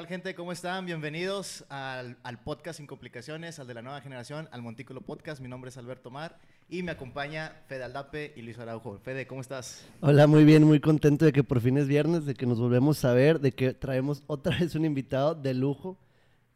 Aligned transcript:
tal, 0.00 0.06
gente? 0.06 0.34
¿Cómo 0.34 0.50
están? 0.50 0.86
Bienvenidos 0.86 1.62
al, 1.68 2.16
podcast 2.42 2.78
Sin 2.78 2.86
Complicaciones, 2.86 3.58
al 3.58 3.66
de 3.66 3.74
la 3.74 3.82
nueva 3.82 4.00
generación, 4.00 4.48
al 4.50 4.62
Montículo 4.62 5.02
Podcast. 5.02 5.42
Mi 5.42 5.48
nombre 5.48 5.68
es 5.68 5.76
Alberto 5.76 6.10
Mar 6.10 6.38
y 6.70 6.82
me 6.82 6.92
acompaña 6.92 7.52
Fede 7.66 7.84
Aldape 7.84 8.32
y 8.34 8.40
Luis 8.40 8.58
Araujo. 8.58 8.98
Fede, 9.00 9.26
¿cómo 9.26 9.42
estás? 9.42 9.86
Hola, 10.00 10.26
muy 10.26 10.44
bien, 10.44 10.64
muy 10.64 10.80
contento 10.80 11.26
de 11.26 11.34
que 11.34 11.44
por 11.44 11.60
fin 11.60 11.76
es 11.76 11.86
viernes, 11.86 12.24
de 12.24 12.32
que 12.32 12.46
nos 12.46 12.58
volvemos 12.58 13.04
a 13.04 13.12
ver, 13.12 13.40
de 13.40 13.52
que 13.52 13.74
traemos 13.74 14.22
otra 14.26 14.58
vez 14.58 14.74
un 14.74 14.86
invitado 14.86 15.34
de 15.34 15.52
lujo. 15.52 15.98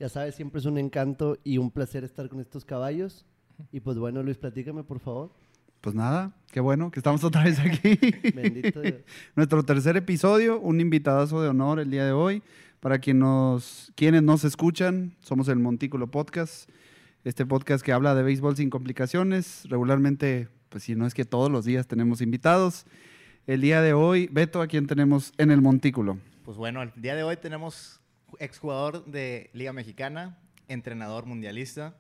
Ya 0.01 0.09
sabes, 0.09 0.37
siempre 0.37 0.61
es 0.61 0.65
un 0.65 0.79
encanto 0.79 1.37
y 1.45 1.59
un 1.59 1.71
placer 1.71 2.03
estar 2.03 2.31
con 2.31 2.41
estos 2.41 2.65
caballos. 2.65 3.27
Y 3.71 3.81
pues 3.81 3.99
bueno, 3.99 4.23
Luis, 4.23 4.39
platícame, 4.39 4.85
por 4.85 5.01
favor. 5.01 5.33
Pues 5.83 5.95
nada, 5.95 6.35
qué 6.51 6.61
bueno 6.61 6.91
que 6.91 6.99
estamos 6.99 7.23
otra 7.23 7.45
vez 7.45 7.61
aquí. 7.61 7.99
Bendito 8.35 8.81
Dios. 8.81 9.03
Nuestro 9.37 9.63
tercer 9.65 9.99
episodio, 9.99 10.59
un 10.59 10.81
invitadazo 10.81 11.43
de 11.43 11.51
honor 11.51 11.79
el 11.79 11.91
día 11.91 12.07
de 12.07 12.13
hoy. 12.13 12.43
Para 12.85 12.99
quien 12.99 13.19
nos, 13.19 13.91
quienes 13.95 14.23
nos 14.23 14.45
escuchan, 14.45 15.17
somos 15.23 15.49
el 15.49 15.59
Montículo 15.59 16.11
Podcast, 16.11 16.69
este 17.25 17.47
podcast 17.47 17.83
que 17.83 17.93
habla 17.93 18.15
de 18.15 18.23
béisbol 18.23 18.59
sin 18.59 18.69
complicaciones. 18.69 19.67
Regularmente, 19.71 20.49
pues 20.69 20.85
si 20.85 20.95
no 20.95 21.07
es 21.07 21.15
que 21.15 21.25
todos 21.25 21.51
los 21.51 21.65
días 21.65 21.87
tenemos 21.87 22.21
invitados. 22.21 22.85
El 23.47 23.63
día 23.63 23.81
de 23.81 23.95
hoy, 23.95 24.29
Beto, 24.31 24.61
¿a 24.61 24.67
quién 24.67 24.87
tenemos 24.87 25.33
en 25.39 25.51
el 25.51 25.63
Montículo? 25.63 26.19
Pues 26.45 26.59
bueno, 26.59 26.83
el 26.83 26.93
día 26.95 27.17
de 27.17 27.23
hoy 27.23 27.39
tenemos 27.39 28.03
exjugador 28.39 29.07
de 29.07 29.49
Liga 29.55 29.73
Mexicana, 29.73 30.37
entrenador 30.69 31.25
mundialista 31.25 31.97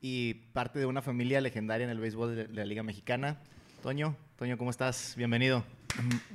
y 0.00 0.34
parte 0.52 0.78
de 0.78 0.86
una 0.86 1.02
familia 1.02 1.40
legendaria 1.40 1.86
en 1.86 1.90
el 1.90 1.98
béisbol 1.98 2.36
de 2.36 2.48
la 2.50 2.64
Liga 2.64 2.84
Mexicana. 2.84 3.40
Toño, 3.82 4.14
Toño, 4.36 4.56
¿cómo 4.56 4.70
estás? 4.70 5.14
Bienvenido. 5.16 5.64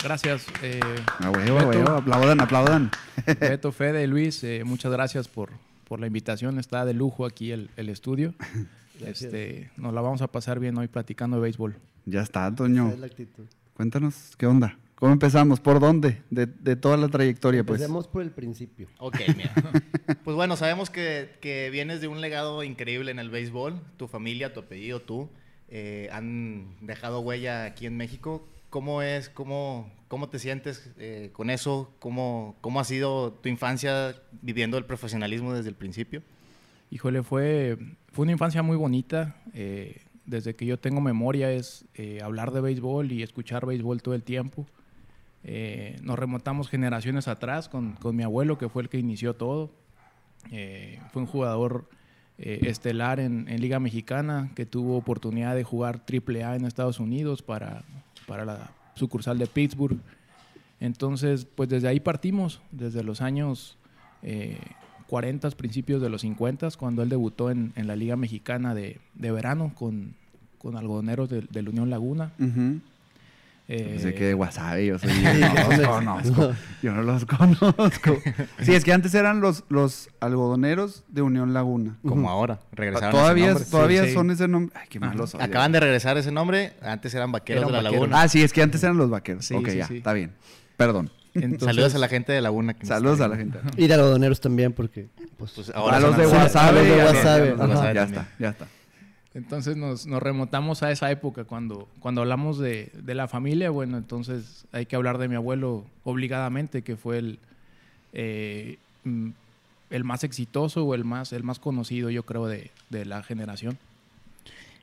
Gracias. 0.03 0.45
Eh, 0.61 0.79
aplaudan, 1.19 2.41
aplaudan. 2.41 2.91
Beto, 3.39 3.71
Fede, 3.71 4.07
Luis, 4.07 4.43
eh, 4.43 4.63
muchas 4.65 4.91
gracias 4.91 5.27
por, 5.27 5.51
por 5.87 5.99
la 5.99 6.07
invitación. 6.07 6.59
Está 6.59 6.85
de 6.85 6.93
lujo 6.93 7.25
aquí 7.25 7.51
el, 7.51 7.69
el 7.77 7.89
estudio. 7.89 8.33
Este, 9.05 9.69
nos 9.75 9.93
la 9.93 9.99
vamos 9.99 10.21
a 10.21 10.27
pasar 10.27 10.57
bien 10.57 10.77
hoy 10.77 10.87
platicando 10.87 11.35
de 11.35 11.41
béisbol. 11.43 11.75
Ya 12.05 12.21
está, 12.21 12.53
Toño. 12.55 12.93
Cuéntanos, 13.73 14.35
¿qué 14.37 14.45
onda? 14.45 14.77
¿Cómo 14.95 15.11
empezamos? 15.11 15.59
¿Por 15.59 15.81
dónde? 15.81 16.21
De, 16.29 16.45
de 16.45 16.77
toda 16.77 16.95
la 16.95 17.09
trayectoria, 17.09 17.65
pues. 17.65 17.81
Empecemos 17.81 18.07
por 18.07 18.21
el 18.21 18.31
principio. 18.31 18.87
Ok, 18.99 19.17
mira. 19.35 19.53
pues 20.23 20.35
bueno, 20.35 20.55
sabemos 20.55 20.89
que, 20.89 21.31
que, 21.41 21.69
vienes 21.69 21.99
de 21.99 22.07
un 22.07 22.21
legado 22.21 22.63
increíble 22.63 23.11
en 23.11 23.19
el 23.19 23.29
béisbol. 23.29 23.81
Tu 23.97 24.07
familia, 24.07 24.53
tu 24.53 24.61
apellido, 24.61 25.01
tú, 25.01 25.29
eh, 25.67 26.07
han 26.13 26.77
dejado 26.79 27.19
huella 27.19 27.65
aquí 27.65 27.85
en 27.85 27.97
México. 27.97 28.47
¿Cómo 28.75 29.01
es, 29.01 29.29
cómo, 29.29 29.89
cómo 30.09 30.27
te 30.27 30.37
sientes 30.37 30.91
eh, 30.97 31.29
con 31.31 31.49
eso? 31.49 31.95
¿Cómo, 31.99 32.57
¿Cómo 32.59 32.81
ha 32.81 32.83
sido 32.83 33.31
tu 33.31 33.47
infancia 33.47 34.21
viviendo 34.41 34.77
el 34.77 34.83
profesionalismo 34.83 35.53
desde 35.53 35.69
el 35.69 35.75
principio? 35.75 36.21
Híjole, 36.91 37.23
fue, 37.23 37.77
fue 38.11 38.23
una 38.23 38.33
infancia 38.33 38.63
muy 38.63 38.75
bonita. 38.75 39.37
Eh, 39.53 40.01
desde 40.25 40.57
que 40.57 40.65
yo 40.65 40.77
tengo 40.77 40.99
memoria 40.99 41.53
es 41.53 41.85
eh, 41.93 42.19
hablar 42.21 42.51
de 42.51 42.59
béisbol 42.59 43.13
y 43.13 43.23
escuchar 43.23 43.65
béisbol 43.65 44.01
todo 44.01 44.13
el 44.13 44.23
tiempo. 44.23 44.67
nos 46.01 46.19
remontamos 46.19 46.67
generaciones 46.67 47.29
atrás 47.29 47.69
con, 47.69 47.93
con, 47.93 48.13
mi 48.13 48.23
abuelo, 48.23 48.57
que 48.57 48.67
fue 48.67 48.83
el 48.83 48.89
que 48.89 48.99
inició 48.99 49.35
todo. 49.35 49.71
fue 50.49 51.21
un 51.21 51.27
jugador 51.27 51.87
estelar 52.37 53.21
en, 53.21 53.47
en, 53.47 53.61
Liga 53.61 53.79
Mexicana, 53.79 54.51
que 54.53 54.65
tuvo 54.65 54.97
oportunidad 54.97 55.55
de 55.55 55.63
jugar 55.63 56.01
AAA 56.05 56.57
en 56.57 56.65
Estados 56.65 56.99
Unidos 56.99 57.41
para 57.41 57.85
para 58.27 58.45
la 58.45 58.71
sucursal 58.95 59.37
de 59.37 59.47
Pittsburgh. 59.47 59.97
Entonces, 60.79 61.45
pues 61.45 61.69
desde 61.69 61.87
ahí 61.87 61.99
partimos, 61.99 62.61
desde 62.71 63.03
los 63.03 63.21
años 63.21 63.77
40, 65.07 65.47
eh, 65.47 65.51
principios 65.51 66.01
de 66.01 66.09
los 66.09 66.21
50, 66.21 66.69
cuando 66.77 67.01
él 67.03 67.09
debutó 67.09 67.49
en, 67.51 67.73
la 67.75 67.95
Liga 67.95 68.15
Mexicana 68.15 68.75
de, 68.75 68.99
verano 69.15 69.73
con, 69.75 70.15
con 70.57 70.75
algodoneros 70.75 71.29
de, 71.29 71.61
la 71.61 71.69
Unión 71.69 71.89
Laguna. 71.89 72.33
Eh, 73.67 73.97
sé 73.99 74.13
que 74.13 74.25
de 74.25 74.33
wasabi, 74.35 74.85
yo, 74.85 74.97
no 75.03 75.69
los 75.69 75.87
conozco. 75.87 76.55
Yo 76.83 76.91
no 76.91 77.01
los 77.01 77.25
conozco. 77.65 78.17
Sí, 78.61 78.75
es 78.75 78.83
que 78.83 78.93
antes 78.93 79.15
eran 79.15 79.41
los, 79.41 79.63
los 79.69 80.09
algodoneros 80.19 81.03
de 81.07 81.23
Unión 81.23 81.53
Laguna. 81.53 81.97
Como 82.07 82.29
ahora, 82.29 82.59
regresaron 82.73 83.11
Todavía, 83.11 83.53
ese 83.53 83.65
todavía 83.65 84.13
son 84.13 84.29
ese 84.29 84.47
nombre. 84.47 84.77
Ay, 84.79 84.87
qué 84.87 84.99
malos 84.99 85.33
Acaban 85.35 85.71
de 85.71 85.79
regresar 85.79 86.15
ese 86.17 86.31
nombre. 86.31 86.73
Antes 86.81 87.13
eran 87.15 87.31
vaqueros 87.31 87.65
de 87.65 87.71
la 87.71 87.81
Laguna. 87.81 88.21
Ah, 88.21 88.27
sí, 88.27 88.43
es 88.43 88.53
que 88.53 88.61
antes 88.61 88.83
eran 88.83 88.97
los 88.97 89.09
vaqueros. 89.09 89.49
ok, 89.51 89.69
ya, 89.69 89.85
está 89.85 90.13
bien. 90.13 90.33
Perdón. 90.77 91.09
Saludos 91.59 91.95
a 91.95 91.97
la 91.97 92.07
gente 92.07 92.31
de 92.33 92.41
Laguna. 92.41 92.75
Saludos 92.83 93.19
a 93.19 93.27
la 93.27 93.35
gente. 93.35 93.59
Y 93.77 93.87
de 93.87 93.93
algodoneros 93.95 94.39
también, 94.41 94.73
porque. 94.73 95.07
Pues, 95.37 95.51
pues 95.51 95.71
ahora 95.71 95.97
a 95.97 95.99
los 95.99 96.15
de 96.15 96.27
Wasabi. 96.27 96.87
Ya 97.93 98.03
está, 98.03 98.27
ya 98.37 98.49
está. 98.49 98.67
Entonces 99.35 99.75
nos, 99.75 100.07
nos, 100.07 100.23
remontamos 100.23 100.81
a 100.81 100.91
esa 100.91 101.11
época 101.11 101.43
cuando, 101.43 101.89
cuando 101.99 102.21
hablamos 102.21 102.57
de, 102.57 102.89
de, 102.93 103.15
la 103.15 103.27
familia. 103.27 103.69
Bueno, 103.69 103.97
entonces 103.97 104.65
hay 104.71 104.85
que 104.85 104.95
hablar 104.95 105.17
de 105.17 105.27
mi 105.27 105.35
abuelo 105.35 105.83
obligadamente, 106.05 106.83
que 106.83 106.95
fue 106.95 107.17
el, 107.17 107.39
eh, 108.13 108.77
mm, 109.03 109.31
el 109.89 110.03
más 110.05 110.23
exitoso 110.23 110.85
o 110.85 110.95
el 110.95 111.03
más, 111.03 111.33
el 111.33 111.43
más 111.43 111.59
conocido, 111.59 112.09
yo 112.09 112.23
creo, 112.23 112.47
de, 112.47 112.71
de, 112.89 113.03
la 113.03 113.23
generación. 113.23 113.77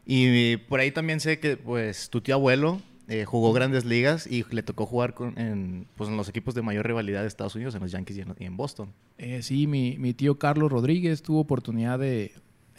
Y 0.05 0.59
por 0.59 0.81
ahí 0.81 0.91
también 0.91 1.21
sé 1.21 1.39
que 1.39 1.57
pues 1.57 2.11
tu 2.11 2.21
tío 2.21 2.35
abuelo 2.35 2.79
eh, 3.09 3.25
jugó 3.25 3.55
grandes 3.55 3.87
ligas 3.87 4.27
y 4.27 4.45
le 4.51 4.63
tocó 4.63 4.85
jugar 4.85 5.15
con, 5.15 5.39
en, 5.39 5.87
pues, 5.97 6.11
en 6.11 6.19
los 6.19 6.29
equipos 6.29 6.55
de 6.55 6.61
mayor 6.61 6.87
rivalidad 6.87 7.23
de 7.23 7.29
Estados 7.29 7.55
Unidos, 7.55 7.75
en 7.75 7.81
los 7.81 7.91
Yankees 7.91 8.19
y 8.19 8.45
en, 8.45 8.57
Boston. 8.59 8.91
Eh, 9.17 9.43
sí, 9.43 9.67
mi, 9.67 9.97
mi 9.97 10.13
tío 10.13 10.39
Carlos 10.39 10.71
Rodríguez 10.71 11.23
tuvo 11.23 11.41
oportunidad 11.41 11.99
de, 11.99 12.33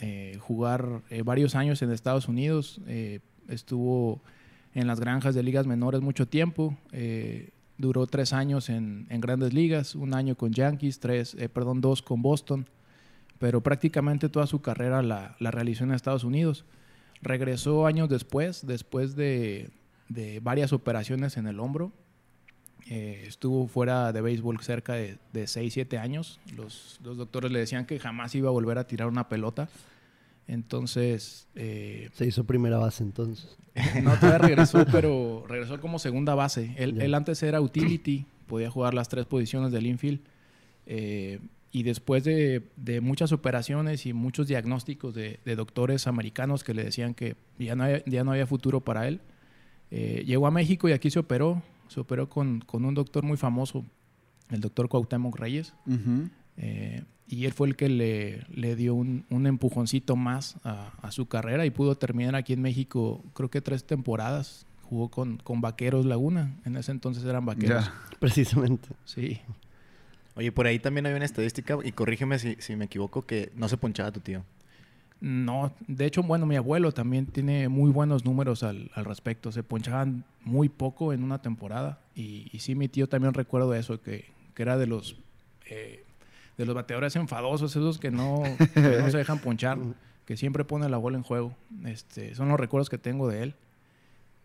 eh, 0.06 0.36
jugar 0.38 1.00
eh, 1.08 1.22
varios 1.22 1.54
años 1.54 1.80
en 1.80 1.90
Estados 1.90 2.28
Unidos, 2.28 2.78
eh, 2.86 3.20
estuvo 3.48 4.20
en 4.74 4.86
las 4.86 5.00
granjas 5.00 5.34
de 5.34 5.42
ligas 5.42 5.66
menores 5.66 6.02
mucho 6.02 6.28
tiempo, 6.28 6.76
duró 7.78 8.06
tres 8.06 8.34
años 8.34 8.68
en, 8.68 9.06
grandes 9.08 9.54
ligas, 9.54 9.94
un 9.94 10.12
año 10.12 10.36
con 10.36 10.52
Yankees, 10.52 11.00
tres, 11.00 11.34
perdón, 11.54 11.80
dos 11.80 12.02
con 12.02 12.20
Boston, 12.20 12.68
pero 13.38 13.62
prácticamente 13.62 14.28
toda 14.28 14.46
su 14.46 14.60
carrera 14.60 15.00
la, 15.00 15.36
realizó 15.38 15.84
en 15.84 15.92
Estados 15.92 16.24
Unidos. 16.24 16.66
Regresó 17.22 17.86
años 17.86 18.10
después, 18.10 18.66
después 18.66 19.16
de, 19.16 19.70
varias 20.42 20.74
operaciones 20.74 21.38
en 21.38 21.46
el 21.46 21.60
hombro, 21.60 21.92
estuvo 22.86 23.68
fuera 23.68 24.12
de 24.12 24.20
béisbol 24.20 24.60
cerca 24.60 24.94
de, 24.94 25.18
de 25.32 25.46
6, 25.46 25.72
7 25.72 25.98
años. 25.98 26.40
Los, 26.56 27.00
los, 27.02 27.16
doctores 27.16 27.52
le 27.52 27.60
decían 27.60 27.86
que 27.86 27.98
jamás 27.98 28.34
iba 28.34 28.48
a 28.48 28.52
volver 28.52 28.76
a 28.76 28.86
tirar 28.86 29.08
una 29.08 29.28
pelota. 29.28 29.68
Entonces... 30.46 31.48
Eh, 31.54 32.10
Se 32.14 32.26
hizo 32.26 32.44
primera 32.44 32.78
base 32.78 33.02
entonces. 33.02 33.56
no, 34.02 34.14
todavía 34.18 34.38
regresó, 34.38 34.84
pero 34.92 35.44
regresó 35.48 35.80
como 35.80 35.98
segunda 35.98 36.34
base. 36.34 36.74
Él, 36.76 37.14
antes 37.14 37.42
era 37.42 37.60
utility, 37.60 38.26
podía 38.46 38.70
jugar 38.70 38.94
las 38.94 39.08
tres 39.08 39.26
posiciones 39.26 39.72
del 39.72 39.86
infield. 39.86 40.20
Eh, 40.86 41.40
y 41.72 41.82
después 41.82 42.22
de, 42.22 42.62
muchas 43.02 43.32
operaciones 43.32 44.06
y 44.06 44.12
muchos 44.12 44.46
diagnósticos 44.46 45.14
de, 45.14 45.40
doctores 45.56 46.06
americanos 46.06 46.62
que 46.62 46.74
le 46.74 46.84
decían 46.84 47.14
que 47.14 47.36
ya 47.58 47.74
no, 47.74 47.84
había, 47.84 48.04
ya 48.04 48.22
no 48.22 48.30
había 48.30 48.46
futuro 48.46 48.80
para 48.80 49.08
él, 49.08 49.20
eh, 49.90 50.22
llegó 50.24 50.46
a 50.46 50.50
México 50.50 50.88
y 50.88 50.92
aquí 50.92 51.10
se 51.10 51.18
operó. 51.18 51.62
Se 51.88 52.00
operó 52.00 52.28
con, 52.28 52.64
un 52.72 52.94
doctor 52.94 53.24
muy 53.24 53.36
famoso, 53.36 53.84
el 54.50 54.60
doctor 54.60 54.88
Cuauhtémoc 54.88 55.36
Reyes 55.38 55.74
y 57.26 57.46
él 57.46 57.52
fue 57.52 57.68
el 57.68 57.76
que 57.76 57.88
le, 57.88 58.44
le 58.54 58.76
dio 58.76 58.94
un, 58.94 59.24
un, 59.30 59.46
empujoncito 59.46 60.16
más 60.16 60.56
a, 60.62 60.92
a, 61.00 61.10
su 61.10 61.26
carrera 61.26 61.64
y 61.64 61.70
pudo 61.70 61.96
terminar 61.96 62.34
aquí 62.34 62.52
en 62.52 62.62
México, 62.62 63.24
creo 63.34 63.50
que 63.50 63.60
tres 63.60 63.84
temporadas. 63.84 64.66
Jugó 64.82 65.08
con, 65.08 65.38
con 65.38 65.62
Vaqueros 65.62 66.04
Laguna, 66.04 66.54
en 66.66 66.76
ese 66.76 66.92
entonces 66.92 67.24
eran 67.24 67.46
Vaqueros. 67.46 67.90
Precisamente. 68.20 68.90
Sí. 69.06 69.40
Oye, 70.36 70.52
por 70.52 70.66
ahí 70.66 70.78
también 70.78 71.06
hay 71.06 71.14
una 71.14 71.24
estadística, 71.24 71.78
y 71.82 71.92
corrígeme 71.92 72.38
si, 72.38 72.56
si 72.58 72.76
me 72.76 72.84
equivoco, 72.84 73.22
que 73.22 73.50
no 73.56 73.68
se 73.68 73.78
ponchaba 73.78 74.12
tu 74.12 74.20
tío. 74.20 74.44
No, 75.20 75.72
de 75.88 76.04
hecho, 76.04 76.22
bueno, 76.22 76.44
mi 76.44 76.56
abuelo 76.56 76.92
también 76.92 77.24
tiene 77.24 77.70
muy 77.70 77.90
buenos 77.90 78.26
números 78.26 78.62
al, 78.62 78.90
al 78.94 79.06
respecto. 79.06 79.52
Se 79.52 79.62
ponchaban 79.62 80.24
muy 80.42 80.68
poco 80.68 81.14
en 81.14 81.22
una 81.22 81.40
temporada. 81.40 82.00
Y, 82.14 82.50
y, 82.52 82.58
sí, 82.58 82.74
mi 82.74 82.88
tío 82.88 83.08
también 83.08 83.32
recuerdo 83.32 83.74
eso, 83.74 84.02
que, 84.02 84.26
que 84.54 84.62
era 84.62 84.76
de 84.76 84.86
los 84.86 85.16
eh, 85.70 86.03
de 86.56 86.66
los 86.66 86.74
bateadores 86.74 87.16
enfadosos, 87.16 87.74
esos 87.74 87.98
que 87.98 88.10
no, 88.10 88.42
no 88.74 89.10
se 89.10 89.18
dejan 89.18 89.38
ponchar, 89.38 89.78
que 90.24 90.36
siempre 90.36 90.64
pone 90.64 90.88
la 90.88 90.96
bola 90.96 91.16
en 91.16 91.22
juego. 91.22 91.54
Este, 91.84 92.34
son 92.34 92.48
los 92.48 92.58
recuerdos 92.58 92.88
que 92.88 92.98
tengo 92.98 93.28
de 93.28 93.42
él. 93.42 93.54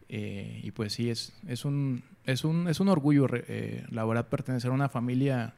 Eh, 0.09 0.61
y 0.63 0.71
pues 0.71 0.93
sí, 0.93 1.09
es, 1.09 1.33
es, 1.47 1.65
un, 1.65 2.03
es, 2.25 2.43
un, 2.43 2.67
es 2.67 2.79
un 2.79 2.89
orgullo, 2.89 3.27
eh, 3.31 3.85
la 3.91 4.05
verdad, 4.05 4.27
pertenecer 4.27 4.71
a 4.71 4.73
una 4.73 4.89
familia 4.89 5.53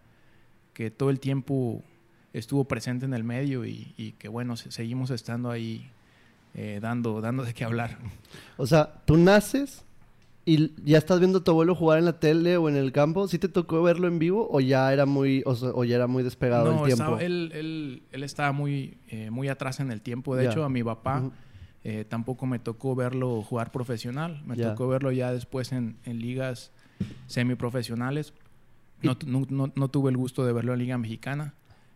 que 0.74 0.92
todo 0.92 1.10
el 1.10 1.20
tiempo 1.20 1.82
estuvo 2.34 2.66
presente 2.66 3.06
en 3.06 3.14
el 3.14 3.24
medio 3.24 3.66
y, 3.66 4.16
que 4.18 4.28
bueno, 4.28 4.56
seguimos 4.58 5.10
estando 5.12 5.52
ahí 5.52 5.90
eh, 6.54 6.80
dando, 6.82 7.22
dando 7.22 7.44
de 7.44 7.54
qué 7.54 7.64
hablar. 7.64 7.98
O 8.58 8.68
sea, 8.68 9.02
tú 9.06 9.18
naces 9.18 9.86
¿Y 10.44 10.74
ya 10.84 10.98
estás 10.98 11.20
viendo 11.20 11.40
a 11.40 11.44
tu 11.44 11.52
abuelo 11.52 11.76
jugar 11.76 12.00
en 12.00 12.06
la 12.06 12.20
tele 12.20 12.58
o 12.58 12.68
en 12.68 12.76
el 12.76 12.92
campo? 12.92 13.28
¿Sí 13.28 13.38
te 13.38 13.48
tocó 13.48 13.84
verlo 13.84 14.08
en 14.08 14.18
vivo 14.18 14.48
o 14.50 14.60
ya 14.60 14.92
era 14.92 15.06
muy, 15.06 15.44
o, 15.46 15.84
ya 15.84 15.96
era 15.96 16.08
muy 16.08 16.24
despegado 16.24 16.84
el 16.86 16.96
tiempo? 16.96 17.20
él, 17.20 17.52
él, 17.54 18.04
él, 18.12 18.24
estaba 18.24 18.52
muy, 18.52 18.98
eh, 19.10 19.30
muy 19.30 19.50
atrás 19.50 19.80
en 19.80 19.92
el 19.92 20.02
tiempo. 20.02 20.36
De 20.36 20.48
hecho, 20.48 20.64
a 20.64 20.70
mi 20.70 20.84
papá 20.84 21.32
eh, 21.84 22.06
tampoco 22.08 22.46
me 22.46 22.60
tocó 22.60 22.96
verlo 22.96 23.42
jugar 23.44 23.72
profesional. 23.72 24.42
Me 24.46 24.56
tocó 24.56 24.88
verlo 24.88 25.12
ya 25.12 25.32
después 25.32 25.72
en, 25.72 25.98
en 26.06 26.20
ligas 26.20 26.72
semiprofesionales. 27.28 28.34
No, 29.02 29.18
no, 29.26 29.72
no, 29.76 29.88
tuve 29.90 30.12
el 30.12 30.18
gusto 30.18 30.46
de 30.46 30.54
verlo 30.54 30.74
en 30.74 30.80
Liga 30.80 30.98
Mexicana. 30.98 31.56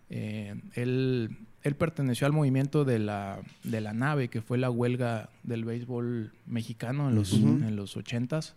Eh, 0.09 0.55
él, 0.73 1.37
él, 1.65 1.75
perteneció 1.75 2.27
al 2.27 2.33
movimiento 2.33 2.85
de 2.85 2.99
la, 2.99 3.39
de 3.63 3.81
la 3.81 3.93
nave, 3.93 4.29
que 4.29 4.41
fue 4.41 4.57
la 4.57 4.69
huelga 4.69 5.29
del 5.43 5.65
béisbol 5.65 6.31
mexicano 6.45 7.09
en 7.09 7.15
los, 7.15 7.33
en 7.33 7.75
los 7.75 7.97
80s. 7.97 8.53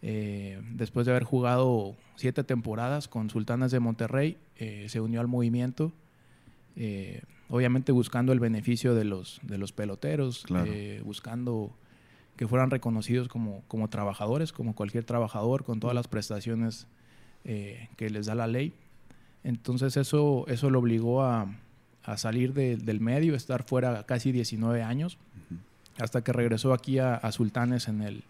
Eh, 0.00 0.60
después 0.72 1.06
de 1.06 1.12
haber 1.12 1.24
jugado 1.24 1.96
siete 2.16 2.44
temporadas 2.44 3.08
con 3.08 3.30
Sultanas 3.30 3.70
de 3.70 3.80
Monterrey, 3.80 4.38
eh, 4.56 4.86
se 4.88 5.00
unió 5.00 5.20
al 5.20 5.28
movimiento, 5.28 5.92
obviamente 7.48 7.90
buscando 7.90 8.32
el 8.32 8.38
beneficio 8.38 8.94
de 8.94 9.04
los, 9.04 9.40
de 9.42 9.58
los 9.58 9.72
peloteros, 9.72 10.44
buscando 11.02 11.74
que 12.38 12.46
fueran 12.46 12.70
reconocidos 12.70 13.26
como, 13.26 13.64
como 13.66 13.88
trabajadores, 13.90 14.52
como 14.52 14.76
cualquier 14.76 15.02
trabajador, 15.02 15.64
con 15.64 15.80
todas 15.80 15.94
las 15.94 16.06
prestaciones 16.06 16.86
eh, 17.44 17.88
que 17.96 18.10
les 18.10 18.26
da 18.26 18.36
la 18.36 18.46
ley. 18.46 18.74
Entonces 19.42 19.96
eso, 19.96 20.44
eso 20.46 20.70
lo 20.70 20.78
obligó 20.78 21.24
a, 21.24 21.52
a 22.04 22.16
salir 22.16 22.52
del 22.54 23.00
medio, 23.00 23.34
estar 23.34 23.62
fuera 23.62 24.04
casi 24.04 24.32
19 24.32 24.82
años, 24.82 25.18
hasta 25.98 26.22
que 26.22 26.32
regresó 26.32 26.72
aquí 26.72 26.98
a, 26.98 27.30
Sultanes 27.32 27.88
en 27.88 28.02
el, 28.02 28.22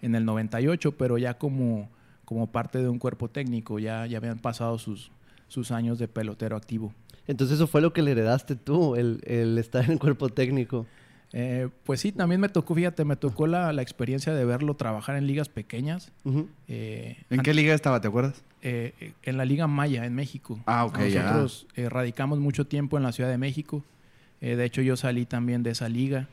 en 0.00 0.14
el 0.14 0.24
98, 0.24 0.92
pero 0.92 1.18
ya 1.18 1.34
como, 1.34 1.88
como 2.24 2.48
parte 2.48 2.78
de 2.78 2.88
un 2.88 2.98
cuerpo 2.98 3.28
técnico, 3.28 3.78
ya, 3.78 4.06
ya 4.06 4.18
habían 4.18 4.38
pasado 4.38 4.78
sus, 4.78 5.10
sus 5.48 5.70
años 5.70 5.98
de 5.98 6.08
pelotero 6.08 6.56
activo. 6.56 6.92
Entonces 7.26 7.56
eso 7.56 7.66
fue 7.66 7.80
lo 7.80 7.92
que 7.92 8.02
le 8.02 8.12
heredaste 8.12 8.56
tú, 8.56 8.96
el, 8.96 9.20
el 9.24 9.56
estar 9.58 9.84
en 9.84 9.92
el 9.92 9.98
cuerpo 9.98 10.28
técnico. 10.28 10.86
Eh, 11.32 11.68
pues 11.84 12.00
sí, 12.00 12.12
también 12.12 12.40
me 12.40 12.48
tocó, 12.48 12.74
fíjate, 12.74 13.04
me 13.04 13.16
tocó 13.16 13.46
la, 13.46 13.70
experiencia 13.80 14.34
de 14.34 14.44
verlo 14.44 14.74
trabajar 14.74 15.16
en 15.16 15.26
ligas 15.26 15.48
pequeñas. 15.48 16.12
Eh, 16.68 17.16
¿En 17.30 17.40
qué 17.40 17.54
liga 17.54 17.74
estaba, 17.74 18.00
te 18.00 18.08
acuerdas? 18.08 18.42
Eh, 18.62 19.12
en 19.22 19.36
la 19.36 19.44
Liga 19.44 19.66
Maya, 19.66 20.06
en 20.06 20.14
México. 20.14 20.60
Ah, 20.66 20.84
ok, 20.84 20.98
Nosotros 20.98 21.66
radicamos 21.76 22.38
mucho 22.38 22.66
tiempo 22.66 22.96
en 22.96 23.02
la 23.02 23.12
Ciudad 23.12 23.30
de 23.30 23.38
México. 23.38 23.82
de 24.40 24.64
hecho, 24.64 24.82
yo 24.82 24.96
salí 24.96 25.26
también 25.26 25.62
de 25.62 25.70
esa 25.70 25.88
liga. 25.88 26.28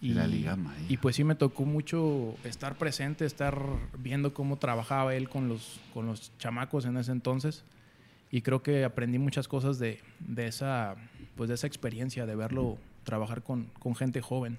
Y, 0.00 0.14
la 0.14 0.26
Liga 0.26 0.56
Maya. 0.56 0.86
Y 0.88 0.96
pues 0.96 1.16
sí 1.16 1.24
me 1.24 1.34
tocó 1.34 1.64
mucho 1.64 2.34
estar 2.44 2.76
presente, 2.76 3.26
estar 3.26 3.60
viendo 3.98 4.32
cómo 4.32 4.56
trabajaba 4.56 5.14
él 5.14 5.28
con 5.28 5.48
los, 5.48 5.80
con 5.92 6.06
los 6.06 6.32
chamacos 6.38 6.84
en 6.84 6.96
ese 6.96 7.12
entonces. 7.12 7.64
Y 8.30 8.42
creo 8.42 8.62
que 8.62 8.84
aprendí 8.84 9.18
muchas 9.18 9.48
cosas 9.48 9.78
de, 9.78 10.00
de 10.20 10.46
esa, 10.46 10.96
pues 11.36 11.48
de 11.48 11.54
esa 11.54 11.66
experiencia, 11.66 12.26
de 12.26 12.36
verlo 12.36 12.78
trabajar 13.08 13.42
con, 13.42 13.70
gente 13.96 14.20
joven. 14.20 14.58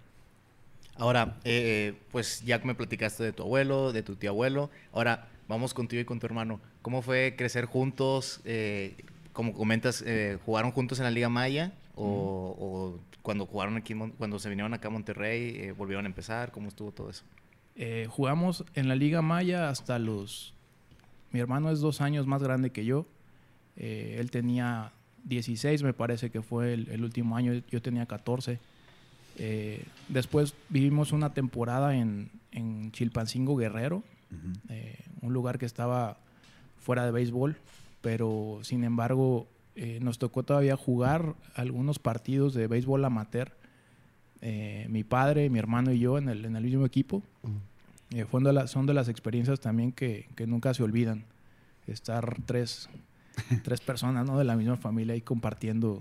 Ahora, 0.96 1.38
eh, 1.44 1.94
pues 2.12 2.44
ya 2.44 2.60
me 2.60 2.74
platicaste 2.74 3.24
de 3.24 3.32
tu 3.32 3.44
abuelo, 3.44 3.94
de 3.94 4.02
tu 4.02 4.16
tío 4.16 4.32
abuelo. 4.32 4.72
Ahora, 4.92 5.28
vamos 5.48 5.74
contigo 5.74 6.02
y 6.02 6.06
con 6.06 6.20
tu 6.20 6.26
hermano. 6.26 6.60
¿Cómo 6.82 7.02
fue 7.02 7.36
crecer 7.38 7.66
juntos? 7.66 8.42
Eh, 8.46 8.96
como 9.34 9.54
comentas, 9.54 10.04
eh, 10.06 10.38
¿jugaron 10.46 10.72
juntos 10.72 11.00
en 11.00 11.06
la 11.06 11.12
Liga 11.12 11.30
Maya? 11.30 11.74
O, 11.96 12.98
cuando 13.22 13.46
jugaron 13.46 13.76
aquí, 13.76 13.94
cuando 14.18 14.40
se 14.40 14.50
vinieron 14.50 14.74
acá 14.74 14.88
a 14.88 14.92
Monterrey, 14.92 15.72
volvieron 15.72 16.06
a 16.06 16.08
empezar? 16.08 16.52
¿Cómo 16.52 16.70
estuvo 16.70 16.92
todo 16.92 17.10
eso? 17.10 17.24
jugamos 18.10 18.66
en 18.76 18.90
la 18.90 18.96
Liga 18.96 19.22
Maya 19.22 19.70
hasta 19.70 20.00
los... 20.00 20.54
Mi 21.32 21.40
hermano 21.40 21.72
es 21.72 21.80
dos 21.80 22.02
años 22.02 22.28
más 22.28 22.44
grande 22.44 22.72
que 22.72 22.84
yo. 22.84 23.06
él 23.78 24.32
tenía 24.32 24.92
16 25.24 25.84
me 25.84 25.94
parece 25.94 26.30
que 26.30 26.42
fue 26.42 26.74
el, 26.74 27.04
último 27.04 27.36
año, 27.36 27.62
yo 27.70 27.82
tenía 27.82 28.06
14. 28.06 28.60
Eh, 29.38 29.84
después 30.10 30.54
vivimos 30.70 31.12
una 31.12 31.34
temporada 31.34 31.96
en, 31.96 32.30
en 32.52 32.92
Chilpancingo 32.92 33.56
Guerrero, 33.56 34.04
eh, 34.70 35.00
un 35.22 35.34
lugar 35.34 35.58
que 35.58 35.66
estaba 35.66 36.18
fuera 36.80 37.06
de 37.06 37.12
béisbol, 37.12 37.58
pero 38.02 38.60
sin 38.64 38.84
embargo 38.84 39.48
eh, 39.76 40.00
nos 40.02 40.20
tocó 40.20 40.44
todavía 40.44 40.76
jugar 40.76 41.36
algunos 41.56 42.00
partidos 42.00 42.54
de 42.54 42.68
béisbol 42.68 43.04
amateur. 43.06 43.52
mi 44.42 45.04
padre, 45.04 45.50
mi 45.50 45.60
hermano 45.60 45.92
y 45.92 46.00
yo 46.00 46.18
en 46.18 46.30
el, 46.30 46.46
en 46.46 46.56
el 46.56 46.64
mismo 46.64 46.86
equipo. 46.86 47.22
son 48.66 48.86
de 48.86 48.94
las 48.94 49.10
experiencias 49.10 49.60
también 49.60 49.92
que, 49.92 50.28
que 50.36 50.48
nunca 50.48 50.74
se 50.74 50.84
olvidan. 50.84 51.26
Estar 51.88 52.38
tres, 52.46 52.90
tres 53.64 53.82
personas 53.82 54.26
¿no? 54.26 54.38
de 54.38 54.44
la 54.44 54.56
misma 54.56 54.78
familia 54.78 55.14
ahí 55.14 55.22
compartiendo 55.22 56.00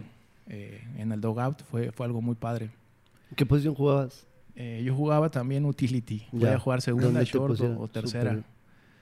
eh, 0.49 0.83
en 0.97 1.13
el 1.13 1.21
dogout. 1.21 1.63
Fue, 1.65 1.93
fue 1.93 2.07
algo 2.07 2.23
muy 2.23 2.35
padre. 2.35 2.71
¿Qué 3.37 3.45
posición 3.45 3.75
jugabas? 3.75 4.27
Eh, 4.57 4.83
yo 4.85 4.95
jugaba 4.95 5.31
también 5.31 5.65
utility. 5.65 6.27
Voy 6.33 6.49
a 6.49 6.59
jugar 6.59 6.81
segunda, 6.81 7.23
short 7.23 7.61
o, 7.61 7.89
tercera. 7.89 8.43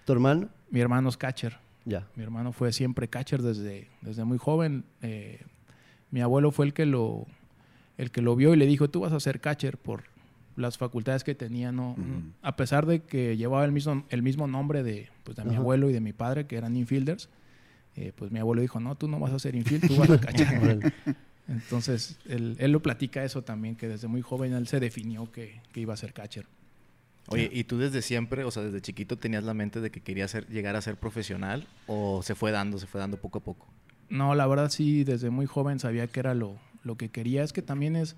¿Tu 0.05 0.13
hermano? 0.13 0.49
Mi 0.71 0.81
hermano 0.81 1.09
es 1.09 1.17
catcher. 1.17 1.57
Ya. 1.87 2.07
Mi 2.17 2.23
hermano 2.23 2.53
fue 2.53 2.73
siempre 2.73 3.09
catcher 3.09 3.41
desde, 3.41 3.89
desde 4.03 4.25
muy 4.25 4.37
joven. 4.37 4.85
Eh, 5.01 5.41
mi 6.11 6.21
abuelo 6.21 6.51
fue 6.51 6.67
el 6.67 6.75
que 6.75 6.85
lo 6.85 7.27
el 7.97 8.11
que 8.11 8.21
lo 8.21 8.37
vio 8.37 8.53
y 8.53 8.57
le 8.57 8.67
dijo, 8.67 8.91
tú 8.91 9.01
vas 9.01 9.13
a 9.13 9.21
ser 9.21 9.41
catcher 9.41 9.79
por 9.79 10.05
las 10.55 10.79
facultades 10.79 11.25
que 11.25 11.35
tenía. 11.35 11.73
No, 11.73 11.97
A 12.43 12.57
pesar 12.57 12.87
de 12.87 13.01
que 13.01 13.37
llevaba 13.37 13.65
el 13.65 13.73
mismo, 13.73 14.05
el 14.11 14.23
mismo 14.23 14.47
nombre 14.47 14.83
de, 14.83 15.09
pues, 15.25 15.37
de 15.37 15.45
mi 15.45 15.55
abuelo 15.55 15.89
y 15.89 15.93
de 15.93 16.01
mi 16.01 16.13
padre, 16.13 16.47
que 16.47 16.57
eran 16.57 16.77
infielders, 16.77 17.29
eh, 17.95 18.13
pues 18.15 18.31
mi 18.31 18.39
abuelo 18.39 18.63
dijo, 18.63 18.81
no, 18.81 18.95
tú 18.97 19.09
no 19.09 19.19
vas 19.19 19.33
a 19.33 19.39
ser 19.39 19.55
infiel, 19.55 19.81
tú 19.81 19.97
vas 19.99 20.11
a 20.11 20.21
cachar. 20.21 20.79
Entonces, 21.49 22.19
él, 22.27 22.57
él, 22.59 22.73
lo 22.73 22.83
platica 22.83 23.25
eso 23.25 23.43
también, 23.43 23.77
que 23.77 23.89
desde 23.89 24.09
muy 24.09 24.21
joven 24.21 24.53
él 24.53 24.67
se 24.67 24.81
definió 24.81 25.31
que, 25.31 25.61
que 25.73 25.81
iba 25.81 25.95
a 25.95 25.97
ser 25.97 26.13
catcher. 26.13 26.47
Oye, 27.29 27.51
¿y 27.53 27.65
tú 27.65 27.79
desde 27.79 28.03
siempre, 28.03 28.45
o 28.45 28.51
sea, 28.51 28.63
desde 28.63 28.81
chiquito 28.81 29.17
tenías 29.17 29.45
la 29.45 29.55
mente 29.55 29.81
de 29.81 29.91
que 29.91 30.01
querías 30.01 30.31
ser, 30.31 30.47
llegar 30.49 30.77
a 30.77 30.81
ser 30.81 30.97
profesional 30.97 31.67
o 31.87 32.23
se 32.23 32.35
fue 32.35 32.53
dando, 32.53 32.79
se 32.79 32.87
fue 32.87 33.01
dando 33.01 33.17
poco 33.17 33.39
a 33.39 33.43
poco? 33.43 33.67
No, 34.09 34.35
la 34.35 34.47
verdad 34.47 34.71
sí, 34.71 35.05
desde 35.05 35.31
muy 35.31 35.47
joven 35.47 35.79
sabía 35.79 36.07
que 36.07 36.21
era 36.21 36.35
lo, 36.35 36.57
lo 36.85 36.97
que 36.97 37.09
quería. 37.09 37.43
Es 37.43 37.53
que 37.53 37.63
también 37.63 37.97
es, 37.97 38.17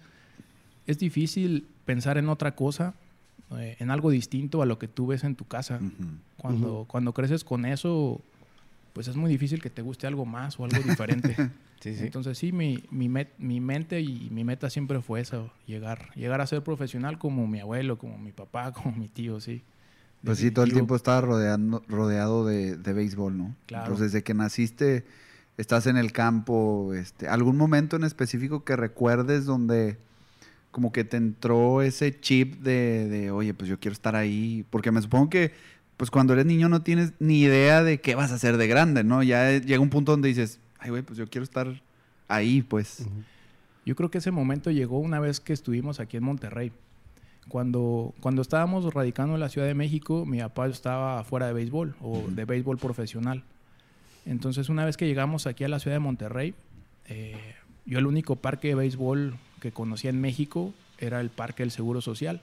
es 0.87 0.99
difícil 0.99 1.67
pensar 1.87 2.19
en 2.19 2.29
otra 2.29 2.55
cosa, 2.55 2.95
eh, 3.59 3.77
en 3.79 3.91
algo 3.91 4.11
distinto 4.11 4.61
a 4.61 4.67
lo 4.67 4.79
que 4.79 4.89
tú 4.89 5.07
ves 5.07 5.25
en 5.25 5.35
tu 5.35 5.47
casa. 5.47 5.81
cuando, 6.37 6.85
cuando 6.87 7.15
creces 7.15 7.45
con 7.45 7.65
eso, 7.65 8.21
pues 8.99 9.07
es 9.07 9.15
muy 9.15 9.31
difícil 9.31 9.63
que 9.63 9.71
te 9.71 9.81
guste 9.81 10.09
algo 10.09 10.27
más 10.27 10.59
o 10.59 10.65
algo 10.65 10.83
diferente. 10.83 11.37
Entonces 11.85 12.37
sí, 12.37 12.51
mi, 12.51 12.83
mi, 12.91 13.09
mi, 13.39 13.61
mente 13.61 14.01
y 14.01 14.29
mi 14.33 14.43
meta 14.43 14.71
siempre 14.71 15.01
fue 15.03 15.21
eso, 15.21 15.53
llegar, 15.67 16.13
llegar 16.17 16.41
a 16.41 16.49
ser 16.49 16.65
profesional 16.65 17.17
como 17.17 17.47
mi 17.47 17.61
abuelo, 17.61 17.97
como 17.97 18.19
mi 18.19 18.33
papá, 18.33 18.73
como 18.83 18.97
mi 18.97 19.07
tío, 19.07 19.39
sí. 19.39 19.63
Pues 20.25 20.39
sí, 20.39 20.51
todo 20.51 20.65
el 20.65 20.73
tiempo 20.73 20.97
estaba 20.97 21.21
rodeando, 21.21 21.85
rodeado 21.87 22.45
de, 22.45 22.77
de 22.77 22.93
béisbol, 22.93 23.39
¿no? 23.39 23.55
Claro. 23.67 23.85
Entonces 23.85 24.11
desde 24.11 24.25
que 24.25 24.35
naciste, 24.35 25.05
estás 25.59 25.87
en 25.87 25.97
el 25.97 26.11
campo, 26.11 26.93
este, 26.93 27.29
¿algún 27.29 27.57
momento 27.57 27.95
en 27.95 28.03
específico 28.03 28.65
que 28.65 28.75
recuerdes 28.75 29.45
donde 29.45 29.97
como 30.73 30.91
que 30.91 31.05
te 31.05 31.19
entró 31.19 31.83
ese 31.83 32.19
chip 32.19 32.63
de, 32.63 33.07
de, 33.07 33.31
oye, 33.31 33.55
pues 33.55 33.71
yo 33.71 33.79
quiero 33.79 33.93
estar 33.93 34.17
ahí? 34.17 34.67
Porque 34.71 34.91
me 34.91 35.01
supongo 35.01 35.31
que 35.31 35.53
pues 35.99 36.11
cuando 36.13 36.33
eres 36.33 36.47
niño 36.47 36.69
no 36.69 36.81
tienes 36.81 37.13
ni 37.19 37.41
idea 37.41 37.83
de 37.83 38.01
qué 38.01 38.15
vas 38.15 38.31
a 38.31 38.37
hacer 38.37 38.57
de 38.57 38.69
grande, 38.69 39.03
¿no? 39.03 39.23
Ya 39.25 39.59
llega 39.59 39.81
un 39.81 39.91
punto 39.91 40.13
donde 40.13 40.29
dices, 40.29 40.61
ay, 40.79 40.91
güey, 40.91 41.03
pues 41.03 41.19
yo 41.19 41.27
quiero 41.27 41.43
estar 41.43 41.83
ahí, 42.29 42.63
pues. 42.63 43.05
Yo 43.85 43.97
creo 43.97 44.09
que 44.09 44.19
ese 44.19 44.31
momento 44.31 44.71
llegó 44.71 45.01
una 45.01 45.19
vez 45.19 45.41
que 45.41 45.53
estuvimos 45.53 45.99
aquí 45.99 46.17
en 46.17 46.23
Monterrey. 46.23 46.71
Cuando, 47.49 48.15
cuando 48.21 48.43
estábamos 48.43 48.95
radicando 48.95 49.35
en 49.35 49.41
la 49.41 49.49
Ciudad 49.49 49.67
de 49.67 49.75
México, 49.75 50.25
mi 50.25 50.39
papá 50.39 50.69
estaba 50.69 51.25
fuera 51.25 51.49
de 51.49 51.53
béisbol 51.53 51.97
o 52.01 52.25
de 52.29 52.45
béisbol 52.45 52.79
profesional. 52.79 53.43
Entonces, 54.25 54.69
una 54.69 54.85
vez 54.85 54.97
que 54.97 55.07
llegamos 55.07 55.49
aquí 55.49 55.65
a 55.65 55.69
la 55.69 55.81
Ciudad 55.81 55.97
de 55.97 56.01
Monterrey, 56.01 56.55
eh, 57.07 57.55
yo 57.87 57.99
el 57.99 58.07
único 58.07 58.37
parque 58.37 58.69
de 58.69 58.75
béisbol 58.77 59.37
que 59.61 59.73
conocía 59.73 60.11
en 60.11 60.21
México 60.21 60.75
era 60.99 61.21
el 61.21 61.31
Parque 61.31 61.65
del 61.65 61.73
Seguro 61.73 62.01
Social. 62.03 62.41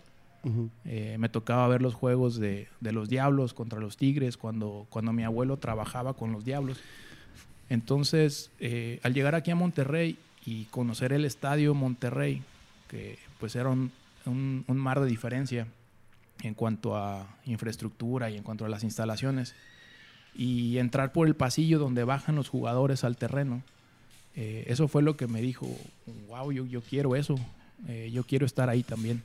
Eh, 0.85 1.17
me 1.19 1.29
tocaba 1.29 1.67
ver 1.67 1.81
los 1.81 1.95
juegos 1.95 2.39
de, 2.39 2.67
los 2.81 3.09
Diablos 3.09 3.53
contra 3.53 3.79
los 3.79 3.97
Tigres 3.97 4.37
cuando, 4.37 4.87
mi 5.11 5.23
abuelo 5.23 5.57
trabajaba 5.57 6.13
con 6.13 6.31
los 6.31 6.45
Diablos. 6.45 6.79
Entonces, 7.69 8.51
eh, 8.59 8.99
al 9.03 9.13
llegar 9.13 9.33
aquí 9.33 9.49
a 9.51 9.55
Monterrey 9.55 10.17
y 10.45 10.65
conocer 10.65 11.13
el 11.13 11.25
estadio 11.25 11.73
Monterrey, 11.73 12.43
que 12.89 13.17
pues 13.39 13.55
era 13.55 13.69
un, 13.69 13.91
mar 14.67 14.99
de 14.99 15.07
diferencia 15.07 15.67
en 16.43 16.53
cuanto 16.53 16.95
a 16.95 17.27
infraestructura 17.45 18.29
y 18.29 18.37
en 18.37 18.43
cuanto 18.43 18.65
a 18.65 18.69
las 18.69 18.83
instalaciones, 18.83 19.55
y 20.35 20.77
entrar 20.77 21.11
por 21.11 21.27
el 21.27 21.35
pasillo 21.35 21.79
donde 21.79 22.03
bajan 22.03 22.35
los 22.35 22.49
jugadores 22.49 23.03
al 23.03 23.17
terreno, 23.17 23.63
eh, 24.35 24.65
eso 24.67 24.87
fue 24.87 25.01
lo 25.01 25.17
que 25.17 25.27
me 25.27 25.41
dijo, 25.41 25.67
wow, 26.27 26.51
yo 26.51 26.81
quiero 26.81 27.15
eso, 27.15 27.35
yo 28.11 28.23
quiero 28.23 28.45
estar 28.45 28.69
ahí 28.69 28.83
también. 28.83 29.23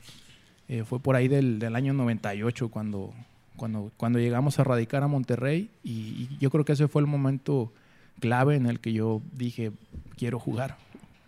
Eh, 0.71 0.85
fue 0.85 1.01
por 1.01 1.17
ahí 1.17 1.27
del, 1.27 1.59
del, 1.59 1.75
año 1.75 1.91
98 1.91 2.69
cuando, 2.69 3.13
cuando, 3.57 3.91
cuando 3.97 4.19
llegamos 4.19 4.57
a 4.57 4.63
radicar 4.63 5.03
a 5.03 5.07
Monterrey 5.09 5.69
y, 5.83 5.91
y 5.91 6.37
yo 6.39 6.49
creo 6.49 6.63
que 6.63 6.71
ese 6.71 6.87
fue 6.87 7.01
el 7.01 7.07
momento 7.07 7.73
clave 8.21 8.55
en 8.55 8.67
el 8.67 8.79
que 8.79 8.93
yo 8.93 9.21
dije, 9.33 9.73
quiero 10.15 10.39
jugar. 10.39 10.77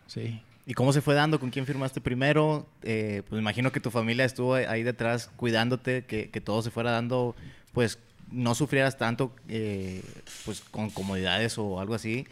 Sí. 0.07 0.41
¿Y 0.65 0.73
cómo 0.75 0.93
se 0.93 1.01
fue 1.01 1.13
dando? 1.13 1.41
¿Con 1.41 1.49
quién 1.49 1.65
firmaste 1.65 1.99
primero? 1.99 2.65
Eh, 2.83 3.23
pues 3.27 3.41
imagino 3.41 3.73
que 3.73 3.81
tu 3.81 3.91
familia 3.91 4.23
estuvo 4.23 4.53
ahí 4.53 4.81
detrás 4.81 5.29
cuidándote, 5.35 6.05
que, 6.05 6.29
que 6.29 6.39
todo 6.39 6.61
se 6.61 6.71
fuera 6.71 6.91
dando, 6.91 7.35
pues 7.73 7.99
no 8.31 8.55
sufrieras 8.55 8.97
tanto, 8.97 9.35
eh, 9.49 10.01
pues 10.45 10.61
con 10.61 10.89
comodidades 10.89 11.57
o 11.57 11.81
algo 11.81 11.95
así. 11.95 12.25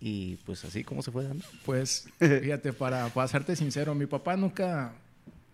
Y 0.00 0.36
pues 0.44 0.66
así, 0.66 0.84
¿cómo 0.84 1.00
se 1.00 1.12
fue 1.12 1.24
dando? 1.24 1.46
Pues 1.64 2.10
fíjate, 2.18 2.74
para, 2.74 3.08
para 3.08 3.26
serte 3.26 3.56
sincero, 3.56 3.94
mi 3.94 4.04
papá 4.04 4.36
nunca, 4.36 4.92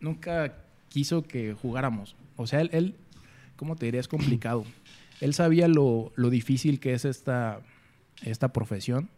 nunca 0.01 0.64
quiso 0.95 1.25
que 1.25 1.55
jugáramos. 1.55 2.15
O 2.37 2.47
sea, 2.47 2.61
él, 2.61 2.71
él 2.73 2.95
¿cómo 3.57 3.75
te 3.75 3.87
diría? 3.87 4.01
Es 4.01 4.07
complicado. 4.07 4.65
Él 5.21 5.35
sabía 5.35 5.67
lo, 5.67 6.13
lo 6.15 6.31
difícil 6.31 6.79
que 6.79 6.93
es 6.95 7.05
esta, 7.05 7.59
esta 8.23 8.53
profesión 8.53 9.09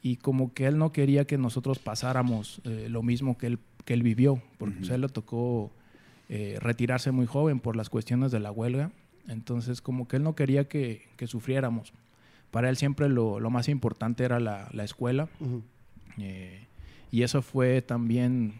y 0.00 0.16
como 0.16 0.54
que 0.54 0.64
él 0.64 0.78
no 0.78 0.90
quería 0.90 1.26
que 1.26 1.36
nosotros 1.36 1.78
pasáramos 1.78 2.62
eh, 2.64 2.86
lo 2.88 3.02
mismo 3.02 3.36
que 3.36 3.46
él, 3.48 3.58
que 3.84 3.92
él 3.92 4.02
vivió, 4.02 4.42
porque 4.56 4.78
uh 4.78 4.82
-huh. 4.84 4.90
a 4.92 4.94
él 4.94 5.00
le 5.02 5.08
tocó 5.10 5.70
eh, 6.30 6.56
retirarse 6.60 7.10
muy 7.12 7.26
joven 7.26 7.60
por 7.60 7.76
las 7.76 7.90
cuestiones 7.90 8.32
de 8.32 8.40
la 8.40 8.50
huelga, 8.50 8.90
entonces 9.28 9.82
como 9.82 10.08
que 10.08 10.16
él 10.16 10.22
no 10.22 10.34
quería 10.34 10.66
que, 10.66 11.08
que 11.18 11.26
sufriéramos. 11.26 11.92
Para 12.50 12.70
él 12.70 12.76
siempre 12.76 13.10
lo, 13.10 13.38
lo 13.38 13.50
más 13.50 13.68
importante 13.68 14.24
era 14.24 14.40
la, 14.40 14.68
la 14.72 14.84
escuela 14.84 15.28
uh 15.40 15.44
-huh. 15.44 15.62
eh, 16.20 16.66
y 17.10 17.22
eso 17.22 17.42
fue 17.42 17.82
también 17.82 18.54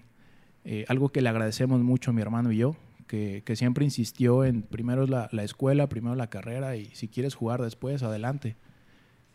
eh, 0.65 0.85
algo 0.89 1.09
que 1.11 1.23
le 1.23 1.29
agradecemos 1.29 1.81
mucho 1.81 2.13
mi 2.13 2.23
hermano 2.23 2.53
y 2.53 2.59
yo, 2.59 2.77
que, 3.07 3.43
siempre 3.57 3.85
insistió 3.85 4.45
en 4.45 4.63
primero 4.63 5.07
la, 5.07 5.29
la, 5.33 5.45
escuela, 5.45 5.89
primero 5.89 6.15
la 6.15 6.29
carrera 6.29 6.77
y 6.77 6.87
si 6.95 7.09
quieres 7.09 7.35
jugar 7.35 7.61
después, 7.61 8.03
adelante. 8.03 8.57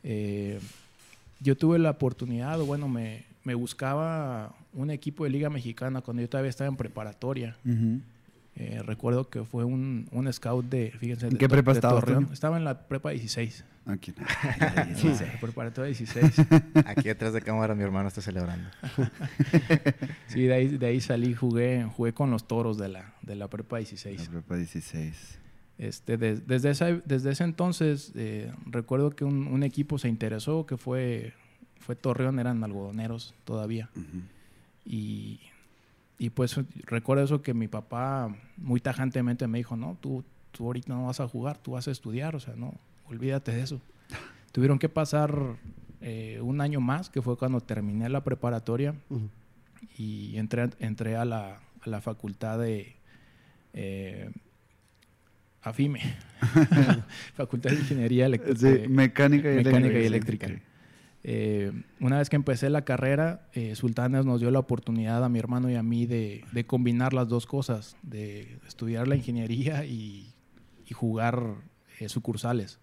Eh, 0.03 0.59
yo 1.39 1.55
tuve 1.55 1.77
la 1.77 1.91
oportunidad, 1.91 2.59
bueno, 2.59 2.87
me, 2.87 3.25
buscaba 3.55 4.55
un 4.73 4.89
equipo 4.89 5.23
de 5.23 5.29
Liga 5.29 5.49
Mexicana 5.49 6.01
cuando 6.01 6.21
yo 6.21 6.29
todavía 6.29 6.49
estaba 6.49 6.69
en 6.69 6.75
preparatoria. 6.75 7.55
Uh. 7.65 7.99
Eh, 8.59 8.81
recuerdo 8.83 9.29
que 9.29 9.43
fue 9.43 9.65
un, 9.65 10.07
un, 10.11 10.33
scout 10.33 10.65
de, 10.65 10.91
fíjense, 10.99 11.27
¿En 11.27 11.37
qué 11.37 11.47
prepa 11.47 11.73
estaba? 11.73 12.01
Estaba 12.33 12.57
en 12.57 12.63
la 12.63 12.87
prepa 12.87 13.11
16. 13.11 13.63
Aquí. 13.85 14.15
sí, 14.95 15.11
preparatoria 15.39 15.95
16. 15.95 16.47
Aquí 16.87 17.09
atrás 17.09 17.33
de 17.33 17.41
cámara 17.43 17.75
mi 17.75 17.83
hermano 17.83 18.07
está 18.07 18.19
celebrando. 18.19 18.67
sí, 20.27 20.41
de 20.41 20.53
ahí, 20.55 20.67
de 20.69 20.87
ahí 20.87 20.99
salí, 21.01 21.35
jugué, 21.35 21.87
jugué 21.95 22.13
con 22.13 22.31
los 22.31 22.47
toros 22.47 22.79
de 22.79 22.89
la, 22.89 23.13
de 23.21 23.35
la 23.35 23.47
prepa 23.47 23.77
16. 23.77 24.25
La 24.25 24.31
prepa 24.31 24.55
16. 24.55 25.39
Este, 25.77 26.17
de, 26.17 26.37
desde, 26.37 26.71
esa, 26.71 26.87
desde 26.87 27.29
ese 27.29 27.43
entonces 27.43 28.11
eh, 28.15 28.51
recuerdo 28.65 29.11
que 29.11 29.23
un, 29.23 29.45
un, 29.45 29.61
equipo 29.61 29.99
se 29.99 30.09
interesó, 30.09 30.65
que 30.65 30.77
fue, 30.77 31.33
fue 31.79 31.95
Torreón, 31.95 32.39
eran 32.39 32.63
algodoneros 32.63 33.35
todavía. 33.45 33.91
Uh 33.95 33.99
-huh. 33.99 34.21
y, 34.83 35.39
y, 36.17 36.29
pues 36.31 36.59
recuerdo 36.85 37.23
eso 37.23 37.41
que 37.41 37.53
mi 37.53 37.67
papá 37.67 38.35
muy 38.57 38.79
tajantemente 38.79 39.47
me 39.47 39.59
dijo, 39.59 39.75
no, 39.75 39.97
tú, 39.99 40.23
tú 40.51 40.65
ahorita 40.65 40.93
no 40.93 41.05
vas 41.05 41.19
a 41.19 41.27
jugar, 41.27 41.57
tú 41.57 41.71
vas 41.71 41.87
a 41.87 41.91
estudiar, 41.91 42.35
o 42.35 42.39
sea, 42.39 42.55
no, 42.55 42.73
olvídate 43.05 43.51
de 43.51 43.61
eso. 43.61 43.81
Tuvieron 44.51 44.79
que 44.79 44.89
pasar 44.89 45.57
eh, 46.01 46.39
un 46.41 46.61
año 46.61 46.81
más, 46.81 47.09
que 47.09 47.21
fue 47.21 47.37
cuando 47.37 47.61
terminé 47.61 48.09
la 48.09 48.23
preparatoria 48.23 48.95
uh 49.09 49.17
-huh. 49.17 49.29
y 49.97 50.37
entré, 50.37 50.69
entré 50.79 51.15
a, 51.15 51.25
la, 51.25 51.61
a 51.81 51.89
la 51.89 52.01
facultad 52.01 52.59
de... 52.59 52.95
Eh, 53.73 54.31
AFIME, 55.61 55.99
Facultad 57.35 57.71
de 57.71 57.77
Ingeniería 57.77 58.25
Eléctrica. 58.25 58.59
Sí, 58.59 58.87
mecánica 58.87 59.51
y 59.51 59.55
mecánica 59.57 59.97
eléctrica. 59.97 60.47
Y 60.47 60.51
eléctrica. 60.51 60.66
Eh, 61.29 61.73
una 61.99 62.19
vez 62.19 62.29
que 62.29 62.37
empecé 62.37 62.69
la 62.69 62.85
carrera, 62.85 63.49
eh, 63.51 63.75
Sultanes 63.75 64.25
nos 64.25 64.39
dio 64.39 64.49
la 64.49 64.59
oportunidad 64.59 65.25
a 65.25 65.27
mi 65.27 65.39
hermano 65.39 65.69
y 65.69 65.75
a 65.75 65.83
mí 65.83 66.05
de, 66.05 66.45
de 66.53 66.65
combinar 66.65 67.13
las 67.13 67.27
dos 67.27 67.45
cosas, 67.45 67.97
de 68.01 68.59
estudiar 68.65 69.09
la 69.09 69.17
ingeniería 69.17 69.83
y, 69.83 70.33
y 70.85 70.93
jugar 70.93 71.55
eh, 71.99 72.07
sucursales. 72.07 72.79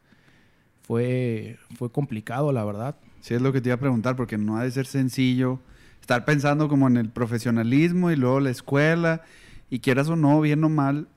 Fue, 0.82 1.56
fue 1.74 1.90
complicado, 1.90 2.52
la 2.52 2.66
verdad. 2.66 2.96
Sí, 3.22 3.32
es 3.32 3.40
lo 3.40 3.50
que 3.50 3.62
te 3.62 3.70
iba 3.70 3.76
a 3.76 3.80
preguntar, 3.80 4.14
porque 4.14 4.36
no 4.36 4.58
ha 4.58 4.64
de 4.64 4.70
ser 4.70 4.84
sencillo 4.84 5.60
estar 6.02 6.26
pensando 6.26 6.68
como 6.68 6.86
en 6.86 6.98
el 6.98 7.08
profesionalismo 7.08 8.10
y 8.10 8.16
luego 8.16 8.40
la 8.40 8.50
escuela, 8.50 9.22
y 9.70 9.78
quieras 9.78 10.10
o 10.10 10.16
no, 10.16 10.38
bien 10.42 10.62
o 10.64 10.68
mal, 10.68 11.08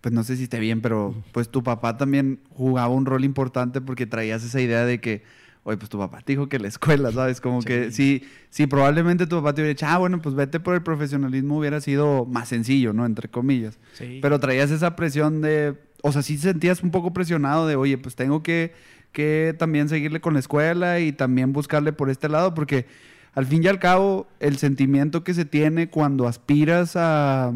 pues 0.00 0.14
no 0.14 0.24
sé 0.24 0.38
si 0.38 0.44
esté 0.44 0.60
bien, 0.60 0.80
pero 0.80 1.14
pues 1.32 1.50
tu 1.50 1.62
papá 1.62 1.98
también 1.98 2.40
jugaba 2.48 2.88
un 2.88 3.04
rol 3.04 3.22
importante 3.22 3.82
porque 3.82 4.06
traías 4.06 4.42
esa 4.42 4.62
idea 4.62 4.86
de 4.86 4.98
que, 5.02 5.24
oye, 5.64 5.76
pues 5.76 5.90
tu 5.90 5.98
papá 5.98 6.20
te 6.22 6.32
dijo 6.32 6.48
que 6.48 6.58
la 6.58 6.68
escuela, 6.68 7.10
¿sabes? 7.12 7.40
Como 7.40 7.60
sí. 7.60 7.66
que 7.66 7.90
si, 7.90 8.22
si 8.50 8.66
probablemente 8.66 9.26
tu 9.26 9.36
papá 9.36 9.54
te 9.54 9.60
hubiera 9.60 9.74
dicho, 9.74 9.86
ah, 9.86 9.98
bueno, 9.98 10.22
pues 10.22 10.34
vete 10.34 10.60
por 10.60 10.74
el 10.74 10.82
profesionalismo, 10.82 11.58
hubiera 11.58 11.80
sido 11.80 12.24
más 12.26 12.48
sencillo, 12.48 12.92
¿no? 12.92 13.04
Entre 13.04 13.28
comillas. 13.28 13.78
Sí. 13.94 14.20
Pero 14.22 14.40
traías 14.40 14.70
esa 14.70 14.94
presión 14.96 15.40
de, 15.40 15.74
o 16.02 16.12
sea, 16.12 16.22
sí 16.22 16.38
sentías 16.38 16.82
un 16.82 16.90
poco 16.90 17.12
presionado 17.12 17.66
de, 17.66 17.76
oye, 17.76 17.98
pues 17.98 18.14
tengo 18.14 18.42
que, 18.42 18.72
que 19.12 19.54
también 19.58 19.88
seguirle 19.88 20.20
con 20.20 20.34
la 20.34 20.40
escuela 20.40 21.00
y 21.00 21.12
también 21.12 21.52
buscarle 21.52 21.92
por 21.92 22.10
este 22.10 22.28
lado, 22.28 22.54
porque 22.54 22.86
al 23.32 23.46
fin 23.46 23.64
y 23.64 23.66
al 23.66 23.80
cabo, 23.80 24.28
el 24.38 24.58
sentimiento 24.58 25.24
que 25.24 25.34
se 25.34 25.44
tiene 25.44 25.90
cuando 25.90 26.28
aspiras 26.28 26.94
a, 26.94 27.52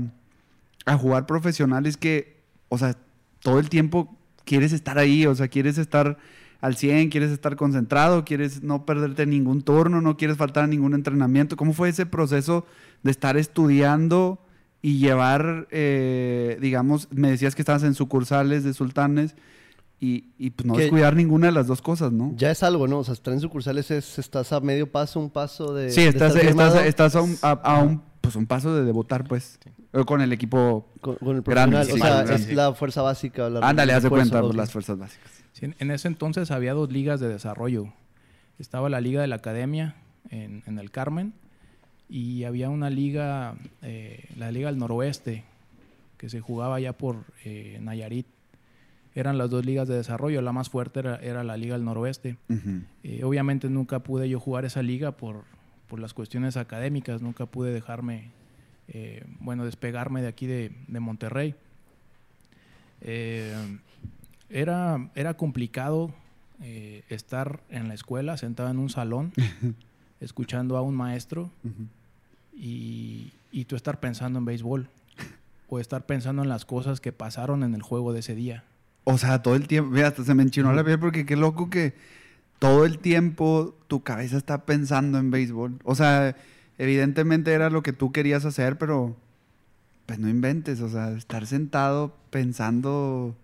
a 0.86 0.96
jugar 0.96 1.26
profesional 1.26 1.86
es 1.86 1.96
que 1.96 2.38
o 2.68 2.78
sea, 2.78 2.96
todo 3.40 3.58
el 3.58 3.68
tiempo 3.68 4.16
quieres 4.44 4.72
estar 4.72 4.98
ahí, 4.98 5.26
o 5.26 5.34
sea, 5.34 5.48
quieres 5.48 5.78
estar 5.78 6.18
al 6.60 6.76
100, 6.76 7.10
quieres 7.10 7.30
estar 7.30 7.56
concentrado, 7.56 8.24
quieres 8.24 8.62
no 8.62 8.84
perderte 8.84 9.26
ningún 9.26 9.62
turno, 9.62 10.00
no 10.00 10.16
quieres 10.16 10.36
faltar 10.36 10.64
a 10.64 10.66
ningún 10.66 10.94
entrenamiento. 10.94 11.56
¿Cómo 11.56 11.72
fue 11.72 11.88
ese 11.88 12.06
proceso 12.06 12.66
de 13.02 13.10
estar 13.10 13.36
estudiando 13.36 14.40
y 14.82 14.98
llevar, 14.98 15.68
eh, 15.70 16.58
digamos, 16.60 17.08
me 17.10 17.30
decías 17.30 17.54
que 17.54 17.62
estabas 17.62 17.82
en 17.82 17.94
sucursales 17.94 18.64
de 18.64 18.74
sultanes 18.74 19.34
y, 20.00 20.26
y 20.38 20.50
pues 20.50 20.66
no 20.66 20.76
descuidar 20.76 21.16
ninguna 21.16 21.46
de 21.46 21.52
las 21.52 21.66
dos 21.66 21.82
cosas, 21.82 22.12
¿no? 22.12 22.32
Ya 22.36 22.50
es 22.50 22.62
algo, 22.62 22.86
¿no? 22.86 23.00
O 23.00 23.04
sea, 23.04 23.14
estar 23.14 23.32
en 23.32 23.40
sucursales 23.40 23.90
es, 23.90 24.18
estás 24.18 24.52
a 24.52 24.60
medio 24.60 24.90
paso, 24.90 25.18
un 25.20 25.30
paso 25.30 25.74
de... 25.74 25.90
Sí, 25.90 26.02
estás, 26.02 26.34
de 26.34 26.48
estás, 26.48 26.74
estás 26.84 27.16
a, 27.16 27.22
un, 27.22 27.36
a, 27.42 27.50
a 27.50 27.82
un 27.82 28.02
pues 28.20 28.36
un 28.36 28.46
paso 28.46 28.74
de 28.74 28.84
debutar, 28.84 29.24
pues. 29.24 29.58
Sí. 29.64 29.70
Con 30.04 30.20
el 30.20 30.32
equipo 30.34 30.86
con, 31.00 31.16
con 31.16 31.36
el 31.36 31.42
grande. 31.42 31.82
Sí, 31.84 31.92
o 31.92 31.96
sea, 31.96 32.22
grande, 32.22 32.34
es 32.34 32.52
la 32.52 32.74
fuerza 32.74 33.00
básica. 33.00 33.48
La 33.48 33.66
Ándale, 33.66 33.94
haz 33.94 34.02
de 34.02 34.10
cuenta 34.10 34.42
las 34.42 34.70
fuerzas 34.70 34.98
básicas. 34.98 35.32
En 35.62 35.90
ese 35.90 36.08
entonces 36.08 36.50
había 36.50 36.74
dos 36.74 36.92
ligas 36.92 37.20
de 37.20 37.28
desarrollo. 37.28 37.92
Estaba 38.58 38.88
la 38.88 39.00
liga 39.00 39.20
de 39.20 39.28
la 39.28 39.36
academia 39.36 39.94
en, 40.30 40.62
en 40.66 40.78
el 40.78 40.90
Carmen 40.90 41.32
y 42.08 42.44
había 42.44 42.70
una 42.70 42.90
liga, 42.90 43.54
eh, 43.82 44.28
la 44.36 44.50
liga 44.50 44.70
del 44.70 44.78
noroeste, 44.78 45.44
que 46.16 46.28
se 46.28 46.40
jugaba 46.40 46.80
ya 46.80 46.92
por 46.92 47.24
eh, 47.44 47.78
Nayarit. 47.80 48.26
Eran 49.14 49.38
las 49.38 49.50
dos 49.50 49.64
ligas 49.64 49.88
de 49.88 49.96
desarrollo. 49.96 50.42
La 50.42 50.52
más 50.52 50.70
fuerte 50.70 51.00
era, 51.00 51.16
era 51.16 51.44
la 51.44 51.56
liga 51.56 51.74
del 51.74 51.84
noroeste. 51.84 52.36
Uh 52.48 52.54
-huh. 52.54 52.82
eh, 53.04 53.24
obviamente 53.24 53.68
nunca 53.68 54.00
pude 54.00 54.28
yo 54.28 54.40
jugar 54.40 54.64
esa 54.64 54.82
liga 54.82 55.12
por 55.12 55.44
por 55.88 56.00
las 56.00 56.12
cuestiones 56.12 56.58
académicas, 56.58 57.22
nunca 57.22 57.46
pude 57.46 57.72
dejarme, 57.72 58.30
bueno, 59.40 59.64
despegarme 59.64 60.20
de 60.20 60.28
aquí 60.28 60.46
de, 60.46 60.70
de 60.86 61.00
Monterrey. 61.00 61.54
Era, 64.50 65.10
era 65.14 65.34
complicado 65.34 66.12
eh, 66.62 67.04
estar 67.08 67.60
en 67.68 67.88
la 67.88 67.94
escuela, 67.94 68.36
sentado 68.36 68.70
en 68.70 68.78
un 68.78 68.90
salón, 68.90 69.32
escuchando 70.20 70.76
a 70.76 70.82
un 70.82 70.94
maestro 70.94 71.50
uh 71.64 71.68
-huh. 71.68 71.86
y, 72.56 73.32
y, 73.52 73.64
tú 73.66 73.76
estar 73.76 74.00
pensando 74.00 74.38
en 74.38 74.44
béisbol 74.44 74.88
o 75.68 75.78
estar 75.78 76.06
pensando 76.06 76.42
en 76.42 76.48
las 76.48 76.64
cosas 76.64 77.00
que 77.00 77.12
pasaron 77.12 77.62
en 77.62 77.74
el 77.74 77.82
juego 77.82 78.12
de 78.12 78.20
ese 78.20 78.34
día. 78.34 78.64
O 79.04 79.18
sea, 79.18 79.42
todo 79.42 79.54
el 79.54 79.68
tiempo, 79.68 79.90
mira, 79.90 80.08
hasta 80.08 80.24
se 80.24 80.34
me 80.34 80.42
enchinó 80.42 80.72
la 80.72 80.84
piel 80.84 80.98
porque 80.98 81.24
qué 81.24 81.36
loco 81.36 81.70
que 81.70 81.94
todo 82.58 82.84
el 82.84 82.98
tiempo 82.98 83.74
tu 83.86 84.02
cabeza 84.02 84.36
está 84.36 84.66
pensando 84.66 85.18
en 85.18 85.30
béisbol. 85.30 85.78
O 85.84 85.94
sea, 85.94 86.36
evidentemente 86.76 87.52
era 87.52 87.70
lo 87.70 87.82
que 87.82 87.92
tú 87.92 88.12
querías 88.12 88.44
hacer, 88.44 88.78
pero 88.78 89.16
pues 90.06 90.18
no 90.18 90.28
inventes, 90.28 90.80
o 90.80 90.88
sea, 90.88 91.10
estar 91.10 91.46
sentado 91.46 92.16
pensando 92.30 93.36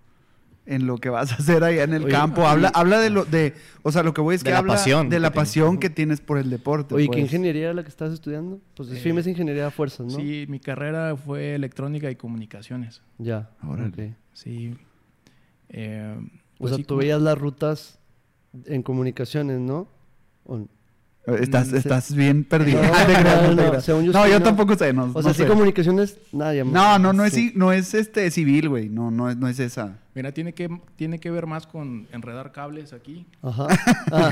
en 0.66 0.87
lo 0.87 0.99
que 0.99 1.11
vas 1.11 1.33
a 1.33 1.37
hacer 1.37 1.62
allá 1.62 1.85
en 1.85 1.92
el 1.92 2.04
Oye, 2.04 2.12
campo. 2.12 2.47
Habla, 2.47 2.68
habla 2.75 2.99
de 3.00 3.11
lo 3.11 3.25
de, 3.25 3.54
o 3.83 3.92
sea, 3.92 4.02
lo 4.02 4.14
que 4.14 4.21
voy 4.21 4.37
es 4.37 4.42
de 4.42 4.49
que 4.49 4.52
la 4.52 4.59
habla 4.59 4.75
pasión 4.75 5.09
de 5.09 5.21
la 5.21 5.30
que 5.30 5.37
pasión 5.37 5.66
tienes. 5.71 5.80
que 5.80 5.90
tienes 5.90 6.21
por 6.21 6.38
el 6.38 6.50
deporte. 6.50 6.94
Oye, 6.94 7.06
pues. 7.06 7.16
¿qué 7.16 7.23
ingeniería 7.23 7.64
era 7.64 7.75
la 7.75 7.83
que 7.83 7.88
estás 7.88 8.12
estudiando? 8.12 8.61
Pues 8.75 8.90
eh, 8.90 8.97
FIME 8.97 9.21
es 9.21 9.26
ingeniería 9.26 9.64
de 9.64 9.71
fuerzas, 9.71 10.06
¿no? 10.06 10.16
Sí, 10.16 10.47
mi 10.49 10.61
carrera 10.61 11.16
fue 11.16 11.54
electrónica 11.54 12.11
y 12.11 12.16
comunicaciones. 12.16 13.02
Ya, 13.18 13.50
Órale. 13.62 13.88
okay. 13.88 14.16
Sí. 14.33 14.75
Eh, 15.68 16.16
o 16.59 16.68
sea, 16.68 16.76
sí, 16.76 16.85
tú 16.85 16.97
veías 16.97 17.21
las 17.21 17.37
rutas 17.37 17.99
en 18.66 18.83
comunicaciones, 18.83 19.61
¿no? 19.61 19.88
¿O 20.44 20.66
Estás, 21.26 21.73
Mm, 21.73 21.76
estás 21.76 22.14
bien 22.14 22.45
perdido. 22.45 22.83
No, 22.83 22.88
no, 23.52 23.54
no 23.54 23.73
no, 23.73 23.81
según 23.81 24.04
yo 24.04 24.12
No, 24.12 24.26
yo 24.28 24.38
no. 24.40 24.45
tampoco 24.45 24.76
sé. 24.76 24.93
No, 24.93 25.04
O 25.04 25.07
no 25.07 25.23
sea, 25.23 25.33
sí, 25.33 25.43
sé. 25.43 25.47
comunicaciones, 25.49 26.19
nadie 26.33 26.64
No, 26.64 26.99
no, 26.99 27.12
no 27.14 27.25
es, 27.25 27.33
Sí. 27.33 27.50
ci- 27.50 27.54
no 27.54 27.73
es 27.73 27.95
este 27.95 28.31
civil, 28.31 28.69
güey. 28.69 28.88
No, 28.90 29.11
no 29.11 29.31
es, 29.31 29.37
no 29.38 29.49
es 29.49 29.59
esa. 29.59 29.99
Mira, 30.14 30.33
tiene 30.33 30.52
que, 30.52 30.69
tiene 30.97 31.19
que 31.19 31.31
ver 31.31 31.47
más 31.47 31.66
con 31.66 32.07
enredar 32.12 32.52
cables 32.52 32.93
aquí. 32.93 33.26
Ajá. 33.43 33.66
Ah, 34.12 34.31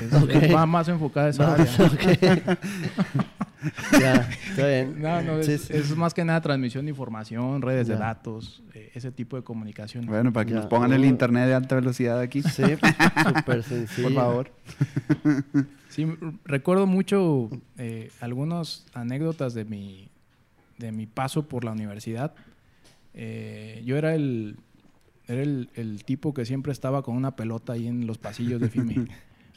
Entonces, 0.00 0.36
Ok. 0.48 0.54
Va 0.54 0.66
más 0.66 0.88
enfocada 0.88 1.28
esa 1.28 1.54
área. 1.54 1.66
ok. 1.78 2.58
ya, 4.00 4.28
está 4.50 4.66
bien. 4.66 5.00
No, 5.00 5.22
no, 5.22 5.38
es, 5.38 5.46
Sí, 5.46 5.58
sí. 5.58 5.72
es 5.72 5.96
más 5.96 6.14
que 6.14 6.24
nada 6.24 6.40
transmisión 6.40 6.84
de 6.86 6.90
información, 6.90 7.62
redes 7.62 7.88
de 7.88 7.96
datos, 7.96 8.62
eh, 8.74 8.90
ese 8.94 9.10
tipo 9.12 9.36
de 9.36 9.42
comunicación. 9.42 10.06
Bueno, 10.06 10.32
para 10.32 10.44
que 10.46 10.52
Ya. 10.52 10.58
nos 10.58 10.66
pongan 10.66 10.92
el 10.92 11.02
Oh. 11.02 11.06
internet 11.06 11.46
de 11.46 11.54
alta 11.54 11.74
velocidad 11.76 12.18
aquí. 12.20 12.42
Sí, 12.42 12.62
súper 13.36 13.62
sencillo. 13.62 14.08
Por 14.08 14.14
favor. 14.14 14.50
Sí, 15.88 16.06
recuerdo 16.44 16.86
mucho 16.86 17.48
eh, 17.78 18.10
algunas 18.20 18.84
anécdotas 18.92 19.54
de 19.54 19.64
mi, 19.64 20.10
de 20.76 20.92
mi 20.92 21.06
paso 21.06 21.48
por 21.48 21.64
la 21.64 21.72
universidad. 21.72 22.34
Eh, 23.14 23.82
yo 23.86 23.96
era 23.96 24.14
el, 24.14 24.56
era 25.26 25.40
el, 25.40 25.70
el 25.74 26.04
tipo 26.04 26.34
que 26.34 26.44
siempre 26.44 26.72
estaba 26.72 27.02
con 27.02 27.16
una 27.16 27.34
pelota 27.34 27.72
ahí 27.72 27.86
en 27.86 28.06
los 28.06 28.18
pasillos 28.18 28.60
de 28.60 28.68
FIME. 28.68 29.06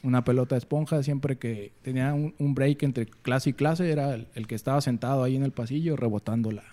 Una 0.03 0.24
pelota 0.24 0.56
de 0.56 0.60
esponja, 0.60 1.03
siempre 1.03 1.38
que 1.38 1.74
tenía 1.82 2.13
un, 2.13 2.34
un 2.39 2.53
break 2.56 2.84
entre 2.84 3.06
clase 3.06 3.51
y 3.51 3.53
clase, 3.53 3.91
era 3.91 4.13
el, 4.15 4.27
el 4.36 4.48
que 4.48 4.56
estaba 4.56 4.82
sentado 4.82 5.24
ahí 5.24 5.36
en 5.36 5.44
el 5.44 5.51
pasillo 5.51 5.96
rebotando 5.96 6.51
la, 6.51 6.63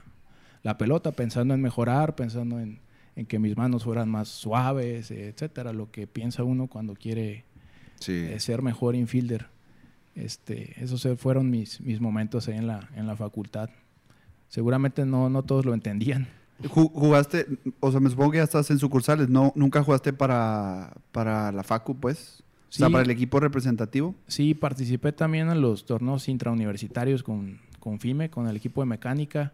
la 0.62 0.78
pelota, 0.78 1.12
pensando 1.12 1.54
en 1.54 1.60
mejorar, 1.62 2.14
pensando 2.14 2.60
en, 2.60 2.78
en 3.16 3.26
que 3.26 3.38
mis 3.38 3.56
manos 3.56 3.84
fueran 3.84 4.08
más 4.08 4.28
suaves, 4.28 5.10
etcétera, 5.10 5.72
lo 5.72 5.90
que 5.90 6.06
piensa 6.06 6.44
uno 6.44 6.66
cuando 6.68 6.94
quiere 6.94 7.44
Sí. 7.98 8.12
eh, 8.12 8.38
ser 8.40 8.60
mejor 8.62 8.94
infielder. 8.94 9.46
Este, 10.14 10.82
esos 10.82 11.06
fueron 11.18 11.50
mis, 11.50 11.80
mis 11.80 12.00
momentos 12.00 12.46
ahí 12.48 12.56
en 12.56 12.66
la, 12.66 12.88
en 12.94 13.06
la 13.06 13.16
facultad. 13.16 13.70
Seguramente 14.48 15.04
no, 15.04 15.28
no 15.28 15.42
todos 15.42 15.64
lo 15.66 15.74
entendían. 15.74 16.28
Ju- 16.62 16.90
¿Jugaste, 16.92 17.46
o 17.80 17.90
sea, 17.90 18.00
me 18.00 18.08
supongo 18.08 18.30
que 18.32 18.38
ya 18.38 18.44
estás 18.44 18.70
en 18.70 18.78
sucursales, 18.78 19.28
¿no? 19.28 19.52
¿Nunca 19.56 19.82
jugaste 19.82 20.12
para, 20.12 20.92
para 21.12 21.52
la 21.52 21.62
FACU, 21.62 21.96
pues? 21.96 22.42
Sí. 22.76 22.92
para 22.92 23.04
el 23.04 23.10
equipo 23.10 23.40
representativo. 23.40 24.14
Sí, 24.26 24.54
participé 24.54 25.12
también 25.12 25.50
en 25.50 25.60
los 25.60 25.86
torneos 25.86 26.28
intrauniversitarios 26.28 27.22
con, 27.22 27.58
con 27.80 27.98
FIME, 28.00 28.30
con 28.30 28.48
el 28.48 28.56
equipo 28.56 28.80
de 28.82 28.86
mecánica. 28.86 29.52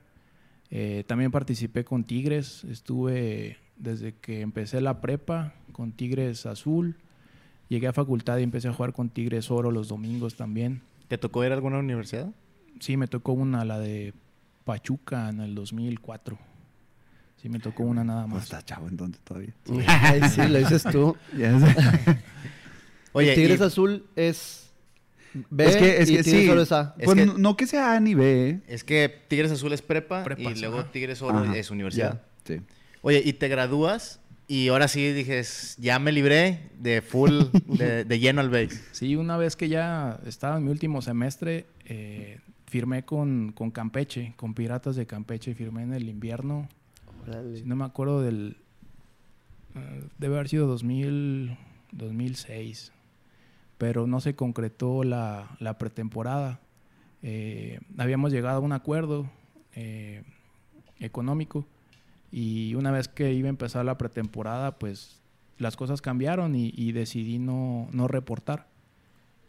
Eh, 0.71 1.05
también 1.07 1.31
participé 1.31 1.85
con 1.85 2.05
Tigres. 2.05 2.65
Estuve 2.65 3.59
desde 3.77 4.15
que 4.15 4.41
empecé 4.41 4.81
la 4.81 5.01
prepa 5.01 5.55
con 5.73 5.93
Tigres 5.93 6.47
Azul. 6.47 6.97
Llegué 7.69 7.87
a 7.89 7.93
facultad 7.93 8.39
y 8.39 8.43
empecé 8.43 8.69
a 8.69 8.73
jugar 8.73 8.93
con 8.93 9.09
Tigres 9.11 9.51
Oro 9.51 9.71
los 9.71 9.89
domingos 9.89 10.35
también. 10.37 10.83
¿Te 11.09 11.19
tocó 11.19 11.45
ir 11.45 11.53
a 11.53 11.55
alguna 11.55 11.79
universidad? 11.79 12.31
Sí, 12.81 12.97
me 12.97 13.07
tocó 13.07 13.33
una, 13.33 13.65
la 13.65 13.79
de 13.79 14.15
Pachuca 14.65 15.29
en 15.29 15.41
el 15.41 15.55
2004. 15.55 16.39
Sí, 17.37 17.49
me 17.49 17.59
tocó 17.59 17.83
una 17.83 18.05
nada 18.05 18.23
Pues 18.23 18.35
más. 18.35 18.43
está 18.45 18.63
chavo 18.63 18.89
entonces 18.89 19.21
todavía. 19.23 19.53
Sí, 20.31 20.41
lo 20.49 20.59
dices 20.59 20.85
tú. 20.85 21.17
Oye, 23.13 23.31
el 23.31 23.35
Tigres 23.35 23.61
y- 23.61 23.63
Azul 23.65 24.07
es 24.17 24.73
B 25.51 25.65
es 25.67 25.77
que, 25.77 25.99
es 26.03 26.11
y 26.11 26.17
que 26.17 26.23
Tigres 26.23 26.41
sí. 26.43 26.47
solo 26.47 26.63
es 26.63 26.73
A. 26.73 26.95
Es 26.99 27.05
Pues 27.07 27.17
que- 27.19 27.27
no, 27.39 27.57
que 27.57 27.67
sea 27.67 27.95
A 27.95 28.01
ni 28.01 28.15
B, 28.15 28.51
¿eh? 28.51 28.61
es 28.67 28.85
que 28.85 29.09
Tigres 29.29 29.51
Azul 29.53 29.73
es 29.73 29.83
prepa, 29.83 30.23
Prepa, 30.25 30.43
y 30.43 30.55
luego 30.61 30.81
ajá. 30.81 30.93
Tigres 30.93 31.23
Oro 31.23 31.39
Ajá. 31.39 31.57
es 31.57 31.71
universidad. 31.71 32.23
Sí. 32.45 32.61
Oye, 33.03 33.23
y 33.25 33.33
te 33.35 33.49
gradúas 33.49 34.21
y 34.49 34.69
ahora 34.69 34.89
sí 34.89 35.13
dijes, 35.13 35.77
ya 35.79 35.99
me 35.99 36.13
libré 36.13 36.71
de 36.79 37.01
full, 37.03 37.45
de, 37.67 38.05
de 38.05 38.19
lleno 38.19 38.41
al 38.41 38.51
base. 38.51 38.81
Sí, 38.93 39.17
una 39.17 39.37
vez 39.37 39.57
que 39.57 39.69
ya 39.69 40.21
estaba 40.27 40.59
en 40.59 40.65
mi 40.65 40.71
último 40.71 41.01
semestre, 41.03 41.65
eh, 41.87 42.39
firmé 42.67 43.05
con, 43.05 43.53
con 43.53 43.71
Campeche, 43.71 44.35
con 44.37 44.53
Piratas 44.55 44.97
de 44.97 45.07
Campeche. 45.07 45.55
Firmé 45.55 45.83
en 45.83 45.95
el 45.95 46.09
invierno, 46.09 46.69
si 47.55 47.63
no 47.65 47.77
me 47.77 47.85
acuerdo 47.85 48.21
del... 48.21 48.57
eh, 49.75 50.03
debe 50.19 50.35
haber 50.37 50.49
sido 50.49 50.67
2000, 50.67 51.57
2006, 51.93 52.93
pero 53.83 54.07
no 54.07 54.21
se 54.21 54.37
concretó 54.37 55.03
la, 55.03 55.57
la 55.59 55.77
pretemporada. 55.77 56.61
Eh, 57.21 57.81
habíamos 57.99 58.31
llegado 58.33 58.59
a 58.59 58.61
un 58.61 58.71
acuerdo 58.71 59.29
eh, 59.75 60.23
económico 61.01 61.67
y 62.31 62.77
una 62.77 62.93
vez 62.93 63.09
que 63.09 63.33
iba 63.33 63.49
a 63.49 63.51
empezar 63.51 63.85
la 63.85 63.99
pretemporada, 63.99 64.79
pues 64.79 65.21
las 65.59 65.75
cosas 65.75 66.01
cambiaron 66.01 66.55
y, 66.55 66.73
y 66.77 66.93
decidí 66.93 67.41
no, 67.41 67.89
no 67.91 68.07
reportar. 68.07 68.69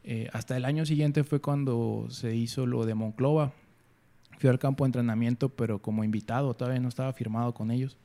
Eh, 0.03 0.29
hasta 0.33 0.57
el 0.57 0.65
año 0.65 0.83
siguiente 0.87 1.23
fue 1.23 1.39
cuando 1.39 2.07
se 2.09 2.35
hizo 2.35 2.65
lo 2.65 2.87
de 2.87 2.95
Monclova. 2.95 3.53
Fui 4.39 4.49
al 4.49 4.57
campo 4.57 4.83
de 4.83 4.87
entrenamiento, 4.87 5.49
pero 5.49 5.77
como 5.79 6.03
invitado, 6.03 6.55
todavía 6.55 6.79
no 6.81 6.89
estaba 6.89 7.13
firmado 7.13 7.53
con 7.53 7.69
ellos. 7.69 7.97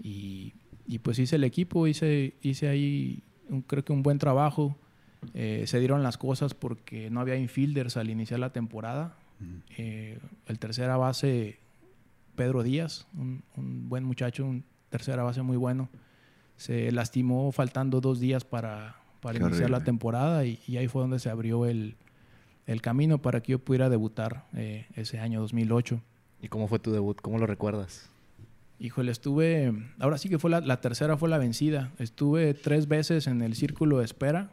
Y, 0.00 0.52
y 0.86 1.00
pues 1.00 1.18
hice 1.18 1.34
el 1.34 1.42
equipo, 1.42 1.88
hice, 1.88 2.34
hice 2.40 2.68
ahí 2.68 3.24
un- 3.48 3.62
creo 3.62 3.84
que 3.84 3.92
un 3.92 4.04
buen 4.04 4.18
trabajo. 4.18 4.76
Eh, 5.34 5.64
se 5.66 5.78
dieron 5.78 6.02
las 6.02 6.18
cosas 6.18 6.54
porque 6.54 7.10
no 7.10 7.20
había 7.20 7.36
infielders 7.36 7.96
al 7.96 8.10
iniciar 8.10 8.40
la 8.40 8.52
temporada. 8.52 9.14
Eh, 9.78 10.18
el 10.46 10.58
tercera 10.58 10.96
base, 10.98 11.58
Pedro 12.36 12.62
Díaz, 12.62 13.06
un, 13.16 13.42
un 13.56 13.88
buen 13.88 14.04
muchacho, 14.04 14.44
un 14.44 14.64
tercera 14.90 15.22
base 15.22 15.40
muy 15.40 15.56
bueno, 15.56 15.88
se 16.56 16.92
lastimó 16.92 17.52
faltando 17.52 18.02
dos 18.02 18.20
días 18.20 18.44
para, 18.44 18.96
para 19.22 19.38
Qué 19.38 19.44
iniciar 19.46 19.70
la 19.70 19.82
temporada 19.82 20.44
y, 20.44 20.60
y 20.66 20.76
ahí 20.76 20.88
fue 20.88 21.00
donde 21.00 21.18
se 21.18 21.30
abrió 21.30 21.64
el, 21.64 21.96
el 22.66 22.82
camino 22.82 23.22
para 23.22 23.40
que 23.40 23.52
yo 23.52 23.58
pudiera 23.58 23.88
debutar 23.88 24.44
eh, 24.54 24.86
ese 24.94 25.20
año 25.20 25.40
2008. 25.40 26.02
¿Y 26.42 26.48
cómo 26.48 26.68
fue 26.68 26.78
tu 26.78 26.92
debut? 26.92 27.18
¿Cómo 27.22 27.38
lo 27.38 27.46
recuerdas? 27.46 28.10
Híjole, 28.78 29.10
estuve, 29.10 29.72
ahora 29.98 30.18
sí 30.18 30.28
que 30.28 30.38
fue 30.38 30.50
la, 30.50 30.60
la 30.60 30.80
tercera 30.80 31.16
fue 31.16 31.28
la 31.28 31.38
vencida. 31.38 31.92
Estuve 31.98 32.52
tres 32.52 32.88
veces 32.88 33.26
en 33.26 33.42
el 33.42 33.54
círculo 33.54 33.98
de 33.98 34.04
espera 34.04 34.50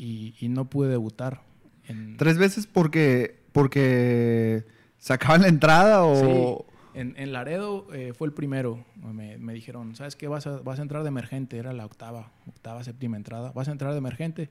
y, 0.00 0.34
y 0.40 0.48
no 0.48 0.64
pude 0.70 0.88
debutar. 0.88 1.42
En, 1.86 2.16
¿Tres 2.16 2.38
veces 2.38 2.66
porque, 2.66 3.38
porque 3.52 4.64
sacaban 4.98 5.42
la 5.42 5.48
entrada 5.48 6.04
o...? 6.04 6.64
En, 6.92 7.14
en 7.18 7.32
Laredo 7.32 7.86
eh, 7.92 8.12
fue 8.16 8.26
el 8.26 8.32
primero. 8.32 8.84
Me, 8.96 9.36
me 9.38 9.52
dijeron, 9.52 9.94
¿sabes 9.94 10.16
qué? 10.16 10.26
Vas 10.26 10.46
a, 10.46 10.58
vas 10.60 10.78
a 10.78 10.82
entrar 10.82 11.02
de 11.02 11.08
emergente. 11.08 11.58
Era 11.58 11.72
la 11.72 11.84
octava, 11.84 12.32
octava, 12.48 12.82
séptima 12.82 13.16
entrada. 13.16 13.52
Vas 13.52 13.68
a 13.68 13.72
entrar 13.72 13.92
de 13.92 13.98
emergente. 13.98 14.48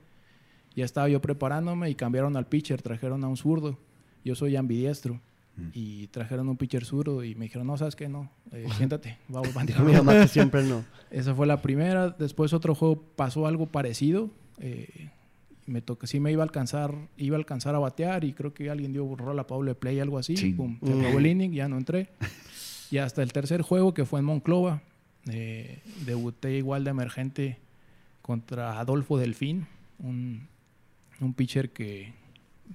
Ya 0.74 0.84
estaba 0.84 1.08
yo 1.08 1.20
preparándome 1.20 1.90
y 1.90 1.96
cambiaron 1.96 2.36
al 2.36 2.46
pitcher. 2.46 2.80
Trajeron 2.80 3.24
a 3.24 3.28
un 3.28 3.36
zurdo. 3.36 3.76
Yo 4.24 4.34
soy 4.36 4.56
ambidiestro. 4.56 5.20
Y 5.74 6.06
trajeron 6.06 6.48
un 6.48 6.56
pitcher 6.56 6.86
zurdo 6.86 7.22
y 7.22 7.34
me 7.34 7.44
dijeron, 7.44 7.66
no, 7.66 7.76
¿sabes 7.76 7.94
qué? 7.94 8.08
No, 8.08 8.30
eh, 8.52 8.66
siéntate. 8.78 9.18
Vamos, 9.28 9.52
van 9.52 9.66
Dijo 9.66 9.82
mi 9.82 9.92
mamá 9.92 10.12
que 10.14 10.28
siempre 10.28 10.62
no. 10.62 10.84
Esa 11.10 11.34
fue 11.34 11.46
la 11.46 11.60
primera. 11.60 12.08
Después 12.10 12.54
otro 12.54 12.74
juego 12.74 13.02
pasó 13.14 13.46
algo 13.46 13.66
parecido. 13.66 14.30
Eh, 14.58 15.10
me 15.70 15.80
tocó, 15.80 16.06
sí 16.06 16.20
me 16.20 16.32
iba 16.32 16.42
a 16.42 16.46
alcanzar, 16.46 16.94
iba 17.16 17.36
a 17.36 17.38
alcanzar 17.38 17.74
a 17.74 17.78
batear 17.78 18.24
y 18.24 18.32
creo 18.32 18.52
que 18.52 18.70
alguien 18.70 18.92
dio 18.92 19.14
rola 19.14 19.46
Pablo 19.46 19.70
de 19.70 19.74
play, 19.76 20.00
algo 20.00 20.18
así. 20.18 20.34
Chin. 20.34 20.56
Pum, 20.56 20.78
se 20.82 20.92
acabó 20.92 21.18
el 21.18 21.26
inning, 21.26 21.52
ya 21.52 21.68
no 21.68 21.78
entré. 21.78 22.10
Y 22.90 22.98
hasta 22.98 23.22
el 23.22 23.32
tercer 23.32 23.62
juego 23.62 23.94
que 23.94 24.04
fue 24.04 24.18
en 24.18 24.26
Monclova, 24.26 24.82
eh, 25.30 25.80
debuté 26.04 26.56
igual 26.56 26.82
de 26.82 26.90
emergente 26.90 27.58
contra 28.20 28.80
Adolfo 28.80 29.16
Delfín, 29.16 29.66
un, 30.00 30.48
un 31.20 31.34
pitcher 31.34 31.70
que 31.72 32.12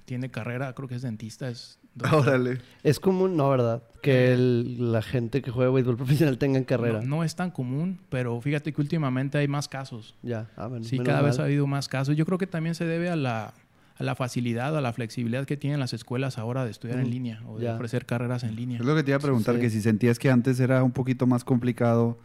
tiene 0.06 0.30
carrera, 0.30 0.72
creo 0.74 0.88
que 0.88 0.94
es 0.94 1.02
dentista, 1.02 1.48
es. 1.48 1.78
Órale. 2.12 2.58
Es 2.82 3.00
común, 3.00 3.36
no, 3.36 3.48
¿verdad? 3.50 3.82
Que 4.02 4.32
el- 4.32 4.92
la 4.92 5.02
gente 5.02 5.42
que 5.42 5.50
juega 5.50 5.70
béisbol 5.72 5.96
profesional 5.96 6.38
tenga 6.38 6.62
carrera. 6.64 7.00
No, 7.00 7.16
no 7.18 7.24
es 7.24 7.34
tan 7.36 7.50
común, 7.50 7.98
pero 8.10 8.40
fíjate 8.40 8.72
que 8.72 8.80
últimamente 8.80 9.38
hay 9.38 9.48
más 9.48 9.66
casos. 9.68 10.14
Ya, 10.22 10.48
ah, 10.56 10.66
bueno, 10.68 10.84
Sí, 10.84 10.98
cada 10.98 11.22
vez 11.22 11.38
ha 11.38 11.44
habido 11.44 11.66
más 11.66 11.88
casos. 11.88 12.16
Yo 12.16 12.24
creo 12.26 12.38
que 12.38 12.46
también 12.46 12.74
se 12.74 12.84
debe 12.84 13.08
a 13.10 13.16
la, 13.16 13.54
a 13.98 14.04
la 14.04 14.14
facilidad, 14.14 14.76
a 14.76 14.80
la 14.80 14.92
flexibilidad 14.92 15.46
que 15.46 15.56
tienen 15.56 15.80
las 15.80 15.92
escuelas 15.94 16.38
ahora 16.38 16.64
de 16.64 16.70
estudiar 16.70 16.98
en 17.00 17.06
Mm, 17.06 17.10
línea 17.10 17.42
o 17.46 17.58
de 17.58 17.64
ya. 17.64 17.74
ofrecer 17.74 18.04
carreras 18.06 18.44
en 18.44 18.54
línea. 18.56 18.78
Es 18.78 18.84
lo 18.84 18.94
que 18.94 19.02
te 19.02 19.10
iba 19.10 19.16
a 19.16 19.20
preguntar, 19.20 19.54
Sí. 19.56 19.60
que 19.62 19.70
si 19.70 19.80
sentías 19.80 20.18
que 20.18 20.30
antes 20.30 20.60
era 20.60 20.82
un 20.84 20.92
poquito 20.92 21.26
más 21.26 21.44
complicado 21.44 22.18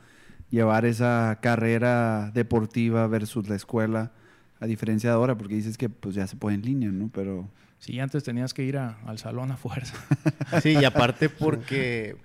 llevar 0.50 0.84
esa 0.86 1.40
carrera 1.42 2.30
deportiva 2.34 3.08
versus 3.08 3.48
la 3.48 3.56
escuela, 3.56 4.12
a 4.60 4.68
diferencia 4.68 5.10
de 5.10 5.16
ahora, 5.16 5.36
porque 5.38 5.56
dices 5.56 5.78
que 5.78 5.90
pues 5.90 6.14
ya 6.14 6.28
se 6.28 6.36
puede 6.36 6.56
en 6.56 6.62
línea, 6.64 6.92
¿no? 6.92 7.10
Pero 7.12 7.48
Sí, 7.82 8.00
antes 8.00 8.24
tenías 8.24 8.54
que 8.54 8.64
ir 8.64 8.78
a- 8.78 9.00
al 9.06 9.18
salón 9.18 9.52
a 9.52 9.58
fuerza. 9.58 9.96
Sí, 10.62 10.78
y 10.80 10.86
aparte 10.86 11.30
porque, 11.30 12.16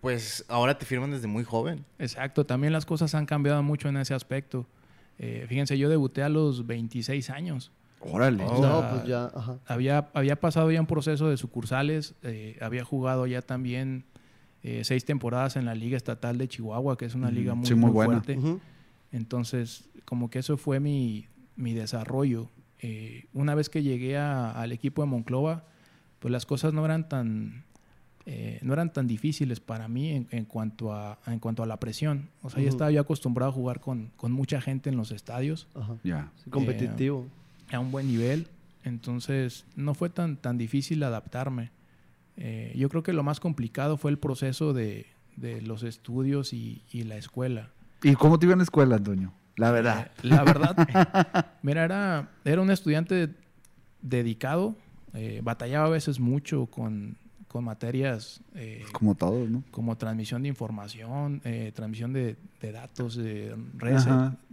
pues, 0.00 0.44
ahora 0.48 0.76
te 0.78 0.84
firman 0.84 1.12
desde 1.12 1.28
muy 1.28 1.44
joven. 1.44 1.84
Exacto, 1.98 2.44
también 2.44 2.72
las 2.72 2.84
cosas 2.86 3.14
han 3.14 3.24
cambiado 3.24 3.62
mucho 3.62 3.88
en 3.88 3.96
ese 3.98 4.14
aspecto. 4.14 4.66
Eh, 5.18 5.46
fíjense, 5.48 5.78
yo 5.78 5.88
debuté 5.88 6.22
a 6.22 6.28
los 6.28 6.66
26 6.66 7.30
años. 7.30 7.70
órale. 8.00 8.44
Oh. 8.46 8.60
No, 8.60 8.80
sea, 8.80 8.90
pues 8.90 9.04
ya, 9.06 9.24
ajá. 9.34 9.58
Había, 9.66 10.08
había 10.12 10.36
pasado 10.40 10.70
ya 10.72 10.80
un 10.80 10.86
proceso 10.86 11.28
de 11.30 11.36
sucursales, 11.36 12.14
eh, 12.22 12.58
había 12.60 12.84
jugado 12.84 13.26
ya 13.28 13.42
también 13.42 14.04
eh, 14.64 14.82
seis 14.84 15.04
temporadas 15.04 15.54
en 15.56 15.64
la 15.66 15.74
Liga 15.76 15.96
Estatal 15.96 16.36
de 16.36 16.48
Chihuahua, 16.48 16.98
que 16.98 17.04
es 17.04 17.14
una 17.14 17.30
liga 17.30 17.54
muy, 17.54 17.66
sí, 17.66 17.74
muy 17.74 17.84
muy 17.84 17.90
buena. 17.92 18.22
fuerte. 18.22 18.58
Entonces, 19.12 19.88
como 20.04 20.30
que 20.30 20.40
eso 20.40 20.56
fue 20.56 20.80
mi, 20.80 21.26
mi 21.56 21.72
desarrollo. 21.74 22.50
Eh, 22.80 23.26
una 23.32 23.54
vez 23.54 23.68
que 23.68 23.82
llegué 23.82 24.16
al 24.16 24.72
equipo 24.72 25.02
de 25.02 25.08
Monclova, 25.08 25.64
pues 26.18 26.32
las 26.32 26.46
cosas 26.46 26.72
no 26.72 26.84
eran 26.84 27.08
tan, 27.08 27.64
eh, 28.26 28.58
no 28.62 28.72
eran 28.72 28.92
tan 28.92 29.06
difíciles 29.06 29.60
para 29.60 29.88
mí 29.88 30.26
en, 30.30 30.44
cuanto, 30.44 30.92
a, 30.92 31.18
en 31.26 31.38
cuanto 31.38 31.62
a 31.62 31.66
la 31.66 31.78
presión. 31.78 32.28
O 32.42 32.50
sea, 32.50 32.62
ya 32.62 32.68
estaba 32.68 32.90
yo 32.90 33.00
acostumbrado 33.00 33.50
a 33.50 33.54
jugar 33.54 33.80
con, 33.80 34.10
con 34.16 34.32
mucha 34.32 34.60
gente 34.60 34.90
en 34.90 34.96
los 34.96 35.10
estadios. 35.10 35.68
Ya. 36.04 36.32
competitivo. 36.50 37.26
a 37.70 37.78
un 37.78 37.90
buen 37.90 38.06
nivel. 38.06 38.48
Entonces, 38.84 39.66
no 39.74 39.94
fue 39.94 40.10
tan, 40.10 40.36
tan 40.36 40.58
difícil 40.58 41.02
adaptarme. 41.02 41.70
yo 42.74 42.88
creo 42.88 43.02
que 43.02 43.12
lo 43.12 43.22
más 43.22 43.40
complicado 43.40 43.96
fue 43.96 44.10
el 44.10 44.18
proceso 44.18 44.72
de, 44.72 45.06
de 45.36 45.60
los 45.62 45.82
estudios 45.82 46.52
y, 46.52 46.82
y, 46.90 47.04
la 47.04 47.16
escuela. 47.16 47.70
¿Y 48.02 48.14
cómo 48.14 48.38
te 48.38 48.46
iba 48.46 48.52
en 48.52 48.58
la 48.58 48.64
escuela, 48.64 48.96
Antonio? 48.96 49.32
La 49.56 49.70
verdad. 49.70 50.10
Eh, 50.22 50.26
la 50.28 50.44
verdad. 50.44 51.56
mira, 51.62 51.84
era, 51.84 52.28
era 52.44 52.60
un 52.60 52.70
estudiante 52.70 53.34
dedicado. 54.02 54.76
Eh, 55.14 55.40
batallaba 55.42 55.86
a 55.86 55.90
veces 55.90 56.20
mucho 56.20 56.66
con, 56.66 57.16
con 57.48 57.64
materias. 57.64 58.42
Eh, 58.54 58.84
como 58.92 59.14
todos, 59.14 59.48
¿no? 59.48 59.64
Como 59.70 59.96
transmisión 59.96 60.42
de 60.42 60.48
información, 60.48 61.40
transmisión 61.74 62.12
de, 62.12 62.36
de, 62.60 62.72
datos, 62.72 63.16
de 63.16 63.56
redes. 63.76 64.06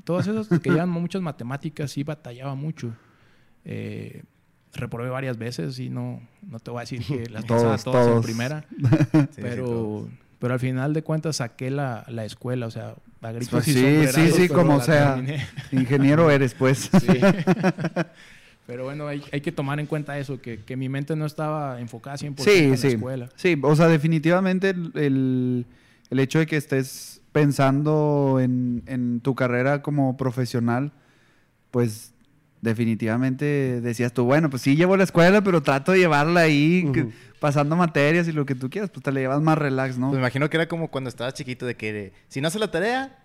Todas 0.06 0.28
esas 0.28 0.48
que 0.60 0.70
llevan 0.72 0.89
muchas 0.89 1.22
matemáticas, 1.22 1.92
sí 1.92 2.04
batallaba 2.04 2.56
mucho. 2.56 2.96
reprobé 4.74 5.10
varias 5.10 5.38
veces 5.38 5.78
y 5.80 5.89
no, 5.89 6.22
no 6.42 6.60
te 6.60 6.72
voy 6.72 6.80
a 6.80 6.82
decir 6.82 7.06
que 7.06 7.30
las 7.30 7.46
todas, 7.46 7.84
todas 7.84 8.08
en 8.08 8.22
primera. 8.22 8.66
pero 9.36 10.08
pero 10.43 10.56
al 10.56 10.60
final 10.60 10.91
de 10.91 11.03
cuentas 11.03 11.38
saqué 11.38 11.71
la, 11.71 12.03
la 12.10 12.25
escuela, 12.25 12.67
o 12.67 12.69
sea, 12.69 12.95
a 13.21 13.32
gritos 13.32 13.49
pues 13.49 13.63
Sí, 13.63 14.08
sí, 14.12 14.32
sí, 14.34 14.49
como 14.49 14.82
sea. 14.82 15.23
Ingeniero 15.71 16.29
eres, 16.29 16.53
pues. 16.53 16.89
Sí. 16.99 17.21
Pero 18.67 18.84
bueno, 18.84 19.08
hay, 19.08 19.23
hay, 19.32 19.39
que 19.39 19.53
tomar 19.53 19.79
en 19.79 19.86
cuenta 19.86 20.19
eso, 20.19 20.41
que, 20.41 20.60
que, 20.60 20.75
mi 20.75 20.89
mente 20.89 21.15
no 21.15 21.25
estaba 21.25 21.79
enfocada 21.79 22.17
100% 22.17 22.45
en 22.45 22.69
la 22.71 22.75
escuela. 22.75 23.29
Sí, 23.38 23.58
o 23.62 23.73
sea, 23.77 23.88
definitivamente 23.88 24.71
el, 24.71 25.65
el, 26.10 26.19
hecho 26.19 26.39
de 26.39 26.45
que 26.45 26.58
estés 26.58 27.21
pensando 27.32 28.41
en, 28.41 28.84
en, 28.86 29.21
tu 29.21 29.36
carrera 29.36 29.82
como 29.82 30.17
profesional, 30.17 30.91
pues 31.71 32.13
definitivamente 32.63 33.79
decías 33.82 34.13
tú, 34.13 34.23
bueno, 34.23 34.49
pues 34.49 34.62
sí 34.62 34.75
llevo 34.75 34.97
la 34.97 35.03
escuela, 35.03 35.41
pero 35.41 35.62
trato 35.62 35.91
de 35.91 35.99
llevarla 35.99 36.41
ahí, 36.41 36.89
pasando 37.43 37.75
materias 37.75 38.25
y 38.29 38.32
lo 38.32 38.45
que 38.45 38.56
tú 38.56 38.69
quieras, 38.69 38.89
pues 38.89 39.03
te 39.03 39.12
la 39.12 39.19
llevas 39.19 39.41
más 39.41 39.58
relax, 39.58 39.97
¿no? 39.97 40.08
Pues 40.08 40.13
me 40.13 40.19
imagino 40.19 40.49
que 40.49 40.56
era 40.56 40.69
como 40.69 40.89
cuando 40.89 41.10
estabas 41.10 41.34
chiquito, 41.34 41.65
de 41.65 41.75
que 41.75 42.13
si 42.29 42.39
no 42.39 42.47
haces 42.47 42.62
la 42.62 42.71
tarea, 42.71 43.19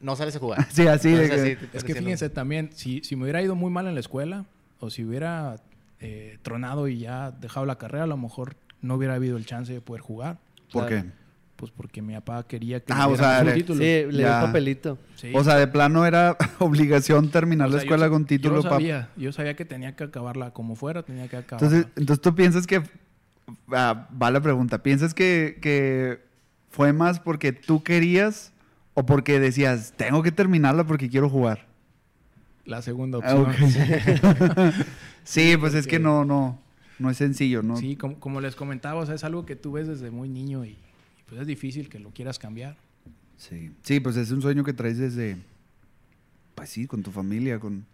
no 0.00 0.14
sales 0.14 0.36
a 0.36 0.38
jugar. 0.38 0.64
sí, 0.70 0.86
así. 0.86 1.12
es 1.12 1.82
que 1.82 1.96
fíjense 1.96 2.30
también, 2.30 2.70
si, 2.72 3.02
si 3.02 3.16
me 3.16 3.24
hubiera 3.24 3.42
ido 3.42 3.56
muy 3.56 3.72
mal 3.72 3.88
en 3.88 3.94
la 3.94 3.98
escuela, 4.00 4.44
o 4.78 4.88
si 4.88 5.04
hubiera 5.04 5.56
eh, 5.98 6.38
tronado 6.42 6.86
y 6.86 7.00
ya 7.00 7.32
dejado 7.32 7.66
la 7.66 7.76
carrera, 7.76 8.04
a 8.04 8.06
lo 8.06 8.16
mejor 8.16 8.54
no 8.82 8.94
hubiera 8.94 9.14
habido 9.14 9.36
el 9.36 9.46
chance 9.46 9.72
de 9.72 9.80
poder 9.80 10.00
jugar. 10.00 10.38
¿Por 10.70 10.86
qué? 10.86 11.04
Pues 11.56 11.72
porque 11.74 12.02
mi 12.02 12.14
papá 12.14 12.46
quería 12.46 12.78
que 12.78 12.92
ah, 12.92 13.08
o 13.08 13.16
sea, 13.16 13.42
le, 13.42 13.52
título. 13.52 13.80
Sí, 13.80 13.84
le 13.84 14.18
dio 14.18 14.28
papelito. 14.28 14.96
O 15.34 15.42
sea, 15.42 15.56
de 15.56 15.66
plano 15.66 16.06
era 16.06 16.36
obligación 16.60 17.30
terminar 17.30 17.68
la 17.68 17.78
escuela 17.78 18.08
con 18.08 18.26
título. 18.26 18.62
Yo 18.62 18.68
sabía, 18.68 19.08
yo 19.16 19.32
sabía 19.32 19.56
que 19.56 19.64
tenía 19.64 19.96
que 19.96 20.04
acabarla 20.04 20.52
como 20.52 20.76
fuera, 20.76 21.02
tenía 21.02 21.26
que 21.26 21.38
acabarla. 21.38 21.66
Entonces, 21.66 21.92
entonces 21.96 22.22
tú 22.22 22.32
piensas 22.32 22.64
que, 22.64 22.82
ah, 23.72 24.08
va 24.20 24.30
la 24.30 24.40
pregunta, 24.40 24.82
¿piensas 24.82 25.14
que, 25.14 25.58
que 25.60 26.20
fue 26.70 26.92
más 26.92 27.20
porque 27.20 27.52
tú 27.52 27.82
querías 27.82 28.52
o 28.94 29.04
porque 29.06 29.40
decías, 29.40 29.94
tengo 29.96 30.22
que 30.22 30.32
terminarla 30.32 30.86
porque 30.86 31.08
quiero 31.08 31.28
jugar? 31.28 31.66
La 32.64 32.82
segunda 32.82 33.18
ah, 33.22 33.34
opción. 33.34 34.74
sí, 35.24 35.56
pues 35.58 35.74
es 35.74 35.86
que 35.86 35.98
no, 35.98 36.24
no, 36.24 36.58
no 36.98 37.10
es 37.10 37.16
sencillo, 37.16 37.62
¿no? 37.62 37.76
Sí, 37.76 37.96
como, 37.96 38.18
como 38.18 38.40
les 38.40 38.56
comentaba, 38.56 39.00
o 39.00 39.06
sea, 39.06 39.14
es 39.14 39.24
algo 39.24 39.46
que 39.46 39.56
tú 39.56 39.72
ves 39.72 39.86
desde 39.86 40.10
muy 40.10 40.28
niño 40.28 40.64
y 40.64 40.76
pues 41.28 41.40
es 41.40 41.46
difícil 41.46 41.88
que 41.88 41.98
lo 41.98 42.10
quieras 42.10 42.38
cambiar. 42.38 42.76
Sí, 43.36 43.70
sí, 43.82 44.00
pues 44.00 44.16
es 44.16 44.30
un 44.30 44.42
sueño 44.42 44.64
que 44.64 44.72
traes 44.72 44.98
desde, 44.98 45.36
pues 46.54 46.70
sí, 46.70 46.86
con 46.86 47.02
tu 47.02 47.10
familia, 47.10 47.60
con 47.60 47.84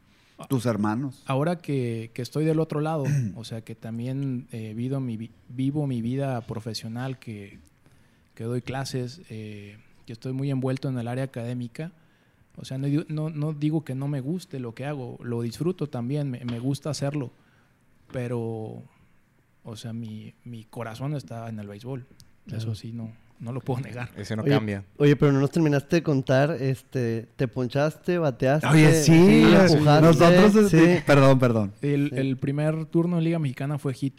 tus 0.49 0.67
hermanos. 0.67 1.23
Ahora 1.27 1.57
que, 1.57 2.11
que 2.15 2.23
estoy 2.23 2.45
del 2.45 2.61
otro 2.61 2.81
lado, 2.81 3.05
o 3.37 3.45
sea, 3.45 3.63
que 3.63 3.75
también 3.75 4.49
eh, 4.53 4.75
vivo, 4.75 5.01
mi, 5.01 5.31
vivo 5.49 5.87
mi 5.87 6.03
vida 6.03 6.41
profesional, 6.43 7.19
que, 7.19 7.59
que 8.35 8.45
doy 8.45 8.63
clases, 8.63 9.23
eh, 9.31 9.79
que 10.07 10.13
estoy 10.13 10.33
muy 10.33 10.51
envuelto 10.51 10.89
en 10.89 10.99
el 10.99 11.09
área 11.09 11.25
académica, 11.25 11.93
o 12.57 12.65
sea, 12.65 12.77
no, 12.77 12.87
no, 13.09 13.31
no, 13.31 13.53
digo 13.55 13.83
que 13.85 13.95
no 13.95 14.09
me 14.09 14.21
guste 14.21 14.61
lo 14.61 14.75
que 14.75 14.85
hago, 14.85 15.19
lo 15.23 15.43
disfruto 15.43 15.89
también, 15.89 16.31
me, 16.31 16.45
me 16.45 16.59
gusta 16.59 16.91
hacerlo, 16.91 17.33
pero, 18.13 18.83
o 19.65 19.77
sea, 19.77 19.93
mi, 19.93 20.35
mi 20.45 20.65
corazón 20.65 21.15
está 21.15 21.49
en 21.49 21.59
el 21.59 21.67
béisbol. 21.67 22.07
Eso 22.51 22.75
sí, 22.75 22.93
no, 22.93 23.13
no 23.43 23.53
lo 23.53 23.61
puedo 23.61 23.81
negar. 23.81 24.09
Ese 24.17 24.37
no 24.37 24.45
cambia. 24.45 24.85
Oye, 24.99 25.17
pero 25.17 25.33
no 25.33 25.41
nos 25.41 25.51
terminaste 25.51 25.97
de 25.97 26.03
contar, 26.05 26.53
este, 26.61 27.27
te 27.35 27.49
ponchaste, 27.49 28.17
bateaste. 28.19 28.69
Oye, 28.69 28.95
sí, 29.03 29.45
nosotros, 30.01 30.71
sí. 30.71 31.01
perdón, 31.05 31.41
perdón. 31.41 31.73
El, 31.83 32.37
primer 32.37 32.87
turno 32.87 33.19
en 33.19 33.25
Liga 33.25 33.41
Mexicana 33.41 33.79
fue 33.79 33.95
hit. 33.95 34.15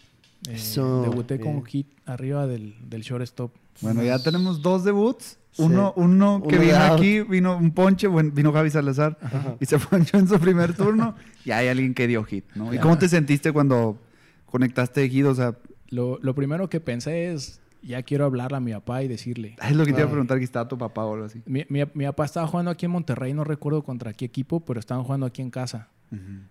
Eh, 0.50 0.60
debuté 0.76 1.40
con 1.40 1.64
hit 1.64 1.88
arriba 2.06 2.46
del, 2.48 2.76
del 2.90 3.02
shortstop. 3.02 3.54
Bueno, 3.80 4.04
ya 4.04 4.20
tenemos 4.20 4.62
dos 4.62 4.84
debuts. 4.84 5.40
Uno, 5.58 5.94
uno 5.96 6.44
que 6.50 6.58
vino 6.58 6.78
aquí, 6.78 7.22
vino 7.22 7.56
un 7.56 7.72
ponche, 7.72 8.08
vino 8.08 8.52
Javi 8.52 8.72
Salazar 8.72 9.18
y 9.60 9.66
se 9.68 9.78
ponchó 9.80 10.18
en 10.18 10.28
su 10.28 10.40
primer 10.40 10.76
turno 10.76 11.16
y 11.46 11.52
hay 11.52 11.68
alguien 11.68 11.94
que 11.94 12.08
dio 12.08 12.24
hit, 12.24 12.44
¿no? 12.56 12.74
¿Y 12.74 12.80
cómo 12.80 12.98
te 12.98 13.08
sentiste 13.08 13.52
cuando 13.52 14.00
conectaste 14.48 15.08
hit? 15.08 15.26
O 15.26 15.36
sea, 15.36 15.56
lo, 15.90 16.18
lo 16.24 16.34
primero 16.34 16.70
que 16.70 16.80
pensé 16.80 17.32
es, 17.32 17.62
ya 17.84 18.02
quiero 18.04 18.26
hablarle 18.26 18.58
a 18.58 18.60
mi 18.60 18.72
papá 18.72 19.04
y 19.04 19.08
decirle. 19.08 19.56
Es 19.64 19.76
lo 19.76 19.86
que 19.86 19.94
te 19.94 20.00
iba 20.00 20.08
a 20.08 20.12
preguntar, 20.12 20.38
que 20.38 20.44
estaba 20.44 20.68
tu 20.68 20.78
papá 20.78 21.06
o 21.06 21.14
algo 21.14 21.26
así. 21.26 21.42
Mi, 21.46 21.66
mi, 21.70 22.06
papá 22.06 22.26
estaba 22.26 22.48
jugando 22.48 22.72
aquí 22.72 22.86
en 22.86 22.92
Monterrey, 22.92 23.34
no 23.34 23.44
recuerdo 23.44 23.84
contra 23.84 24.14
qué 24.14 24.26
equipo, 24.26 24.62
pero 24.62 24.80
estaban 24.80 25.04
jugando 25.04 25.26
aquí 25.26 25.42
en 25.42 25.52
casa. 25.52 25.90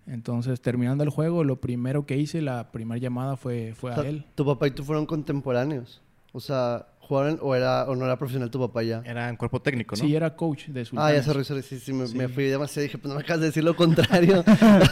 Entonces, 0.07 0.59
terminando 0.59 1.05
el 1.05 1.09
juego, 1.09 1.45
lo 1.45 1.61
primero 1.61 2.05
que 2.05 2.17
hice, 2.17 2.41
la 2.41 2.69
primera 2.73 2.99
llamada 2.99 3.37
fue, 3.37 3.73
fue 3.73 3.93
a 3.93 4.01
él. 4.01 4.25
¿Tu 4.35 4.45
papá 4.45 4.67
y 4.67 4.71
tú 4.71 4.83
fueron 4.83 5.05
contemporáneos? 5.05 6.01
O 6.33 6.41
sea, 6.41 6.87
¿jugaron 6.99 7.39
o, 7.41 7.55
era, 7.55 7.85
o 7.85 7.95
no 7.95 8.03
era 8.03 8.17
profesional 8.17 8.51
tu 8.51 8.59
papá 8.59 8.83
ya? 8.83 9.01
Era 9.05 9.29
en 9.29 9.37
cuerpo 9.37 9.61
técnico, 9.61 9.95
¿no? 9.95 10.01
Sí, 10.01 10.13
era 10.13 10.35
coach 10.35 10.67
de 10.67 10.83
su. 10.83 10.99
Ah, 10.99 11.13
ya 11.13 11.23
se 11.23 11.61
sí, 11.61 11.79
sí, 11.79 11.93
me, 11.93 12.09
me, 12.09 12.27
fui 12.27 12.43
demasiado. 12.45 12.83
Dije, 12.83 12.97
pues 12.97 13.07
no 13.07 13.15
me 13.15 13.23
acabas 13.23 13.39
de 13.39 13.45
decir 13.47 13.63
lo 13.63 13.73
contrario. 13.73 14.43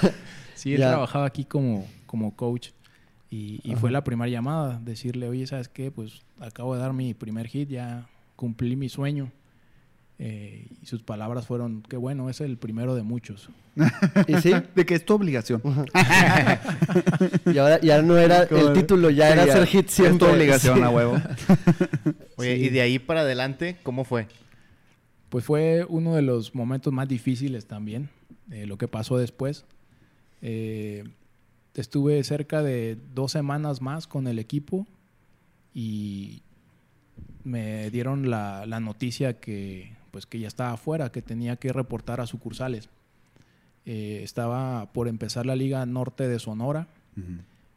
sí, 0.53 0.73
él 0.73 0.79
trabajaba 0.79 1.25
aquí 1.25 1.43
como, 1.43 1.85
como 2.05 2.33
coach. 2.35 2.69
Y, 3.33 3.75
fue 3.77 3.91
la 3.91 4.03
primera 4.03 4.29
llamada, 4.29 4.81
decirle, 4.83 5.29
oye, 5.29 5.47
¿sabes 5.47 5.69
qué? 5.69 5.89
Pues 5.89 6.21
acabo 6.41 6.75
de 6.75 6.81
dar 6.81 6.91
mi 6.91 7.13
primer 7.13 7.47
hit, 7.47 7.69
ya 7.69 8.09
cumplí 8.35 8.75
mi 8.75 8.89
sueño. 8.89 9.31
Eh, 10.19 10.67
y 10.81 10.85
sus 10.85 11.01
palabras 11.01 11.47
fueron, 11.47 11.81
qué 11.81 11.95
bueno, 11.95 12.29
es 12.29 12.41
el 12.41 12.57
primero 12.57 12.93
de 12.93 13.03
muchos. 13.03 13.49
¿Y 14.27 14.35
sí? 14.41 14.51
De 14.75 14.85
que 14.85 14.95
es 14.95 15.05
tu 15.05 15.13
obligación. 15.13 15.61
y 17.45 17.57
ahora 17.57 17.79
ya 17.79 18.01
no 18.01 18.17
era 18.17 18.43
el 18.51 18.73
título, 18.73 19.09
ya 19.09 19.29
era 19.29 19.43
hacer 19.43 19.65
hit 19.65 19.87
siempre. 19.87 20.27
Es 20.27 20.31
tu 20.31 20.35
obligación, 20.35 20.83
a 20.83 20.89
huevo. 20.89 21.17
Oye, 22.35 22.57
y 22.57 22.67
de 22.67 22.81
ahí 22.81 22.99
para 22.99 23.21
adelante, 23.21 23.77
¿cómo 23.81 24.03
fue? 24.03 24.27
Pues 25.29 25.45
fue 25.45 25.85
uno 25.87 26.15
de 26.15 26.21
los 26.21 26.53
momentos 26.53 26.91
más 26.91 27.07
difíciles 27.07 27.65
también, 27.65 28.09
eh, 28.51 28.65
lo 28.65 28.77
que 28.77 28.89
pasó 28.89 29.17
después. 29.17 29.63
Eh, 30.41 31.05
estuve 31.73 32.23
cerca 32.23 32.61
de 32.61 32.97
dos 33.13 33.31
semanas 33.31 33.81
más 33.81 34.07
con 34.07 34.27
el 34.27 34.39
equipo 34.39 34.87
y 35.73 36.41
me 37.43 37.89
dieron 37.89 38.29
la, 38.29 38.65
noticia 38.79 39.39
que, 39.39 39.93
pues, 40.11 40.25
que 40.25 40.39
ya 40.39 40.47
estaba 40.47 40.73
afuera, 40.73 41.11
que 41.11 41.21
tenía 41.21 41.55
que 41.55 41.73
reportar 41.73 42.21
a 42.21 42.27
sucursales. 42.27 42.89
Eh, 43.85 44.21
estaba 44.23 44.91
por 44.93 45.07
empezar 45.07 45.45
la 45.45 45.55
Liga 45.55 45.85
Norte 45.85 46.27
de 46.27 46.39
Sonora 46.39 46.87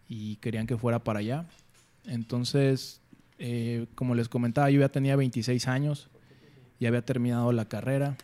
y 0.08 0.36
querían 0.36 0.66
que 0.66 0.76
fuera 0.76 0.98
para 0.98 1.20
allá. 1.20 1.46
Entonces, 2.04 3.00
eh, 3.38 3.86
como 3.94 4.14
les 4.14 4.28
comentaba, 4.28 4.70
yo 4.70 4.80
ya 4.80 4.88
tenía 4.88 5.16
26 5.16 5.66
años, 5.68 6.08
ya 6.78 6.88
había 6.88 7.02
terminado 7.02 7.52
la 7.52 7.66
carrera 7.66 8.16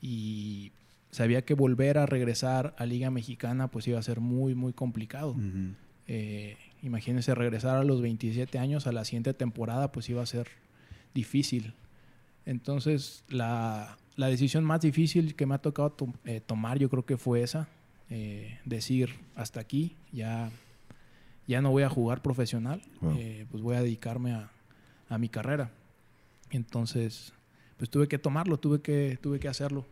y 0.00 0.72
sabía 1.18 1.44
que 1.44 1.54
volver 1.54 1.98
a 1.98 2.06
regresar 2.06 2.76
a 2.78 2.86
Liga 2.86 3.10
Mexicana 3.10 3.66
pues 3.66 3.88
iba 3.88 3.98
a 3.98 4.02
ser 4.02 4.20
muy, 4.20 4.54
muy 4.54 4.72
complicado. 4.72 5.34
Eh, 6.06 6.56
imagínense 6.80 7.34
regresar 7.34 7.76
a 7.76 7.82
los 7.82 8.00
27 8.00 8.56
años 8.60 8.86
a 8.86 8.92
la 8.92 9.04
siguiente 9.04 9.34
temporada 9.34 9.90
pues 9.90 10.08
iba 10.08 10.22
a 10.22 10.26
ser 10.26 10.46
difícil. 11.14 11.74
Entonces 12.46 13.24
la, 13.28 13.98
decisión 14.16 14.62
más 14.62 14.80
difícil 14.80 15.34
que 15.34 15.44
me 15.44 15.56
ha 15.56 15.58
tocado 15.58 15.96
eh, 16.24 16.40
tomar 16.40 16.78
yo 16.78 16.88
creo 16.88 17.04
que 17.04 17.16
fue 17.16 17.42
esa, 17.42 17.66
eh, 18.10 18.60
decir 18.64 19.16
hasta 19.34 19.58
aquí, 19.58 19.96
ya, 20.12 20.52
ya 21.48 21.60
no 21.60 21.72
voy 21.72 21.82
a 21.82 21.88
jugar 21.88 22.22
profesional, 22.22 22.80
pues 23.00 23.60
voy 23.60 23.74
a 23.74 23.82
dedicarme 23.82 24.34
a, 24.34 24.52
a 25.08 25.18
mi 25.18 25.28
carrera. 25.28 25.72
Entonces 26.52 27.32
pues 27.76 27.90
tuve 27.90 28.06
que 28.06 28.18
tomarlo, 28.18 28.60
tuve 28.60 28.80
que, 28.82 29.18
tuve 29.20 29.40
que 29.40 29.48
hacerlo. 29.48 29.84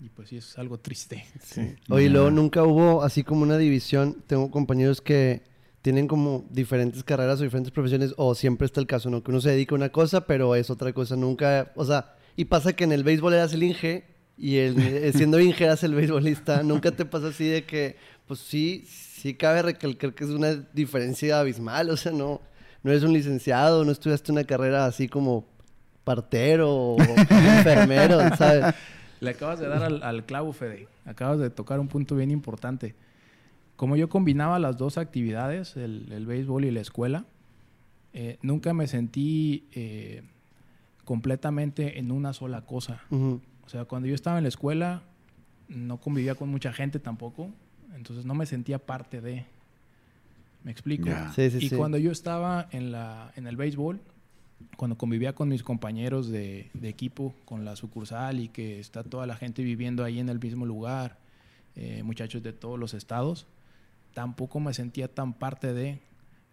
Y 0.00 0.08
pues 0.10 0.28
sí, 0.28 0.36
es 0.36 0.56
algo 0.58 0.78
triste. 0.78 1.24
Sí. 1.42 1.74
Oye, 1.88 2.08
luego 2.08 2.30
nunca 2.30 2.62
hubo 2.62 3.02
así 3.02 3.24
como 3.24 3.42
una 3.42 3.58
división. 3.58 4.22
Tengo 4.26 4.50
compañeros 4.50 5.00
que 5.00 5.42
tienen 5.82 6.06
como 6.06 6.44
diferentes 6.50 7.02
carreras 7.02 7.40
o 7.40 7.44
diferentes 7.44 7.72
profesiones, 7.72 8.14
o 8.16 8.34
siempre 8.34 8.66
está 8.66 8.80
el 8.80 8.86
caso, 8.86 9.10
¿no? 9.10 9.22
Que 9.22 9.30
uno 9.30 9.40
se 9.40 9.50
dedica 9.50 9.74
a 9.74 9.76
una 9.76 9.90
cosa, 9.90 10.26
pero 10.26 10.54
es 10.54 10.70
otra 10.70 10.92
cosa. 10.92 11.16
Nunca, 11.16 11.72
o 11.74 11.84
sea, 11.84 12.14
y 12.36 12.44
pasa 12.44 12.74
que 12.74 12.84
en 12.84 12.92
el 12.92 13.04
béisbol 13.04 13.34
eras 13.34 13.52
el 13.52 13.62
Inge 13.62 14.04
y 14.36 14.58
el, 14.58 14.78
eh, 14.78 15.12
siendo 15.12 15.40
Inge 15.40 15.64
eras 15.64 15.82
el 15.82 15.94
beisbolista. 15.94 16.62
Nunca 16.62 16.92
te 16.92 17.04
pasa 17.04 17.28
así 17.28 17.48
de 17.48 17.64
que, 17.64 17.96
pues 18.26 18.40
sí, 18.40 18.84
sí 18.86 19.34
cabe 19.34 19.62
recalcar 19.62 20.14
que 20.14 20.24
es 20.24 20.30
una 20.30 20.54
diferencia 20.54 21.40
abismal. 21.40 21.90
O 21.90 21.96
sea, 21.96 22.12
no, 22.12 22.40
no 22.84 22.90
eres 22.90 23.02
un 23.02 23.12
licenciado, 23.12 23.84
no 23.84 23.90
estudiaste 23.90 24.30
una 24.30 24.44
carrera 24.44 24.86
así 24.86 25.08
como 25.08 25.46
partero 26.04 26.70
o 26.70 26.96
enfermero, 27.30 28.20
¿sabes? 28.36 28.74
Le 29.20 29.30
acabas 29.30 29.58
de 29.58 29.68
dar 29.68 29.82
al, 29.82 30.24
clavo, 30.24 30.52
Fede. 30.52 30.88
Acabas 31.04 31.38
de 31.38 31.50
tocar 31.50 31.80
un 31.80 31.88
punto 31.88 32.16
bien 32.16 32.30
importante. 32.30 32.94
Como 33.76 33.96
yo 33.96 34.08
combinaba 34.08 34.58
las 34.58 34.76
dos 34.76 34.98
actividades, 34.98 35.76
el, 35.76 36.24
béisbol 36.26 36.64
y 36.64 36.70
la 36.70 36.80
escuela, 36.80 37.24
eh, 38.12 38.38
nunca 38.42 38.74
me 38.74 38.86
sentí 38.86 39.68
eh, 39.72 40.22
completamente 41.04 41.98
en 41.98 42.10
una 42.10 42.32
sola 42.32 42.62
cosa. 42.62 43.02
O 43.10 43.68
sea, 43.68 43.84
cuando 43.84 44.08
yo 44.08 44.14
estaba 44.14 44.38
en 44.38 44.44
la 44.44 44.48
escuela, 44.48 45.02
no 45.68 45.98
convivía 45.98 46.34
con 46.34 46.48
mucha 46.48 46.72
gente 46.72 46.98
tampoco, 46.98 47.50
entonces 47.94 48.24
no 48.24 48.34
me 48.34 48.46
sentía 48.46 48.78
parte 48.78 49.20
de. 49.20 49.44
¿Me 50.64 50.72
explico? 50.72 51.08
y 51.38 51.70
cuando 51.70 51.98
yo 51.98 52.10
estaba 52.10 52.68
en, 52.72 52.90
la, 52.90 53.32
en 53.36 53.46
el 53.46 53.56
béisbol, 53.56 54.00
cuando 54.76 54.96
convivía 54.96 55.34
con 55.34 55.48
mis 55.48 55.62
compañeros 55.62 56.28
de, 56.28 56.70
equipo, 56.82 57.34
con 57.44 57.64
la 57.64 57.76
sucursal 57.76 58.40
y 58.40 58.48
que 58.48 58.78
está 58.78 59.02
toda 59.02 59.26
la 59.26 59.36
gente 59.36 59.62
viviendo 59.62 60.04
ahí 60.04 60.18
en 60.18 60.28
el 60.28 60.38
mismo 60.38 60.66
lugar, 60.66 61.18
eh, 61.76 62.02
muchachos 62.02 62.42
de 62.42 62.52
todos 62.52 62.78
los 62.78 62.94
estados, 62.94 63.46
tampoco 64.14 64.60
me 64.60 64.74
sentía 64.74 65.08
tan 65.08 65.32
parte 65.32 65.72
de, 65.72 66.00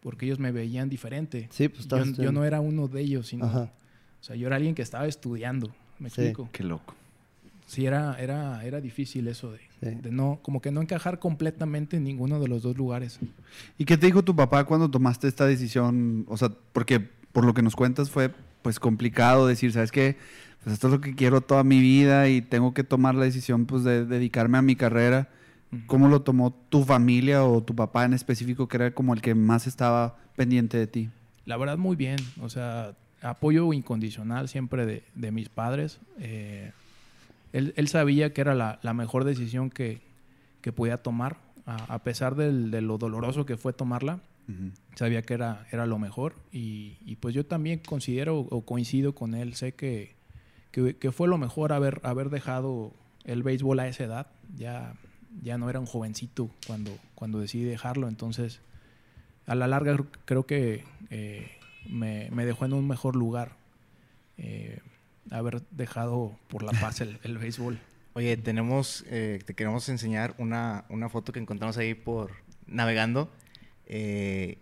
porque 0.02 0.26
ellos 0.26 0.40
me 0.40 0.52
veían 0.52 0.90
diferente. 0.90 1.48
Sí, 1.52 1.68
pues 1.68 1.88
yo, 1.88 2.04
yo, 2.04 2.32
no 2.32 2.46
era 2.46 2.62
uno 2.62 2.88
de 2.88 3.02
ellos, 3.02 3.28
sino, 3.28 3.46
o 3.46 3.70
sea, 4.22 4.36
yo 4.36 4.48
era 4.48 4.56
alguien 4.56 4.76
que 4.76 4.82
estaba 4.82 5.08
estudiando, 5.08 5.74
¿me 6.00 6.08
explico? 6.08 6.50
Qué 6.52 6.64
loco. 6.64 6.96
Sí, 7.68 7.86
era, 7.86 8.16
era, 8.20 8.64
era 8.64 8.80
difícil 8.80 9.28
eso 9.28 9.52
de, 9.82 9.96
de, 9.96 10.12
no, 10.12 10.40
como 10.44 10.62
que 10.62 10.72
no 10.72 10.82
encajar 10.82 11.18
completamente 11.18 11.98
en 11.98 12.04
ninguno 12.04 12.40
de 12.40 12.48
los 12.48 12.62
dos 12.62 12.78
lugares. 12.78 13.20
¿Y 13.78 13.86
qué 13.86 13.98
te 13.98 14.06
dijo 14.06 14.24
tu 14.24 14.36
papá 14.36 14.64
cuando 14.66 14.90
tomaste 14.90 15.28
esta 15.28 15.48
decisión? 15.48 16.26
O 16.28 16.38
sea, 16.38 16.50
porque 16.74 17.10
por 17.36 17.46
lo 17.46 17.54
que 17.54 17.62
nos 17.62 17.76
cuentas 17.76 18.10
fue 18.10 18.32
pues 18.62 18.80
complicado 18.80 19.46
decir, 19.46 19.74
¿sabes 19.74 19.92
qué? 19.92 20.16
Pues 20.64 20.74
esto 20.76 20.88
es 20.88 20.94
lo 20.94 21.02
que 21.02 21.16
quiero 21.16 21.42
toda 21.42 21.66
mi 21.66 21.82
vida 21.82 22.30
y 22.30 22.42
tengo 22.42 22.74
que 22.74 22.86
tomar 22.86 23.14
la 23.14 23.26
decisión 23.26 23.66
pues 23.66 23.84
de 23.84 24.06
dedicarme 24.06 24.58
a 24.58 24.62
mi 24.62 24.78
carrera. 24.78 25.28
¿Cómo 25.86 26.08
lo 26.08 26.22
tomó 26.22 26.54
tu 26.70 26.86
familia 26.86 27.44
o 27.44 27.62
tu 27.62 27.76
papá 27.76 28.06
en 28.06 28.14
específico, 28.14 28.70
que 28.70 28.78
era 28.78 28.92
como 28.92 29.14
el 29.14 29.22
que 29.22 29.36
más 29.36 29.68
estaba 29.68 30.16
pendiente 30.38 30.78
de 30.78 30.88
ti? 30.88 31.10
La 31.44 31.58
verdad, 31.58 31.78
muy 31.78 31.98
bien. 31.98 32.20
O 32.40 32.48
sea, 32.48 32.96
apoyo 33.22 33.74
incondicional 33.74 34.48
siempre 34.48 34.86
de, 34.86 35.04
de 35.14 35.32
mis 35.32 35.50
padres. 35.50 36.00
Eh, 36.18 36.72
él, 37.52 37.74
él, 37.76 37.90
sabía 37.90 38.32
que 38.32 38.40
era 38.40 38.56
la, 38.56 38.80
la 38.82 38.94
mejor 38.94 39.26
decisión 39.26 39.70
que, 39.70 40.00
que 40.62 40.72
podía 40.72 41.04
tomar, 41.04 41.36
a, 41.66 41.96
a 41.96 42.00
pesar 42.00 42.36
del, 42.36 42.72
de 42.72 42.80
lo 42.80 42.98
doloroso 42.98 43.46
que 43.46 43.58
fue 43.58 43.74
tomarla. 43.74 44.22
Sabía 44.96 45.24
que 45.24 45.34
era, 45.34 45.66
era 45.72 45.86
lo 45.86 45.98
mejor 45.98 46.36
y, 46.52 47.16
pues 47.20 47.34
yo 47.34 47.46
también 47.46 47.80
considero 47.80 48.40
o 48.40 48.66
coincido 48.66 49.16
con 49.16 49.34
él. 49.34 49.56
Sé 49.56 49.74
que, 49.74 50.16
que, 50.72 51.12
fue 51.12 51.28
lo 51.28 51.38
mejor 51.38 51.74
haber, 51.74 52.00
haber 52.04 52.30
dejado 52.30 52.94
el 53.24 53.44
béisbol 53.44 53.80
a 53.80 53.88
esa 53.88 54.04
edad. 54.04 54.28
Ya, 54.56 54.94
ya 55.42 55.58
no 55.58 55.70
era 55.70 55.80
un 55.80 55.86
jovencito 55.86 56.50
cuando, 56.68 56.92
cuando 57.16 57.40
decidí 57.40 57.64
dejarlo. 57.64 58.08
Entonces, 58.08 58.62
a 59.48 59.56
la 59.56 59.68
larga 59.68 59.98
creo 60.26 60.46
que 60.46 60.84
eh, 61.10 61.52
me, 61.90 62.30
dejó 62.46 62.66
en 62.66 62.74
un 62.74 62.88
mejor 62.88 63.16
lugar 63.16 63.54
eh, 64.38 64.80
haber 65.32 65.64
dejado 65.72 66.38
por 66.48 66.64
la 66.64 66.72
paz 66.74 67.02
el, 67.02 67.20
el 67.24 67.38
béisbol. 67.38 67.80
Oye, 68.18 68.38
tenemos, 68.38 69.04
eh, 69.10 69.42
te 69.46 69.56
queremos 69.56 69.90
enseñar 69.90 70.36
una, 70.38 70.86
una 70.88 71.10
foto 71.10 71.34
que 71.34 71.40
encontramos 71.40 71.78
ahí 71.78 71.94
por 71.96 72.32
navegando. 72.66 73.30
Eh, 73.88 74.58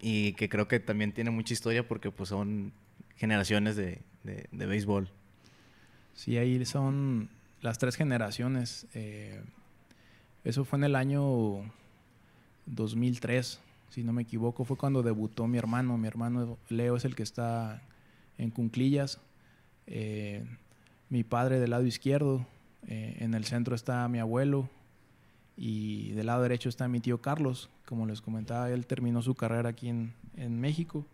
y 0.00 0.34
que 0.34 0.48
creo 0.48 0.68
que 0.68 0.80
también 0.80 1.12
tiene 1.12 1.30
mucha 1.30 1.54
historia 1.54 1.86
porque 1.86 2.10
pues 2.10 2.28
son 2.28 2.72
generaciones 3.16 3.76
de, 3.76 4.02
de, 4.22 4.66
béisbol. 4.66 5.10
Sí, 6.14 6.36
ahí 6.36 6.64
son 6.64 7.30
las 7.60 7.78
tres 7.78 7.96
generaciones. 7.96 8.86
Eh, 8.94 9.40
eso 10.44 10.64
fue 10.64 10.78
en 10.78 10.84
el 10.84 10.96
año 10.96 11.62
2003, 12.66 13.60
si 13.90 14.04
no 14.04 14.12
me 14.12 14.22
equivoco. 14.22 14.64
Fue 14.64 14.76
cuando 14.76 15.02
debutó 15.02 15.46
mi 15.46 15.58
hermano. 15.58 15.96
Mi 15.98 16.08
hermano 16.08 16.58
Leo 16.68 16.96
es 16.96 17.04
el 17.04 17.16
que 17.16 17.22
está 17.22 17.82
en 18.38 18.50
Cunclillas. 18.50 19.20
Eh, 19.86 20.44
mi 21.08 21.24
padre 21.24 21.58
del 21.58 21.70
lado 21.70 21.86
izquierdo. 21.86 22.46
en 22.88 23.34
el 23.34 23.44
centro 23.44 23.74
está 23.74 24.06
mi 24.08 24.20
abuelo. 24.20 24.68
Y 25.56 26.10
del 26.12 26.26
lado 26.26 26.42
derecho 26.42 26.68
está 26.68 26.86
mi 26.88 27.00
tío 27.00 27.20
Carlos. 27.20 27.70
Como 27.86 28.06
les 28.06 28.20
comentaba, 28.20 28.70
él 28.70 28.86
terminó 28.86 29.22
su 29.22 29.34
carrera 29.34 29.70
aquí 29.70 29.88
en, 29.88 30.12
en 30.36 30.60
México. 30.60 31.06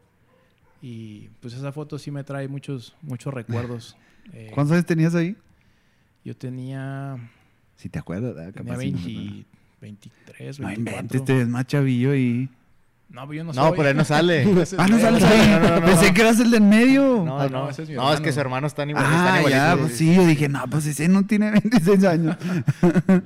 Y 0.83 1.29
pues 1.41 1.55
esa 1.55 1.71
foto 1.71 1.97
sí 1.99 2.11
me 2.11 2.25
trae 2.25 2.49
muchos, 2.49 2.95
muchos 3.03 3.33
recuerdos. 3.33 3.97
Eh, 4.33 4.53
¿Cuántos 4.55 4.75
años 4.75 4.87
tenías 4.87 5.17
ahí? 5.17 5.37
Yo 6.25 6.37
tenía... 6.37 7.19
Si 7.75 7.89
te 7.89 7.99
acuerdas, 7.99 8.37
¿verdad? 8.37 8.55
Tenía 8.55 8.77
20, 8.77 9.45
23, 9.81 10.59
24. 10.61 10.63
No 10.63 10.73
inventes, 10.73 11.25
te 11.25 11.35
ves 11.35 11.49
más 11.49 11.67
chavillo 11.67 12.15
y... 12.15 12.49
No, 13.09 13.23
pero 13.27 13.33
yo 13.33 13.43
no, 13.43 13.53
no 13.53 13.69
soy. 13.69 13.77
por 13.77 13.85
ahí 13.85 13.95
no 13.95 14.05
sale. 14.05 14.43
ah, 14.79 14.87
no 14.87 14.99
sale 15.01 15.27
ahí. 15.27 15.81
Pensé 15.81 16.15
que 16.15 16.21
eras 16.21 16.39
el 16.39 16.53
del 16.53 16.63
medio. 16.63 17.25
No, 17.25 17.49
no, 17.49 17.69
ese 17.69 17.83
es 17.83 17.89
mi 17.89 17.97
No, 17.97 18.13
es 18.13 18.21
que 18.21 18.33
su 18.33 18.39
hermano 18.39 18.69
está 18.69 18.87
igual. 18.87 19.05
Ah, 19.05 19.43
ya, 19.51 19.77
pues 19.77 19.97
sí. 19.97 20.15
Yo 20.15 20.25
dije, 20.25 20.49
no, 20.49 20.65
pues 20.71 20.87
ese 20.87 21.09
no 21.09 21.27
tiene 21.27 21.51
26 21.63 22.05
años. 22.05 22.37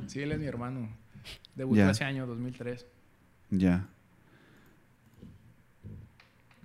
sí, 0.07 0.21
él 0.21 0.33
es 0.33 0.39
mi 0.39 0.47
hermano. 0.47 0.89
Debutó 1.57 1.91
ese 1.91 2.05
año, 2.05 2.27
2003. 2.27 2.87
Ya. 3.51 3.87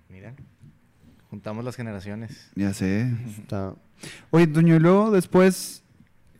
Mira, 0.09 0.33
juntamos 1.29 1.63
las 1.63 1.75
generaciones. 1.75 2.51
Ya 2.55 2.73
sé. 2.73 3.09
Está. 3.39 3.73
Oye, 4.31 4.47
Toño, 4.47 4.75
y 4.75 4.79
luego 4.79 5.11
después, 5.11 5.83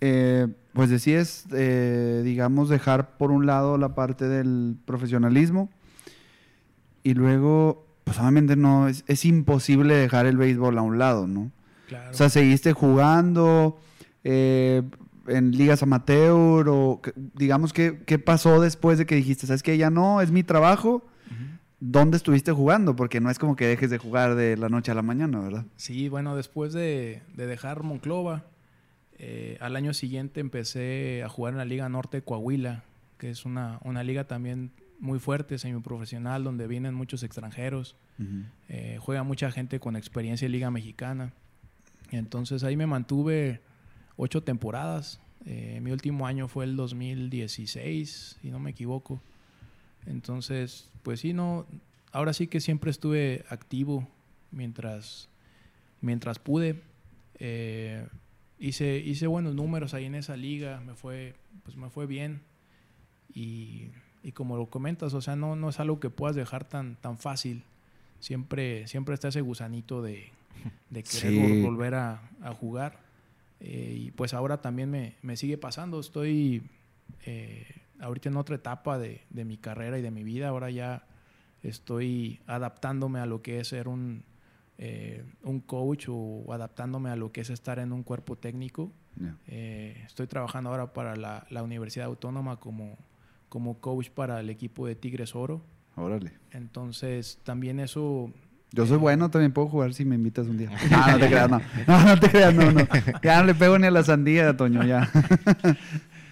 eh, 0.02 0.48
pues 0.74 0.90
decides, 0.90 1.46
eh, 1.54 2.22
digamos, 2.26 2.68
dejar 2.70 3.18
por 3.18 3.32
un 3.32 3.46
lado 3.46 3.78
la 3.78 3.96
parte 3.96 4.28
del 4.28 4.76
profesionalismo 4.86 5.70
y 7.04 7.14
luego, 7.14 7.88
pues 8.04 8.20
obviamente 8.20 8.56
no, 8.56 8.88
es, 8.88 9.04
es 9.08 9.26
imposible 9.26 9.96
dejar 9.96 10.26
el 10.26 10.38
béisbol 10.38 10.78
a 10.78 10.82
un 10.82 11.00
lado, 11.00 11.28
¿no? 11.28 11.52
Claro. 11.88 12.12
O 12.12 12.14
sea, 12.14 12.30
seguiste 12.30 12.74
jugando, 12.74 13.80
eh, 14.24 14.84
en 15.28 15.52
ligas 15.52 15.84
amateur 15.84 16.68
o 16.70 17.02
digamos 17.36 17.74
qué, 17.74 18.02
qué 18.06 18.20
pasó 18.20 18.62
después 18.62 18.98
de 18.98 19.06
que 19.06 19.16
dijiste, 19.16 19.48
sabes 19.48 19.64
que 19.64 19.78
ya 19.78 19.90
no, 19.90 20.22
es 20.22 20.32
mi 20.32 20.44
trabajo. 20.44 21.06
¿Dónde 21.84 22.16
estuviste 22.16 22.52
jugando? 22.52 22.96
Porque 22.96 23.20
no 23.20 23.32
es 23.32 23.40
como 23.40 23.56
que 23.56 23.66
dejes 23.66 23.90
de 23.90 23.98
jugar 23.98 24.36
de 24.36 24.56
la 24.56 24.70
noche 24.70 24.92
a 24.92 24.94
la 24.94 25.02
mañana, 25.02 25.40
¿verdad? 25.40 25.66
Sí, 25.78 26.10
bueno, 26.10 26.36
después 26.36 26.74
de, 26.74 27.24
dejar 27.36 27.82
Monclova, 27.82 28.46
eh, 29.18 29.58
al 29.62 29.76
año 29.76 29.92
siguiente 29.96 30.42
empecé 30.42 31.24
a 31.24 31.30
jugar 31.30 31.54
en 31.54 31.58
la 31.58 31.66
Liga 31.66 31.90
Norte 31.90 32.18
de 32.18 32.24
Coahuila, 32.24 32.84
que 33.18 33.32
es 33.32 33.46
una, 33.46 33.80
una 33.84 34.04
liga 34.04 34.26
también 34.26 34.72
muy 35.00 35.18
fuerte, 35.18 35.58
semiprofesional, 35.58 36.44
donde 36.44 36.68
vienen 36.68 36.94
muchos 36.94 37.24
extranjeros. 37.24 37.96
Eh, 38.70 39.00
juega 39.02 39.24
mucha 39.24 39.50
gente 39.52 39.80
con 39.80 39.96
experiencia 39.96 40.46
en 40.46 40.52
Liga 40.52 40.70
Mexicana. 40.70 41.34
Entonces 42.12 42.64
ahí 42.64 42.78
me 42.78 42.86
mantuve 42.86 43.62
ocho 44.22 44.44
temporadas. 44.44 45.20
Eh, 45.46 45.80
mi 45.82 45.92
último 45.92 46.28
año 46.28 46.48
fue 46.48 46.66
el 46.66 46.76
2016, 46.76 48.38
si 48.40 48.52
no 48.52 48.60
me 48.60 48.70
equivoco. 48.70 49.20
Entonces, 50.06 50.90
pues 51.02 51.22
sí, 51.22 51.34
no, 51.34 51.66
ahora 52.12 52.34
sí 52.34 52.46
que 52.46 52.62
siempre 52.62 52.92
estuve 52.92 53.44
activo 53.50 54.08
mientras, 54.52 55.28
mientras 56.02 56.38
pude. 56.38 56.84
Eh, 57.40 58.06
hice, 58.60 58.98
hice 59.00 59.26
buenos 59.26 59.56
números 59.56 59.96
ahí 59.96 60.06
en 60.06 60.14
esa 60.14 60.38
liga, 60.38 60.80
me 60.86 60.94
fue, 60.94 61.34
pues 61.64 61.76
me 61.76 61.90
fue 61.90 62.06
bien. 62.06 62.42
Y, 63.34 63.88
y, 64.22 64.34
como 64.34 64.56
lo 64.56 64.68
comentas, 64.68 65.16
o 65.16 65.22
sea, 65.22 65.36
no, 65.36 65.56
no 65.56 65.70
es 65.70 65.80
algo 65.80 66.00
que 66.00 66.12
puedas 66.12 66.36
dejar 66.36 66.66
tan, 66.66 66.96
tan 66.98 67.18
fácil. 67.18 67.64
Siempre, 68.20 68.88
siempre 68.88 69.16
está 69.16 69.30
ese 69.30 69.42
gusanito 69.42 70.04
de, 70.04 70.30
de 70.92 71.02
querer 71.02 71.64
volver 71.64 71.96
a, 71.96 72.30
a 72.44 72.54
jugar. 72.54 73.11
Eh, 73.62 73.96
y 73.98 74.12
pues 74.12 74.34
ahora 74.34 74.62
también 74.62 74.90
me, 74.90 75.16
me 75.22 75.38
sigue 75.38 75.58
pasando. 75.58 76.00
Estoy 76.00 76.64
eh, 77.26 77.68
ahorita 78.00 78.30
en 78.30 78.38
otra 78.38 78.56
etapa 78.56 78.98
de, 78.98 79.22
de, 79.30 79.46
mi 79.46 79.58
carrera 79.58 80.00
y 80.00 80.02
de 80.02 80.12
mi 80.12 80.24
vida. 80.24 80.50
Ahora 80.50 80.72
ya 80.72 81.06
estoy 81.62 82.42
adaptándome 82.48 83.20
a 83.20 83.28
lo 83.28 83.42
que 83.44 83.60
es 83.60 83.68
ser 83.68 83.88
un 83.88 84.24
eh, 84.80 85.24
un 85.44 85.60
coach 85.60 86.08
o 86.10 86.52
adaptándome 86.52 87.12
a 87.12 87.16
lo 87.16 87.32
que 87.32 87.42
es 87.42 87.52
estar 87.52 87.78
en 87.78 87.94
un 87.94 88.02
cuerpo 88.02 88.36
técnico. 88.36 88.92
Estoy 89.46 90.26
trabajando 90.26 90.72
ahora 90.72 90.94
para 90.94 91.16
la, 91.16 91.46
la, 91.52 91.62
Universidad 91.62 92.08
Autónoma 92.08 92.60
como, 92.60 92.98
como 93.50 93.80
coach 93.80 94.10
para 94.10 94.40
el 94.40 94.50
equipo 94.50 94.88
de 94.88 94.96
Tigres 94.96 95.36
Oro. 95.36 95.62
Órale. 95.96 96.34
Entonces, 96.52 97.40
también 97.44 97.80
eso 97.80 98.34
yo 98.74 98.86
soy 98.86 98.98
bueno, 98.98 99.30
también 99.30 99.52
puedo 99.52 99.68
jugar 99.68 99.94
si 99.94 100.06
me 100.06 100.16
invitas 100.16 100.48
un 100.48 100.58
día. 100.58 100.70
No, 100.90 101.08
no 101.12 101.20
te 101.20 101.28
creas, 101.28 101.50
no. 101.50 101.62
No, 101.88 102.06
no 102.06 102.20
te 102.20 102.30
creas, 102.30 102.54
no, 102.54 102.72
no. 102.72 102.88
Ya 103.22 103.40
no 103.40 103.46
le 103.46 103.56
pego 103.56 103.78
ni 103.78 103.88
a 103.88 103.92
la 103.92 104.04
sandía, 104.04 104.56
Toño, 104.56 104.84
ya. 104.84 105.10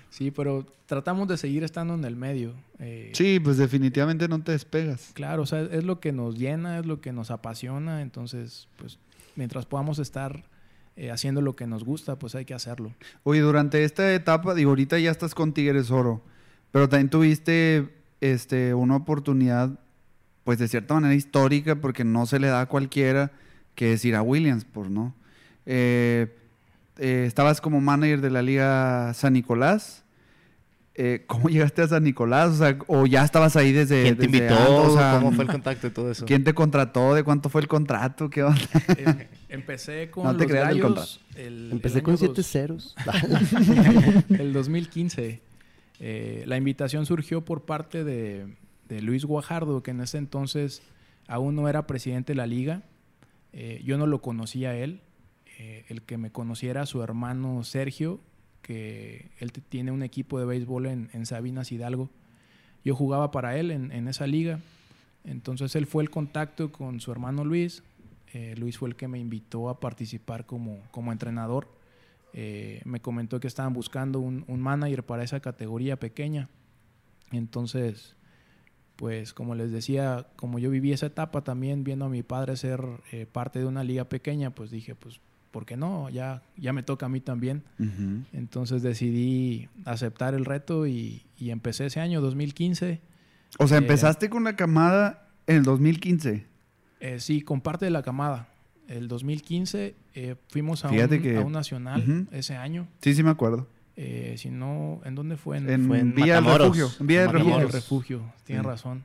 Sí, 0.10 0.32
pero 0.32 0.66
tratamos 0.86 1.28
de 1.28 1.38
seguir 1.38 1.64
estando 1.64 1.94
en 1.94 2.04
el 2.04 2.16
medio. 2.16 2.54
Eh, 2.80 3.12
sí, 3.14 3.40
pues 3.40 3.58
definitivamente 3.58 4.28
no 4.28 4.42
te 4.42 4.52
despegas. 4.52 5.12
Claro, 5.14 5.44
o 5.44 5.46
sea, 5.46 5.62
es 5.62 5.84
lo 5.84 6.00
que 6.00 6.12
nos 6.12 6.38
llena, 6.38 6.80
es 6.80 6.86
lo 6.86 7.00
que 7.00 7.14
nos 7.14 7.32
apasiona, 7.32 8.02
entonces, 8.02 8.68
pues, 8.76 8.98
mientras 9.36 9.66
podamos 9.66 10.00
estar 10.00 10.44
eh, 10.96 11.12
haciendo 11.12 11.42
lo 11.42 11.56
que 11.56 11.68
nos 11.68 11.86
gusta, 11.86 12.18
pues 12.18 12.36
hay 12.36 12.44
que 12.44 12.54
hacerlo. 12.54 12.92
Oye, 13.24 13.40
durante 13.40 13.84
esta 13.84 14.14
etapa, 14.14 14.56
digo, 14.56 14.72
ahorita 14.72 14.98
ya 15.00 15.12
estás 15.12 15.36
con 15.36 15.54
Tigres 15.54 15.92
Oro, 15.92 16.22
pero 16.72 16.90
también 16.90 17.10
tuviste 17.10 17.88
este, 18.20 18.74
una 18.74 18.98
oportunidad 18.98 19.80
pues 20.44 20.60
de 20.60 20.68
cierta 20.68 20.94
manera 20.94 21.14
histórica, 21.16 21.76
porque 21.76 22.04
no 22.04 22.26
se 22.26 22.40
le 22.40 22.48
da 22.48 22.62
a 22.62 22.66
cualquiera, 22.66 23.32
que 23.76 23.94
es 23.94 24.04
ir 24.06 24.16
a 24.16 24.22
Williamsport, 24.22 24.90
¿no? 24.90 25.16
Eh, 25.66 26.36
eh, 26.98 27.24
estabas 27.28 27.62
como 27.62 27.80
manager 27.80 28.22
de 28.22 28.30
la 28.30 28.42
Liga 28.42 29.14
San 29.14 29.34
Nicolás. 29.34 30.04
Eh, 30.96 31.24
¿Cómo 31.28 31.48
llegaste 31.50 31.84
a 31.84 31.88
San 31.88 32.04
Nicolás? 32.04 32.50
O, 32.50 32.58
sea, 32.58 32.78
¿O 32.88 33.06
ya 33.06 33.24
estabas 33.24 33.56
ahí 33.56 33.72
desde... 33.72 34.04
¿Quién 34.04 34.18
te 34.18 34.26
invitó? 34.26 34.56
¿Cómo 35.20 35.32
fue 35.32 35.46
el 35.46 35.52
contacto 35.52 35.88
y 35.88 35.92
todo 35.92 36.12
eso? 36.12 36.26
¿Quién 36.26 36.44
te 36.44 36.54
contrató? 36.54 37.14
¿De 37.14 37.24
cuánto 37.24 37.50
fue 37.50 37.62
el 37.62 37.68
contrato? 37.68 38.30
¿Qué 38.30 38.44
onda? 38.44 38.60
empecé 39.48 40.10
con 40.12 40.24
no 40.24 40.36
te 40.36 40.46
los 40.46 40.54
gallos, 40.54 41.22
el 41.36 41.70
Empecé 41.72 42.02
con 42.02 42.18
siete 42.18 42.44
ceros. 42.44 42.96
el 44.30 44.52
2015. 44.52 45.42
la 46.46 46.58
invitación 46.58 47.06
surgió 47.06 47.46
por 47.46 47.62
parte 47.64 48.04
de, 48.04 48.48
de 48.90 49.02
Luis 49.02 49.24
Guajardo, 49.24 49.84
que 49.84 49.92
en 49.92 50.02
ese 50.02 50.18
entonces 50.18 50.82
aún 51.28 51.56
no 51.56 51.70
era 51.70 51.88
presidente 51.88 52.34
de 52.34 52.38
la 52.38 52.48
liga. 52.48 52.82
Eh, 53.54 53.82
yo 53.86 53.98
no 53.98 54.08
lo 54.08 54.22
conocía 54.22 54.72
a 54.72 54.76
él. 54.76 55.02
Eh, 55.60 55.86
el 55.90 56.02
que 56.02 56.18
me 56.18 56.32
conociera 56.32 56.86
su 56.86 57.04
hermano 57.04 57.64
Sergio, 57.64 58.20
que 58.62 59.30
él 59.40 59.52
tiene 59.52 59.92
un 59.92 60.04
equipo 60.04 60.40
de 60.40 60.46
béisbol 60.46 60.88
en, 60.88 61.26
Sabinas 61.26 61.72
Hidalgo. 61.72 62.10
Yo 62.84 62.96
jugaba 62.96 63.32
para 63.32 63.58
él 63.58 63.72
en, 63.72 64.08
esa 64.08 64.26
liga. 64.26 64.60
Entonces 65.24 65.76
él 65.76 65.86
fue 65.86 66.02
el 66.02 66.10
contacto 66.10 66.72
con 66.72 67.00
su 67.00 67.12
hermano 67.12 67.46
Luis. 67.46 67.84
Eh, 68.34 68.56
Luis 68.58 68.78
fue 68.78 68.90
el 68.90 68.96
que 68.96 69.08
me 69.08 69.20
invitó 69.20 69.70
a 69.70 69.80
participar 69.80 70.46
como, 70.46 70.80
como 70.92 71.12
entrenador. 71.12 71.68
me 72.34 73.02
comentó 73.02 73.40
que 73.40 73.48
estaban 73.48 73.74
buscando 73.74 74.20
un, 74.20 74.46
un, 74.48 74.62
manager 74.62 75.04
para 75.04 75.24
esa 75.24 75.42
categoría 75.42 76.00
pequeña. 76.00 76.48
Entonces 77.32 78.16
pues 79.00 79.34
como 79.34 79.56
les 79.56 79.72
decía, 79.72 80.28
como 80.36 80.60
yo 80.60 80.70
viví 80.70 80.92
esa 80.92 81.06
etapa 81.06 81.42
también 81.42 81.86
viendo 81.86 82.04
a 82.04 82.10
mi 82.10 82.22
padre 82.22 82.58
ser 82.58 82.84
eh, 83.14 83.26
parte 83.32 83.60
de 83.60 83.66
una 83.66 83.82
liga 83.82 84.10
pequeña, 84.10 84.50
pues 84.54 84.72
dije, 84.72 84.94
pues, 84.94 85.22
¿por 85.52 85.66
qué 85.66 85.78
no? 85.78 86.10
Ya, 86.10 86.44
ya 86.58 86.74
me 86.74 86.84
toca 86.84 87.06
a 87.06 87.10
mí 87.10 87.22
también. 87.22 87.64
Entonces 88.34 88.82
decidí 88.82 89.70
aceptar 89.86 90.34
el 90.34 90.44
reto 90.44 90.86
y, 90.86 91.24
empecé 91.40 91.86
ese 91.86 92.02
año, 92.02 92.20
2015. 92.20 93.00
O 93.58 93.70
sea, 93.70 93.78
eh, 93.78 93.82
empezaste 93.82 94.30
con 94.30 94.44
la 94.44 94.58
camada 94.58 95.30
en 95.48 95.56
el 95.56 95.64
2015. 95.64 96.46
Eh, 97.00 97.20
sí, 97.22 97.42
con 97.42 97.62
parte 97.62 97.86
de 97.86 97.92
la 97.92 98.04
camada. 98.04 98.50
El 98.90 99.08
2015 99.08 99.96
fuimos 100.50 100.84
a 100.84 100.90
un, 100.90 101.52
nacional 101.54 102.28
ese 102.34 102.58
año. 102.58 102.90
Sí, 103.02 103.14
sí 103.14 103.24
me 103.24 103.30
acuerdo. 103.30 103.66
Eh, 104.02 104.36
si 104.38 104.50
no, 104.50 105.02
¿en 105.04 105.14
dónde 105.14 105.36
fue? 105.36 105.58
En, 105.58 105.86
fue 105.86 106.00
en 106.00 106.16
Vía 106.16 106.36
del 106.36 106.46
Refugio. 106.46 106.90
En 107.02 107.08
Vía 107.08 107.28
del 107.28 107.70
Refugio. 107.70 108.22
tienes 108.46 108.66
razón. 108.66 109.04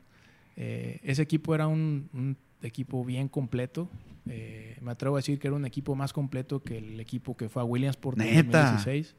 Eh, 0.55 1.01
ese 1.03 1.21
equipo 1.21 1.53
era 1.53 1.67
un, 1.67 2.37
equipo 2.61 3.03
bien 3.03 3.27
completo. 3.27 3.89
Eh, 4.25 4.77
me 4.79 4.91
atrevo 4.91 5.17
a 5.17 5.19
decir 5.19 5.37
que 5.37 5.47
era 5.47 5.57
un 5.57 5.65
equipo 5.65 5.95
más 5.95 6.13
completo 6.13 6.63
que 6.63 6.77
el 6.77 6.97
equipo 7.01 7.35
que 7.35 7.49
fue 7.49 7.61
a 7.61 7.65
Williamsport 7.65 8.17
en 8.21 8.49
2016. 8.49 9.15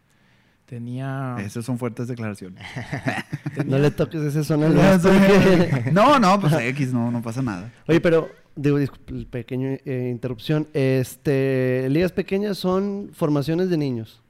Tenía. 0.64 1.36
Esas 1.40 1.66
son 1.66 1.78
fuertes 1.78 2.08
declaraciones. 2.08 2.64
No 3.66 3.78
le 3.78 3.90
toques 3.90 4.22
ese 4.22 4.44
sonido. 4.44 4.70
no, 5.92 6.18
no, 6.18 6.40
pues 6.40 6.54
X, 6.54 6.94
no, 6.94 7.10
no 7.10 7.20
pasa 7.20 7.42
nada. 7.42 7.70
Oye, 7.86 8.00
pero, 8.00 8.30
digo, 8.54 8.78
disculpe, 8.78 9.26
pequeña 9.26 9.76
interrupción. 9.84 10.68
Este, 10.72 11.86
ligas 11.90 12.12
pequeñas 12.12 12.56
son 12.56 13.10
formaciones 13.12 13.68
de 13.68 13.76
niños. 13.76 14.22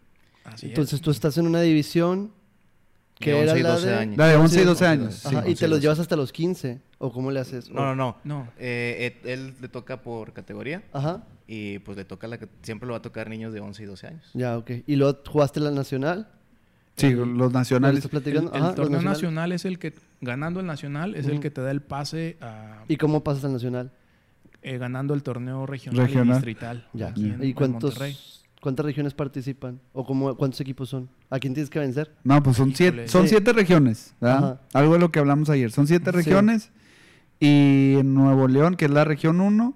Entonces 0.63 1.01
tú 1.01 1.11
estás 1.11 1.37
en 1.39 1.47
una 1.47 1.61
división 1.61 2.33
que 3.19 3.33
de 3.33 3.41
era 3.41 3.55
la 3.55 3.79
de, 3.79 3.95
años. 3.95 4.17
La 4.17 4.27
de 4.29 4.37
11 4.37 4.61
y 4.61 4.65
12 4.65 4.87
años. 4.87 5.23
y 5.47 5.55
te 5.55 5.69
los 5.69 5.81
llevas 5.81 5.99
hasta 5.99 6.17
los 6.17 6.33
15. 6.33 6.81
¿O 6.99 7.13
cómo 7.13 7.31
le 7.31 7.41
haces? 7.41 7.71
No, 7.71 7.95
no, 7.95 8.17
no. 8.25 8.49
Eh, 8.59 9.19
él 9.25 9.55
le 9.61 9.69
toca 9.69 10.03
por 10.03 10.33
categoría. 10.33 10.83
Ajá. 10.93 11.25
Y 11.49 11.79
pues 11.81 11.97
le 11.97 12.05
toca 12.05 12.27
la 12.27 12.39
que 12.39 12.49
siempre 12.63 12.87
lo 12.87 12.93
va 12.93 12.99
a 12.99 13.03
tocar 13.03 13.29
niños 13.31 13.53
de 13.53 13.61
11 13.61 13.83
y 13.83 13.87
12 13.87 14.07
años. 14.07 14.31
Ya, 14.35 14.59
ok. 14.59 14.71
¿Y 14.87 14.97
luego 14.97 15.19
jugaste 15.27 15.61
la 15.61 15.71
nacional? 15.71 16.29
Sí, 16.97 17.11
los 17.13 17.53
nacionales. 17.53 18.09
El, 18.11 18.27
el 18.27 18.75
torneo 18.75 19.03
nacional 19.03 19.53
es 19.53 19.65
el 19.67 19.79
que, 19.79 19.95
ganando 20.23 20.61
el 20.61 20.67
nacional, 20.67 21.15
es 21.15 21.27
el 21.27 21.41
que 21.41 21.51
te 21.51 21.61
da 21.61 21.71
el 21.71 21.83
pase 21.83 22.39
a... 22.41 22.85
¿Y 22.89 22.97
cómo 22.97 23.23
pasas 23.23 23.45
al 23.45 23.53
nacional? 23.53 23.93
Eh, 24.63 24.79
ganando 24.79 25.13
el 25.13 25.23
torneo 25.23 25.67
regional, 25.67 26.11
y 26.11 26.33
distrital. 26.33 26.89
Ya. 26.95 27.13
¿Y 27.15 27.53
cuántos, 27.53 27.99
¿Cuántas 28.67 28.85
regiones 28.85 29.15
participan? 29.15 29.79
¿O 29.93 30.05
cómo, 30.05 30.35
cuántos 30.35 30.61
equipos 30.61 30.89
son? 30.89 31.09
¿A 31.31 31.39
quién 31.39 31.55
tienes 31.55 31.71
que 31.71 31.79
vencer? 31.79 32.11
No, 32.25 32.43
pues 32.43 32.57
son 32.57 32.75
siete, 32.75 33.07
son 33.07 33.29
siete 33.29 33.53
regiones, 33.53 34.13
Algo 34.73 34.95
de 34.95 34.99
lo 34.99 35.13
que 35.13 35.21
hablamos 35.21 35.51
ayer. 35.51 35.71
Son 35.71 35.87
siete 35.87 36.11
regiones 36.11 36.73
y 37.39 37.95
en 37.97 38.13
Nuevo 38.13 38.49
León, 38.49 38.75
que 38.75 38.87
es 38.87 38.91
la 38.91 39.05
región 39.05 39.41
1, 39.41 39.73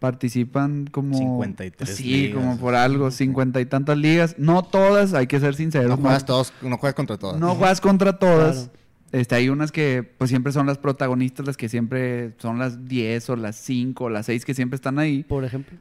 participan 0.00 0.86
como... 0.86 1.16
53 1.16 1.88
Sí, 1.88 2.30
como 2.34 2.58
por 2.58 2.74
algo, 2.74 3.10
cincuenta 3.10 3.58
y 3.58 3.64
tantas 3.64 3.96
ligas. 3.96 4.34
No 4.36 4.62
todas, 4.62 5.14
hay 5.14 5.28
que 5.28 5.40
ser 5.40 5.54
sinceros. 5.54 5.88
No 5.88 5.96
juegas, 5.96 6.26
todos, 6.26 6.52
no 6.60 6.76
juegas 6.76 6.94
contra 6.94 7.16
todas. 7.16 7.40
No 7.40 7.54
juegas 7.54 7.80
contra 7.80 8.18
todas. 8.18 8.70
Este, 9.12 9.34
hay 9.34 9.48
unas 9.48 9.72
que 9.72 10.02
pues 10.02 10.28
siempre 10.28 10.52
son 10.52 10.66
las 10.66 10.76
protagonistas, 10.76 11.46
las 11.46 11.56
que 11.56 11.70
siempre 11.70 12.34
son 12.36 12.58
las 12.58 12.84
10 12.84 13.30
o 13.30 13.36
las 13.36 13.56
5 13.56 14.04
o 14.04 14.10
las 14.10 14.26
6 14.26 14.44
que 14.44 14.52
siempre 14.52 14.74
están 14.74 14.98
ahí. 14.98 15.22
Por 15.22 15.42
ejemplo. 15.42 15.78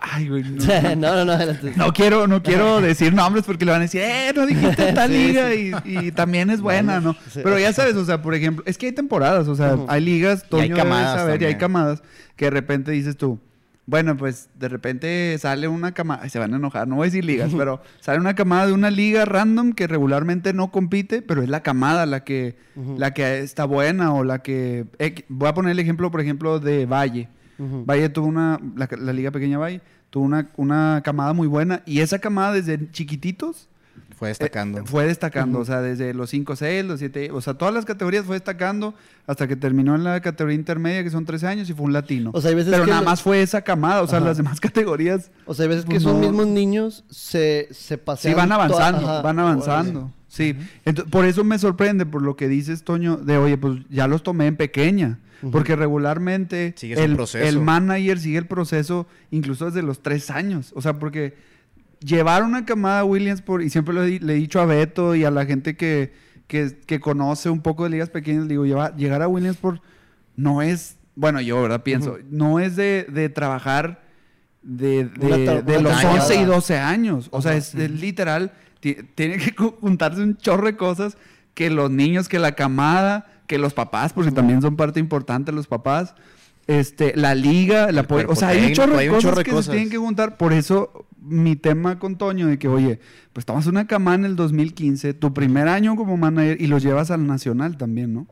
Ay, 0.00 0.28
güey. 0.28 0.42
No, 0.96 1.24
no, 1.24 1.24
no. 1.24 1.38
No, 1.76 1.92
quiero, 1.92 2.26
no 2.26 2.42
quiero 2.42 2.80
decir 2.80 3.12
nombres 3.14 3.44
porque 3.44 3.64
le 3.64 3.72
van 3.72 3.80
a 3.80 3.84
decir, 3.84 4.02
eh, 4.02 4.32
no 4.34 4.46
dijiste 4.46 4.88
esta 4.88 5.06
liga 5.06 5.54
Y, 5.54 6.12
también 6.12 6.50
es 6.50 6.60
buena, 6.60 7.00
¿no? 7.00 7.16
Pero 7.34 7.58
ya 7.58 7.72
sabes, 7.72 7.94
o 7.96 8.04
sea, 8.04 8.22
por 8.22 8.34
ejemplo, 8.34 8.64
es 8.66 8.78
que 8.78 8.86
hay 8.86 8.92
temporadas, 8.92 9.48
o 9.48 9.54
sea, 9.54 9.78
hay 9.88 10.00
ligas, 10.00 10.44
Toño 10.48 10.64
y 10.64 10.70
hay 10.70 10.76
camadas. 10.76 11.20
Saber, 11.20 11.42
y 11.42 11.44
hay 11.44 11.54
camadas 11.56 12.02
que 12.36 12.46
de 12.46 12.50
repente 12.50 12.90
dices 12.90 13.16
tú, 13.16 13.38
bueno, 13.86 14.16
pues 14.16 14.48
de 14.54 14.68
repente 14.68 15.36
sale 15.38 15.66
una 15.66 15.92
camada, 15.92 16.28
se 16.28 16.38
van 16.38 16.54
a 16.54 16.56
enojar, 16.56 16.86
no 16.86 16.96
voy 16.96 17.04
a 17.04 17.10
decir 17.10 17.24
ligas, 17.24 17.50
pero 17.56 17.82
sale 18.00 18.20
una 18.20 18.34
camada 18.34 18.66
de 18.66 18.72
una 18.72 18.90
liga 18.90 19.24
random 19.24 19.72
que 19.72 19.86
regularmente 19.86 20.52
no 20.52 20.70
compite, 20.70 21.22
pero 21.22 21.42
es 21.42 21.48
la 21.48 21.62
camada 21.62 22.06
la 22.06 22.24
que, 22.24 22.56
la 22.96 23.12
que 23.12 23.40
está 23.40 23.64
buena 23.64 24.14
o 24.14 24.24
la 24.24 24.40
que... 24.40 24.86
voy 25.28 25.48
a 25.48 25.54
poner 25.54 25.72
el 25.72 25.78
ejemplo, 25.80 26.10
por 26.10 26.20
ejemplo, 26.20 26.60
de 26.60 26.86
Valle. 26.86 27.28
Valle 27.60 28.08
tuvo 28.08 28.26
una, 28.26 28.60
la, 28.76 29.12
Liga 29.12 29.30
Pequeña 29.30 29.58
Valle, 29.58 29.80
tuvo 30.10 30.24
una, 30.24 30.48
una 30.56 31.02
camada 31.04 31.32
muy 31.32 31.46
buena 31.46 31.82
y 31.86 32.00
esa 32.00 32.18
camada 32.18 32.52
desde 32.52 32.90
chiquititos 32.90 33.68
fue 34.20 34.28
destacando. 34.28 34.80
Eh, 34.80 34.82
fue 34.84 35.06
destacando, 35.06 35.60
o 35.60 35.64
sea, 35.64 35.80
desde 35.80 36.12
los 36.12 36.28
5, 36.28 36.54
6, 36.54 36.84
los 36.84 36.98
7, 36.98 37.30
o 37.32 37.40
sea, 37.40 37.54
todas 37.54 37.72
las 37.72 37.86
categorías 37.86 38.26
fue 38.26 38.36
destacando 38.36 38.92
hasta 39.26 39.48
que 39.48 39.56
terminó 39.56 39.94
en 39.94 40.04
la 40.04 40.20
categoría 40.20 40.56
intermedia, 40.56 41.02
que 41.02 41.08
son 41.08 41.24
13 41.24 41.46
años, 41.46 41.70
y 41.70 41.72
fue 41.72 41.86
un 41.86 41.94
latino. 41.94 42.30
O 42.34 42.40
sea, 42.42 42.50
hay 42.50 42.54
veces 42.54 42.70
Pero 42.70 42.86
nada 42.86 43.00
más 43.00 43.22
fue 43.22 43.40
esa 43.40 43.62
camada, 43.62 44.02
o 44.02 44.06
sea, 44.06 44.20
las 44.20 44.36
demás 44.36 44.60
categorías. 44.60 45.30
O 45.46 45.54
sea, 45.54 45.62
hay 45.62 45.70
veces 45.70 45.86
que 45.86 45.92
pues 45.92 46.02
son 46.02 46.20
mismos 46.20 46.46
niños, 46.48 47.02
se, 47.08 47.68
se 47.70 47.96
pasean. 47.96 48.34
Sí, 48.34 48.36
van 48.36 48.52
avanzando, 48.52 49.22
van 49.22 49.38
avanzando. 49.38 50.12
Sí, 50.28 50.54
por 51.08 51.24
eso 51.24 51.42
me 51.42 51.58
sorprende 51.58 52.04
por 52.04 52.20
lo 52.20 52.36
que 52.36 52.46
dices, 52.46 52.84
Toño, 52.84 53.16
de 53.16 53.38
oye, 53.38 53.56
pues 53.56 53.80
ya 53.88 54.06
los 54.06 54.22
tomé 54.22 54.48
en 54.48 54.56
pequeña. 54.56 55.18
Porque 55.50 55.74
regularmente 55.74 56.74
el, 56.82 57.18
el, 57.34 57.60
manager 57.60 58.18
sigue 58.18 58.38
el 58.38 58.46
proceso 58.46 59.06
incluso 59.30 59.66
desde 59.66 59.82
los 59.82 60.02
tres 60.02 60.30
años. 60.30 60.72
O 60.74 60.82
sea, 60.82 60.98
porque 60.98 61.34
llevar 62.00 62.42
una 62.42 62.64
camada 62.64 63.00
a 63.00 63.04
Williams, 63.04 63.42
por, 63.42 63.62
y 63.62 63.70
siempre 63.70 63.94
le 63.94 64.32
he 64.32 64.36
dicho 64.36 64.60
a 64.60 64.66
Beto 64.66 65.14
y 65.14 65.24
a 65.24 65.30
la 65.30 65.46
gente 65.46 65.76
que, 65.76 66.12
que, 66.46 67.00
conoce 67.00 67.48
un 67.48 67.60
poco 67.60 67.84
de 67.84 67.90
ligas 67.90 68.10
pequeñas, 68.10 68.48
digo, 68.48 68.64
llegar 68.64 69.22
a 69.22 69.28
Williams 69.28 69.56
por 69.56 69.80
no 70.36 70.62
es, 70.62 70.96
bueno, 71.14 71.40
yo, 71.40 71.60
¿verdad? 71.62 71.82
Pienso, 71.82 72.18
no 72.30 72.60
es 72.60 72.76
de, 72.76 73.06
de 73.08 73.28
trabajar 73.28 74.02
de, 74.62 75.04
de, 75.04 75.80
los 75.80 76.04
11 76.04 76.42
y 76.42 76.44
12 76.44 76.78
años. 76.78 77.28
O 77.30 77.42
sea, 77.42 77.54
es, 77.54 77.74
literal, 77.74 78.52
tiene 78.80 79.38
que 79.38 79.52
juntarse 79.80 80.22
un 80.22 80.36
chorro 80.36 80.66
de 80.66 80.76
cosas 80.76 81.16
que 81.54 81.70
los 81.70 81.90
niños, 81.90 82.28
que 82.28 82.38
la 82.38 82.52
camada, 82.52 83.39
que 83.50 83.58
los 83.58 83.74
papás, 83.74 84.12
porque 84.12 84.30
también 84.30 84.62
son 84.62 84.76
parte 84.76 85.00
importante 85.00 85.50
los 85.50 85.66
papás, 85.66 86.14
este, 86.68 87.16
la 87.16 87.34
liga, 87.34 87.86
el 87.86 87.90
El 87.90 87.98
apoyo. 87.98 88.28
O 88.30 88.36
sea, 88.36 88.50
hay 88.50 88.64
un 88.66 88.72
chorro 88.74 88.96
de 88.96 89.08
cosas 89.08 89.22
chorro 89.22 89.42
que 89.42 89.50
se 89.50 89.56
cosas. 89.56 89.72
tienen 89.72 89.90
que 89.90 89.98
juntar. 89.98 90.36
Por 90.36 90.52
eso, 90.52 91.04
mi 91.20 91.56
tema 91.56 91.98
con 91.98 92.16
Toño 92.16 92.46
de 92.46 92.60
que, 92.60 92.68
oye, 92.68 93.00
pues 93.32 93.44
tomas 93.44 93.66
una 93.66 93.88
cama 93.88 94.14
en 94.14 94.24
el 94.24 94.36
2015, 94.36 95.14
tu 95.14 95.34
primer 95.34 95.66
año 95.66 95.96
como 95.96 96.16
manager, 96.16 96.62
y 96.62 96.68
los 96.68 96.84
llevas 96.84 97.10
al 97.10 97.26
nacional 97.26 97.76
también, 97.76 98.14
¿no? 98.14 98.28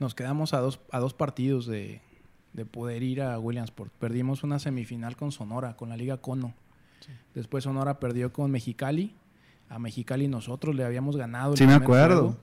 Nos 0.00 0.14
quedamos 0.14 0.54
a 0.54 0.60
dos, 0.60 0.80
a 0.90 1.00
dos 1.00 1.12
partidos 1.12 1.66
de, 1.66 2.00
de 2.54 2.64
poder 2.64 3.02
ir 3.02 3.20
a 3.20 3.38
Williamsport. 3.38 3.92
Perdimos 3.98 4.42
una 4.42 4.58
semifinal 4.58 5.16
con 5.16 5.32
Sonora, 5.32 5.76
con 5.76 5.90
la 5.90 5.98
Liga 5.98 6.16
Cono. 6.16 6.54
Después 7.34 7.64
Sonora 7.64 8.00
perdió 8.00 8.32
con 8.32 8.50
Mexicali. 8.50 9.12
A 9.68 9.78
Mexicali 9.78 10.28
nosotros 10.28 10.74
le 10.74 10.84
habíamos 10.84 11.18
ganado. 11.18 11.52
el 11.52 11.58
Sí, 11.58 11.66
me 11.66 11.74
acuerdo. 11.74 12.20
juego. 12.20 12.36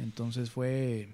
Entonces 0.00 0.50
fue, 0.50 1.08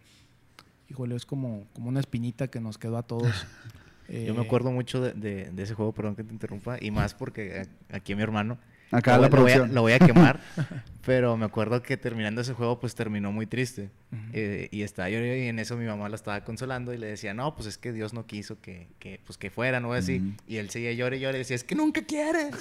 híjole, 0.88 1.14
es 1.16 1.26
como, 1.26 1.66
como 1.74 1.88
una 1.88 2.00
espinita 2.00 2.48
que 2.48 2.60
nos 2.60 2.78
quedó 2.78 2.96
a 2.98 3.02
todos. 3.02 3.30
Yo 4.08 4.34
me 4.34 4.40
Eh, 4.40 4.44
acuerdo 4.46 4.70
mucho 4.72 5.02
de, 5.02 5.12
de- 5.12 5.50
de 5.50 5.62
ese 5.62 5.74
juego, 5.74 5.92
perdón 5.92 6.16
que 6.16 6.24
te 6.24 6.32
interrumpa, 6.32 6.78
y 6.80 6.90
más 6.90 7.12
porque 7.12 7.66
aquí 7.92 8.14
mi 8.14 8.22
hermano 8.22 8.56
Acá 8.90 9.16
lo, 9.16 9.22
la 9.22 9.28
voy- 9.28 9.36
lo 9.38 9.42
voy 9.42 9.52
a, 9.52 9.66
lo 9.66 9.80
voy 9.82 9.92
a 9.92 9.98
quemar, 9.98 10.40
pero 11.04 11.36
me 11.36 11.44
acuerdo 11.46 11.82
que 11.82 11.96
terminando 11.96 12.40
ese 12.40 12.52
juego, 12.54 12.78
pues 12.80 12.94
terminó 12.94 13.32
muy 13.32 13.46
triste. 13.46 13.90
Ujú. 14.12 14.22
Eh, 14.32 14.68
y 14.70 14.82
estaba 14.82 15.10
yo 15.10 15.18
y 15.18 15.48
en 15.48 15.58
eso 15.58 15.76
mi 15.76 15.84
mamá 15.86 16.08
la 16.08 16.16
estaba 16.16 16.42
consolando 16.44 16.94
y 16.94 16.98
le 16.98 17.06
decía, 17.06 17.34
no, 17.34 17.54
pues 17.54 17.66
es 17.68 17.76
que 17.78 17.92
Dios 17.92 18.14
no 18.14 18.26
quiso 18.26 18.60
que, 18.60 18.88
que, 18.98 19.20
pues 19.26 19.36
que 19.38 19.50
fuera, 19.50 19.80
¿no? 19.80 19.92
Así. 19.92 20.18
Ujú. 20.18 20.32
Y 20.46 20.56
él 20.56 20.70
seguía 20.70 20.92
llorando 20.92 21.16
y 21.16 21.20
llorando 21.20 21.36
y 21.36 21.40
decía, 21.40 21.56
es 21.56 21.64
que 21.64 21.74
nunca 21.74 22.02
quiere. 22.02 22.50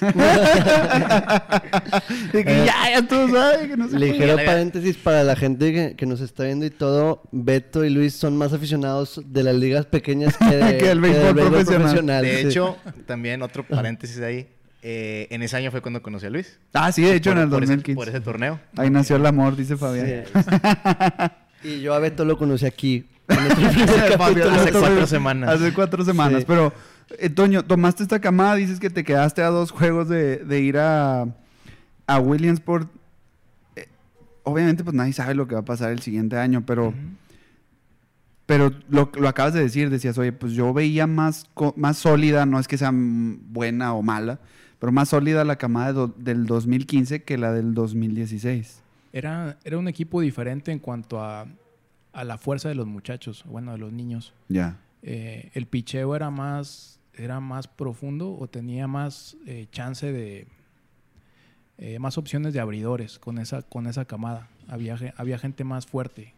De 2.32 2.44
que 2.44 2.64
ya, 2.66 2.90
ya 3.00 3.02
tú 3.06 3.28
sabes 3.30 3.68
que 3.68 3.76
no 3.76 3.88
se 3.88 3.98
Ligero 3.98 4.36
paréntesis 4.36 4.96
para 4.96 5.24
la 5.24 5.36
gente 5.36 5.72
que, 5.72 5.96
que 5.96 6.06
nos 6.06 6.20
está 6.20 6.44
viendo 6.44 6.66
y 6.66 6.70
todo. 6.70 7.22
Beto 7.32 7.84
y 7.84 7.90
Luis 7.90 8.14
son 8.14 8.36
más 8.36 8.52
aficionados 8.52 9.20
de 9.24 9.42
las 9.42 9.54
ligas 9.54 9.86
pequeñas 9.86 10.36
que, 10.36 10.44
de- 10.56 10.78
Que 10.78 10.86
del 10.88 11.00
que 11.00 11.08
béisbol 11.12 11.34
profesional. 11.64 12.24
de 12.24 12.42
sí. 12.42 12.48
hecho, 12.48 12.76
también 13.06 13.42
otro 13.42 13.66
paréntesis 13.66 14.20
ahí. 14.20 14.48
Eh, 14.82 15.26
en 15.30 15.42
ese 15.42 15.56
año 15.56 15.70
fue 15.70 15.80
cuando 15.82 16.02
conocí 16.02 16.26
a 16.26 16.30
Luis. 16.30 16.58
Ah, 16.72 16.92
sí, 16.92 17.02
de 17.02 17.14
hecho, 17.16 17.30
Por- 17.30 17.38
en 17.38 17.42
el 17.44 17.48
por 17.50 17.62
ese- 17.64 17.72
2015. 17.72 17.96
por 17.96 18.08
ese 18.08 18.20
torneo. 18.20 18.60
Ahí 18.76 18.90
nació 18.90 19.16
el 19.16 19.26
amor, 19.26 19.56
dice 19.56 19.76
Fabián. 19.76 20.24
Sí. 21.62 21.68
y 21.68 21.80
yo 21.80 21.94
a 21.94 21.98
Beto 21.98 22.24
lo 22.24 22.38
conocí 22.38 22.64
aquí. 22.66 23.04
Fabián, 23.26 24.48
hace 24.54 24.72
cuatro 24.72 25.06
semanas. 25.06 25.50
Hace 25.50 25.72
cuatro 25.74 26.04
semanas. 26.04 26.40
Sí. 26.40 26.44
Pero, 26.46 26.72
eh, 27.18 27.28
Toño, 27.30 27.64
tomaste 27.64 28.02
esta 28.02 28.20
camada, 28.20 28.54
dices 28.54 28.80
que 28.80 28.90
te 28.90 29.04
quedaste 29.04 29.42
a 29.42 29.48
dos 29.48 29.70
juegos 29.70 30.08
de, 30.08 30.36
de 30.38 30.60
ir 30.60 30.78
a, 30.78 31.26
a 32.06 32.18
Williamsport. 32.20 32.88
Eh, 33.76 33.88
obviamente, 34.44 34.84
pues 34.84 34.94
nadie 34.94 35.12
sabe 35.12 35.34
lo 35.34 35.46
que 35.48 35.54
va 35.54 35.60
a 35.62 35.64
pasar 35.64 35.90
el 35.92 36.00
siguiente 36.00 36.36
año, 36.38 36.64
pero, 36.64 36.88
Ujú. 36.88 36.96
pero 38.46 38.72
lo, 38.88 39.10
lo 39.18 39.28
acabas 39.28 39.52
de 39.54 39.60
decir, 39.60 39.90
decías, 39.90 40.16
oye, 40.18 40.32
pues 40.32 40.52
yo 40.52 40.72
veía 40.72 41.06
más, 41.06 41.46
más 41.76 41.98
sólida, 41.98 42.46
no 42.46 42.58
es 42.58 42.66
que 42.68 42.78
sea 42.78 42.92
buena 42.94 43.92
o 43.94 44.02
mala, 44.02 44.38
pero 44.78 44.92
más 44.92 45.10
sólida 45.10 45.44
la 45.44 45.56
camada 45.56 45.92
de 45.92 46.12
del 46.16 46.46
2015 46.46 47.22
que 47.22 47.38
la 47.38 47.52
del 47.52 47.74
2016. 47.74 48.82
Era, 49.12 49.58
era 49.64 49.78
un 49.78 49.88
equipo 49.88 50.20
diferente 50.20 50.70
en 50.70 50.78
cuanto 50.78 51.22
a, 51.22 51.46
a 52.12 52.24
la 52.24 52.38
fuerza 52.38 52.68
de 52.68 52.74
los 52.74 52.86
muchachos, 52.86 53.44
bueno, 53.46 53.72
de 53.72 53.78
los 53.78 53.92
niños. 53.92 54.34
Ya. 54.48 54.78
Eh, 55.02 55.50
el 55.54 55.66
picheo 55.66 56.14
era 56.14 56.30
más, 56.30 57.00
era 57.14 57.40
más 57.40 57.68
profundo 57.68 58.36
o 58.38 58.48
tenía 58.48 58.86
más 58.86 59.36
eh, 59.46 59.66
chance 59.70 60.12
de, 60.12 60.46
eh, 61.80 62.00
más 62.00 62.18
opciones 62.18 62.52
de 62.52 62.60
abridores 62.60 63.20
con 63.20 63.38
esa, 63.38 63.62
con 63.62 63.86
esa 63.86 64.04
camada. 64.04 64.48
Había, 64.66 64.96
había 65.16 65.38
gente 65.38 65.62
más 65.62 65.86
fuerte. 65.86 66.34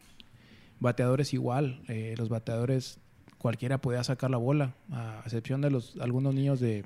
Bateadores 0.80 1.32
igual, 1.32 1.82
eh, 1.88 2.14
los 2.18 2.28
bateadores 2.28 2.98
cualquiera 3.38 3.80
podía 3.80 4.04
sacar 4.04 4.30
la 4.30 4.36
bola, 4.36 4.74
a 4.92 5.22
excepción 5.24 5.62
de 5.62 5.70
los 5.70 5.96
algunos 5.98 6.34
niños 6.34 6.60
de, 6.60 6.84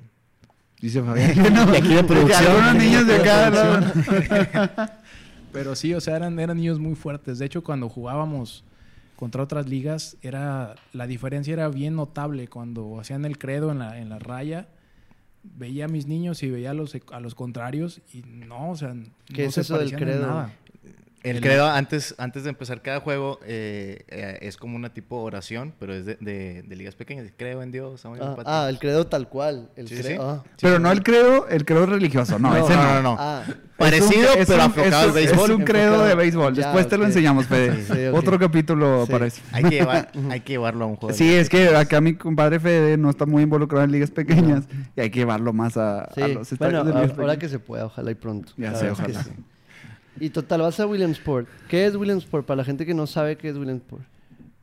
Dice 0.81 1.01
Fabián. 1.03 1.33
que 1.33 1.49
no. 1.51 1.73
Y 1.73 1.77
aquí 1.77 1.93
de 1.93 2.03
producción. 2.03 2.45
algunos 2.45 2.75
niños 2.75 3.07
de 3.07 3.15
acá. 3.15 3.49
¿no? 3.49 4.85
Pero 5.51 5.75
sí, 5.75 5.93
o 5.93 6.01
sea, 6.01 6.17
eran, 6.17 6.37
eran 6.39 6.57
niños 6.57 6.79
muy 6.79 6.95
fuertes. 6.95 7.39
De 7.39 7.45
hecho, 7.45 7.63
cuando 7.63 7.87
jugábamos 7.89 8.63
contra 9.15 9.41
otras 9.41 9.67
ligas, 9.69 10.17
era 10.21 10.75
la 10.91 11.07
diferencia 11.07 11.53
era 11.53 11.69
bien 11.69 11.95
notable. 11.95 12.47
Cuando 12.49 12.99
hacían 12.99 13.23
el 13.23 13.37
credo 13.37 13.71
en 13.71 13.79
la, 13.79 13.97
en 13.99 14.09
la 14.09 14.19
raya, 14.19 14.67
veía 15.43 15.85
a 15.85 15.87
mis 15.87 16.07
niños 16.07 16.43
y 16.43 16.49
veía 16.49 16.71
a 16.71 16.73
los, 16.73 16.97
a 17.11 17.19
los 17.21 17.35
contrarios 17.35 18.01
y 18.13 18.23
no, 18.23 18.71
o 18.71 18.75
sea, 18.75 18.93
¿Qué 19.33 19.43
no 19.43 19.47
es 19.47 19.53
se 19.55 19.61
eso 19.61 19.77
del 19.77 19.95
credo? 19.95 20.27
nada. 20.27 20.53
El 21.25 21.37
El- 21.37 21.41
credo, 21.41 21.65
antes, 21.67 22.13
antes 22.19 22.43
de 22.43 22.49
empezar 22.51 22.81
cada 22.83 22.99
juego, 22.99 23.39
eh, 23.45 24.03
eh, 24.09 24.37
es 24.41 24.57
como 24.57 24.75
una 24.75 24.93
tipo 24.93 25.17
oración, 25.23 25.73
pero 25.79 25.93
es 25.95 26.05
de, 26.05 26.17
de- 26.21 26.61
de 26.61 26.75
ligas 26.75 26.93
pequeñas. 26.95 27.31
Creo 27.35 27.63
en 27.63 27.71
Dios, 27.71 28.05
Ah, 28.05 28.35
ah, 28.45 28.67
el 28.69 28.77
credo 28.77 29.07
tal 29.07 29.27
cual. 29.27 29.71
El 29.75 29.87
Sí, 29.87 29.95
credo. 29.95 30.07
sí. 30.09 30.17
ah. 30.21 30.43
Pero 30.61 30.77
no 30.77 30.91
el 30.91 31.01
credo, 31.01 31.47
el 31.47 31.65
credo 31.65 31.87
religioso, 31.87 32.37
no, 32.37 32.55
ese 32.55 32.75
no. 32.75 32.83
no, 32.83 32.93
no, 32.93 33.01
no. 33.01 33.15
Ah, 33.19 33.43
Parecido, 33.75 34.29
Es 34.33 34.35
un- 34.35 34.41
es 34.41 34.47
pero 34.47 34.59
un- 34.59 34.65
enfocado 34.65 35.01
al 35.01 35.11
béisbol. 35.11 35.43
Es 35.49 35.49
un 35.57 35.63
credo 35.63 35.83
Enfocado. 35.85 36.07
de 36.09 36.15
béisbol. 36.15 36.53
Ya, 36.53 36.63
Después 36.67 36.87
te 36.87 36.97
lo 36.97 37.05
enseñamos, 37.05 37.47
Fede. 37.47 37.83
Sí. 37.91 38.05
Otro 38.15 38.37
capítulo 38.39 39.05
Sí. 39.07 39.11
para 39.11 39.25
eso. 39.25 39.41
Hay, 39.51 39.63
que 39.63 39.69
llevar, 39.71 40.11
hay 40.29 40.39
que 40.41 40.53
llevarlo 40.53 40.85
a 40.85 40.87
un 40.87 40.95
juego. 40.95 41.13
Sí, 41.17 41.33
es 41.33 41.49
que 41.49 41.75
acá 41.75 42.01
mi 42.01 42.13
compadre 42.15 42.59
Fede 42.59 42.97
no 42.97 43.09
está 43.09 43.25
muy 43.25 43.41
involucrado 43.43 43.83
en 43.83 43.91
ligas 43.91 44.11
pequeñas 44.11 44.65
y 44.95 45.01
hay 45.01 45.09
que 45.09 45.19
llevarlo 45.19 45.53
más 45.53 45.75
a, 45.75 46.07
sí. 46.13 46.21
a 46.21 46.27
los 46.27 46.35
Bueno, 46.35 46.41
estadios 46.51 46.85
de 46.85 46.91
ligas 46.93 47.03
ahora 47.03 47.15
pequeñas. 47.15 47.37
que 47.39 47.49
se 47.49 47.57
pueda, 47.59 47.85
ojalá 47.87 48.11
y 48.11 48.15
pronto. 48.15 48.53
Ya 48.57 48.75
sé, 48.75 48.91
ojalá. 48.91 49.25
Y 50.19 50.29
total, 50.29 50.61
vas 50.61 50.79
a 50.79 50.87
Williamsport. 50.87 51.47
¿Qué 51.67 51.85
es 51.85 51.95
Williamsport? 51.95 52.45
Para 52.45 52.57
la 52.57 52.63
gente 52.63 52.85
que 52.85 52.93
no 52.93 53.07
sabe 53.07 53.37
qué 53.37 53.49
es 53.49 53.57
Williamsport. 53.57 54.03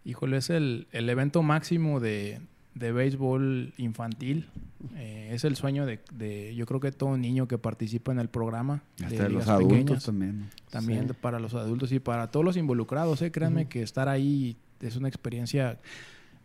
Híjole, 0.04 0.38
es 0.38 0.50
el, 0.50 0.86
el 0.92 1.08
evento 1.10 1.42
máximo 1.42 2.00
de, 2.00 2.40
de 2.74 2.92
béisbol 2.92 3.72
infantil. 3.76 4.48
Eh, 4.96 5.30
es 5.32 5.44
el 5.44 5.54
sueño 5.54 5.86
de, 5.86 6.00
de, 6.12 6.54
yo 6.56 6.66
creo 6.66 6.80
que 6.80 6.90
todo 6.90 7.16
niño 7.16 7.46
que 7.46 7.58
participa 7.58 8.10
en 8.12 8.18
el 8.18 8.28
programa. 8.28 8.82
Hasta 9.04 9.08
de 9.10 9.22
de 9.24 9.28
los 9.28 9.46
adultos 9.48 9.78
pequeñas. 9.78 10.04
también. 10.04 10.50
También 10.70 11.06
Sí. 11.08 11.14
para 11.20 11.38
los 11.38 11.54
adultos 11.54 11.92
y 11.92 12.00
para 12.00 12.30
todos 12.30 12.44
los 12.44 12.56
involucrados, 12.56 13.20
¿eh? 13.22 13.30
Créanme 13.30 13.68
que 13.68 13.82
estar 13.82 14.08
ahí 14.08 14.56
es 14.80 14.96
una 14.96 15.06
experiencia 15.08 15.78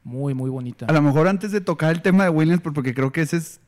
muy, 0.04 0.34
muy 0.36 0.50
bonita. 0.52 0.86
A 0.86 0.94
lo 0.94 1.02
mejor 1.02 1.28
antes 1.28 1.52
de 1.52 1.60
tocar 1.62 1.96
el 1.96 2.02
tema 2.04 2.26
de 2.26 2.30
Williams, 2.30 2.62
porque 2.62 2.94
creo 2.94 3.12
que 3.12 3.22
ese 3.22 3.38
es 3.38 3.60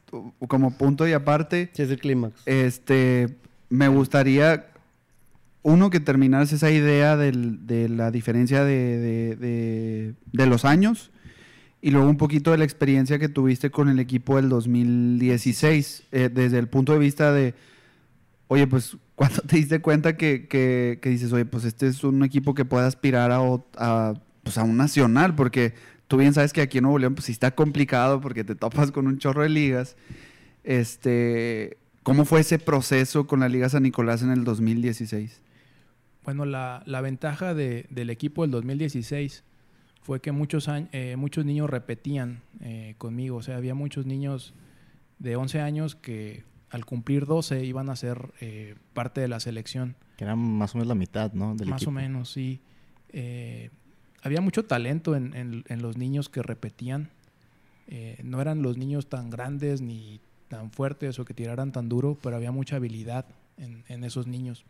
como 0.47 0.77
punto 0.77 1.07
y 1.07 1.13
aparte, 1.13 1.71
Sí, 1.73 1.81
es 1.81 1.89
el 1.89 1.99
clímax. 1.99 2.41
este, 2.45 3.37
me 3.69 3.87
gustaría, 3.87 4.67
uno, 5.61 5.89
que 5.89 5.99
terminaras 5.99 6.53
esa 6.53 6.71
idea 6.71 7.17
de 7.17 7.89
la 7.89 8.11
diferencia 8.11 8.63
de, 8.63 10.15
los 10.31 10.65
años 10.65 11.11
y 11.81 11.91
luego 11.91 12.09
un 12.09 12.17
poquito 12.17 12.51
de 12.51 12.57
la 12.57 12.63
experiencia 12.65 13.19
que 13.19 13.29
tuviste 13.29 13.69
con 13.69 13.89
el 13.89 13.99
equipo 13.99 14.35
del 14.35 14.49
2016, 14.49 16.03
eh, 16.11 16.29
desde 16.31 16.59
el 16.59 16.67
punto 16.67 16.93
de 16.93 16.99
vista 16.99 17.31
de, 17.31 17.55
oye, 18.47 18.67
pues, 18.67 18.97
cuando 19.15 19.41
te 19.41 19.57
diste 19.57 19.79
cuenta 19.79 20.17
que, 20.17 20.47
que- 20.47 20.99
dices, 21.09 21.31
oye, 21.33 21.45
pues 21.45 21.65
este 21.65 21.87
es 21.87 22.03
un 22.03 22.23
equipo 22.23 22.53
que 22.53 22.65
puede 22.65 22.85
aspirar 22.85 23.31
a, 23.31 23.39
a, 23.77 24.13
pues, 24.43 24.57
a 24.57 24.63
un 24.63 24.77
nacional, 24.77 25.35
porque 25.35 25.73
tú 26.07 26.17
bien 26.17 26.33
sabes 26.33 26.51
que 26.53 26.61
aquí 26.61 26.79
en 26.79 26.83
Nuevo 26.83 26.99
León, 26.99 27.15
pues 27.15 27.25
sí 27.25 27.31
está 27.31 27.51
complicado 27.51 28.19
porque 28.21 28.43
te 28.43 28.55
topas 28.55 28.91
con 28.91 29.07
un 29.07 29.17
chorro 29.17 29.43
de 29.43 29.49
ligas. 29.49 29.95
Este, 30.63 31.77
¿Cómo 32.03 32.25
fue 32.25 32.41
ese 32.41 32.59
proceso 32.59 33.27
con 33.27 33.39
la 33.41 33.49
Liga 33.49 33.69
San 33.69 33.83
Nicolás 33.83 34.21
en 34.21 34.31
el 34.31 34.43
2016? 34.43 35.41
Bueno, 36.29 36.45
la, 36.45 36.83
la 36.85 37.01
ventaja 37.01 37.55
de- 37.55 37.87
del 37.89 38.11
equipo 38.11 38.43
del 38.43 38.51
2016 38.51 39.43
fue 40.03 40.21
que 40.21 40.31
muchos, 40.31 40.69
eh, 40.91 41.15
muchos 41.17 41.43
niños 41.43 41.67
repetían 41.67 42.41
eh, 42.61 42.93
conmigo. 42.99 43.37
O 43.37 43.41
sea, 43.41 43.57
había 43.57 43.73
muchos 43.73 44.05
niños 44.05 44.53
de 45.17 45.35
11 45.35 45.59
años 45.61 45.95
que 45.95 46.43
al 46.69 46.85
cumplir 46.85 47.25
12 47.25 47.65
iban 47.65 47.89
a 47.89 47.95
ser 47.95 48.31
eh, 48.41 48.75
parte 48.93 49.21
de 49.21 49.27
la 49.27 49.39
selección. 49.39 49.95
Que 50.17 50.25
era 50.25 50.35
más 50.35 50.75
o 50.75 50.77
menos 50.77 50.87
la 50.87 50.93
mitad, 50.93 51.33
¿no? 51.33 51.55
Del 51.55 51.67
Más 51.67 51.81
equipo. 51.81 51.89
o 51.89 51.93
menos, 51.95 52.29
sí. 52.31 52.59
Eh, 53.11 53.71
había 54.21 54.39
mucho 54.41 54.65
talento 54.65 55.15
en, 55.15 55.33
en- 55.35 55.63
en 55.67 55.81
los 55.81 55.97
niños 55.97 56.29
que 56.29 56.43
repetían. 56.43 57.09
No 58.23 58.39
eran 58.39 58.61
los 58.61 58.77
niños 58.77 59.09
tan 59.09 59.31
grandes 59.31 59.81
ni 59.81 60.21
tan 60.47 60.69
fuertes 60.69 61.17
o 61.17 61.25
que 61.25 61.33
tiraran 61.33 61.71
tan 61.71 61.89
duro, 61.89 62.15
pero 62.21 62.35
había 62.35 62.51
mucha 62.51 62.75
habilidad 62.75 63.25
en, 63.57 63.83
en 63.87 64.03
esos 64.03 64.27
niños. 64.27 64.63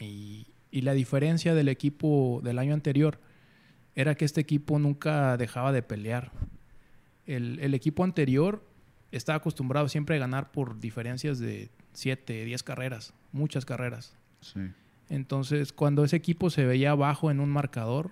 Y, 0.00 0.48
y 0.74 0.80
la 0.80 0.92
diferencia 0.92 1.54
del 1.54 1.68
equipo 1.68 2.40
del 2.42 2.58
año 2.58 2.74
anterior 2.74 3.20
era 3.94 4.16
que 4.16 4.24
este 4.24 4.40
equipo 4.40 4.80
nunca 4.80 5.36
dejaba 5.36 5.70
de 5.70 5.84
pelear. 5.84 6.32
El, 7.26 7.60
el 7.60 7.74
equipo 7.74 8.02
anterior 8.02 8.60
estaba 9.12 9.36
acostumbrado 9.36 9.88
siempre 9.88 10.16
a 10.16 10.18
ganar 10.18 10.50
por 10.50 10.80
diferencias 10.80 11.38
de 11.38 11.70
7, 11.92 12.44
10 12.44 12.64
carreras, 12.64 13.14
muchas 13.30 13.64
carreras. 13.64 14.16
Sí. 14.40 14.62
Entonces, 15.08 15.72
cuando 15.72 16.02
ese 16.02 16.16
equipo 16.16 16.50
se 16.50 16.66
veía 16.66 16.90
abajo 16.90 17.30
en 17.30 17.38
un 17.38 17.50
marcador, 17.50 18.10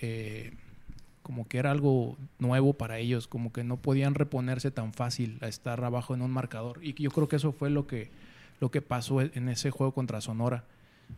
eh, 0.00 0.54
como 1.22 1.46
que 1.46 1.58
era 1.58 1.70
algo 1.70 2.18
nuevo 2.40 2.72
para 2.72 2.98
ellos, 2.98 3.28
como 3.28 3.52
que 3.52 3.62
no 3.62 3.76
podían 3.76 4.16
reponerse 4.16 4.72
tan 4.72 4.94
fácil 4.94 5.38
a 5.42 5.46
estar 5.46 5.84
abajo 5.84 6.12
en 6.14 6.22
un 6.22 6.32
marcador. 6.32 6.80
Y 6.82 6.92
yo 7.00 7.12
creo 7.12 7.28
que 7.28 7.36
eso 7.36 7.52
fue 7.52 7.70
lo 7.70 7.86
que, 7.86 8.10
lo 8.58 8.72
que 8.72 8.82
pasó 8.82 9.20
en 9.20 9.48
ese 9.48 9.70
juego 9.70 9.94
contra 9.94 10.20
Sonora. 10.20 10.64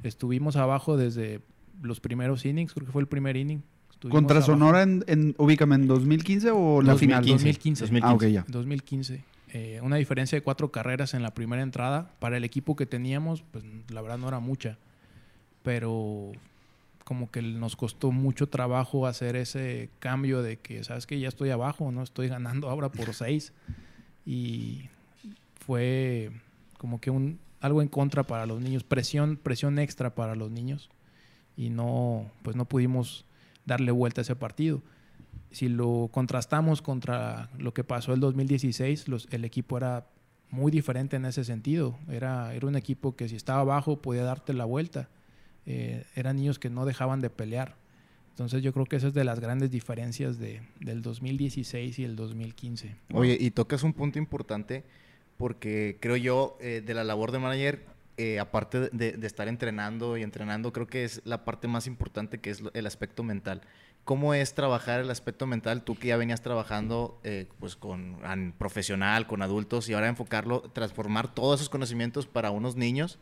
Estuvimos 0.03 0.57
abajo 0.57 0.97
desde 0.97 1.41
los 1.83 2.01
primeros 2.01 2.45
innings, 2.45 2.73
creo 2.73 2.87
que 2.87 2.93
fue 2.93 3.03
el 3.03 3.09
primer 3.09 3.37
inning. 3.37 3.63
¿Contra 4.11 4.43
Sonora 4.43 4.83
en, 4.83 5.05
en, 5.07 5.35
ubícame, 5.39 5.77
en 5.77 5.87
2015 5.87 6.51
o 6.51 6.83
la 6.83 6.97
final? 6.97 7.25
2015. 7.25 7.85
2015. 7.85 8.01
Ah, 8.03 8.15
ok, 8.15 8.25
ya. 8.25 8.45
2015. 8.49 9.25
Eh, 9.55 9.81
una 9.83 9.97
diferencia 9.97 10.37
de 10.37 10.43
cuatro 10.43 10.73
carreras 10.73 11.15
en 11.15 11.23
la 11.23 11.35
primera 11.35 11.63
entrada. 11.63 12.11
Para 12.19 12.37
el 12.37 12.45
equipo 12.45 12.75
que 12.75 12.87
teníamos, 12.87 13.43
pues 13.43 13.65
la 13.91 14.01
verdad 14.03 14.19
no 14.19 14.29
era 14.29 14.41
mucha. 14.41 14.79
Pero 15.63 16.33
como 17.05 17.31
que 17.31 17.43
nos 17.43 17.77
costó 17.77 18.11
mucho 18.11 18.49
trabajo 18.49 19.07
hacer 19.07 19.37
ese 19.37 19.91
cambio 19.99 20.43
de 20.43 20.57
que, 20.57 20.83
sabes 20.85 21.07
que 21.07 21.21
ya 21.21 21.29
estoy 21.29 21.51
abajo, 21.51 21.93
no 21.93 22.03
estoy 22.03 22.29
ganando 22.29 22.71
ahora 22.71 22.91
por 22.91 23.13
seis. 23.15 23.53
Y 24.25 24.89
fue 25.65 26.31
como 26.79 27.01
que 27.01 27.11
un, 27.11 27.39
algo 27.63 27.81
en 27.81 27.89
contra 27.89 28.25
para 28.25 28.45
los 28.45 28.61
niños, 28.61 28.83
presión, 28.83 29.37
presión 29.37 29.79
extra 29.79 30.15
para 30.15 30.35
los 30.35 30.51
niños. 30.51 30.91
Y 31.57 31.71
no, 31.71 32.31
pues 32.43 32.57
no 32.57 32.67
pudimos 32.67 33.25
darle 33.65 33.93
vuelta 33.93 34.21
a 34.21 34.23
ese 34.23 34.35
partido. 34.35 34.83
Si 35.53 35.69
lo 35.69 36.11
contrastamos 36.13 36.83
contra 36.83 37.51
lo 37.57 37.73
que 37.73 37.85
pasó 37.85 38.15
el 38.15 38.21
2016, 38.21 39.07
los, 39.07 39.29
el 39.31 39.45
equipo 39.45 39.77
era 39.77 40.09
muy 40.51 40.73
diferente 40.73 41.17
en 41.17 41.25
ese 41.25 41.45
sentido. 41.45 41.97
Era, 42.11 42.53
era 42.53 42.67
un 42.67 42.75
equipo 42.75 43.15
que 43.15 43.29
si 43.29 43.37
estaba 43.37 43.61
abajo 43.61 44.03
podía 44.03 44.25
darte 44.25 44.53
la 44.55 44.65
vuelta. 44.65 45.09
Eh, 45.65 46.05
eran 46.17 46.37
niños 46.37 46.59
que 46.59 46.69
no 46.69 46.85
dejaban 46.85 47.21
de 47.21 47.31
pelear. 47.31 47.77
Entonces 48.31 48.61
yo 48.63 48.73
creo 48.73 48.87
que 48.87 48.97
esa 48.97 49.09
es 49.09 49.15
de 49.15 49.23
las 49.23 49.39
grandes 49.39 49.71
diferencias 49.71 50.39
de, 50.39 50.63
del 50.81 51.01
2016 51.01 52.01
y 52.01 52.05
el 52.05 52.17
2015. 52.17 52.97
Oye, 53.13 53.37
y 53.39 53.53
tocas 53.53 53.85
un 53.85 53.93
punto 53.93 54.19
importante 54.19 54.85
porque 55.37 55.99
creo 56.01 56.17
yo 56.17 56.57
eh, 56.61 56.83
de 56.85 56.95
la 56.95 57.05
labor 57.05 57.33
de 57.33 57.39
manager, 57.39 57.85
eh, 58.17 58.39
aparte 58.39 58.91
de, 58.91 59.13
de, 59.13 59.27
estar 59.27 59.49
entrenando 59.49 60.17
y 60.17 60.23
entrenando, 60.23 60.73
creo 60.73 60.87
que 60.87 61.05
es 61.05 61.23
la 61.25 61.45
parte 61.45 61.67
más 61.67 61.87
importante 61.87 62.41
que 62.41 62.51
es 62.51 62.63
el 62.75 62.87
aspecto 62.87 63.23
mental. 63.23 63.63
¿Cómo 64.05 64.35
es 64.35 64.55
trabajar 64.55 65.01
el 65.01 65.11
aspecto 65.11 65.47
mental? 65.47 65.85
Tú 65.85 65.95
que 65.95 66.09
ya 66.09 66.17
venías 66.17 66.43
trabajando 66.43 67.21
eh, 67.23 67.47
pues 67.61 67.77
con 67.77 68.19
an, 68.25 68.53
profesional, 68.59 69.29
con 69.29 69.43
adultos, 69.43 69.89
y 69.89 69.95
ahora 69.95 70.09
enfocarlo, 70.09 70.63
transformar 70.73 71.33
todos 71.33 71.61
esos 71.61 71.69
conocimientos 71.69 72.27
para 72.27 72.51
unos 72.51 72.75
niños 72.75 73.21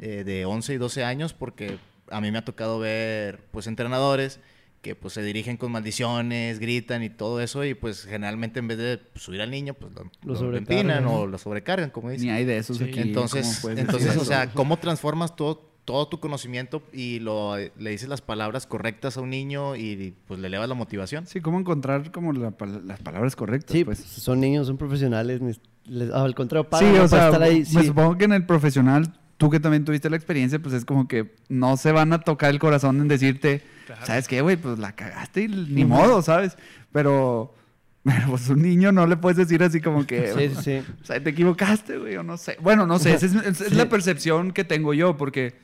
eh, 0.00 0.24
de 0.24 0.46
11 0.46 0.74
y 0.74 0.76
12 0.78 1.04
años, 1.04 1.34
porque 1.34 1.78
a 2.10 2.22
mí 2.22 2.30
me 2.30 2.38
ha 2.38 2.44
tocado 2.44 2.78
ver 2.78 3.40
pues 3.50 3.66
entrenadores 3.66 4.40
que 4.84 4.94
pues 4.94 5.14
se 5.14 5.22
dirigen 5.22 5.56
con 5.56 5.72
maldiciones, 5.72 6.60
gritan 6.60 7.02
y 7.02 7.08
todo 7.10 7.40
eso, 7.40 7.64
y 7.64 7.72
pues 7.74 8.04
generalmente 8.04 8.58
en 8.60 8.68
vez 8.68 8.76
de 8.78 9.00
subir 9.16 9.40
al 9.40 9.50
niño, 9.50 9.72
pues 9.74 9.92
lo, 9.94 10.04
Lo 10.50 10.56
empinan 10.56 11.06
o 11.06 11.26
lo 11.26 11.38
sobrecargan, 11.38 11.88
como 11.90 12.10
dicen. 12.10 12.26
Ni 12.28 12.32
hay 12.34 12.44
de 12.44 12.58
esos 12.58 12.76
Sí. 12.76 12.84
aquí. 12.84 13.00
Entonces, 13.00 13.46
¿cómo 13.46 13.60
puedes 13.62 13.78
entonces 13.80 14.16
o 14.18 14.24
sea, 14.24 14.50
¿cómo 14.52 14.76
transformas 14.76 15.34
todo, 15.34 15.72
todo 15.86 16.06
tu 16.08 16.20
conocimiento 16.20 16.82
y 16.92 17.18
lo, 17.20 17.56
le 17.56 17.90
dices 17.90 18.08
las 18.08 18.20
palabras 18.20 18.66
correctas 18.66 19.16
a 19.16 19.22
un 19.22 19.30
niño 19.30 19.74
y 19.74 20.14
pues 20.28 20.38
le 20.38 20.48
elevas 20.48 20.68
la 20.68 20.74
motivación? 20.74 21.26
Sí, 21.26 21.40
cómo 21.40 21.58
encontrar 21.58 22.12
como 22.12 22.32
la 22.34 22.50
pal- 22.50 22.82
las 22.84 23.00
palabras 23.00 23.34
correctas, 23.36 23.72
Sí, 23.74 23.84
pues. 23.84 23.98
son 23.98 24.38
niños, 24.40 24.66
son 24.66 24.76
profesionales. 24.76 25.40
ni- 25.40 25.54
les- 25.86 26.10
al 26.12 26.34
contrario, 26.34 26.64
Sí, 26.64 26.68
pagan 26.70 26.92
¿no? 26.92 27.04
o 27.04 27.08
para 27.08 27.08
sea, 27.08 27.26
estar 27.26 27.42
ahí. 27.42 27.58
me 27.60 27.64
sí. 27.64 27.86
supongo 27.86 28.16
que 28.18 28.24
en 28.26 28.32
el 28.32 28.44
profesional, 28.46 29.12
tú 29.44 29.50
que 29.50 29.60
también 29.60 29.84
tuviste 29.84 30.08
la 30.08 30.16
experiencia, 30.16 30.58
pues 30.58 30.74
es 30.74 30.84
como 30.84 31.06
que 31.06 31.34
no 31.48 31.76
se 31.76 31.92
van 31.92 32.12
a 32.12 32.20
tocar 32.20 32.50
el 32.50 32.58
corazón 32.58 33.00
en 33.00 33.08
decirte, 33.08 33.62
Claro. 33.86 34.06
¿sabes 34.06 34.26
qué, 34.28 34.40
güey? 34.40 34.56
Pues 34.56 34.78
la 34.78 34.92
cagaste 34.92 35.42
y 35.42 35.48
ni 35.48 35.84
modo, 35.84 36.22
¿sabes? 36.22 36.56
Pero, 36.92 37.54
pero 38.02 38.28
pues 38.28 38.48
un 38.48 38.62
niño 38.62 38.90
no 38.92 39.06
le 39.06 39.16
puedes 39.18 39.36
decir 39.36 39.62
así 39.62 39.80
como 39.82 40.06
que, 40.06 40.32
Sí, 40.32 40.54
sí, 40.56 40.62
sí. 40.62 40.92
o 41.02 41.04
sea, 41.04 41.22
te 41.22 41.30
equivocaste, 41.30 41.98
güey, 41.98 42.16
o 42.16 42.22
no 42.22 42.36
sé. 42.38 42.56
Bueno, 42.62 42.86
no 42.86 42.98
sé, 42.98 43.12
esa 43.12 43.26
es, 43.26 43.34
es- 43.34 43.60
es 43.60 43.68
Sí. 43.68 43.74
la 43.74 43.88
percepción 43.90 44.52
que 44.52 44.64
tengo 44.64 44.94
yo, 44.94 45.16
porque 45.18 45.54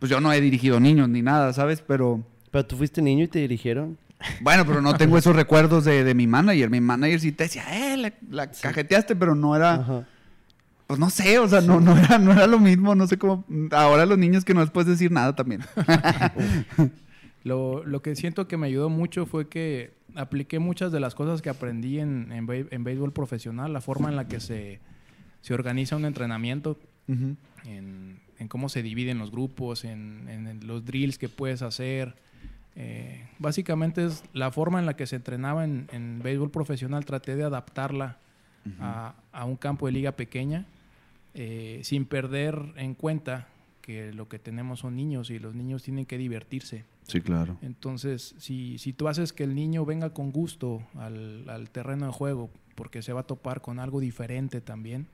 pues 0.00 0.10
yo 0.10 0.20
no 0.20 0.32
he 0.32 0.40
dirigido 0.40 0.80
niños 0.80 1.08
ni 1.08 1.22
nada, 1.22 1.52
¿sabes? 1.52 1.80
Pero, 1.82 2.24
Pero 2.50 2.66
tú 2.66 2.76
fuiste 2.76 3.00
niño 3.02 3.24
y 3.24 3.28
te 3.28 3.38
dirigieron. 3.38 3.96
bueno, 4.40 4.64
pero 4.66 4.80
no 4.82 4.94
tengo 4.96 5.16
esos 5.18 5.36
recuerdos 5.36 5.84
de, 5.84 6.02
de 6.02 6.14
mi 6.14 6.26
manager. 6.26 6.70
Mi 6.70 6.80
manager 6.80 7.20
sí 7.20 7.30
te 7.32 7.44
decía, 7.44 7.64
eh, 7.92 7.96
la, 7.96 8.12
la 8.30 8.50
cajeteaste, 8.50 9.14
pero 9.14 9.34
no 9.36 9.54
era... 9.54 9.74
Ajá. 9.74 10.08
Pues 10.88 10.98
no 10.98 11.10
sé, 11.10 11.38
o 11.38 11.46
sea, 11.46 11.60
no, 11.60 11.80
no, 11.80 11.98
era, 11.98 12.18
no 12.18 12.32
era 12.32 12.46
lo 12.46 12.58
mismo, 12.58 12.94
no 12.94 13.06
sé 13.06 13.18
cómo. 13.18 13.44
Ahora 13.72 14.06
los 14.06 14.16
niños 14.16 14.42
que 14.42 14.54
no 14.54 14.62
les 14.62 14.70
puedes 14.70 14.88
decir 14.88 15.12
nada 15.12 15.36
también. 15.36 15.60
Lo, 17.44 17.84
lo 17.84 18.02
que 18.02 18.16
siento 18.16 18.48
que 18.48 18.56
me 18.56 18.66
ayudó 18.66 18.90
mucho 18.90 19.24
fue 19.24 19.48
que 19.48 19.92
apliqué 20.16 20.58
muchas 20.58 20.90
de 20.90 20.98
las 21.00 21.14
cosas 21.14 21.40
que 21.40 21.48
aprendí 21.48 22.00
en, 22.00 22.32
en, 22.32 22.46
en 22.48 22.84
béisbol 22.84 23.12
profesional, 23.12 23.72
la 23.72 23.80
forma 23.80 24.08
en 24.08 24.16
la 24.16 24.26
que 24.26 24.40
se, 24.40 24.80
se 25.40 25.54
organiza 25.54 25.96
un 25.96 26.04
entrenamiento, 26.04 26.76
en, 27.06 28.20
en 28.38 28.48
cómo 28.48 28.68
se 28.68 28.82
dividen 28.82 29.18
los 29.18 29.30
grupos, 29.30 29.84
en, 29.84 30.28
en 30.28 30.66
los 30.66 30.84
drills 30.84 31.16
que 31.16 31.28
puedes 31.28 31.62
hacer. 31.62 32.16
Eh, 32.76 33.24
básicamente 33.38 34.04
es 34.04 34.24
la 34.32 34.50
forma 34.50 34.78
en 34.78 34.86
la 34.86 34.94
que 34.96 35.06
se 35.06 35.16
entrenaba 35.16 35.64
en, 35.64 35.88
en 35.92 36.20
béisbol 36.22 36.50
profesional, 36.50 37.04
traté 37.04 37.36
de 37.36 37.44
adaptarla 37.44 38.18
a, 38.80 39.14
a 39.32 39.44
un 39.44 39.56
campo 39.56 39.86
de 39.86 39.92
liga 39.92 40.12
pequeña, 40.12 40.66
eh, 41.34 41.80
sin 41.82 42.06
perder 42.06 42.58
en 42.76 42.94
cuenta 42.94 43.48
que 43.82 44.12
lo 44.12 44.28
que 44.28 44.38
tenemos 44.38 44.80
son 44.80 44.96
niños 44.96 45.30
y 45.30 45.38
los 45.38 45.54
niños 45.54 45.82
tienen 45.82 46.04
que 46.06 46.18
divertirse. 46.18 46.84
Sí, 47.04 47.20
claro. 47.22 47.56
Entonces, 47.62 48.34
si, 48.38 48.76
si 48.78 48.92
tú 48.92 49.08
haces 49.08 49.32
que 49.32 49.44
el 49.44 49.54
niño 49.54 49.86
venga 49.86 50.12
con 50.12 50.30
gusto 50.30 50.82
al, 50.94 51.48
al 51.48 51.70
terreno 51.70 52.06
de 52.06 52.12
juego, 52.12 52.50
porque 52.74 53.02
se 53.02 53.12
va 53.12 53.20
a 53.20 53.26
topar 53.26 53.62
con 53.62 53.78
algo 53.78 53.98
diferente 53.98 54.60
también, 54.60 55.06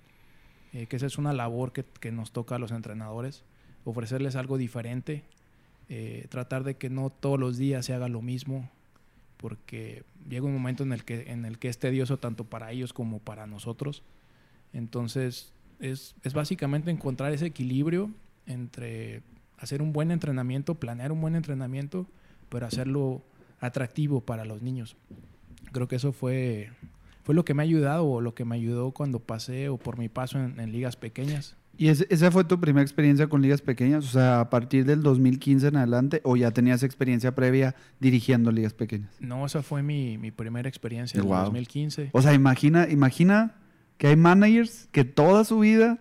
eh, 0.74 0.86
que 0.86 0.96
esa 0.96 1.06
es 1.06 1.18
una 1.18 1.32
labor 1.32 1.72
que, 1.72 1.84
que 2.00 2.10
nos 2.10 2.32
toca 2.32 2.56
a 2.56 2.58
los 2.58 2.72
entrenadores, 2.72 3.44
ofrecerles 3.84 4.34
algo 4.34 4.58
diferente, 4.58 5.22
eh, 5.88 6.26
tratar 6.30 6.64
de 6.64 6.76
que 6.76 6.90
no 6.90 7.10
todos 7.10 7.38
los 7.38 7.56
días 7.56 7.86
se 7.86 7.94
haga 7.94 8.08
lo 8.08 8.22
mismo, 8.22 8.68
porque 9.36 10.02
llega 10.28 10.46
un 10.46 10.52
momento 10.52 10.82
en 10.82 10.92
el 10.92 11.04
que, 11.04 11.30
en 11.30 11.44
el 11.44 11.58
que 11.58 11.68
es 11.68 11.78
tedioso 11.78 12.18
tanto 12.18 12.44
para 12.44 12.72
ellos 12.72 12.92
como 12.92 13.20
para 13.20 13.46
nosotros. 13.46 14.02
Entonces, 14.72 15.53
es, 15.80 16.14
es 16.22 16.32
básicamente 16.34 16.90
encontrar 16.90 17.32
ese 17.32 17.46
equilibrio 17.46 18.10
entre 18.46 19.22
hacer 19.58 19.82
un 19.82 19.92
buen 19.92 20.10
entrenamiento, 20.10 20.74
planear 20.74 21.12
un 21.12 21.20
buen 21.20 21.34
entrenamiento, 21.36 22.06
pero 22.48 22.66
hacerlo 22.66 23.22
atractivo 23.60 24.20
para 24.20 24.44
los 24.44 24.62
niños. 24.62 24.96
Creo 25.72 25.88
que 25.88 25.96
eso 25.96 26.12
fue, 26.12 26.70
fue 27.22 27.34
lo 27.34 27.44
que 27.44 27.54
me 27.54 27.62
ha 27.62 27.64
ayudado 27.64 28.04
o 28.06 28.20
lo 28.20 28.34
que 28.34 28.44
me 28.44 28.56
ayudó 28.56 28.90
cuando 28.92 29.20
pasé 29.20 29.68
o 29.68 29.78
por 29.78 29.98
mi 29.98 30.08
paso 30.08 30.38
en, 30.38 30.60
en 30.60 30.72
ligas 30.72 30.96
pequeñas. 30.96 31.56
¿Y 31.76 31.88
esa 31.88 32.30
fue 32.30 32.44
tu 32.44 32.60
primera 32.60 32.82
experiencia 32.82 33.26
con 33.26 33.42
ligas 33.42 33.60
pequeñas? 33.60 34.04
O 34.04 34.08
sea, 34.08 34.40
a 34.40 34.48
partir 34.50 34.84
del 34.84 35.02
2015 35.02 35.66
en 35.68 35.76
adelante, 35.76 36.20
o 36.22 36.36
ya 36.36 36.52
tenías 36.52 36.84
experiencia 36.84 37.34
previa 37.34 37.74
dirigiendo 37.98 38.52
ligas 38.52 38.74
pequeñas? 38.74 39.10
No, 39.18 39.44
esa 39.44 39.60
fue 39.62 39.82
mi, 39.82 40.16
mi 40.16 40.30
primera 40.30 40.68
experiencia 40.68 41.18
en 41.18 41.26
Wow. 41.26 41.46
2015. 41.46 42.10
O 42.12 42.22
sea, 42.22 42.32
imagina, 42.32 42.88
imagina 42.88 43.54
que 43.98 44.08
hay 44.08 44.16
managers 44.16 44.88
que 44.92 45.04
toda 45.04 45.44
su 45.44 45.60
vida 45.60 45.98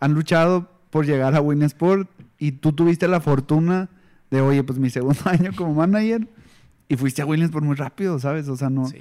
han 0.00 0.14
luchado 0.14 0.70
por 0.90 1.06
llegar 1.06 1.34
a 1.34 1.40
Winsport 1.40 2.08
y 2.38 2.52
tú 2.52 2.72
tuviste 2.72 3.08
la 3.08 3.20
fortuna 3.20 3.88
de, 4.30 4.40
oye, 4.40 4.62
pues 4.64 4.78
mi 4.78 4.90
segundo 4.90 5.20
año 5.26 5.52
como 5.56 5.74
manager 5.74 6.26
y 6.88 6.96
fuiste 6.96 7.22
a 7.22 7.26
Winsport 7.26 7.64
muy 7.64 7.76
rápido, 7.76 8.18
¿sabes? 8.18 8.48
O 8.48 8.56
sea, 8.56 8.68
no, 8.70 8.86
Sí, 8.86 8.98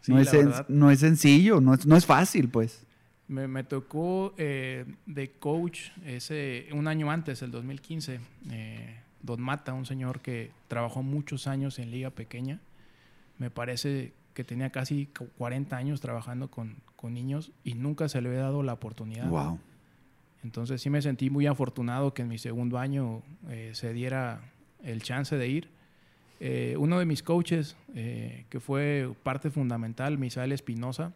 sí, 0.00 0.12
no, 0.12 0.18
es, 0.18 0.32
sen- 0.32 0.46
verdad. 0.46 0.66
no 0.68 0.90
es 0.90 1.00
sencillo, 1.00 1.60
no 1.60 1.74
es, 1.74 1.86
no 1.86 1.96
es 1.96 2.04
fácil, 2.06 2.48
pues. 2.48 2.86
Me, 3.28 3.46
me 3.46 3.62
tocó 3.62 4.34
eh, 4.38 4.84
de 5.06 5.30
coach 5.30 5.90
ese 6.04 6.66
un 6.72 6.88
año 6.88 7.10
antes, 7.12 7.42
el 7.42 7.50
2015. 7.52 8.18
eh, 8.50 8.96
Don 9.22 9.40
Mata, 9.40 9.72
un 9.74 9.84
señor 9.86 10.20
que 10.20 10.50
trabajó 10.66 11.02
muchos 11.02 11.46
años 11.46 11.78
en 11.78 11.90
liga 11.90 12.10
pequeña. 12.10 12.58
Me 13.38 13.50
parece 13.50 14.12
que 14.34 14.44
tenía 14.44 14.70
casi 14.70 15.06
cu- 15.06 15.28
40 15.38 15.76
años 15.76 16.00
trabajando 16.00 16.50
con, 16.50 16.76
con 17.00 17.14
niños 17.14 17.50
y 17.64 17.72
nunca 17.72 18.10
se 18.10 18.20
le 18.20 18.28
había 18.28 18.42
dado 18.42 18.62
la 18.62 18.74
oportunidad. 18.74 19.26
Wow. 19.26 19.58
Entonces 20.44 20.82
sí 20.82 20.90
me 20.90 21.00
sentí 21.00 21.30
muy 21.30 21.46
afortunado 21.46 22.12
que 22.12 22.20
en 22.20 22.28
mi 22.28 22.36
segundo 22.36 22.76
año 22.76 23.22
eh, 23.48 23.70
se 23.72 23.94
diera 23.94 24.52
el 24.82 25.02
chance 25.02 25.34
de 25.34 25.48
ir. 25.48 25.70
Eh, 26.40 26.76
uno 26.78 26.98
de 26.98 27.06
mis 27.06 27.22
coaches, 27.22 27.74
eh, 27.94 28.44
que 28.50 28.60
fue 28.60 29.10
parte 29.22 29.50
fundamental, 29.50 30.18
Misael 30.18 30.52
Espinosa, 30.52 31.14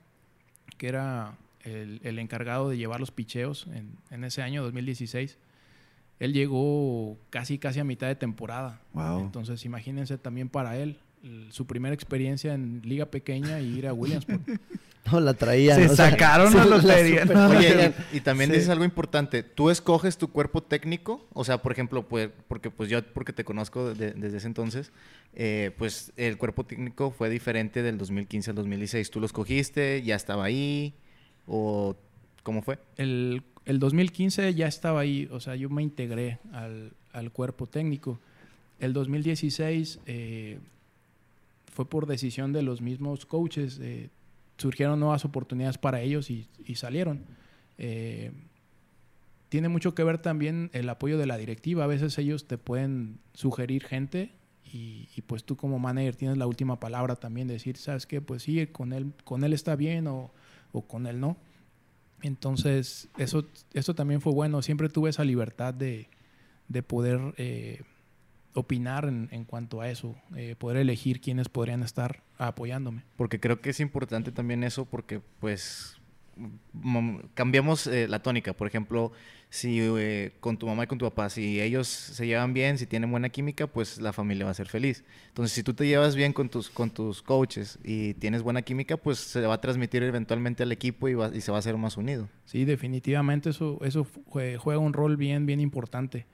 que 0.78 0.88
era 0.88 1.36
el, 1.60 2.00
el 2.02 2.18
encargado 2.18 2.70
de 2.70 2.78
llevar 2.78 2.98
los 2.98 3.10
picheos 3.10 3.66
en, 3.66 3.98
en 4.10 4.24
ese 4.24 4.40
año 4.40 4.62
2016, 4.62 5.36
él 6.18 6.32
llegó 6.32 7.18
casi 7.28 7.58
casi 7.58 7.80
a 7.80 7.84
mitad 7.84 8.06
de 8.06 8.14
temporada. 8.14 8.80
Wow. 8.94 9.20
Entonces 9.20 9.66
imagínense 9.66 10.16
también 10.16 10.48
para 10.48 10.78
él 10.78 10.98
su 11.50 11.66
primera 11.66 11.94
experiencia 11.94 12.54
en 12.54 12.80
liga 12.84 13.06
pequeña 13.06 13.60
y 13.60 13.78
ir 13.78 13.86
a 13.86 13.92
Williamsport. 13.92 14.40
No, 15.12 15.20
la 15.20 15.34
traían. 15.34 15.78
Se 15.78 15.86
o 15.86 15.94
sea, 15.96 16.10
sacaron 16.10 16.52
sí, 16.52 16.58
a 16.58 16.64
la 16.64 16.76
lotería. 16.76 17.22
super 17.22 17.36
No, 17.36 17.48
Oye, 17.58 17.70
traían. 17.72 17.94
y, 18.12 18.16
y 18.16 18.20
también 18.20 18.50
Sí. 18.50 18.56
dices 18.56 18.70
algo 18.70 18.84
importante. 18.84 19.42
¿Tú 19.42 19.68
escoges 19.70 20.16
tu 20.16 20.28
cuerpo 20.28 20.62
técnico? 20.62 21.26
O 21.34 21.44
sea, 21.44 21.58
por 21.62 21.72
ejemplo, 21.72 22.08
pues, 22.08 22.30
porque 22.48 22.70
pues 22.70 22.88
yo, 22.88 23.02
porque 23.12 23.32
te 23.32 23.44
conozco 23.44 23.94
de- 23.94 24.12
desde 24.12 24.38
ese 24.38 24.46
entonces, 24.46 24.92
eh, 25.34 25.72
pues 25.78 26.12
el 26.16 26.38
cuerpo 26.38 26.64
técnico 26.64 27.10
fue 27.10 27.28
diferente 27.28 27.82
del 27.82 27.98
2015 27.98 28.50
al 28.50 28.56
2016. 28.56 29.10
¿Tú 29.10 29.20
lo 29.20 29.26
escogiste? 29.26 30.02
¿Ya 30.02 30.14
estaba 30.16 30.44
ahí? 30.44 30.94
¿O 31.46 31.94
cómo 32.42 32.62
fue? 32.62 32.78
el, 32.96 33.42
el 33.66 33.78
2015 33.78 34.54
ya 34.54 34.66
estaba 34.68 35.00
ahí, 35.00 35.28
o 35.32 35.40
sea, 35.40 35.54
yo 35.56 35.68
me 35.70 35.82
integré 35.82 36.38
al, 36.52 36.92
al 37.12 37.30
cuerpo 37.30 37.66
técnico. 37.66 38.18
El 38.80 38.92
2016 38.92 40.00
eh, 40.06 40.58
fue 41.72 41.86
por 41.88 42.06
decisión 42.06 42.52
de 42.52 42.62
los 42.62 42.80
mismos 42.80 43.26
coaches. 43.26 43.78
Eh, 43.82 44.08
surgieron 44.56 45.00
nuevas 45.00 45.24
oportunidades 45.24 45.78
para 45.78 46.00
ellos 46.00 46.30
y, 46.30 46.46
salieron. 46.74 47.24
Eh, 47.78 48.32
tiene 49.48 49.68
mucho 49.68 49.94
que 49.94 50.04
ver 50.04 50.18
también 50.18 50.70
el 50.72 50.88
apoyo 50.88 51.18
de 51.18 51.26
la 51.26 51.36
directiva. 51.36 51.84
A 51.84 51.86
veces 51.86 52.18
ellos 52.18 52.46
te 52.46 52.58
pueden 52.58 53.20
sugerir 53.34 53.84
gente 53.84 54.32
y, 54.64 55.06
pues 55.26 55.44
tú 55.44 55.56
como 55.56 55.78
manager 55.78 56.16
tienes 56.16 56.38
la 56.38 56.48
última 56.48 56.80
palabra 56.80 57.14
también, 57.14 57.46
decir, 57.46 57.76
¿sabes 57.76 58.06
qué? 58.06 58.20
Pues 58.20 58.42
sí, 58.42 58.66
con 58.66 58.92
él, 58.92 59.12
con 59.22 59.44
él 59.44 59.52
está 59.52 59.76
bien 59.76 60.08
o, 60.08 60.32
con 60.88 61.06
él 61.06 61.20
no. 61.20 61.36
Entonces, 62.22 63.08
eso, 63.16 63.44
eso 63.74 63.94
también 63.94 64.20
fue 64.20 64.32
bueno. 64.32 64.62
Siempre 64.62 64.88
tuve 64.88 65.10
esa 65.10 65.22
libertad 65.24 65.72
de, 65.72 66.08
poder 66.88 67.34
eh, 67.36 67.82
opinar 68.54 69.06
en, 69.06 69.44
cuanto 69.44 69.80
a 69.80 69.90
eso, 69.90 70.16
eh, 70.36 70.54
poder 70.56 70.78
elegir 70.78 71.20
quiénes 71.20 71.48
podrían 71.48 71.82
estar 71.82 72.22
apoyándome. 72.38 73.02
Porque 73.16 73.40
creo 73.40 73.60
que 73.60 73.70
es 73.70 73.80
importante 73.80 74.32
también 74.32 74.64
eso 74.64 74.84
porque 74.84 75.20
pues 75.40 75.98
cambiamos 77.34 77.86
eh, 77.86 78.08
la 78.08 78.20
tónica. 78.20 78.52
Por 78.52 78.66
ejemplo, 78.66 79.12
si 79.50 79.78
eh, 79.80 80.32
con 80.40 80.56
tu 80.56 80.66
mamá 80.66 80.84
y 80.84 80.86
con 80.86 80.98
tu 80.98 81.04
papá, 81.04 81.30
si 81.30 81.60
ellos 81.60 81.86
se 81.88 82.26
llevan 82.26 82.54
bien, 82.54 82.78
si 82.78 82.86
tienen 82.86 83.10
buena 83.10 83.28
química, 83.28 83.66
pues 83.66 84.00
la 84.00 84.12
familia 84.12 84.44
va 84.44 84.50
a 84.50 84.54
ser 84.54 84.68
feliz. 84.68 85.04
Entonces, 85.28 85.54
si 85.54 85.62
tú 85.62 85.74
te 85.74 85.86
llevas 85.86 86.16
bien 86.16 86.32
con 86.32 86.48
tus, 86.48 86.70
con 86.70 86.90
tus 86.90 87.22
coaches 87.22 87.78
y 87.84 88.14
tienes 88.14 88.42
buena 88.42 88.62
química, 88.62 88.96
pues 88.96 89.18
se 89.18 89.40
va 89.42 89.54
a 89.54 89.60
transmitir 89.60 90.02
eventualmente 90.02 90.62
al 90.62 90.72
equipo 90.72 91.08
y, 91.08 91.16
y 91.36 91.40
se 91.40 91.50
va 91.50 91.58
a 91.58 91.60
hacer 91.60 91.76
más 91.76 91.96
unido. 91.96 92.28
Sí, 92.44 92.64
definitivamente 92.64 93.50
eso, 93.50 93.78
eso 93.84 94.06
juega 94.26 94.78
un 94.78 94.92
rol 94.92 95.16
bien, 95.16 95.46
bien 95.46 95.60
importante. 95.60 96.26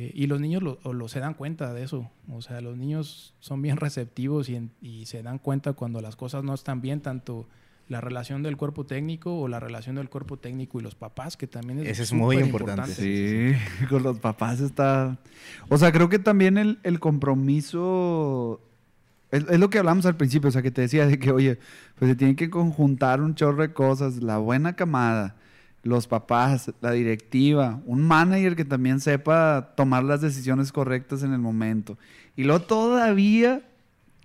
Eh, 0.00 0.12
y 0.14 0.28
los 0.28 0.40
niños 0.40 0.62
lo, 0.62 1.08
se 1.08 1.20
dan 1.20 1.34
cuenta 1.34 1.74
de 1.74 1.82
eso. 1.82 2.10
O 2.30 2.40
sea, 2.40 2.62
los 2.62 2.78
niños 2.78 3.34
son 3.38 3.60
bien 3.60 3.76
receptivos 3.76 4.48
y, 4.48 4.70
y 4.80 5.04
se 5.04 5.22
dan 5.22 5.38
cuenta 5.38 5.74
cuando 5.74 6.00
las 6.00 6.16
cosas 6.16 6.42
no 6.42 6.54
están 6.54 6.80
bien, 6.80 7.02
tanto 7.02 7.46
la 7.86 8.00
relación 8.00 8.42
del 8.42 8.56
cuerpo 8.56 8.86
técnico 8.86 9.38
o 9.38 9.46
la 9.46 9.60
relación 9.60 9.96
del 9.96 10.08
cuerpo 10.08 10.38
técnico 10.38 10.80
y 10.80 10.82
los 10.82 10.94
papás, 10.94 11.36
que 11.36 11.46
también 11.46 11.80
es 11.80 11.88
Ese 11.88 12.04
es 12.04 12.12
muy 12.14 12.38
importante. 12.38 12.92
Sí, 12.92 13.52
con 13.90 14.02
los 14.02 14.18
papás 14.20 14.60
está... 14.60 15.18
O 15.68 15.76
sea, 15.76 15.92
creo 15.92 16.08
que 16.08 16.18
también 16.18 16.56
el, 16.56 16.78
el 16.82 16.98
compromiso... 16.98 18.62
Es, 19.30 19.44
es, 19.50 19.60
lo 19.60 19.68
que 19.68 19.80
hablamos 19.80 20.06
al 20.06 20.16
principio, 20.16 20.48
o 20.48 20.50
sea, 20.50 20.62
que 20.62 20.70
te 20.70 20.80
decía 20.80 21.06
de 21.06 21.18
que, 21.18 21.30
oye, 21.30 21.58
pues 21.98 22.10
se 22.10 22.16
tienen 22.16 22.36
que 22.36 22.48
conjuntar 22.48 23.20
un 23.20 23.34
chorro 23.34 23.60
de 23.60 23.74
cosas, 23.74 24.22
la 24.22 24.38
buena 24.38 24.76
camada, 24.76 25.36
los 25.82 26.06
papás, 26.06 26.72
la 26.80 26.92
directiva, 26.92 27.80
un 27.86 28.02
manager 28.02 28.54
que 28.54 28.64
también 28.64 29.00
sepa 29.00 29.72
tomar 29.76 30.04
las 30.04 30.20
decisiones 30.20 30.72
correctas 30.72 31.22
en 31.22 31.32
el 31.32 31.38
momento. 31.38 31.96
Y 32.36 32.44
luego 32.44 32.62
todavía 32.62 33.62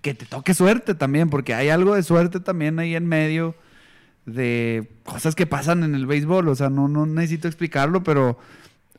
que 0.02 0.14
te 0.14 0.26
toque 0.26 0.54
suerte 0.54 0.96
también, 0.96 1.30
porque 1.30 1.54
hay 1.54 1.70
algo 1.70 1.96
de 1.96 2.04
suerte 2.04 2.40
también 2.40 2.78
ahí 2.78 2.96
en 2.96 3.08
medio 3.08 3.56
de 4.26 4.90
cosas 5.04 5.36
que 5.36 5.48
pasan 5.48 5.84
en 5.84 5.96
el 5.96 6.06
béisbol. 6.06 6.48
O 6.48 6.56
sea, 6.56 6.70
no, 6.70 6.88
no 6.88 7.06
necesito 7.06 7.48
explicarlo, 7.48 8.04
pero. 8.04 8.38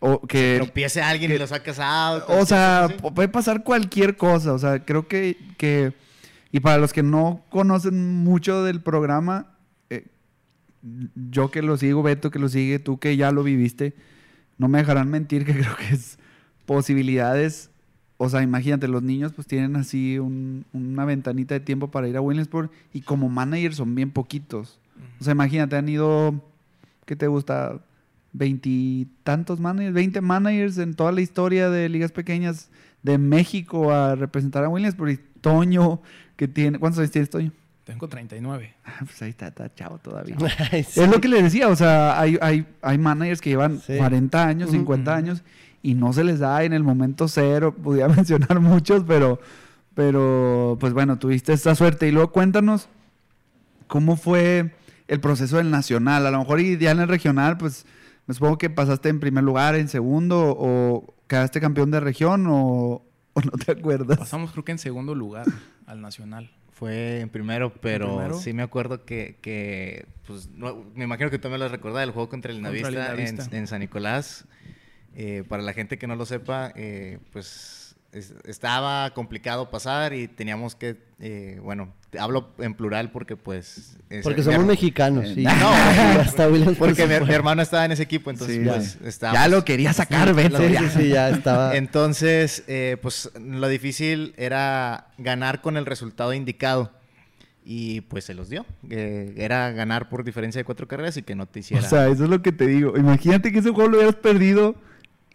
O 0.00 0.20
que. 0.26 0.56
Tropiece 0.62 1.02
a 1.02 1.10
alguien 1.10 1.32
y 1.32 1.38
lo 1.38 1.46
sacas 1.46 1.78
out. 1.78 2.24
O 2.28 2.44
sea, 2.46 2.88
puede 3.14 3.28
pasar 3.28 3.62
cualquier 3.62 4.16
cosa. 4.16 4.52
O 4.52 4.58
sea, 4.58 4.84
creo 4.84 5.06
que. 5.06 5.36
que 5.58 5.92
y 6.52 6.60
para 6.60 6.78
los 6.78 6.92
que 6.92 7.02
no 7.02 7.44
conocen 7.50 8.24
mucho 8.24 8.64
del 8.64 8.80
programa, 8.80 9.55
yo 11.30 11.50
que 11.50 11.62
lo 11.62 11.76
sigo, 11.76 12.02
Beto 12.02 12.30
que 12.30 12.38
lo 12.38 12.48
sigue, 12.48 12.78
tú 12.78 12.98
que 12.98 13.16
ya 13.16 13.32
lo 13.32 13.42
viviste, 13.42 13.94
no 14.58 14.68
me 14.68 14.78
dejarán 14.78 15.10
mentir 15.10 15.44
que 15.44 15.54
creo 15.58 15.76
que 15.76 15.94
es 15.94 16.18
posibilidades 16.66 17.70
o 18.18 18.28
sea, 18.28 18.42
imagínate, 18.42 18.88
los 18.88 19.02
niños 19.02 19.32
pues 19.34 19.46
tienen 19.46 19.76
así 19.76 20.18
una 20.18 21.04
ventanita 21.04 21.54
de 21.54 21.60
tiempo 21.60 21.90
para 21.90 22.08
ir 22.08 22.16
a 22.16 22.22
Williamsport 22.22 22.72
y 22.92 23.02
como 23.02 23.28
manager 23.28 23.74
son 23.74 23.94
bien 23.94 24.10
poquitos. 24.10 24.78
O 25.20 25.24
sea, 25.24 25.32
imagínate, 25.32 25.76
han 25.76 25.88
ido, 25.88 26.42
¿qué 27.04 27.14
te 27.14 27.26
gusta? 27.26 27.80
Veintitantos 28.32 29.60
managers, 29.60 29.94
veinte 29.94 30.20
managers 30.20 30.78
en 30.78 30.94
toda 30.94 31.12
la 31.12 31.20
historia 31.20 31.70
de 31.70 31.88
ligas 31.88 32.12
pequeñas 32.12 32.70
de 33.02 33.18
México 33.18 33.92
a 33.92 34.14
representar 34.14 34.64
a 34.64 34.68
Williamsport. 34.68 35.12
Y 35.12 35.20
Toño, 35.40 36.00
que 36.36 36.48
tiene, 36.48 36.78
¿cuántos 36.78 37.00
años 37.00 37.10
tienes, 37.10 37.30
Toño? 37.30 37.52
Tengo 37.86 38.08
39. 38.08 38.74
Ah, 38.84 39.00
pues 39.04 39.20
ahí 39.22 39.30
está, 39.30 39.48
está 39.48 39.72
chavo 39.74 39.98
todavía. 39.98 40.36
Es 40.72 40.96
lo 40.96 41.20
que 41.20 41.28
le 41.28 41.42
decía, 41.42 41.68
o 41.68 41.76
sea, 41.76 42.20
hay, 42.20 42.38
hay, 42.40 42.66
hay 42.82 42.98
managers 42.98 43.40
que 43.40 43.50
llevan 43.50 43.78
40 43.78 44.46
años, 44.46 44.70
50 44.70 45.14
años 45.14 45.42
y 45.82 45.94
no 45.94 46.12
se 46.12 46.24
les 46.24 46.40
da 46.40 46.64
en 46.64 46.72
el 46.72 46.82
momento 46.82 47.28
cero. 47.28 47.74
Podía 47.74 48.08
mencionar 48.16 48.60
muchos, 48.60 49.04
pero, 49.06 49.38
pero 49.94 50.76
pues 50.80 50.92
bueno, 50.92 51.18
tuviste 51.18 51.52
esta 51.52 51.74
suerte. 51.74 52.08
Y 52.08 52.12
luego 52.12 52.32
cuéntanos 52.32 52.88
cómo 53.86 54.16
fue 54.16 54.74
el 55.06 55.20
proceso 55.20 55.58
del 55.58 55.70
nacional. 55.70 56.26
A 56.26 56.30
lo 56.30 56.38
mejor 56.40 56.60
ya 56.60 56.90
en 56.90 57.00
el 57.00 57.08
regional, 57.08 57.56
pues 57.56 57.86
me 58.26 58.34
supongo 58.34 58.58
que 58.58 58.70
pasaste 58.70 59.10
en 59.10 59.20
primer 59.20 59.44
lugar, 59.44 59.76
en 59.76 59.88
segundo, 59.88 60.56
o 60.58 61.14
quedaste 61.28 61.60
campeón 61.60 61.90
de 61.90 62.00
región, 62.00 62.46
o, 62.48 63.02
no 63.34 63.50
te 63.64 63.72
acuerdas. 63.72 64.18
Pasamos 64.18 64.50
creo 64.52 64.64
que 64.64 64.72
en 64.72 64.78
segundo 64.78 65.14
lugar 65.14 65.46
al 65.86 66.00
nacional. 66.00 66.50
Fue 66.76 67.20
en 67.20 67.30
primero, 67.30 67.72
pero 67.72 68.38
sí 68.38 68.52
me 68.52 68.62
acuerdo 68.62 69.06
que, 69.06 70.04
pues, 70.26 70.50
me 70.94 71.04
imagino 71.04 71.30
que 71.30 71.38
tú 71.38 71.48
me 71.48 71.56
lo 71.56 71.70
recordás, 71.70 72.02
el 72.04 72.10
juego 72.10 72.28
contra 72.28 72.52
el 72.52 72.60
Navista, 72.60 73.14
en, 73.14 73.38
en, 73.50 73.66
San 73.66 73.80
Nicolás. 73.80 74.44
Eh, 75.14 75.42
para 75.48 75.62
la 75.62 75.72
gente 75.72 75.96
que 75.96 76.06
no 76.06 76.16
lo 76.16 76.26
sepa, 76.26 76.74
eh, 76.76 77.18
pues 77.32 77.85
estaba 78.44 79.10
complicado 79.10 79.70
pasar 79.70 80.14
y 80.14 80.28
teníamos 80.28 80.74
que, 80.74 80.96
eh, 81.20 81.58
bueno, 81.62 81.92
hablo 82.18 82.54
en 82.58 82.74
plural 82.74 83.10
porque 83.10 83.36
pues... 83.36 83.96
porque 84.22 84.42
somos 84.42 84.64
mexicanos, 84.64 85.28
sí. 85.34 85.42
No, 85.44 86.74
porque 86.78 87.06
mi, 87.06 87.34
hermano 87.34 87.62
estaba 87.62 87.84
en 87.84 87.92
ese 87.92 88.02
equipo, 88.02 88.30
entonces 88.30 88.66
pues 88.66 88.98
estaba... 89.04 89.34
Ya 89.34 89.48
lo 89.48 89.64
quería 89.64 89.92
sacar, 89.92 90.34
sí, 90.34 90.76
Sí, 90.96 91.08
ya 91.08 91.30
estaba... 91.30 91.76
Entonces, 91.76 92.64
pues 93.02 93.30
lo 93.38 93.68
difícil 93.68 94.34
era 94.36 95.08
ganar 95.18 95.60
con 95.60 95.76
el 95.76 95.86
resultado 95.86 96.32
indicado. 96.32 96.92
Y 97.68 98.02
pues 98.02 98.24
se 98.24 98.34
los 98.34 98.48
dio. 98.48 98.64
era 98.88 99.72
ganar 99.72 100.08
por 100.08 100.22
diferencia 100.22 100.60
de 100.60 100.64
cuatro 100.64 100.86
carreras 100.86 101.16
y 101.16 101.22
que 101.22 101.34
no 101.34 101.46
te 101.46 101.58
hiciera. 101.58 101.84
O 101.84 101.88
sea, 101.88 102.06
eso 102.06 102.22
es 102.22 102.30
lo 102.30 102.40
que 102.40 102.52
te 102.52 102.64
digo. 102.64 102.96
Imagínate 102.96 103.50
que 103.50 103.58
ese 103.58 103.70
juego 103.70 103.90
lo 103.90 103.96
hubieras 103.96 104.14
perdido 104.14 104.76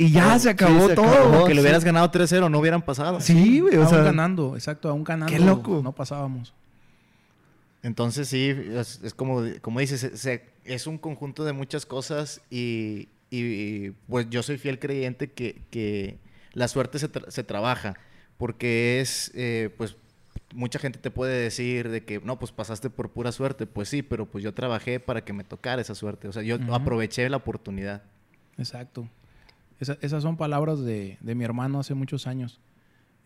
y 0.02 0.12
ya 0.12 0.40
se 0.40 0.50
acabó 0.50 0.90
todo. 0.90 1.46
que 1.46 1.54
le 1.54 1.62
hubieras 1.62 1.84
ganado 1.84 2.12
3-0, 2.12 2.50
no 2.50 2.60
hubieran 2.60 2.82
pasado. 2.82 3.22
Sí, 3.22 3.60
güey. 3.60 3.78
O 3.78 3.88
sea, 3.88 4.02
ganando, 4.02 4.56
exacto, 4.56 4.90
aún 4.90 5.04
ganando. 5.04 5.32
Qué 5.32 5.40
loco. 5.40 5.82
No 5.84 5.94
pasábamos. 5.94 6.56
Entonces 7.84 8.28
sí, 8.28 8.50
es, 8.50 9.14
como, 9.16 9.44
como 9.62 9.80
dices, 9.80 10.26
es 10.66 10.88
un 10.88 10.98
conjunto 10.98 11.46
de 11.46 11.54
muchas 11.54 11.86
cosas 11.86 12.42
y, 12.50 13.10
pues 14.08 14.28
yo 14.30 14.42
soy 14.42 14.58
fiel 14.58 14.80
creyente 14.80 15.32
que, 15.32 16.20
la 16.54 16.68
suerte 16.68 17.00
se, 17.00 17.44
trabaja 17.44 17.96
porque 18.38 19.00
es, 19.00 19.32
eh, 19.36 19.70
pues 19.78 19.96
mucha 20.54 20.80
gente 20.80 21.00
te 21.00 21.12
puede 21.12 21.42
decir 21.42 21.90
de 21.90 22.04
que 22.04 22.20
no, 22.20 22.40
pues 22.40 22.52
pasaste 22.52 22.90
por 22.90 23.12
pura 23.12 23.32
suerte, 23.32 23.68
pues 23.68 23.88
sí, 23.88 24.02
pero 24.02 24.26
pues 24.26 24.44
yo 24.44 24.54
trabajé 24.54 25.00
para 25.00 25.24
que 25.24 25.32
me 25.32 25.44
tocara 25.44 25.82
esa 25.82 25.96
suerte, 25.96 26.28
o 26.28 26.34
sea, 26.34 26.42
yo 26.42 26.58
aproveché 26.74 27.30
la 27.30 27.38
oportunidad. 27.38 28.04
Exacto 28.58 29.08
esas 29.82 30.22
son 30.22 30.38
palabras 30.38 30.80
de, 30.82 31.18
mi 31.22 31.44
hermano 31.44 31.80
hace 31.80 31.94
muchos 31.94 32.28
años. 32.28 32.60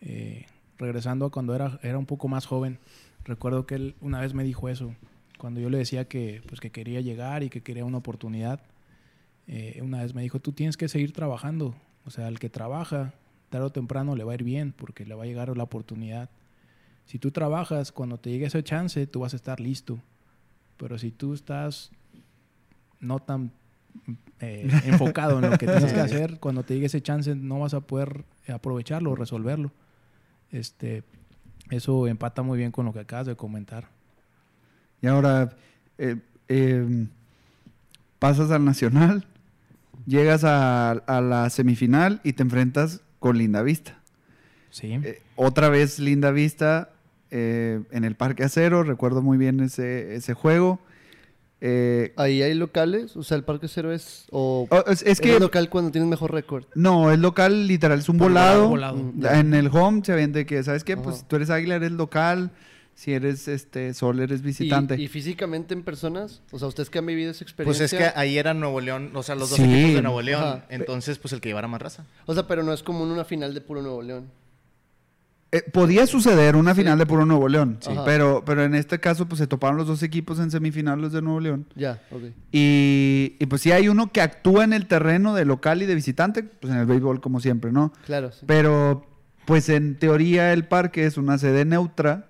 Eh, 0.00 0.46
regresando 0.78 1.26
a 1.26 1.30
cuando 1.30 1.54
era, 1.54 1.78
era 1.82 1.98
un 1.98 2.06
poco 2.06 2.28
más 2.28 2.46
joven, 2.46 2.78
recuerdo 3.24 3.66
que 3.66 3.74
él 3.76 3.94
una 4.00 4.20
vez 4.20 4.34
me 4.34 4.44
dijo 4.44 4.68
eso. 4.68 4.94
Cuando 5.38 5.60
yo 5.60 5.68
le 5.68 5.78
decía 5.78 6.08
que, 6.08 6.42
pues, 6.48 6.60
que 6.60 6.70
quería 6.70 7.00
llegar 7.00 7.42
y 7.42 7.50
que 7.50 7.62
quería 7.62 7.84
una 7.84 7.98
oportunidad, 7.98 8.60
eh, 9.46 9.80
una 9.82 10.02
vez 10.02 10.14
me 10.14 10.22
dijo, 10.22 10.40
tú 10.40 10.52
tienes 10.52 10.76
que 10.76 10.88
seguir 10.88 11.12
trabajando. 11.12 11.74
O 12.06 12.10
sea, 12.10 12.28
el 12.28 12.38
que 12.38 12.48
trabaja, 12.48 13.12
tarde 13.50 13.66
o 13.66 13.72
temprano 13.72 14.16
le 14.16 14.24
va 14.24 14.32
a 14.32 14.34
ir 14.36 14.44
bien 14.44 14.72
porque 14.72 15.04
le 15.04 15.14
va 15.14 15.24
a 15.24 15.26
llegar 15.26 15.54
la 15.56 15.64
oportunidad. 15.64 16.30
Si 17.04 17.18
tú 17.18 17.30
trabajas, 17.30 17.92
cuando 17.92 18.18
te 18.18 18.30
llegue 18.30 18.46
ese 18.46 18.62
chance, 18.62 19.06
tú 19.06 19.20
vas 19.20 19.34
a 19.34 19.36
estar 19.36 19.60
listo. 19.60 20.00
Pero 20.76 20.98
si 20.98 21.10
tú 21.10 21.34
estás 21.34 21.90
no 22.98 23.20
tan 23.20 23.52
eh, 24.40 24.68
enfocado 24.84 25.38
en 25.38 25.50
lo 25.50 25.58
que 25.58 25.66
tienes 25.66 25.92
que 25.92 26.00
hacer, 26.00 26.38
cuando 26.38 26.62
te 26.62 26.74
llegue 26.74 26.86
ese 26.86 27.00
chance 27.00 27.34
no 27.34 27.60
vas 27.60 27.74
a 27.74 27.80
poder 27.80 28.24
aprovecharlo 28.48 29.12
o 29.12 29.16
resolverlo. 29.16 29.72
Este, 30.52 31.02
eso 31.70 32.06
empata 32.06 32.42
muy 32.42 32.58
bien 32.58 32.72
con 32.72 32.86
lo 32.86 32.92
que 32.92 33.00
acabas 33.00 33.26
de 33.26 33.36
comentar. 33.36 33.88
Y 35.02 35.06
ahora 35.06 35.56
eh, 35.98 36.16
em, 36.48 37.08
pasas 38.18 38.50
al 38.50 38.64
Nacional, 38.64 39.26
llegas 40.06 40.44
a, 40.44 41.02
la 41.06 41.50
semifinal 41.50 42.20
y 42.22 42.34
te 42.34 42.42
enfrentas 42.42 43.00
con 43.18 43.38
Linda 43.38 43.62
Vista. 43.62 43.98
Sí. 44.70 44.92
Eh, 45.02 45.22
otra 45.36 45.68
vez 45.68 45.98
Linda 45.98 46.30
Vista 46.30 46.90
en 47.30 48.04
el 48.04 48.14
Parque 48.14 48.44
Acero, 48.44 48.82
recuerdo 48.82 49.20
muy 49.20 49.36
bien 49.36 49.60
ese, 49.60 50.14
ese 50.14 50.32
juego. 50.32 50.80
Eh, 51.60 52.12
¿Ahí 52.16 52.42
hay 52.42 52.54
locales? 52.54 53.16
O 53.16 53.22
sea, 53.22 53.36
el 53.36 53.44
Parque 53.44 53.68
Cero 53.68 53.92
es... 53.92 54.26
O 54.30 54.68
oh, 54.70 54.84
es, 54.90 55.20
que, 55.20 55.40
local 55.40 55.70
cuando 55.70 55.90
tienes 55.90 56.08
mejor 56.08 56.32
récord? 56.32 56.64
No, 56.74 57.10
es 57.10 57.18
local, 57.18 57.66
literal, 57.66 57.98
es 57.98 58.08
un 58.08 58.18
volado. 58.18 58.74
En 59.32 59.54
el 59.54 59.68
home 59.68 60.02
se 60.04 60.14
vende 60.14 60.44
que, 60.46 60.62
¿sabes 60.62 60.84
qué? 60.84 60.96
Pues 60.96 61.24
tú 61.26 61.36
eres 61.36 61.50
águila, 61.50 61.76
eres 61.76 61.92
local. 61.92 62.50
si 62.94 63.12
eres 63.12 63.48
este 63.48 63.94
Sol, 63.94 64.20
eres 64.20 64.42
visitante. 64.42 65.00
¿Y, 65.00 65.08
físicamente 65.08 65.72
en 65.72 65.82
personas? 65.82 66.42
O 66.50 66.58
sea, 66.58 66.68
ustedes 66.68 66.90
que 66.90 66.98
han 66.98 67.06
vivido 67.06 67.30
esa 67.30 67.44
experiencia. 67.44 67.86
Pues 67.86 67.92
es 67.92 67.98
que 67.98 68.18
ahí 68.18 68.36
era 68.36 68.52
Nuevo 68.52 68.80
León, 68.80 69.10
o 69.14 69.22
sea, 69.22 69.34
los 69.34 69.50
dos 69.50 69.58
equipos 69.58 69.94
de 69.94 70.02
Nuevo 70.02 70.22
León. 70.22 70.62
Entonces, 70.68 71.18
pues 71.18 71.32
el 71.32 71.40
que 71.40 71.48
llevara 71.48 71.68
más 71.68 71.80
raza. 71.80 72.04
O 72.26 72.34
sea, 72.34 72.46
pero 72.46 72.62
no 72.62 72.72
es 72.72 72.82
como 72.82 73.02
una 73.02 73.24
final 73.24 73.54
de 73.54 73.60
puro 73.62 73.80
Nuevo 73.80 74.02
León. 74.02 74.30
Eh, 75.52 75.62
podía 75.72 76.06
suceder 76.08 76.56
una 76.56 76.74
final 76.74 76.98
de 76.98 77.06
puro 77.06 77.24
Nuevo 77.24 77.48
León, 77.48 77.78
pero, 78.04 78.42
pero 78.44 78.64
en 78.64 78.74
este 78.74 78.98
caso 78.98 79.26
pues 79.26 79.38
se 79.38 79.46
toparon 79.46 79.76
los 79.76 79.86
dos 79.86 80.02
equipos 80.02 80.40
en 80.40 80.50
semifinal 80.50 81.00
los 81.00 81.12
de 81.12 81.22
Nuevo 81.22 81.38
León. 81.38 81.66
Ya, 81.76 82.02
ok. 82.10 82.22
Y, 82.50 83.36
y, 83.38 83.46
pues 83.46 83.62
sí 83.62 83.70
hay 83.70 83.88
uno 83.88 84.10
que 84.10 84.20
actúa 84.20 84.64
en 84.64 84.72
el 84.72 84.86
terreno 84.86 85.34
de 85.36 85.44
local 85.44 85.82
y 85.82 85.86
de 85.86 85.94
visitante, 85.94 86.42
pues 86.42 86.72
en 86.72 86.80
el 86.80 86.86
béisbol 86.86 87.20
como 87.20 87.38
siempre, 87.38 87.70
¿no? 87.70 87.92
Claro, 88.06 88.32
sí. 88.32 88.44
Pero 88.44 89.06
pues 89.44 89.68
en 89.68 89.96
teoría 89.96 90.52
el 90.52 90.66
parque 90.66 91.06
es 91.06 91.16
una 91.16 91.38
sede 91.38 91.64
neutra. 91.64 92.26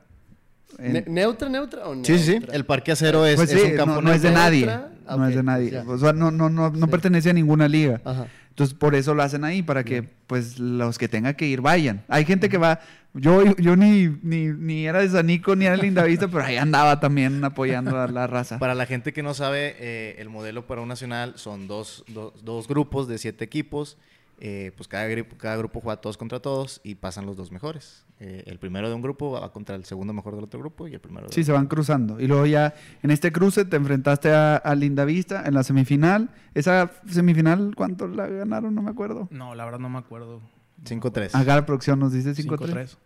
¿Neutra, 0.79 1.49
neutra 1.49 1.89
o 1.89 1.95
neutra? 1.95 2.19
Sí, 2.19 2.23
sí, 2.23 2.39
el 2.53 2.67
Parque 2.67 2.93
Acero 2.93 3.25
es, 3.25 3.37
pues 3.37 3.51
un 3.51 3.77
campo 3.77 4.03
no, 4.03 4.13
es 4.13 4.21
de 4.21 4.31
nadie. 4.31 4.67
no 5.09 5.27
es 5.27 5.35
de 5.35 5.43
nadie. 5.43 5.79
O 5.79 5.97
sea, 5.97 6.13
no, 6.13 6.31
no, 6.31 6.51
no, 6.51 6.69
no 6.69 6.87
pertenece 6.89 7.31
a 7.31 7.33
ninguna 7.33 7.67
liga. 7.67 8.03
Ajá. 8.05 8.27
Entonces, 8.57 8.75
por 8.75 8.95
eso 8.95 9.13
lo 9.13 9.23
hacen 9.23 9.45
ahí, 9.45 9.63
para 9.63 9.85
que 9.85 10.03
pues 10.03 10.59
los 10.59 10.97
que 10.97 11.09
tengan 11.09 11.35
que 11.35 11.47
ir 11.47 11.61
vayan. 11.61 12.03
Hay 12.09 12.25
gente 12.25 12.49
que 12.49 12.57
va, 12.57 12.81
yo, 13.13 13.55
yo 13.57 13.77
ni, 13.77 14.09
ni, 14.23 14.47
ni 14.47 14.87
era 14.87 15.01
de 15.01 15.11
Sanico 15.11 15.55
ni 15.55 15.67
era 15.67 15.77
de 15.77 15.83
Lindavista, 15.83 16.27
pero 16.27 16.43
ahí 16.43 16.57
andaba 16.57 16.99
también 16.99 17.45
apoyando 17.45 18.01
a 18.01 18.09
la 18.09 18.27
raza. 18.27 18.59
Para 18.59 18.75
la 18.75 18.87
gente 18.87 19.13
que 19.13 19.23
no 19.23 19.35
sabe, 19.35 19.77
eh, 19.79 20.17
el 20.21 20.31
modelo 20.31 20.67
para 20.67 20.81
un 20.81 20.89
nacional 20.89 21.35
son 21.37 21.69
dos, 21.69 22.03
dos 22.09 22.67
grupos 22.67 23.09
de 23.09 23.19
siete 23.19 23.45
equipos 23.45 23.99
eh, 24.39 24.73
pues 24.77 24.87
cada 24.87 25.07
grupo, 25.07 25.37
cada 25.39 25.57
grupo 25.57 25.81
juega 25.81 26.01
todos 26.01 26.19
contra 26.19 26.41
todos 26.41 26.81
y 26.85 26.97
pasan 26.97 27.25
los 27.25 27.37
dos 27.37 27.51
mejores. 27.51 28.05
Eh, 28.21 28.45
el 28.47 28.59
primero 28.59 28.89
de 28.89 28.95
un 28.95 29.01
grupo 29.01 29.31
va 29.31 29.51
contra 29.51 29.77
el 29.77 29.85
segundo 29.85 30.13
mejor 30.13 30.35
del 30.35 30.45
otro 30.45 30.61
grupo 30.61 30.87
y 30.89 30.95
el 30.95 31.01
primero 31.01 31.27
de 31.27 31.33
Sí, 31.33 31.43
se 31.43 31.53
van 31.53 31.67
cruzando. 31.67 32.21
Y 32.21 32.27
luego 32.27 32.45
ya 32.45 32.75
en 33.03 33.11
este 33.11 33.33
cruce 33.33 33.65
te 33.65 33.77
enfrentaste 33.77 34.31
a, 34.31 34.57
a 34.57 34.75
Lindavista 34.75 35.45
en 35.47 35.55
la 35.55 35.63
semifinal. 35.63 36.31
¿Esa 36.55 36.91
semifinal 37.09 37.75
cuánto 37.75 38.09
la 38.09 38.27
ganaron? 38.27 38.75
No 38.75 38.83
me 38.83 38.91
acuerdo. 38.91 39.29
No, 39.31 39.55
la 39.55 39.65
verdad 39.65 39.79
no 39.79 39.89
me 39.89 39.99
acuerdo. 39.99 40.43
5-3. 40.85 41.31
Acá 41.35 41.57
la 41.57 41.65
producción 41.65 41.99
nos 41.99 42.13
dice 42.13 42.33
5-3. 42.33 42.97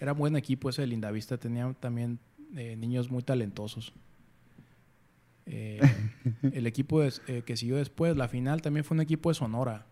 Era 0.00 0.12
buen 0.12 0.34
equipo 0.34 0.68
ese 0.68 0.82
de 0.82 0.88
Lindavista. 0.88 1.38
Tenía 1.38 1.72
también 1.78 2.18
eh, 2.56 2.74
niños 2.76 3.08
muy 3.08 3.22
talentosos. 3.22 3.92
el 5.46 6.66
equipo 6.66 7.02
que 7.44 7.56
siguió 7.56 7.76
después, 7.76 8.16
la 8.16 8.28
final, 8.28 8.62
también 8.62 8.82
fue 8.82 8.96
un 8.96 9.02
equipo 9.02 9.28
de 9.28 9.34
Sonora. 9.34 9.86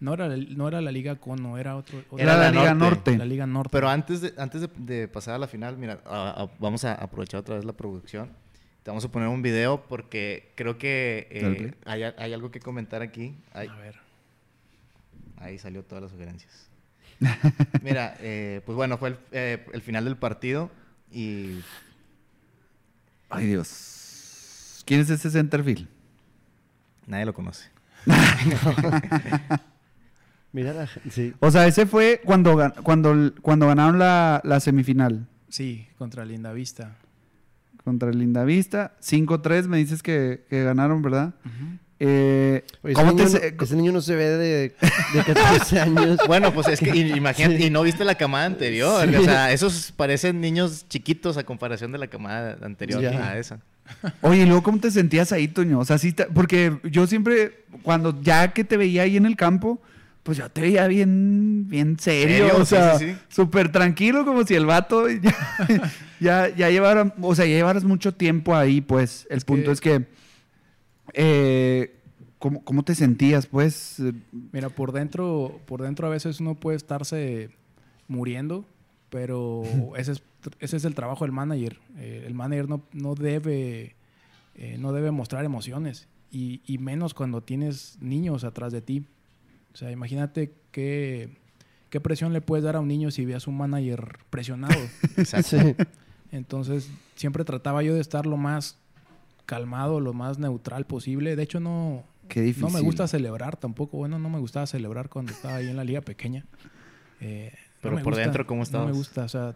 No 0.00 0.14
era, 0.14 0.28
no 0.28 0.68
era 0.68 0.80
la 0.80 0.92
Liga 0.92 1.16
Cono, 1.16 1.58
era 1.58 1.76
otro. 1.76 2.04
era 2.16 2.36
la, 2.36 2.50
Liga 2.52 2.74
Norte. 2.74 3.18
La 3.18 3.24
Liga 3.24 3.46
Norte. 3.46 3.70
Pero 3.72 3.88
antes 3.88 4.20
de, 4.20 4.32
antes 4.38 4.68
de, 4.76 5.08
pasar 5.08 5.34
a 5.34 5.38
la 5.38 5.48
final, 5.48 5.76
mira, 5.76 6.00
vamos 6.60 6.84
a 6.84 6.94
aprovechar 6.94 7.40
otra 7.40 7.56
vez 7.56 7.64
la 7.64 7.72
producción. 7.72 8.30
Te 8.84 8.90
vamos 8.90 9.04
a 9.04 9.10
poner 9.10 9.28
un 9.28 9.42
video 9.42 9.82
porque 9.88 10.52
creo 10.54 10.78
que 10.78 11.26
eh, 11.30 11.74
hay, 11.84 12.04
hay, 12.04 12.32
algo 12.32 12.52
que 12.52 12.60
comentar 12.60 13.02
aquí. 13.02 13.34
a 13.52 13.60
ver. 13.62 13.96
Ahí 15.38 15.58
salió 15.58 15.82
todas 15.84 16.02
las 16.02 16.12
sugerencias. 16.12 16.68
mira, 17.82 18.16
eh, 18.20 18.60
pues 18.64 18.76
bueno, 18.76 18.98
fue 18.98 19.10
el, 19.10 19.18
eh, 19.32 19.66
el 19.72 19.82
final 19.82 20.04
del 20.04 20.16
partido 20.16 20.70
y. 21.10 21.60
Ay, 23.28 23.46
Dios. 23.46 24.82
¿Quién 24.86 25.00
es 25.00 25.10
ese 25.10 25.30
centerfield? 25.30 25.88
Nadie 27.06 27.26
lo 27.26 27.34
conoce. 27.34 27.68
Mira 30.52 30.88
sí. 31.10 31.34
O 31.40 31.50
sea, 31.50 31.66
ese 31.66 31.86
fue 31.86 32.20
cuando, 32.24 32.72
cuando, 32.82 33.32
cuando 33.42 33.66
ganaron 33.66 33.98
la, 33.98 34.60
semifinal. 34.60 35.26
Sí, 35.48 35.86
contra 35.98 36.24
Lindavista. 36.24 36.96
Contra 37.84 38.10
Lindavista. 38.10 38.94
5-3 39.02 39.66
me 39.66 39.78
dices 39.78 40.02
que, 40.02 40.44
ganaron, 40.50 41.02
¿verdad? 41.02 41.34
Eh, 42.00 42.64
ese, 42.84 43.76
niño, 43.76 43.90
no 43.90 44.00
se 44.00 44.14
ve 44.14 44.24
de, 44.24 44.74
de 45.14 45.24
14 45.26 45.80
años. 45.80 46.18
Bueno, 46.28 46.54
pues 46.54 46.68
es 46.68 46.80
que 46.80 46.96
imagínate, 46.96 47.66
y 47.66 47.70
no 47.70 47.82
viste 47.82 48.04
la 48.04 48.14
camada 48.14 48.46
anterior. 48.46 49.08
O 49.08 49.24
sea, 49.24 49.52
esos 49.52 49.92
parecen 49.92 50.40
niños 50.40 50.86
chiquitos 50.88 51.36
a 51.36 51.44
comparación 51.44 51.92
de 51.92 51.98
la 51.98 52.06
camada 52.06 52.56
anterior 52.62 53.04
a 53.04 53.38
esa. 53.38 53.60
Oye, 54.20 54.42
¿y 54.42 54.46
luego 54.46 54.62
cómo 54.62 54.78
te 54.78 54.90
sentías 54.90 55.32
ahí, 55.32 55.48
Toño? 55.48 55.80
O 55.80 55.84
sea, 55.84 55.98
sí, 55.98 56.14
porque 56.34 56.78
yo 56.84 57.06
siempre, 57.06 57.64
cuando 57.82 58.20
ya 58.22 58.52
que 58.52 58.64
te 58.64 58.76
veía 58.76 59.02
ahí 59.02 59.16
en 59.16 59.26
el 59.26 59.34
campo, 59.34 59.80
pues 60.28 60.36
yo 60.36 60.50
te 60.50 60.60
veía 60.60 60.86
bien, 60.88 61.70
bien 61.70 61.98
serio, 61.98 62.58
o 62.58 62.66
sea, 62.66 62.98
súper 63.30 63.72
tranquilo, 63.72 64.26
como 64.26 64.44
si 64.44 64.56
el 64.56 64.66
vato 64.66 65.06
ya, 66.20 66.54
ya, 66.54 66.68
llevara, 66.68 67.14
o 67.22 67.34
sea, 67.34 67.46
ya 67.46 67.54
llevaras 67.54 67.82
mucho 67.82 68.12
tiempo 68.12 68.54
ahí, 68.54 68.82
pues. 68.82 69.26
El 69.30 69.40
punto 69.40 69.72
es 69.72 69.80
que, 69.80 70.04
eh, 71.14 71.96
¿cómo, 72.38 72.82
te 72.82 72.94
sentías, 72.94 73.46
pues? 73.46 74.02
Mira, 74.52 74.68
por 74.68 74.92
dentro, 74.92 75.62
por 75.64 75.80
dentro 75.80 76.08
a 76.08 76.10
veces 76.10 76.40
uno 76.40 76.56
puede 76.56 76.76
estarse 76.76 77.48
muriendo, 78.06 78.66
pero 79.08 79.62
ese 79.96 80.12
es, 80.12 80.22
ese 80.60 80.76
es 80.76 80.84
el 80.84 80.94
trabajo 80.94 81.24
del 81.24 81.32
manager. 81.32 81.78
Eh, 81.96 82.24
el 82.26 82.34
manager 82.34 82.68
no, 82.68 82.82
no 82.92 83.14
debe, 83.14 83.96
eh, 84.56 84.76
no 84.78 84.92
debe 84.92 85.10
mostrar 85.10 85.46
emociones, 85.46 86.06
y, 86.30 86.60
y 86.66 86.76
menos 86.76 87.14
cuando 87.14 87.42
tienes 87.42 87.96
niños 88.02 88.44
atrás 88.44 88.74
de 88.74 88.82
ti 88.82 89.06
o 89.78 89.80
sea, 89.80 89.92
imagínate 89.92 90.52
qué, 90.72 91.38
qué 91.88 92.00
presión 92.00 92.32
le 92.32 92.40
puedes 92.40 92.64
dar 92.64 92.74
a 92.74 92.80
un 92.80 92.88
niño 92.88 93.12
si 93.12 93.24
veas 93.24 93.46
un 93.46 93.56
manager 93.56 94.18
presionado. 94.28 94.74
Exacto. 95.16 95.56
Entonces, 96.32 96.90
siempre 97.14 97.44
trataba 97.44 97.84
yo 97.84 97.94
de 97.94 98.00
estar 98.00 98.26
lo 98.26 98.36
más 98.36 98.76
calmado, 99.46 100.00
lo 100.00 100.14
más 100.14 100.40
neutral 100.40 100.84
posible. 100.84 101.36
De 101.36 101.44
hecho, 101.44 101.60
no, 101.60 102.02
no 102.56 102.70
me 102.70 102.80
gusta 102.80 103.06
celebrar 103.06 103.56
tampoco. 103.56 103.98
Bueno, 103.98 104.18
no 104.18 104.28
me 104.28 104.40
gustaba 104.40 104.66
celebrar 104.66 105.08
cuando 105.08 105.30
estaba 105.30 105.54
ahí 105.54 105.68
en 105.68 105.76
la 105.76 105.84
liga 105.84 106.00
pequeña. 106.00 106.44
Eh, 107.20 107.54
Pero 107.80 108.02
por 108.02 108.16
dentro, 108.16 108.44
¿cómo 108.48 108.64
estabas? 108.64 108.88
No 108.88 108.92
me 108.94 108.98
gusta, 108.98 109.22
o 109.22 109.28
sea... 109.28 109.54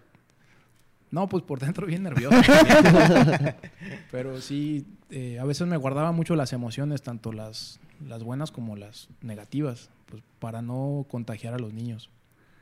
No, 1.10 1.28
pues 1.28 1.42
por 1.42 1.58
dentro 1.58 1.84
bien 1.84 2.04
nervioso. 2.04 2.36
Pero 4.12 4.40
sí, 4.40 4.86
eh, 5.10 5.40
a 5.40 5.44
veces 5.44 5.66
me 5.66 5.76
guardaba 5.76 6.12
mucho 6.12 6.36
las 6.36 6.52
emociones, 6.52 7.02
tanto 7.02 7.32
las, 7.32 7.80
las 8.06 8.22
buenas 8.22 8.52
como 8.52 8.76
las 8.76 9.08
negativas, 9.20 9.90
pues 10.12 10.22
para 10.38 10.60
no 10.60 11.06
contagiar 11.08 11.54
a 11.54 11.58
los 11.58 11.72
niños. 11.72 12.10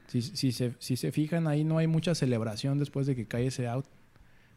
Si, 0.07 0.23
si, 0.23 0.53
se, 0.53 0.75
si 0.79 0.97
se 0.97 1.11
fijan, 1.11 1.49
ahí 1.49 1.65
no 1.65 1.79
hay 1.79 1.89
mucha 1.89 2.15
celebración 2.15 2.79
después 2.79 3.09
de 3.09 3.17
que 3.17 3.27
cae 3.27 3.49
ese 3.49 3.67
out, 3.67 3.87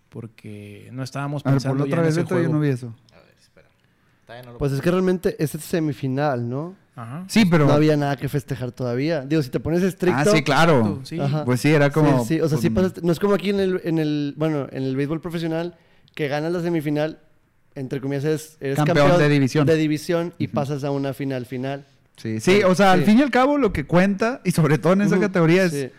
porque 0.09 0.89
no 0.91 1.01
estábamos 1.01 1.41
pensando 1.41 1.85
otra 1.85 2.03
vez 2.03 2.15
en 2.17 2.25
ese 2.25 2.49
no 2.49 2.59
vi 2.59 2.69
eso. 2.69 2.93
A 3.11 3.15
ver, 3.17 3.35
espera. 3.41 4.57
pues 4.59 4.73
es 4.73 4.81
que 4.81 4.91
realmente 4.91 5.35
es 5.43 5.49
semifinal, 5.49 6.47
¿no? 6.47 6.75
Ajá. 6.95 7.25
Sí, 7.27 7.45
pero... 7.45 7.65
No 7.65 7.73
había 7.73 7.97
nada 7.97 8.15
que 8.15 8.29
festejar 8.29 8.71
todavía. 8.71 9.21
Digo, 9.21 9.41
si 9.41 9.49
te 9.49 9.59
pones 9.59 9.81
estricto... 9.81 10.19
Ah, 10.19 10.25
sí, 10.25 10.43
claro. 10.43 11.01
Pues 11.45 11.61
sí, 11.61 11.69
era 11.69 11.89
como... 11.89 12.23
Sí, 12.25 12.39
o 12.39 12.47
sea, 12.47 12.59
sí 12.59 12.69
pasaste... 12.69 13.01
No 13.01 13.11
es 13.11 13.19
como 13.19 13.33
aquí 13.33 13.49
en 13.49 13.59
el, 13.59 13.81
en 13.83 13.97
el... 13.97 14.35
Bueno, 14.37 14.67
en 14.71 14.83
el 14.83 14.95
béisbol 14.95 15.19
profesional, 15.19 15.75
que 16.13 16.27
ganas 16.27 16.53
la 16.53 16.61
semifinal 16.61 17.19
entre 17.75 17.99
comillas, 18.01 18.57
eres 18.59 18.75
campeón, 18.75 19.17
de 19.17 19.29
división. 19.29 19.65
De 19.65 19.75
división 19.75 20.33
y 20.37 20.47
pasas 20.49 20.83
a 20.83 20.91
una 20.91 21.13
final 21.13 21.47
final. 21.47 21.85
Sí, 22.17 22.39
sí, 22.39 22.61
o 22.63 22.75
sea, 22.75 22.91
al 22.91 23.03
fin 23.03 23.19
y 23.19 23.21
al 23.21 23.31
cabo 23.31 23.57
lo 23.57 23.73
que 23.73 23.85
cuenta, 23.85 24.41
y 24.43 24.51
sobre 24.51 24.77
todo 24.77 24.93
en 24.93 25.01
esa 25.01 25.19
categoría, 25.19 25.63
es 25.65 25.91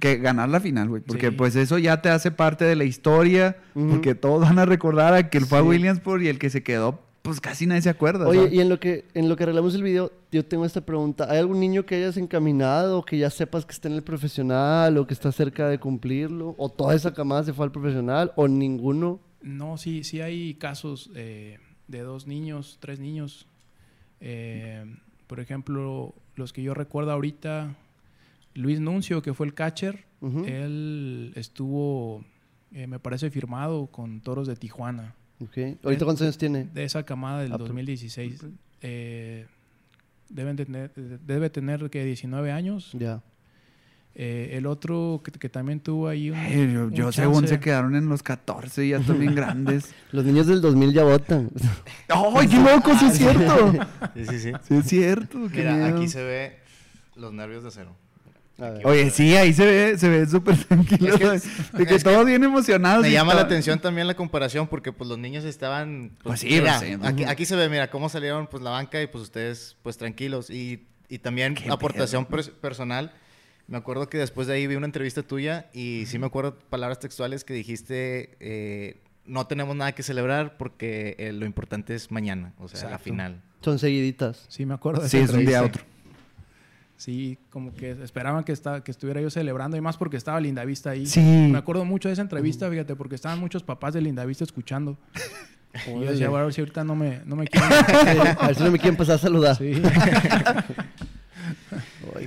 que 0.00 0.16
ganar 0.16 0.48
la 0.48 0.60
final, 0.60 0.88
güey. 0.88 1.02
Porque 1.02 1.32
pues 1.32 1.56
eso 1.56 1.78
ya 1.78 2.02
te 2.02 2.08
hace 2.08 2.30
parte 2.30 2.64
de 2.64 2.76
la 2.76 2.84
historia, 2.84 3.56
porque 3.72 4.14
todos 4.14 4.42
van 4.42 4.58
a 4.58 4.64
recordar 4.64 5.14
a 5.14 5.30
que 5.30 5.38
el 5.38 5.46
fue 5.46 5.58
a 5.58 5.62
Williamsport 5.62 6.22
y 6.22 6.28
el 6.28 6.38
que 6.38 6.50
se 6.50 6.62
quedó, 6.62 7.00
pues 7.22 7.40
casi 7.40 7.66
nadie 7.66 7.80
se 7.80 7.88
acuerda. 7.88 8.28
Oye, 8.28 8.50
y 8.52 8.60
en 8.60 8.68
lo 8.68 8.78
que 8.78 9.06
en 9.14 9.30
lo 9.30 9.36
que 9.36 9.44
arreglamos 9.44 9.74
el 9.74 9.82
video, 9.82 10.12
yo 10.30 10.44
tengo 10.44 10.66
esta 10.66 10.82
pregunta. 10.82 11.26
¿Hay 11.30 11.38
algún 11.38 11.58
niño 11.58 11.86
que 11.86 11.94
hayas 11.94 12.18
encaminado, 12.18 13.02
que 13.02 13.16
ya 13.16 13.30
sepas 13.30 13.64
que 13.64 13.72
está 13.72 13.88
en 13.88 13.94
el 13.94 14.02
profesional 14.02 14.98
o 14.98 15.06
que 15.06 15.14
está 15.14 15.32
cerca 15.32 15.68
de 15.68 15.78
cumplirlo? 15.78 16.54
¿O 16.58 16.68
toda 16.68 16.94
esa 16.94 17.14
camada 17.14 17.42
se 17.42 17.54
fue 17.54 17.64
al 17.64 17.72
profesional 17.72 18.32
o 18.36 18.46
ninguno? 18.46 19.20
No, 19.40 19.78
sí, 19.78 20.04
sí 20.04 20.20
hay 20.20 20.54
casos 20.54 21.10
eh, 21.14 21.58
de 21.88 22.00
dos 22.00 22.26
niños, 22.26 22.76
tres 22.80 23.00
niños. 23.00 23.46
Eh, 24.20 24.84
por 25.34 25.40
ejemplo, 25.40 26.14
los 26.36 26.52
que 26.52 26.62
yo 26.62 26.74
recuerdo 26.74 27.10
ahorita, 27.10 27.74
Luis 28.54 28.78
Nuncio, 28.78 29.20
que 29.20 29.34
fue 29.34 29.46
el 29.46 29.52
catcher, 29.52 30.04
él 30.46 31.32
estuvo, 31.34 32.24
eh, 32.70 32.86
me 32.86 33.00
parece, 33.00 33.32
firmado 33.32 33.88
con 33.88 34.20
Toros 34.20 34.46
de 34.46 34.54
Tijuana. 34.54 35.16
¿Ahorita 35.82 36.04
cuántos 36.04 36.22
años 36.22 36.38
tiene? 36.38 36.66
De 36.72 36.84
esa 36.84 37.02
camada 37.02 37.42
del 37.42 37.50
2016. 37.50 38.44
Ah, 38.44 39.48
deben 40.28 40.54
tener, 40.54 40.94
debe 40.94 41.50
tener 41.50 41.90
que 41.90 42.04
19 42.04 42.52
años. 42.52 42.92
Ya. 42.92 43.20
Eh, 44.16 44.50
el 44.52 44.66
otro 44.66 45.22
que, 45.24 45.48
también 45.48 45.80
tuvo 45.80 46.06
ahí 46.06 46.30
un. 46.30 46.92
yo, 46.92 47.10
según 47.10 47.48
se 47.48 47.58
quedaron 47.58 47.96
en 47.96 48.08
los 48.08 48.22
14 48.22 48.84
y 48.84 48.90
ya 48.90 48.98
están 48.98 49.18
bien 49.18 49.34
grandes. 49.34 49.92
Los 50.12 50.24
niños 50.24 50.46
del 50.46 50.60
2000 50.60 50.92
ya 50.92 51.02
votan. 51.02 51.50
¡Ay, 52.08 52.46
qué 52.46 52.56
loco! 52.58 52.96
¡Sí 52.96 53.06
es 53.06 53.18
cierto! 53.18 53.72
Sí, 54.14 54.26
sí, 54.26 54.38
sí. 54.38 54.52
Sí 54.68 54.74
es 54.76 54.86
cierto. 54.86 55.38
Mira, 55.38 55.86
aquí 55.86 56.06
se 56.06 56.22
ve 56.22 56.58
los 57.16 57.32
nervios 57.32 57.64
de 57.64 57.70
acero. 57.70 57.96
Oye, 58.84 59.10
sí, 59.10 59.34
ahí 59.34 59.52
se 59.52 59.66
ve, 59.66 59.98
se 59.98 60.08
ve 60.08 60.26
súper 60.26 60.56
tranquilo. 60.56 61.16
de 61.18 61.86
que 61.86 61.98
todos 61.98 62.24
bien 62.24 62.44
emocionados. 62.44 63.02
Me 63.02 63.10
llama 63.10 63.34
la 63.34 63.40
atención 63.40 63.80
también 63.80 64.06
la 64.06 64.14
comparación 64.14 64.68
porque 64.68 64.92
pues 64.92 65.10
los 65.10 65.18
niños 65.18 65.44
estaban... 65.44 66.10
Pues, 66.22 66.40
pues 66.40 66.40
sí, 66.40 66.60
mira, 66.60 66.80
aquí, 67.02 67.24
aquí, 67.24 67.46
se 67.46 67.56
ve, 67.56 67.68
mira, 67.68 67.90
cómo 67.90 68.08
salieron 68.08 68.46
pues 68.46 68.62
la 68.62 68.70
banca 68.70 69.02
y 69.02 69.08
pues 69.08 69.24
ustedes 69.24 69.76
pues 69.82 69.96
tranquilos. 69.96 70.50
Y, 70.50 70.86
y 71.08 71.18
también 71.18 71.56
aportación 71.68 72.26
personal. 72.26 73.12
Me 73.66 73.78
acuerdo 73.78 74.08
que 74.08 74.18
después 74.18 74.46
de 74.46 74.54
ahí 74.54 74.66
vi 74.66 74.74
una 74.76 74.86
entrevista 74.86 75.22
tuya 75.22 75.70
y 75.72 76.04
sí 76.06 76.18
me 76.18 76.26
acuerdo 76.26 76.58
palabras 76.70 76.98
textuales 76.98 77.44
que 77.44 77.54
dijiste... 77.54 78.36
Eh, 78.40 79.00
no 79.26 79.46
tenemos 79.46 79.74
nada 79.74 79.92
que 79.92 80.02
celebrar 80.02 80.56
porque 80.56 81.16
eh, 81.18 81.32
lo 81.32 81.46
importante 81.46 81.94
es 81.94 82.10
mañana, 82.10 82.52
o 82.58 82.68
sea, 82.68 82.90
la 82.90 82.98
final. 82.98 83.40
Son 83.62 83.78
seguiditas. 83.78 84.44
Sí, 84.48 84.66
me 84.66 84.74
acuerdo. 84.74 85.02
De 85.02 85.08
sí, 85.08 85.18
es 85.18 85.30
un 85.30 85.46
día 85.46 85.60
a 85.60 85.64
otro. 85.64 85.82
Sí, 86.96 87.38
como 87.50 87.74
que 87.74 87.90
esperaban 88.02 88.44
que, 88.44 88.54
que 88.84 88.90
estuviera 88.90 89.20
yo 89.20 89.30
celebrando 89.30 89.76
y 89.76 89.80
más 89.80 89.96
porque 89.96 90.16
estaba 90.16 90.40
Lindavista 90.40 90.90
ahí. 90.90 91.06
Sí. 91.06 91.20
Me 91.20 91.58
acuerdo 91.58 91.84
mucho 91.84 92.08
de 92.08 92.12
esa 92.12 92.22
entrevista, 92.22 92.70
fíjate, 92.70 92.94
porque 92.94 93.14
estaban 93.14 93.40
muchos 93.40 93.62
papás 93.62 93.94
de 93.94 94.00
Lindavista 94.00 94.44
escuchando. 94.44 94.96
y 95.86 95.90
yo 95.90 96.12
decía, 96.12 96.28
bueno, 96.28 96.50
si 96.52 96.60
ahorita 96.60 96.84
no 96.84 96.94
me, 96.94 97.20
no 97.24 97.36
me 97.36 97.46
quieren... 97.48 97.72
a 98.38 98.46
ver 98.46 98.54
si 98.54 98.62
no 98.62 98.70
me 98.70 98.78
quieren 98.78 98.96
pasar 98.96 99.16
a 99.16 99.18
saludar. 99.18 99.56
Sí. 99.56 99.72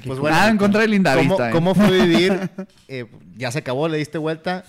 pues 0.05 0.19
bueno, 0.19 0.35
Nada 0.35 0.49
en 0.49 0.57
contra 0.57 0.81
de 0.81 0.87
Lindavista. 0.87 1.51
¿Cómo, 1.51 1.71
¿eh? 1.71 1.75
fue 1.75 2.05
vivir? 2.05 2.49
Eh, 2.89 3.05
ya 3.35 3.51
se 3.51 3.59
acabó, 3.59 3.89
le 3.89 3.97
diste 3.97 4.17
vuelta. 4.17 4.63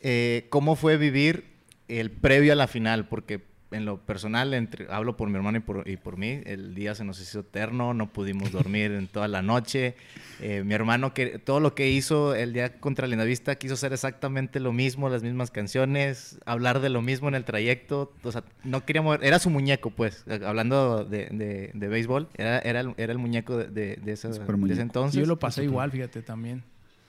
Eh, 0.00 0.46
¿Cómo 0.50 0.76
fue 0.76 0.96
vivir 0.96 1.44
el 1.88 2.10
previo 2.10 2.52
a 2.52 2.56
la 2.56 2.68
final? 2.68 3.08
Porque 3.08 3.40
en 3.74 3.84
lo 3.84 3.98
personal, 3.98 4.54
entre, 4.54 4.86
hablo 4.88 5.16
por 5.16 5.28
mi 5.28 5.36
hermano 5.36 5.58
y 5.58 5.60
por, 5.60 5.88
y 5.88 5.96
por 5.96 6.16
mí, 6.16 6.40
el 6.44 6.74
día 6.74 6.94
se 6.94 7.04
nos 7.04 7.20
hizo 7.20 7.40
eterno, 7.40 7.92
no 7.92 8.12
pudimos 8.12 8.52
dormir 8.52 8.92
en 8.92 9.08
toda 9.08 9.26
la 9.26 9.42
noche. 9.42 9.96
Eh, 10.40 10.62
mi 10.64 10.74
hermano, 10.74 11.12
que 11.12 11.38
todo 11.38 11.60
lo 11.60 11.74
que 11.74 11.90
hizo 11.90 12.34
el 12.34 12.52
día 12.52 12.78
contra 12.78 13.06
Lindavista, 13.06 13.56
quiso 13.56 13.74
hacer 13.74 13.92
exactamente 13.92 14.60
lo 14.60 14.72
mismo, 14.72 15.08
las 15.08 15.22
mismas 15.22 15.50
canciones, 15.50 16.38
hablar 16.46 16.80
de 16.80 16.88
lo 16.88 17.02
mismo 17.02 17.28
en 17.28 17.34
el 17.34 17.44
trayecto. 17.44 18.12
O 18.22 18.32
sea, 18.32 18.44
no 18.62 18.84
quería 18.84 19.02
mover, 19.02 19.24
era 19.24 19.38
su 19.38 19.50
muñeco, 19.50 19.90
pues, 19.90 20.24
hablando 20.44 21.04
de, 21.04 21.70
de, 21.74 21.88
béisbol, 21.88 22.28
era, 22.36 22.60
era, 22.60 22.80
el, 22.80 22.94
era 22.96 23.12
el 23.12 23.18
muñeco 23.18 23.56
de, 23.56 23.96
de, 23.96 24.12
ese, 24.12 24.28
entonces. 24.28 25.20
Yo 25.20 25.26
lo 25.26 25.38
pasé 25.38 25.64
igual, 25.64 25.90
fíjate, 25.90 26.22
también. 26.22 26.62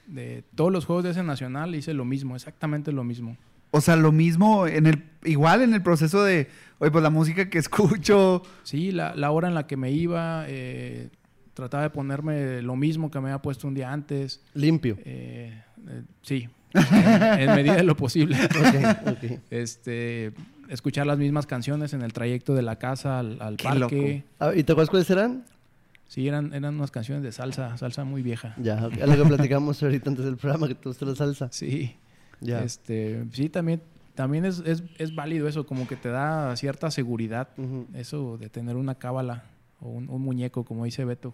De 0.07 0.43
todos 0.55 0.71
los 0.71 0.85
juegos 0.85 1.03
de 1.03 1.11
ese 1.11 1.23
nacional 1.23 1.73
hice 1.75 1.93
lo 1.93 2.05
mismo, 2.05 2.35
exactamente 2.35 2.91
lo 2.91 3.03
mismo. 3.03 3.37
O 3.75 3.81
sea, 3.81 3.97
lo 3.97 4.13
mismo, 4.13 4.67
en 4.67 4.85
el, 4.85 5.03
igual 5.25 5.61
en 5.61 5.73
el 5.73 5.83
proceso 5.83 6.23
de, 6.23 6.47
oye, 6.79 6.91
pues 6.91 7.03
la 7.03 7.09
música 7.09 7.49
que 7.49 7.57
escucho. 7.65 8.41
Sí, 8.63 8.93
la, 8.93 9.13
la 9.15 9.31
hora 9.31 9.49
en 9.49 9.53
la 9.53 9.67
que 9.67 9.75
me 9.75 9.91
iba, 9.91 10.45
eh, 10.47 11.09
trataba 11.53 11.83
de 11.83 11.89
ponerme 11.89 12.61
lo 12.61 12.77
mismo 12.77 13.11
que 13.11 13.19
me 13.19 13.27
había 13.27 13.41
puesto 13.41 13.67
un 13.67 13.73
día 13.73 13.91
antes. 13.91 14.41
Limpio. 14.53 14.97
Eh, 15.03 15.61
eh, 15.89 16.03
sí, 16.21 16.47
en, 16.73 17.53
medida 17.53 17.75
de 17.75 17.83
lo 17.83 17.97
posible. 17.97 18.37
okay, 19.07 19.41
Este, 19.49 20.31
escuchar 20.69 21.05
las 21.05 21.17
mismas 21.17 21.45
canciones 21.45 21.91
en 21.91 22.01
el 22.01 22.13
trayecto 22.13 22.53
de 22.55 22.61
la 22.61 22.77
casa 22.77 23.19
al, 23.19 23.41
al 23.41 23.57
parque. 23.57 24.23
Ah, 24.39 24.53
¿Y 24.55 24.63
te 24.63 24.71
acuerdas 24.71 24.89
cuáles 24.89 25.09
eran? 25.09 25.43
Sí, 26.07 26.29
eran, 26.29 26.53
eran 26.53 26.75
unas 26.75 26.91
canciones 26.91 27.23
de 27.23 27.33
salsa, 27.33 27.77
salsa 27.77 28.05
muy 28.05 28.21
vieja. 28.21 28.55
Ya, 28.57 28.77
a 28.77 28.87
lo 28.87 29.21
que 29.21 29.29
platicamos 29.29 29.83
ahorita 29.83 30.11
antes 30.11 30.23
del 30.23 30.37
programa, 30.37 30.69
que 30.69 30.75
te 30.75 30.87
gusta 30.87 31.05
la 31.05 31.15
salsa. 31.15 31.49
Sí. 31.51 31.97
Este, 32.41 33.23
sí, 33.31 33.49
también, 33.49 33.81
también 34.13 34.45
es, 34.45 34.63
es, 34.65 35.15
válido 35.15 35.47
eso, 35.47 35.65
como 35.65 35.87
que 35.87 35.95
te 35.95 36.09
da 36.09 36.55
cierta 36.55 36.91
seguridad, 36.91 37.49
eso 37.93 38.37
de 38.37 38.49
tener 38.49 38.75
una 38.75 38.95
cábala 38.95 39.45
o 39.79 39.89
un, 39.89 40.21
muñeco, 40.21 40.63
como 40.63 40.85
dice 40.85 41.05
Beto. 41.05 41.33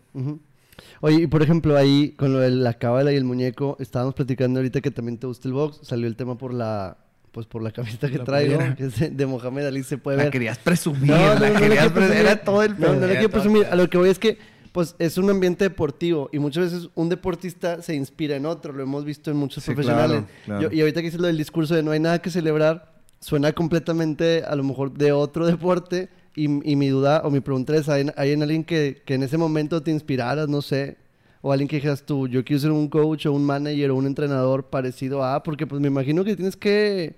Oye, 1.02 1.24
y 1.24 1.28
por 1.28 1.42
ejemplo, 1.42 1.78
ahí 1.78 2.14
con 2.18 2.34
lo 2.34 2.40
de 2.40 2.52
la 2.52 2.74
cábala 2.74 3.12
y 3.12 3.16
el 3.16 3.24
muñeco, 3.24 3.78
estábamos 3.80 4.16
platicando 4.16 4.60
ahorita 4.60 4.82
que 4.82 4.92
también 4.92 5.18
te 5.18 5.28
gusta 5.28 5.48
el 5.48 5.54
box, 5.54 5.80
salió 5.84 6.08
el 6.08 6.16
tema 6.16 6.38
por 6.38 6.54
la 6.54 6.98
pues 7.32 7.48
por 7.48 7.64
la 7.64 7.72
camiseta 7.72 8.10
que 8.10 8.20
traigo, 8.20 8.60
que 8.76 8.86
es 8.86 9.18
de 9.18 9.26
Mohamed 9.26 9.68
Ali, 9.68 9.84
se 9.84 9.98
puede 9.98 10.18
la 10.18 10.24
ver. 10.24 10.32
querías 10.34 10.58
presumir, 10.58 11.12
no, 11.12 11.36
no, 11.36 11.60
no, 11.60 12.04
era 12.04 12.44
todo 12.44 12.62
el... 12.64 12.78
No, 12.78 12.94
no, 12.94 13.08
quiero 13.08 13.30
presumir, 13.30 13.66
a 13.66 13.76
lo 13.76 13.90
que 13.90 13.98
voy 13.98 14.10
es 14.10 14.20
que 14.20 14.38
pues 14.72 14.96
es 15.00 15.18
un 15.18 15.30
ambiente 15.30 15.66
deportivo 15.66 16.30
y 16.32 16.40
muchas 16.40 16.72
veces 16.72 16.90
un 16.96 17.10
deportista 17.10 17.82
se 17.82 17.96
inspira 17.96 18.36
en 18.36 18.46
otro, 18.46 18.74
lo 18.74 18.84
hemos 18.84 19.04
visto 19.04 19.30
en 19.32 19.38
muchos 19.38 19.64
profesionales. 19.66 20.24
y 20.48 20.80
ahorita 20.80 21.02
que 21.02 21.08
dices 21.08 21.20
lo 21.20 21.28
del 21.28 21.38
discurso 21.38 21.76
de 21.76 21.84
no 21.84 21.92
hay 21.92 22.00
nada 22.00 22.22
que 22.22 22.30
celebrar, 22.30 22.92
suena 23.20 23.54
completamente 23.54 24.44
a 24.46 24.56
lo 24.56 24.64
mejor 24.64 24.92
de 24.94 25.12
otro 25.12 25.46
deporte 25.46 26.10
y, 26.36 26.48
mi 26.48 26.88
duda 26.88 27.22
o 27.26 27.30
mi 27.30 27.42
pregunta 27.42 27.76
es, 27.76 27.90
¿hay, 27.90 28.10
en 28.32 28.42
alguien 28.42 28.64
que, 28.64 29.04
en 29.06 29.24
ese 29.24 29.38
momento 29.38 29.82
te 29.84 29.92
inspiraras, 29.92 30.48
no 30.48 30.62
sé? 30.62 30.98
O 31.42 31.52
alguien 31.52 31.68
que 31.68 31.78
dijeras 31.78 32.06
tú, 32.06 32.28
yo 32.28 32.46
quiero 32.46 32.60
ser 32.60 32.72
un 32.72 32.88
coach 32.88 33.26
o 33.26 33.34
un 33.34 33.44
manager 33.44 33.92
o 33.92 33.96
un 33.96 34.06
entrenador 34.06 34.70
parecido 34.70 35.24
a, 35.24 35.44
porque 35.44 35.68
pues 35.68 35.82
me 35.82 35.88
imagino 35.88 36.24
que 36.24 36.36
tienes 36.36 36.56
que... 36.56 37.16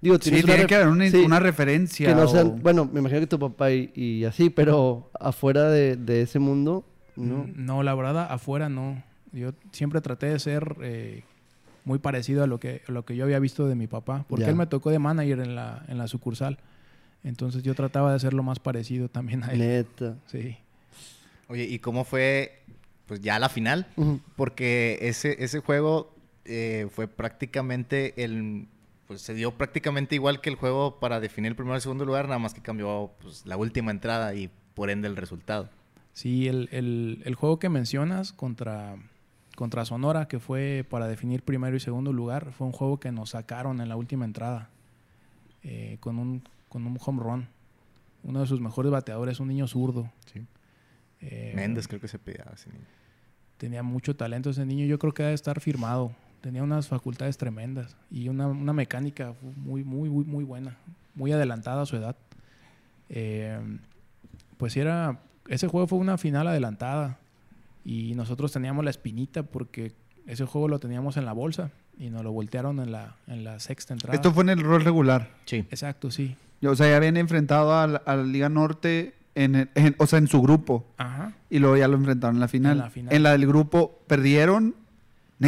Digo, 0.00 0.16
sí, 0.20 0.30
tiene 0.42 0.66
que 0.66 0.74
haber 0.74 0.88
una, 0.88 1.38
referencia. 1.38 2.08
Que 2.08 2.14
no 2.14 2.26
sean, 2.26 2.60
bueno, 2.60 2.88
me 2.92 3.00
imagino 3.00 3.20
que 3.20 3.26
tu 3.28 3.38
papá 3.38 3.70
y, 3.70 4.24
así, 4.24 4.50
pero 4.50 5.10
afuera 5.18 5.70
de, 5.70 5.96
de, 5.96 6.22
ese 6.22 6.40
mundo, 6.40 6.84
no. 7.16 7.48
No, 7.54 7.82
la 7.82 7.94
verdad, 7.94 8.26
afuera 8.30 8.68
no. 8.68 9.02
Yo 9.32 9.52
siempre 9.72 10.00
traté 10.00 10.26
de 10.26 10.38
ser 10.38 10.76
eh, 10.82 11.22
muy 11.84 11.98
parecido 11.98 12.44
a 12.44 12.46
lo 12.46 12.60
que, 12.60 12.82
lo 12.86 13.04
que 13.04 13.16
yo 13.16 13.24
había 13.24 13.38
visto 13.38 13.66
de 13.66 13.74
mi 13.74 13.86
papá, 13.86 14.24
porque 14.28 14.46
él 14.46 14.56
me 14.56 14.66
tocó 14.66 14.90
de 14.90 14.98
manager 14.98 15.40
en 15.40 15.54
la, 15.54 15.84
en 15.88 15.98
la 15.98 16.06
sucursal. 16.06 16.58
Entonces 17.24 17.62
yo 17.62 17.74
trataba 17.74 18.10
de 18.10 18.16
hacer 18.16 18.34
lo 18.34 18.42
más 18.42 18.58
parecido 18.58 19.08
también 19.08 19.44
a 19.44 19.52
él. 19.52 19.60
Neta. 19.60 20.16
Sí. 20.26 20.56
Oye, 21.48 21.64
¿y 21.64 21.78
cómo 21.78 22.04
fue 22.04 22.62
pues 23.06 23.20
ya 23.20 23.38
la 23.38 23.48
final? 23.48 23.86
Porque 24.36 24.98
ese, 25.02 25.42
ese 25.42 25.60
juego 25.60 26.14
eh, 26.44 26.88
fue 26.90 27.08
prácticamente 27.08 28.24
el... 28.24 28.68
Pues 29.06 29.20
se 29.20 29.34
dio 29.34 29.52
prácticamente 29.52 30.14
igual 30.14 30.40
que 30.40 30.48
el 30.48 30.56
juego 30.56 30.98
para 30.98 31.20
definir 31.20 31.50
el 31.50 31.56
primer 31.56 31.76
y 31.76 31.80
segundo 31.80 32.04
lugar, 32.04 32.26
nada 32.26 32.38
más 32.38 32.54
que 32.54 32.62
cambió 32.62 33.12
pues, 33.20 33.44
la 33.44 33.56
última 33.56 33.90
entrada 33.90 34.34
y 34.34 34.50
por 34.74 34.88
ende 34.88 35.08
el 35.08 35.16
resultado. 35.16 35.68
Sí, 36.12 36.46
el, 36.46 36.68
el, 36.72 37.22
el, 37.24 37.34
juego 37.34 37.58
que 37.58 37.68
mencionas 37.68 38.32
contra, 38.32 38.96
contra 39.56 39.84
Sonora, 39.84 40.28
que 40.28 40.38
fue 40.38 40.84
para 40.88 41.08
definir 41.08 41.42
primero 41.42 41.76
y 41.76 41.80
segundo 41.80 42.12
lugar, 42.12 42.52
fue 42.52 42.66
un 42.66 42.72
juego 42.72 43.00
que 43.00 43.12
nos 43.12 43.30
sacaron 43.30 43.80
en 43.80 43.88
la 43.88 43.96
última 43.96 44.24
entrada 44.24 44.68
eh, 45.62 45.96
con, 46.00 46.18
un, 46.18 46.42
con 46.68 46.86
un 46.86 46.98
home 47.04 47.22
run. 47.22 47.48
Uno 48.24 48.40
de 48.40 48.46
sus 48.46 48.60
mejores 48.60 48.92
bateadores, 48.92 49.40
un 49.40 49.48
niño 49.48 49.66
zurdo. 49.66 50.10
Sí. 50.32 50.46
Eh, 51.20 51.52
Méndez 51.54 51.88
creo 51.88 52.00
que 52.00 52.08
se 52.08 52.18
pegaba 52.18 52.52
ese 52.52 52.70
niño. 52.70 52.84
Tenía 53.56 53.82
mucho 53.82 54.14
talento 54.14 54.50
ese 54.50 54.66
niño, 54.66 54.84
yo 54.86 54.98
creo 54.98 55.14
que 55.14 55.22
debe 55.22 55.34
estar 55.34 55.60
firmado. 55.60 56.12
Tenía 56.40 56.62
unas 56.62 56.88
facultades 56.88 57.38
tremendas 57.38 57.96
y 58.10 58.28
una, 58.28 58.48
una 58.48 58.72
mecánica 58.72 59.34
muy, 59.40 59.84
muy, 59.84 60.10
muy, 60.10 60.24
muy 60.24 60.44
buena, 60.44 60.76
muy 61.14 61.30
adelantada 61.30 61.82
a 61.82 61.86
su 61.86 61.96
edad. 61.96 62.16
Eh, 63.08 63.60
pues 64.56 64.76
era 64.76 65.20
ese 65.52 65.68
juego 65.68 65.86
fue 65.86 65.98
una 65.98 66.16
final 66.18 66.46
adelantada 66.46 67.18
y 67.84 68.14
nosotros 68.14 68.52
teníamos 68.52 68.84
la 68.84 68.90
espinita 68.90 69.42
porque 69.42 69.92
ese 70.26 70.46
juego 70.46 70.68
lo 70.68 70.78
teníamos 70.78 71.16
en 71.16 71.26
la 71.26 71.32
bolsa 71.32 71.70
y 71.98 72.08
nos 72.08 72.22
lo 72.24 72.32
voltearon 72.32 72.80
en 72.80 72.90
la, 72.90 73.16
en 73.26 73.44
la 73.44 73.60
sexta 73.60 73.92
entrada. 73.92 74.14
Esto 74.14 74.32
fue 74.32 74.44
en 74.44 74.50
el 74.50 74.60
rol 74.60 74.82
regular. 74.82 75.28
Sí. 75.44 75.58
Exacto, 75.70 76.10
sí. 76.10 76.36
O 76.64 76.74
sea, 76.74 76.88
ya 76.88 76.96
habían 76.96 77.16
enfrentado 77.16 77.74
a 77.74 77.86
la, 77.86 78.16
Liga 78.24 78.48
Norte, 78.48 79.14
en, 79.34 79.68
o 79.98 80.06
sea, 80.06 80.18
en 80.20 80.28
su 80.28 80.40
grupo. 80.40 80.86
Ajá. 80.96 81.32
Y 81.50 81.58
luego 81.58 81.76
ya 81.76 81.86
lo 81.86 81.96
enfrentaron 81.96 82.36
en 82.36 82.40
la 82.40 82.48
final. 82.48 82.72
En 82.72 82.78
la, 82.78 82.90
final. 82.90 83.14
En 83.14 83.22
la 83.22 83.32
del 83.32 83.46
grupo 83.46 84.00
perdieron 84.06 84.74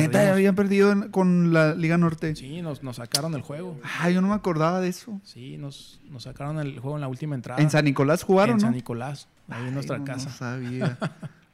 Neta, 0.02 0.24
ya 0.24 0.32
habían 0.32 0.56
perdido 0.56 1.10
con 1.12 1.52
la 1.52 1.74
Liga 1.74 1.96
Norte. 1.96 2.34
Sí, 2.34 2.62
nos, 2.62 2.82
nos 2.82 2.96
sacaron 2.96 3.34
el 3.34 3.42
juego. 3.42 3.78
Ah, 4.00 4.10
yo 4.10 4.20
no 4.20 4.28
me 4.28 4.34
acordaba 4.34 4.80
de 4.80 4.88
eso. 4.88 5.20
Sí, 5.22 5.56
nos, 5.56 6.00
nos 6.10 6.24
sacaron 6.24 6.58
el 6.58 6.80
juego 6.80 6.96
en 6.96 7.02
la 7.02 7.08
última 7.08 7.36
entrada. 7.36 7.62
¿En 7.62 7.70
San 7.70 7.84
Nicolás 7.84 8.24
jugaron, 8.24 8.54
en 8.54 8.60
San 8.60 8.72
Nicolás, 8.72 9.28
ahí 9.48 9.68
en 9.68 9.74
nuestra 9.74 10.02
casa. 10.04 10.28
No 10.28 10.34
sabía. 10.34 10.98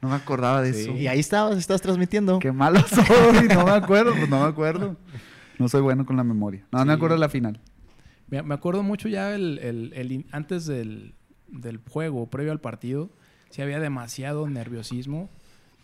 No 0.01 0.09
me 0.09 0.15
acordaba 0.15 0.61
de 0.61 0.69
eso. 0.69 0.91
Y 0.91 1.07
ahí 1.07 1.19
estabas, 1.19 1.57
estás 1.57 1.81
transmitiendo. 1.81 2.39
Qué 2.39 2.51
malo 2.51 2.79
soy, 2.87 3.47
no 3.47 3.65
me 3.65 3.71
acuerdo, 3.71 4.13
pues 4.15 4.29
no 4.29 4.41
me 4.41 4.47
acuerdo. 4.47 4.97
No 5.59 5.67
soy 5.69 5.81
bueno 5.81 6.05
con 6.05 6.17
la 6.17 6.23
memoria. 6.23 6.65
No, 6.71 6.79
no 6.79 6.85
me 6.85 6.93
acuerdo 6.93 7.15
de 7.15 7.21
la 7.21 7.29
final. 7.29 7.59
Me, 8.27 8.41
me 8.41 8.53
acuerdo 8.53 8.81
mucho 8.83 9.09
ya 9.09 9.35
el, 9.35 9.59
el, 9.59 9.93
el 9.93 10.25
antes 10.31 10.65
del, 10.65 11.13
del 11.51 11.79
juego, 11.89 12.27
previo 12.27 12.51
al 12.51 12.61
partido, 12.61 13.09
sí 13.49 13.61
había 13.61 13.79
demasiado 13.79 14.49
nerviosismo, 14.49 15.29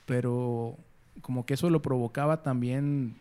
pero 0.06 0.78
como 1.22 1.46
que 1.46 1.56
eso 1.56 1.70
lo 1.70 1.82
provocaba 1.82 2.42
también... 2.42 3.16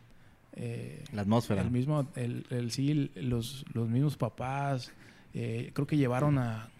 Eh, 0.53 1.05
la 1.12 1.22
atmósfera. 1.22 1.61
El 1.61 1.70
mismo, 1.70 2.09
el, 2.14 2.47
el 2.51 2.70
sí, 2.70 3.11
los, 3.16 3.66
los 3.74 3.89
mismos 3.89 4.16
papás, 4.16 4.93
eh, 5.34 5.70
creo 5.74 5.87
que 5.87 5.99
llevaron 5.99 6.39
a, 6.39 6.70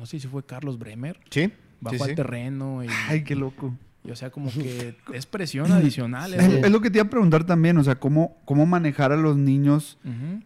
no 0.00 0.06
sé 0.06 0.18
si 0.18 0.28
fue 0.28 0.42
Carlos 0.42 0.78
Bremer. 0.78 1.20
Sí. 1.28 1.52
Bajó 1.82 2.04
al 2.04 2.14
terreno 2.14 2.82
y... 2.82 2.88
Ay, 3.06 3.22
qué 3.22 3.36
loco. 3.36 3.76
Y, 4.02 4.10
o 4.10 4.16
sea, 4.16 4.30
como 4.30 4.50
que 4.50 4.96
es 5.12 5.26
presión 5.26 5.70
adicional. 5.70 6.32
Es, 6.32 6.70
lo 6.70 6.80
que 6.80 6.90
te 6.90 6.96
iba 6.96 7.06
a 7.06 7.10
preguntar 7.10 7.44
también, 7.44 7.76
o 7.76 7.84
sea, 7.84 7.96
cómo, 7.96 8.38
cómo 8.46 8.64
manejar 8.64 9.12
a 9.12 9.16
los 9.16 9.36
niños 9.36 9.98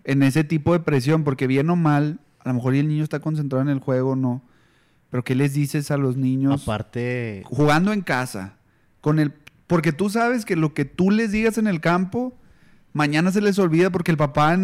en 0.02 0.22
ese 0.24 0.42
tipo 0.42 0.72
de 0.72 0.80
presión, 0.80 1.22
porque 1.22 1.46
bien 1.46 1.70
o 1.70 1.76
mal, 1.76 2.18
a 2.40 2.48
lo 2.48 2.54
mejor 2.56 2.74
el 2.74 2.88
niño 2.88 3.04
está 3.04 3.20
concentrado 3.20 3.62
en 3.62 3.68
el 3.68 3.78
juego, 3.78 4.16
no. 4.16 4.42
Pero 5.10 5.22
¿qué 5.22 5.36
les 5.36 5.54
dices 5.54 5.92
a 5.92 5.98
los 5.98 6.16
niños? 6.16 6.64
Aparte... 6.64 7.44
Jugando 7.46 7.92
en 7.92 8.00
casa, 8.00 8.56
con 9.00 9.20
el 9.20 9.32
Porque 9.68 9.92
tú 9.92 10.10
sabes 10.10 10.44
que 10.44 10.56
lo 10.56 10.74
que 10.74 10.84
tú 10.84 11.12
les 11.12 11.30
digas 11.30 11.58
en 11.58 11.68
el 11.68 11.80
campo, 11.80 12.36
mañana 12.92 13.30
se 13.30 13.40
les 13.40 13.56
olvida 13.60 13.90
porque 13.90 14.10
el 14.10 14.16
papá 14.16 14.58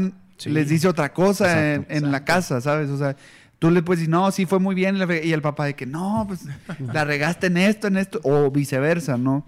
les 0.47 0.69
dice 0.69 0.89
otra 0.89 1.13
cosa 1.13 1.75
en, 1.75 2.11
la 2.11 2.25
casa, 2.25 2.61
¿sabes? 2.61 2.91
O 2.91 2.99
sea, 2.99 3.15
tú 3.61 3.71
le 3.71 3.83
puedes 3.83 4.01
decir, 4.01 4.11
no, 4.11 4.29
sí 4.33 4.47
fue 4.47 4.59
muy 4.59 4.75
bien, 4.75 4.97
y 5.23 5.33
el 5.33 5.43
papá 5.43 5.67
de 5.67 5.75
que, 5.75 5.87
no, 5.87 6.25
pues 6.27 6.47
la 6.93 7.05
regaste 7.05 7.47
en 7.47 7.59
esto, 7.59 7.87
en 7.87 7.99
esto, 7.99 8.19
o 8.25 8.51
viceversa, 8.51 9.17
¿no? 9.17 9.45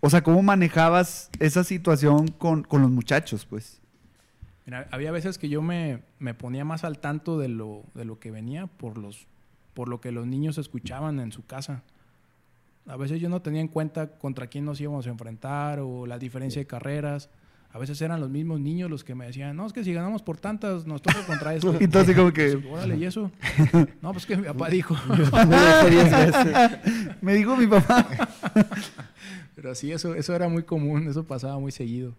O 0.00 0.08
sea, 0.08 0.22
¿cómo 0.22 0.42
manejabas 0.42 1.30
esa 1.38 1.62
situación 1.62 2.28
con, 2.28 2.64
con 2.64 2.80
los 2.80 2.90
muchachos, 2.90 3.44
pues? 3.44 3.80
Mira, 4.64 4.88
había 4.90 5.12
veces 5.12 5.36
que 5.36 5.50
yo 5.50 5.60
me, 5.60 6.00
me, 6.18 6.32
ponía 6.32 6.64
más 6.64 6.84
al 6.84 6.98
tanto 6.98 7.38
de 7.38 7.48
lo, 7.48 7.84
de 7.94 8.06
lo 8.06 8.18
que 8.18 8.30
venía 8.30 8.66
por, 8.66 8.96
los, 8.96 9.26
por 9.74 9.88
lo 9.88 10.00
que 10.00 10.10
los 10.10 10.26
niños 10.26 10.56
escuchaban 10.56 11.20
en 11.20 11.30
su 11.30 11.44
casa. 11.44 11.82
A 12.86 12.96
veces 12.96 13.20
yo 13.20 13.28
no 13.28 13.42
tenía 13.42 13.60
en 13.60 13.68
cuenta 13.68 14.18
contra 14.18 14.46
quién 14.46 14.64
nos 14.64 14.80
íbamos 14.80 15.06
a 15.06 15.10
enfrentar 15.10 15.80
o 15.80 16.06
la 16.06 16.18
diferencia 16.18 16.62
de 16.62 16.66
carreras. 16.66 17.28
A 17.72 17.78
veces 17.78 18.02
eran 18.02 18.20
los 18.20 18.30
mismos 18.30 18.60
niños 18.60 18.90
los 18.90 19.04
que 19.04 19.14
me 19.14 19.26
decían, 19.26 19.56
no, 19.56 19.64
es 19.64 19.72
que 19.72 19.84
si 19.84 19.92
ganamos 19.92 20.22
por 20.22 20.38
tantas, 20.38 20.86
nos 20.86 21.02
toca 21.02 21.24
contra 21.24 21.54
esto. 21.54 21.72
y 21.80 21.84
entonces 21.84 22.16
como 22.16 22.32
que... 22.32 22.56
Órale, 22.56 22.96
¿y 22.96 23.04
eso? 23.04 23.30
no, 24.02 24.12
pues 24.12 24.26
que 24.26 24.36
mi 24.36 24.44
papá 24.44 24.68
dijo. 24.68 24.96
me 27.20 27.34
dijo 27.34 27.56
mi 27.56 27.68
papá. 27.68 28.06
Pero 29.54 29.74
sí, 29.76 29.92
eso, 29.92 30.16
eso 30.16 30.34
era 30.34 30.48
muy 30.48 30.64
común, 30.64 31.06
eso 31.08 31.24
pasaba 31.24 31.60
muy 31.60 31.70
seguido. 31.70 32.16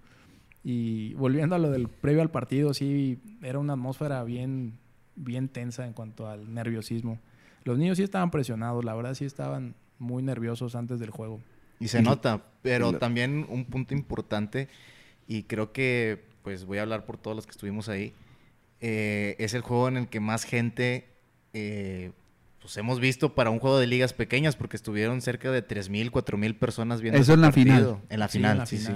Y 0.64 1.14
volviendo 1.16 1.56
a 1.56 1.60
lo 1.60 1.70
del 1.70 1.90
previo 1.90 2.22
al 2.22 2.30
partido, 2.30 2.74
sí, 2.74 3.20
era 3.42 3.60
una 3.60 3.74
atmósfera 3.74 4.24
bien, 4.24 4.78
bien 5.16 5.50
tensa 5.50 5.86
en 5.86 5.94
cuanto 5.94 6.30
al 6.30 6.54
nerviosismo. 6.54 7.20
Los 7.64 7.78
niños 7.78 7.98
sí 7.98 8.04
estaban 8.04 8.32
presionados, 8.32 8.86
la 8.86 8.94
verdad 8.94 9.16
sí 9.16 9.26
estaban 9.26 9.76
muy 10.00 10.24
nerviosos 10.24 10.76
antes 10.76 11.00
del 11.00 11.10
juego. 11.10 11.42
Y 11.80 11.88
se 11.88 12.02
nota, 12.02 12.44
pero 12.62 12.94
también 12.94 13.46
un 13.50 13.66
punto 13.66 13.94
importante, 13.94 14.68
y 15.32 15.44
creo 15.44 15.72
que, 15.72 16.26
pues 16.44 16.66
voy 16.66 16.80
a 16.80 16.82
hablar 16.82 17.06
por 17.06 17.18
todos 17.18 17.38
los 17.38 17.46
que 17.46 17.52
estuvimos 17.52 17.88
ahí, 17.88 18.14
eh, 18.82 19.38
es 19.40 19.54
el 19.54 19.62
juego 19.62 19.88
en 19.88 19.96
el 19.96 20.08
que 20.10 20.20
más 20.20 20.44
gente 20.44 21.08
eh, 21.54 22.12
pues 22.60 22.76
hemos 22.76 23.00
visto 23.00 23.34
para 23.34 23.50
un 23.50 23.60
juego 23.60 23.80
de 23.80 23.88
ligas 23.88 24.12
pequeñas, 24.12 24.58
porque 24.58 24.76
estuvieron 24.76 25.22
cerca 25.22 25.50
de 25.50 25.66
3.000, 25.66 26.12
4.000 26.12 26.60
personas 26.60 27.00
viendo 27.00 27.18
Eso 27.18 27.34
en 27.34 27.42
la 27.42 27.54
final. 27.54 28.02
En 28.10 28.20
la 28.20 28.28
final, 28.28 28.68
sí, 28.68 28.78
sí, 28.78 28.92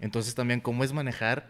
Entonces 0.00 0.34
también 0.34 0.60
cómo 0.60 0.84
es 0.84 0.92
manejar 0.92 1.48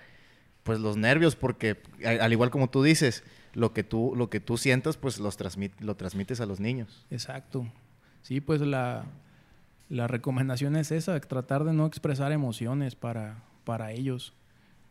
pues 0.63 0.79
los 0.79 0.97
nervios, 0.97 1.35
porque 1.35 1.81
al 2.05 2.33
igual 2.33 2.51
como 2.51 2.71
tú 2.71 2.85
dices, 2.85 3.25
lo 3.53 3.73
que 3.73 3.83
tú, 3.83 4.15
lo 4.15 4.31
que 4.31 4.39
tú 4.39 4.59
sientas, 4.59 4.97
pues 4.97 5.19
los 5.19 5.37
lo 5.81 5.97
transmites 5.97 6.41
a 6.41 6.47
los 6.47 6.61
niños. 6.61 7.05
Exacto. 7.11 7.67
Sí, 8.23 8.41
pues 8.41 8.61
la, 8.61 9.07
recomendación 9.91 10.77
es 10.77 10.93
esa, 10.93 11.19
tratar 11.19 11.65
de 11.65 11.73
no 11.73 11.85
expresar 11.85 12.31
emociones 12.31 12.95
para, 12.95 13.43
para 13.69 13.93
ellos. 13.93 14.33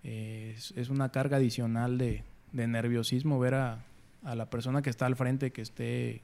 es, 0.04 0.90
una 0.92 1.10
carga 1.10 1.38
adicional 1.38 1.98
de, 1.98 2.24
nerviosismo 2.54 3.40
ver 3.40 3.56
a, 3.56 3.84
a, 4.24 4.36
la 4.36 4.52
persona 4.52 4.84
que 4.84 4.92
está 4.92 5.08
al 5.08 5.16
frente 5.16 5.52
que 5.52 5.64
esté, 5.64 6.22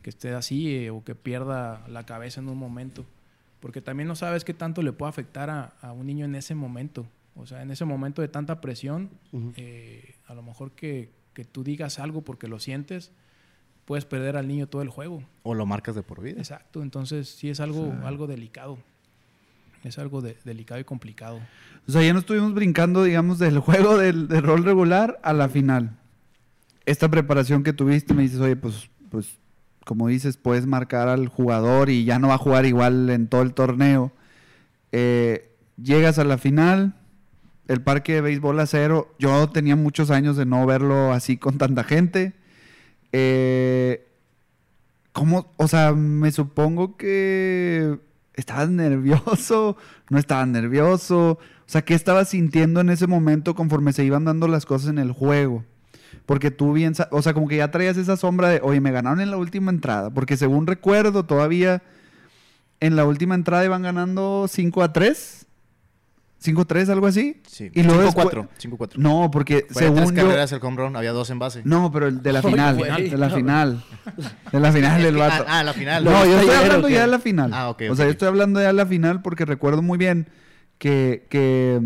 que 0.00 0.08
esté 0.08 0.32
así 0.32 0.74
eh, 0.74 0.90
o 0.90 1.04
que 1.04 1.14
pierda 1.14 1.86
la 1.88 2.06
cabeza 2.06 2.40
en 2.40 2.48
un 2.48 2.56
momento. 2.56 3.04
Porque 3.60 3.82
también 3.82 4.08
no 4.08 4.16
sabes 4.16 4.42
qué 4.42 4.54
tanto 4.54 4.80
le 4.80 4.94
puede 4.94 5.10
afectar 5.10 5.50
a, 5.50 5.92
un 5.92 6.06
niño 6.06 6.24
en 6.24 6.34
ese 6.34 6.54
momento. 6.54 7.04
O 7.36 7.44
sea, 7.44 7.60
en 7.60 7.70
ese 7.70 7.84
momento 7.84 8.22
de 8.22 8.28
tanta 8.28 8.62
presión, 8.62 9.10
eh, 9.56 10.14
a 10.26 10.32
lo 10.32 10.42
mejor 10.42 10.70
que, 10.70 11.10
que 11.34 11.44
tú 11.44 11.62
digas 11.62 11.98
algo 11.98 12.22
porque 12.22 12.48
lo 12.48 12.58
sientes, 12.58 13.12
puedes 13.84 14.06
perder 14.06 14.38
al 14.38 14.48
niño 14.48 14.66
todo 14.66 14.80
el 14.80 14.88
juego. 14.88 15.22
O 15.42 15.52
lo 15.52 15.66
marcas 15.66 15.94
de 15.94 16.02
por 16.02 16.22
vida. 16.22 16.38
Exacto, 16.38 16.82
entonces 16.82 17.28
sí 17.28 17.50
es 17.50 17.60
algo, 17.60 17.92
algo 18.02 18.26
delicado. 18.26 18.78
Es 19.84 19.98
algo 19.98 20.22
delicado 20.22 20.80
y 20.80 20.84
complicado. 20.84 21.40
O 21.88 21.92
sea, 21.92 22.02
ya 22.02 22.12
no 22.12 22.20
estuvimos 22.20 22.54
brincando, 22.54 23.02
digamos, 23.02 23.38
del 23.38 23.58
juego 23.60 23.98
del, 23.98 24.28
rol 24.28 24.64
regular 24.64 25.18
a 25.22 25.32
la 25.32 25.48
final. 25.48 25.98
Esta 26.86 27.08
preparación 27.08 27.62
que 27.62 27.72
tuviste, 27.72 28.14
me 28.14 28.22
dices, 28.22 28.40
oye, 28.40 28.56
pues, 28.56 28.90
pues, 29.10 29.38
como 29.84 30.08
dices, 30.08 30.36
puedes 30.36 30.66
marcar 30.66 31.08
al 31.08 31.28
jugador 31.28 31.90
y 31.90 32.04
ya 32.04 32.18
no 32.18 32.28
va 32.28 32.34
a 32.34 32.38
jugar 32.38 32.66
igual 32.66 33.10
en 33.10 33.26
todo 33.26 33.42
el 33.42 33.54
torneo. 33.54 34.12
Eh, 34.92 35.56
llegas 35.82 36.18
a 36.18 36.24
la 36.24 36.38
final, 36.38 36.94
el 37.66 37.82
parque 37.82 38.14
de 38.14 38.20
béisbol 38.20 38.60
a 38.60 38.66
cero. 38.66 39.12
Yo 39.18 39.48
tenía 39.50 39.74
muchos 39.74 40.10
años 40.10 40.36
de 40.36 40.46
no 40.46 40.64
verlo 40.66 41.12
así 41.12 41.36
con 41.36 41.58
tanta 41.58 41.82
gente. 41.82 42.34
Eh, 43.10 44.06
¿Cómo? 45.12 45.52
O 45.56 45.66
sea, 45.66 45.92
me 45.92 46.30
supongo 46.30 46.96
que 46.96 47.98
estabas 48.34 48.70
nervioso, 48.70 49.76
no 50.10 50.18
estabas 50.18 50.48
nervioso. 50.48 51.32
O 51.32 51.72
sea, 51.72 51.82
¿qué 51.82 51.94
estabas 51.94 52.30
sintiendo 52.30 52.80
en 52.80 52.90
ese 52.90 53.06
momento 53.06 53.54
conforme 53.54 53.92
se 53.92 54.04
iban 54.04 54.24
dando 54.24 54.48
las 54.48 54.66
cosas 54.66 54.90
en 54.90 54.98
el 54.98 55.12
juego? 55.12 55.64
Porque 56.26 56.50
tú 56.50 56.72
bien, 56.72 56.94
o 57.10 57.22
sea, 57.22 57.34
como 57.34 57.48
que 57.48 57.56
ya 57.56 57.70
traías 57.70 57.96
esa 57.96 58.16
sombra 58.16 58.48
de, 58.48 58.60
oye, 58.62 58.80
me 58.80 58.92
ganaron 58.92 59.20
en 59.20 59.30
la 59.30 59.36
última 59.36 59.70
entrada. 59.70 60.10
Porque 60.10 60.36
según 60.36 60.66
recuerdo, 60.66 61.24
todavía 61.24 61.82
en 62.80 62.96
la 62.96 63.04
última 63.04 63.34
entrada 63.34 63.64
iban 63.64 63.82
ganando 63.82 64.46
5 64.48 64.82
a 64.82 64.92
3. 64.92 65.46
5-3, 66.42 66.88
algo 66.88 67.06
así. 67.06 67.40
Sí. 67.46 67.70
5-4. 67.70 68.48
5-4. 68.58 68.96
No, 68.96 69.30
porque 69.30 69.66
Fue 69.70 69.82
según 69.82 69.98
tres 69.98 70.12
carreras 70.12 70.52
el 70.52 70.60
home 70.62 70.76
run, 70.76 70.96
había 70.96 71.12
dos 71.12 71.30
en 71.30 71.38
base. 71.38 71.62
No, 71.64 71.92
pero 71.92 72.08
el 72.08 72.22
de 72.22 72.32
la 72.32 72.42
final. 72.42 72.76
de 72.76 73.16
la 73.16 73.30
final. 73.30 73.84
De 74.50 74.60
la 74.60 74.72
final 74.72 75.02
del 75.02 75.16
vato. 75.18 75.44
Ah, 75.46 75.62
la 75.62 75.72
final. 75.72 76.04
No, 76.04 76.24
yo 76.24 76.40
estoy 76.40 76.56
hablando 76.56 76.88
ya 76.88 77.00
de 77.02 77.06
la 77.06 77.18
final. 77.18 77.50
Ah, 77.54 77.70
ok. 77.70 77.82
O 77.90 77.94
sea, 77.94 78.06
yo 78.06 78.10
estoy 78.10 78.28
hablando 78.28 78.60
ya 78.60 78.68
de 78.68 78.72
la 78.72 78.86
final 78.86 79.22
porque 79.22 79.44
recuerdo 79.44 79.82
muy 79.82 79.98
bien 79.98 80.28
que, 80.78 81.26
que 81.30 81.80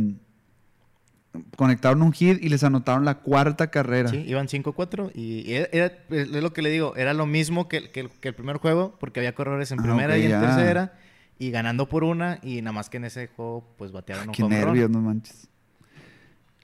conectaron 1.57 2.03
un 2.03 2.13
hit 2.13 2.43
y 2.43 2.49
les 2.49 2.65
anotaron 2.65 3.05
la 3.05 3.17
cuarta 3.17 3.71
carrera. 3.71 4.09
Sí, 4.09 4.25
iban 4.27 4.49
5-4 4.49 5.13
y 5.15 5.53
era, 5.53 5.93
es 6.11 6.29
lo 6.31 6.53
que 6.53 6.63
le 6.63 6.71
digo, 6.71 6.97
era 6.97 7.13
lo 7.13 7.27
mismo 7.27 7.69
que, 7.69 7.91
que, 7.91 8.09
el 8.23 8.35
primer 8.35 8.57
juego 8.57 8.97
porque 8.99 9.21
había 9.21 9.35
corredores 9.35 9.71
en 9.71 9.81
ah, 9.81 9.83
primera 9.83 10.17
y 10.17 10.25
en 10.25 10.41
tercera 10.41 10.95
y 11.39 11.51
ganando 11.51 11.89
por 11.89 12.05
una 12.05 12.39
y 12.43 12.63
nada 12.63 12.73
más 12.73 12.89
que 12.89 12.97
en 12.97 13.05
ese 13.05 13.29
juego 13.29 13.65
pues 13.77 13.93
batearon 13.93 14.29
un 14.29 14.35
Qué 14.35 14.43
nervios, 14.45 14.91
no 14.91 15.01
manches. 15.01 15.49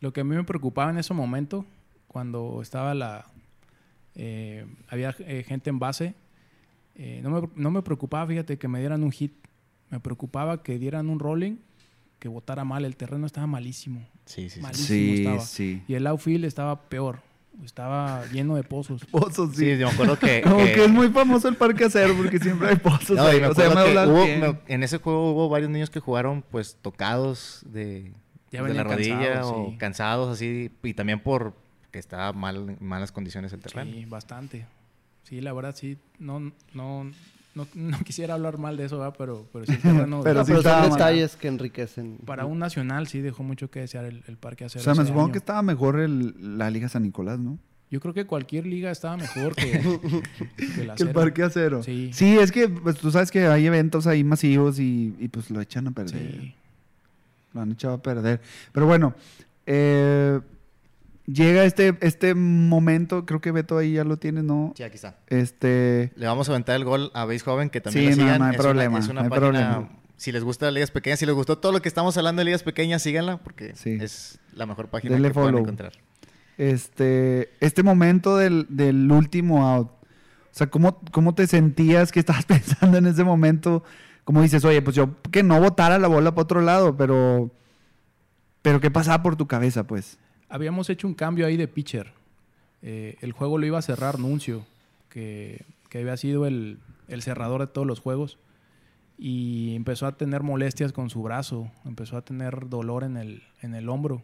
Lo 0.01 0.13
que 0.13 0.23
a 0.23 0.25
mí 0.25 0.35
me 0.35 0.45
preocupaba 0.45 0.91
en 0.91 0.99
ese 0.99 1.15
momento, 1.15 1.65
cuando 2.09 2.61
estaba 2.63 2.95
la... 2.95 3.27
Eh, 4.15 4.67
había 4.89 5.15
eh, 5.21 5.45
gente 5.47 5.71
en 5.71 5.79
base, 5.79 6.15
eh, 6.95 7.21
no, 7.23 7.31
me, 7.31 7.49
no, 7.55 7.71
me, 7.71 7.83
preocupaba, 7.83 8.27
fíjate, 8.27 8.59
que 8.59 8.69
me 8.69 8.81
dieran 8.81 9.03
un 9.03 9.13
hit. 9.13 9.33
Me 9.91 10.01
preocupaba 10.01 10.63
que 10.63 10.79
dieran 10.79 11.09
un 11.09 11.19
rolling, 11.19 11.57
que 12.19 12.29
votara 12.29 12.65
mal. 12.65 12.85
El 12.85 12.97
terreno 12.97 13.27
estaba 13.27 13.47
malísimo. 13.47 14.07
Sí, 14.27 14.51
sí, 14.51 14.61
malísimo 14.61 15.41
sí. 15.41 15.83
Y 15.89 15.95
el 15.95 16.07
outfield 16.07 16.45
estaba 16.45 16.89
peor. 16.89 17.21
Estaba 17.65 18.25
lleno 18.33 18.57
de 18.57 18.63
pozos. 18.63 19.05
Pozos, 19.11 19.55
sí. 19.55 19.77
Sí, 19.77 19.85
me 19.85 19.91
acuerdo 19.91 20.19
que... 20.19 20.41
Como 20.45 20.59
que... 20.59 20.85
es 20.85 20.91
muy 20.91 21.09
famoso 21.09 21.49
el 21.49 21.57
Parque 21.57 21.85
Acero 21.85 22.15
porque 22.17 22.39
siempre 22.39 22.69
hay 22.69 22.77
pozos. 22.77 23.19
en 24.67 24.83
ese 24.83 24.99
juego 24.99 25.33
hubo 25.33 25.49
varios 25.49 25.71
niños 25.71 25.91
que 25.91 26.01
jugaron 26.01 26.43
pues 26.51 26.77
tocados 26.81 27.63
de, 27.67 28.13
de 28.51 28.75
la 28.75 28.85
rodilla 28.85 29.47
o 29.47 29.77
cansados 29.79 30.31
así 30.33 30.71
y 30.83 30.95
también 30.95 31.21
por 31.21 31.55
que 31.91 31.99
estaba 31.99 32.33
mal 32.33 32.77
malas 32.81 33.13
condiciones 33.13 33.53
el 33.53 33.61
terreno. 33.61 33.93
Sí, 33.93 34.05
bastante. 34.07 34.67
Sí, 35.25 35.41
la 35.41 35.53
verdad 35.53 35.77
sí. 35.77 35.99
No, 36.19 36.53
no, 36.73 37.11
no, 37.55 37.67
no, 37.75 37.99
quisiera 38.01 38.35
hablar 38.35 38.59
mal 38.59 38.77
de 38.77 38.87
eso, 38.87 38.99
¿verdad? 38.99 39.15
pero, 39.17 39.47
pero 39.53 39.67
sí, 39.67 39.79
pero, 39.83 40.23
pero 40.23 40.45
sí 40.45 40.53
son 40.63 40.91
detalles 40.91 41.37
que 41.37 41.49
enriquecen. 41.49 42.19
Para 42.25 42.47
un 42.47 42.59
nacional 42.59 43.07
sí 43.09 43.21
dejó 43.21 43.43
mucho 43.43 43.71
que 43.71 43.81
desear 43.81 44.05
el, 44.05 44.23
el 44.27 44.37
Parque 44.37 44.65
Acero. 44.65 44.81
O 44.81 44.85
sea, 44.85 44.95
me 44.95 45.07
supongo 45.07 45.33
que 45.33 45.39
estaba 45.39 45.63
mejor 45.63 46.01
el, 46.01 46.59
la 46.59 46.71
Liga 46.71 46.89
San 46.89 47.03
Nicolás, 47.03 47.39
¿no? 47.39 47.59
Yo 47.91 48.01
creo 48.01 48.15
que 48.15 48.25
cualquier 48.25 48.65
liga 48.65 48.91
estaba 48.91 49.19
mejor 49.19 49.55
que, 49.55 49.71
que, 50.57 51.03
el 51.03 51.11
Parque 51.11 51.43
Acero. 51.43 51.83
Sí. 51.83 52.11
sí, 52.15 52.39
es 52.39 52.51
que 52.51 52.67
pues, 52.67 52.97
tú 52.97 53.11
sabes 53.11 53.31
que 53.31 53.47
hay 53.47 53.67
eventos 53.67 54.07
ahí 54.07 54.25
masivos 54.25 54.79
y, 54.79 55.15
y 55.19 55.29
pues 55.29 55.51
lo 55.51 55.61
echan 55.61 55.89
a 55.89 55.91
perder. 55.91 56.33
Sí. 56.41 56.55
Lo 57.53 57.61
han 57.61 57.73
echado 57.73 57.93
a 57.93 58.03
perder. 58.03 58.41
Pero 58.73 58.87
bueno, 58.87 59.15
eh, 59.67 60.41
llega 61.27 61.65
este, 61.65 61.97
este 62.01 62.35
momento, 62.35 63.27
creo 63.27 63.41
que 63.41 63.53
Beto 63.53 63.79
ahí 63.79 63.95
ya 63.95 64.05
lo 64.05 64.19
tiene, 64.19 64.43
¿no? 64.43 64.73
Sí, 64.77 64.83
aquí 64.83 64.97
está. 64.97 65.19
Este... 65.29 66.13
Le 66.17 66.27
vamos 66.27 66.49
a 66.49 66.53
aventar 66.53 66.77
el 66.77 66.85
gol 66.85 67.11
a 67.15 67.25
Base 67.25 67.41
Joven, 67.41 67.71
que 67.71 67.81
también 67.81 68.15
sí, 68.15 68.21
No, 68.21 68.39
no 68.39 68.45
hay 68.45 68.57
problema, 68.57 68.99
es 68.99 69.09
una 69.09 69.29
página, 69.29 69.89
Si 70.17 70.33
les 70.33 70.45
gusta 70.45 70.71
ligas 70.71 70.91
pequeñas, 70.91 71.19
si 71.19 71.27
les 71.27 71.35
gustó 71.35 71.59
todo 71.59 71.73
lo 71.73 71.83
que 71.83 71.89
estamos 71.89 72.17
hablando 72.17 72.41
de 72.41 72.47
ligas 72.47 72.63
pequeñas, 72.63 73.03
síganla, 73.03 73.39
porque 73.39 73.75
es 73.85 74.39
la 74.55 74.67
mejor 74.67 74.89
página 74.89 75.17
que 75.17 75.31
pueden 75.31 75.57
encontrar. 75.57 75.93
Este, 76.59 77.51
este 77.61 77.83
momento 77.83 78.37
del, 78.37 78.67
del 78.69 79.11
último 79.11 79.67
out, 79.67 79.89
o 80.53 80.55
sea, 80.55 80.69
¿cómo, 80.69 81.01
¿cómo 81.13 81.35
te 81.35 81.47
sentías 81.47 82.13
que 82.13 82.21
estabas 82.21 82.45
pensando 82.47 82.99
en 82.99 83.07
ese 83.07 83.25
momento? 83.25 83.83
Como 84.25 84.43
dices, 84.43 84.65
oye, 84.65 84.83
pues 84.83 84.95
yo 84.95 85.17
que 85.31 85.43
no 85.43 85.59
botara 85.59 85.99
la 85.99 86.09
bola 86.09 86.33
para 86.33 86.43
otro 86.43 86.61
lado, 86.61 86.97
pero... 86.97 87.51
Pero 88.61 88.81
¿qué 88.81 88.93
pasaba 88.93 89.25
por 89.25 89.35
tu 89.35 89.49
cabeza, 89.49 89.89
pues? 89.89 90.19
Habíamos 90.53 90.91
hecho 90.91 91.09
un 91.09 91.15
cambio 91.15 91.47
ahí 91.47 91.57
de 91.57 91.67
pitcher. 91.67 92.13
Eh, 92.83 93.17
el 93.23 93.33
juego 93.33 93.57
lo 93.57 93.65
iba 93.65 93.79
a 93.79 93.83
cerrar 93.83 94.19
Nuncio, 94.19 94.67
que, 95.09 95.65
había 95.95 96.17
sido 96.19 96.47
el, 96.47 96.79
cerrador 97.21 97.63
de 97.63 97.67
todos 97.69 97.87
los 97.87 98.01
juegos. 98.01 98.39
y 99.19 99.75
empezó 99.75 100.07
a 100.07 100.17
tener 100.17 100.43
molestias 100.43 100.93
con 100.93 101.09
su 101.09 101.23
brazo, 101.23 101.71
empezó 101.85 102.17
a 102.17 102.23
tener 102.23 102.69
dolor 102.69 103.03
en 103.03 103.17
el, 103.17 103.43
en 103.63 103.75
el 103.75 103.89
hombro. 103.89 104.23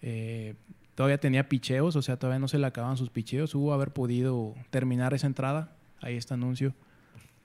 Eh, 0.00 0.54
todavía 0.94 1.18
tenía 1.18 1.48
picheos, 1.48 1.96
o 1.96 2.02
sea, 2.02 2.16
todavía 2.16 2.38
no 2.38 2.48
se 2.48 2.58
le 2.58 2.66
acababan 2.66 2.96
sus 2.96 3.10
picheos. 3.10 3.54
Hubo 3.54 3.74
haber 3.74 3.90
podido 3.90 4.54
terminar 4.70 5.12
esa 5.12 5.26
entrada, 5.26 5.76
ahí 6.00 6.16
está 6.16 6.34
anuncio. 6.34 6.74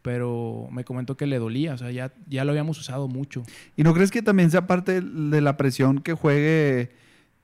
Pero 0.02 0.70
me 0.72 0.86
comentó 0.86 1.18
que 1.18 1.28
le 1.28 1.39
dolía, 1.39 1.74
o 1.74 1.78
sea, 1.78 1.91
ya, 1.91 2.14
ya 2.30 2.45
lo 2.45 2.52
habíamos 2.52 2.80
usado 2.80 3.10
mucho. 3.10 3.43
¿Y 3.76 3.84
no 3.84 3.93
crees 3.93 4.12
que 4.12 4.22
también 4.22 4.52
sea 4.52 4.68
parte 4.68 5.02
de 5.02 5.41
la 5.41 5.58
presión 5.58 6.00
que 6.00 6.14
juegue, 6.14 6.91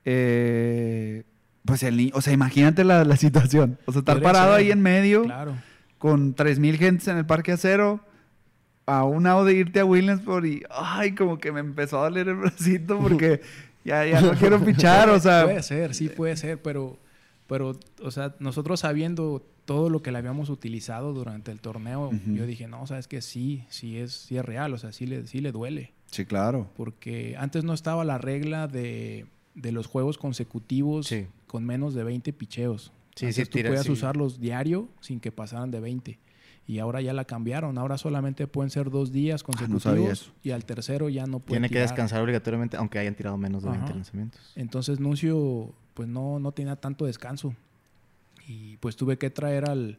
eh, 0.06 1.24
pues 1.64 1.82
el 1.82 1.96
niño? 1.96 2.12
O 2.14 2.22
sea, 2.22 2.32
imagínate 2.32 2.84
la, 2.84 3.04
la 3.04 3.16
situación. 3.16 3.78
O 3.86 3.92
sea, 3.92 3.98
estar 3.98 4.22
parado 4.22 4.54
ahí 4.54 4.70
en 4.70 4.80
medio 4.80 5.24
Claro. 5.24 5.54
con 5.98 6.34
3.000 6.34 6.76
gentes 6.78 7.08
en 7.08 7.18
el 7.18 7.26
parque 7.26 7.52
acero, 7.52 8.00
a 8.86 9.02
un 9.04 9.24
lado 9.24 9.44
de 9.44 9.54
irte 9.54 9.80
a 9.80 9.84
Williamsport 9.84 10.46
y, 10.46 10.62
ay, 10.70 11.14
como 11.16 11.38
que 11.38 11.50
me 11.50 11.58
empezó 11.60 11.98
a 11.98 12.04
doler 12.04 12.28
el 12.28 12.36
bracito 12.36 12.98
porque 13.00 13.40
ya, 13.84 14.06
ya 14.06 14.20
no 14.20 14.32
quiero 14.34 14.60
pichar, 14.64 15.10
o 15.10 15.18
sea... 15.18 15.42
Puede 15.44 15.62
ser, 15.64 15.92
sí 15.94 16.08
puede 16.08 16.36
ser, 16.36 16.62
pero, 16.62 16.96
pero, 17.48 17.76
o 18.00 18.10
sea, 18.12 18.36
nosotros 18.38 18.78
sabiendo 18.80 19.44
todo 19.64 19.90
lo 19.90 20.02
que 20.02 20.12
le 20.12 20.18
habíamos 20.18 20.50
utilizado 20.50 21.12
durante 21.12 21.50
el 21.50 21.58
torneo, 21.58 22.12
yo 22.26 22.46
dije, 22.46 22.68
no, 22.68 22.86
sabes 22.86 23.08
que 23.08 23.20
sí, 23.20 23.64
sí 23.68 23.98
es, 23.98 24.12
sí 24.12 24.36
es 24.36 24.44
real, 24.44 24.72
o 24.72 24.78
sea, 24.78 24.92
sí 24.92 25.06
le, 25.06 25.26
sí 25.26 25.40
le 25.40 25.50
duele. 25.50 25.92
Sí, 26.12 26.24
claro. 26.24 26.70
Porque 26.76 27.34
antes 27.36 27.64
no 27.64 27.74
estaba 27.74 28.04
la 28.04 28.18
regla 28.18 28.68
de, 28.68 29.26
de 29.56 29.72
los 29.72 29.86
juegos 29.88 30.16
consecutivos 30.18 31.06
Sí. 31.08 31.26
con 31.48 31.64
menos 31.64 31.94
de 31.94 32.04
20 32.04 32.32
picheos. 32.32 32.92
Sí, 33.16 33.24
Antes 33.26 33.34
sí, 33.36 33.44
tú 33.46 33.58
tira- 33.58 33.70
podías 33.70 33.86
sí. 33.86 33.92
usarlos 33.92 34.38
diario 34.38 34.88
sin 35.00 35.18
que 35.18 35.32
pasaran 35.32 35.70
de 35.72 35.80
20. 35.80 36.18
Y 36.68 36.78
ahora 36.80 37.00
ya 37.00 37.12
la 37.12 37.24
cambiaron. 37.24 37.78
Ahora 37.78 37.96
solamente 37.96 38.46
pueden 38.46 38.70
ser 38.70 38.90
dos 38.90 39.10
días 39.12 39.40
Ah, 39.40 39.44
no 39.44 39.46
consecutivos. 39.46 39.82
sabía 39.82 40.12
eso. 40.12 40.32
Y 40.42 40.50
al 40.50 40.64
tercero 40.64 41.08
ya 41.08 41.26
no 41.26 41.38
pueden 41.40 41.62
Tiene 41.62 41.68
que 41.68 41.74
tirar. 41.76 41.88
descansar 41.88 42.20
obligatoriamente, 42.22 42.76
aunque 42.76 42.98
hayan 42.98 43.14
tirado 43.14 43.36
menos 43.38 43.62
de 43.62 43.70
20 43.70 43.86
Ajá. 43.86 43.94
lanzamientos. 43.94 44.52
Entonces 44.56 45.00
Nuncio 45.00 45.72
pues 45.94 46.08
no, 46.08 46.38
no 46.38 46.52
tenía 46.52 46.76
tanto 46.76 47.06
descanso. 47.06 47.54
Y 48.46 48.76
pues 48.78 48.96
tuve 48.96 49.16
que 49.16 49.30
traer 49.30 49.68
al, 49.70 49.98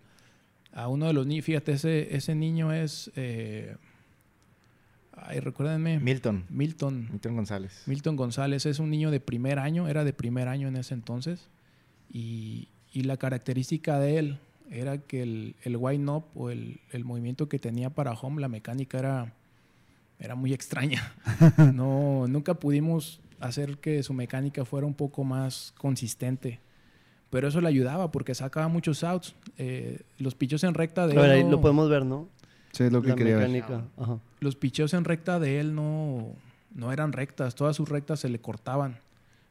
a 0.74 0.88
uno 0.90 1.08
de 1.08 1.14
los 1.14 1.26
niños. 1.26 1.46
Fíjate, 1.46 1.72
ese, 1.74 2.16
ese 2.16 2.36
niño 2.36 2.72
es... 2.72 3.12
eh, 3.16 3.76
ay, 5.24 5.40
recuérdenme. 5.40 6.00
Milton. 6.00 6.46
Milton. 6.50 7.10
Milton 7.12 7.36
González. 7.36 7.84
Milton 7.86 8.16
González 8.16 8.66
es 8.66 8.80
un 8.80 8.90
niño 8.90 9.12
de 9.12 9.20
primer 9.20 9.60
año, 9.60 9.88
era 9.88 10.04
de 10.04 10.14
primer 10.14 10.48
año 10.48 10.68
en 10.68 10.76
ese 10.76 10.94
entonces. 10.94 11.50
Y, 12.12 12.70
y 12.94 13.04
la 13.04 13.18
característica 13.18 14.00
de 14.00 14.18
él 14.20 14.40
era 14.70 14.98
que 14.98 15.22
el, 15.24 15.56
el 15.64 15.78
wind 15.78 16.10
up 16.10 16.26
o 16.36 16.50
el, 16.50 16.80
el 16.92 17.06
movimiento 17.06 17.48
que 17.50 17.60
tenía 17.60 17.90
para 17.90 18.14
home, 18.14 18.42
la 18.42 18.48
mecánica 18.48 19.00
era, 19.00 19.34
era 20.20 20.36
muy 20.36 20.54
extraña. 20.54 21.14
No, 21.74 22.28
nunca 22.28 22.54
pudimos 22.56 23.20
hacer 23.40 23.78
que 23.78 24.04
su 24.04 24.14
mecánica 24.14 24.66
fuera 24.66 24.88
un 24.88 24.94
poco 24.94 25.24
más 25.24 25.74
consistente. 25.78 26.60
Pero 27.30 27.50
eso 27.50 27.60
le 27.60 27.68
ayudaba 27.68 28.12
porque 28.12 28.34
sacaba 28.34 28.68
muchos 28.68 29.04
outs. 29.04 29.36
Eh, 29.58 30.02
los 30.18 30.34
pichos 30.36 30.64
en 30.64 30.74
recta 30.74 31.08
de 31.08 31.18
A 31.18 31.22
ver, 31.22 31.32
ahí 31.32 31.50
lo 31.50 31.60
podemos 31.60 31.90
ver, 31.90 32.06
¿no? 32.06 32.30
Sí, 32.72 32.84
es 32.84 32.92
lo 32.92 33.02
que 33.02 33.10
la 33.10 33.16
quería 33.16 33.38
ver. 33.38 33.50
mecánica. 33.50 33.86
Ajá. 33.98 34.20
Los 34.40 34.56
picheos 34.56 34.94
en 34.94 35.04
recta 35.04 35.40
de 35.40 35.60
él 35.60 35.76
no, 35.76 36.34
no 36.74 36.92
eran 36.92 37.12
rectas, 37.14 37.56
todas 37.56 37.76
sus 37.76 37.90
rectas 37.90 38.20
se 38.20 38.30
le 38.30 38.40
cortaban. 38.40 39.00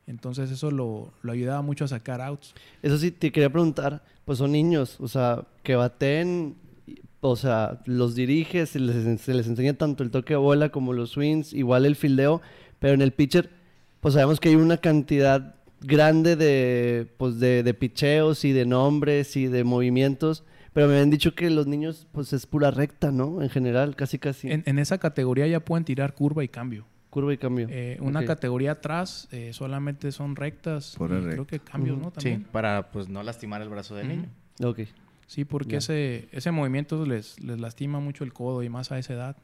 Entonces 0.06 0.50
eso 0.50 0.70
lo, 0.70 1.12
lo 1.22 1.32
ayudaba 1.32 1.62
mucho 1.62 1.84
a 1.84 1.88
sacar 1.88 2.20
outs. 2.20 2.54
Eso 2.82 2.96
sí, 2.96 3.10
te 3.10 3.32
quería 3.32 3.50
preguntar, 3.50 4.02
pues 4.24 4.38
son 4.38 4.52
niños, 4.52 4.98
o 5.00 5.08
sea, 5.08 5.44
que 5.64 5.74
baten, 5.74 6.54
o 7.20 7.34
sea, 7.34 7.80
los 7.86 8.14
diriges, 8.14 8.70
se 8.70 8.78
les, 8.78 9.20
se 9.20 9.34
les 9.34 9.48
enseña 9.48 9.74
tanto 9.74 10.04
el 10.04 10.10
toque 10.10 10.34
de 10.34 10.38
bola 10.38 10.68
como 10.68 10.92
los 10.92 11.10
swings, 11.10 11.52
igual 11.52 11.86
el 11.86 11.96
fildeo, 11.96 12.40
pero 12.78 12.94
en 12.94 13.02
el 13.02 13.12
pitcher, 13.12 13.50
pues 14.00 14.14
sabemos 14.14 14.38
que 14.38 14.50
hay 14.50 14.54
una 14.54 14.76
cantidad 14.76 15.56
grande 15.80 16.36
de, 16.36 17.08
pues 17.16 17.40
de, 17.40 17.64
de 17.64 17.74
picheos 17.74 18.44
y 18.44 18.52
de 18.52 18.64
nombres 18.64 19.36
y 19.36 19.46
de 19.48 19.64
movimientos, 19.64 20.44
pero 20.76 20.88
me 20.88 20.92
habían 20.92 21.08
dicho 21.08 21.34
que 21.34 21.48
los 21.48 21.66
niños, 21.66 22.06
pues 22.12 22.34
es 22.34 22.44
pura 22.44 22.70
recta, 22.70 23.10
¿no? 23.10 23.40
En 23.40 23.48
general, 23.48 23.96
casi 23.96 24.18
casi. 24.18 24.52
En, 24.52 24.62
en 24.66 24.78
esa 24.78 24.98
categoría 24.98 25.46
ya 25.46 25.60
pueden 25.60 25.86
tirar 25.86 26.12
curva 26.14 26.44
y 26.44 26.48
cambio. 26.48 26.84
Curva 27.08 27.32
y 27.32 27.38
cambio. 27.38 27.66
Eh, 27.70 27.96
una 28.02 28.26
categoría 28.26 28.72
atrás 28.72 29.26
eh, 29.32 29.52
solamente 29.54 30.12
son 30.12 30.36
rectas. 30.36 30.94
Pura 30.98 31.16
y 31.16 31.20
recta. 31.20 31.32
Creo 31.32 31.46
que 31.46 31.60
cambios. 31.60 31.96
¿no? 31.96 32.08
Sí, 32.08 32.12
También. 32.14 32.42
para 32.52 32.90
pues 32.90 33.08
no 33.08 33.22
lastimar 33.22 33.62
el 33.62 33.70
brazo 33.70 33.94
del 33.94 34.08
niño. 34.08 34.28
Ok. 34.62 34.80
Sí, 35.26 35.46
porque 35.46 35.76
ese, 35.78 36.28
ese 36.30 36.50
movimiento 36.50 37.04
les, 37.06 37.40
les 37.40 37.58
lastima 37.58 37.98
mucho 37.98 38.22
el 38.22 38.34
codo 38.34 38.62
y 38.62 38.68
más 38.68 38.92
a 38.92 38.98
esa 38.98 39.14
edad. 39.14 39.36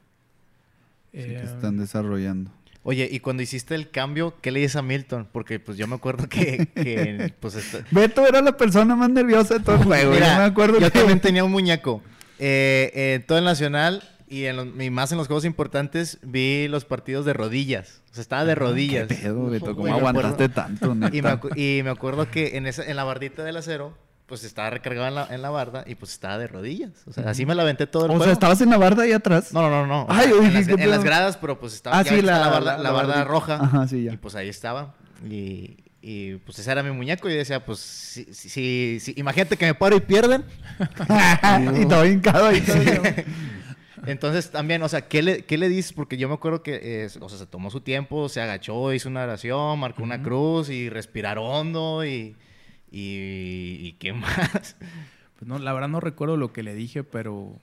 Sí, 1.12 1.18
que 1.18 1.37
Eh, 1.39 1.43
están 1.45 1.78
desarrollando. 1.78 2.51
Oye, 2.85 3.09
y 3.11 3.20
cuando 3.20 3.43
hiciste 3.45 3.74
el 3.76 3.91
cambio, 3.91 4.35
¿qué 4.41 4.51
le 4.51 4.59
dices 4.61 4.74
a 4.76 4.83
Milton? 4.83 5.28
Porque 5.30 5.61
pues 5.61 5.78
yo 5.78 5.87
me 5.87 5.95
acuerdo 5.95 6.28
que, 6.28 6.66
que, 6.74 7.33
pues 7.41 7.55
esta- 7.55 7.85
Beto 7.93 8.26
era 8.26 8.43
la 8.43 8.57
persona 8.57 8.97
más 8.97 9.09
nerviosa 9.11 9.55
de 9.55 9.61
todo 9.61 9.76
el 9.76 9.85
juego. 9.85 10.12
Mira, 10.12 10.33
yo 10.35 10.39
me 10.41 10.45
acuerdo 10.47 10.80
yo 10.80 10.91
que... 10.91 10.99
también 10.99 11.20
tenía 11.20 11.45
un 11.45 11.53
muñeco. 11.53 12.03
Eh, 12.41 12.91
eh, 12.95 13.24
todo 13.24 13.39
el 13.39 13.45
nacional 13.45 14.03
y, 14.28 14.47
en 14.47 14.57
los- 14.57 14.66
y 14.80 14.91
más 14.91 15.12
en 15.12 15.18
los 15.18 15.28
juegos 15.28 15.45
importantes 15.45 16.18
vi 16.22 16.66
los 16.66 16.85
partidos 16.85 17.24
de 17.24 17.35
rodillas. 17.35 18.03
O 18.11 18.14
sea, 18.14 18.22
estaba 18.22 18.45
de 18.45 18.57
rodillas. 18.57 19.07
¿Qué 19.07 19.14
pedo, 19.14 19.47
Beto? 19.49 19.76
¿Cómo 19.76 19.95
aguantaste 19.95 20.45
acuerdo- 20.47 20.55
tanto, 20.55 20.95
neta? 20.97 21.16
Y 21.16 21.22
me, 21.22 21.78
y 21.78 21.83
me 21.85 21.91
acuerdo 21.91 22.28
que 22.33 22.57
en, 22.57 22.66
esa, 22.66 22.85
en 22.85 22.97
la 22.97 23.05
bardita 23.05 23.45
del 23.45 23.57
acero, 23.59 23.97
pues 24.33 24.45
estaba 24.45 24.70
recargado 24.70 25.07
en 25.09 25.14
la, 25.14 25.26
en 25.30 25.43
la 25.43 25.51
barda 25.51 25.85
y 25.87 25.95
pues 25.95 26.11
estaba 26.12 26.39
de 26.39 26.47
rodillas. 26.47 26.91
O 27.07 27.12
sea, 27.12 27.28
así 27.28 27.45
me 27.45 27.55
la 27.55 27.64
aventé 27.64 27.87
todo 27.87 28.07
el 28.07 28.12
O 28.12 28.14
juego. 28.14 28.24
sea, 28.24 28.33
¿estabas 28.33 28.62
en 28.62 28.70
la 28.70 28.78
barda 28.78 29.03
ahí 29.03 29.12
atrás? 29.12 29.53
No, 29.53 29.61
no, 29.61 29.68
no, 29.68 29.87
no. 29.87 30.07
Ay, 30.09 30.33
oye, 30.33 30.47
en, 30.47 30.55
las, 30.55 30.66
¿qué 30.66 30.72
en 30.83 30.89
las 30.91 31.05
gradas, 31.05 31.37
pero 31.37 31.61
pues 31.61 31.74
estaba 31.74 31.99
Ah, 31.99 32.03
ya 32.03 32.12
sí, 32.12 32.22
la, 32.22 32.39
la 32.39 32.49
barda, 32.49 32.78
la- 32.78 32.91
barda 32.93 33.24
roja. 33.24 33.57
Ajá, 33.57 33.87
sí, 33.87 34.05
ya. 34.05 34.14
Y 34.14 34.16
pues 34.16 34.35
ahí 34.35 34.49
estaba. 34.49 34.95
Y, 35.28 35.76
y, 36.01 36.37
pues 36.37 36.59
ese 36.61 36.72
era 36.72 36.83
mi 36.83 36.93
muñeco. 36.93 37.28
Y 37.28 37.35
decía, 37.35 37.62
pues, 37.62 37.78
si, 37.80 38.24
si, 38.33 38.49
si- 38.49 39.01
si- 39.01 39.14
imagínate 39.18 39.59
que 39.59 39.66
me 39.66 39.74
paro 39.74 39.97
y 39.97 40.01
pierden. 40.01 40.47
y 41.78 41.85
todo 41.85 42.07
hincado 42.07 42.47
ahí. 42.47 42.64
Entonces 44.07 44.51
también, 44.51 44.83
o 44.83 44.89
sea, 44.89 45.03
¿qué 45.03 45.20
le, 45.22 45.45
qué 45.45 45.59
le 45.59 45.68
dices? 45.68 45.93
Porque 45.93 46.16
yo 46.16 46.26
me 46.28 46.35
acuerdo 46.35 46.62
que, 46.62 46.80
eh, 47.05 47.09
o 47.20 47.28
sea, 47.28 47.39
se 47.39 47.47
tomó 47.47 47.70
su 47.70 47.83
tiempo, 47.83 48.30
se 48.30 48.41
agachó, 48.41 48.93
hizo 48.95 49.11
una 49.11 49.24
oración, 49.24 49.78
marcó 49.78 50.03
una 50.03 50.22
cruz 50.22 50.70
y 50.70 50.89
respirar 50.89 51.37
hondo 51.39 52.05
y, 52.05 52.35
y, 52.93 53.78
y 53.80 53.97
qué 53.99 54.12
más. 54.12 54.76
Pues 55.38 55.49
no, 55.49 55.59
la 55.59 55.72
verdad 55.72 55.88
no 55.88 55.99
recuerdo 55.99 56.36
lo 56.36 56.53
que 56.53 56.62
le 56.62 56.74
dije, 56.74 57.03
pero 57.03 57.57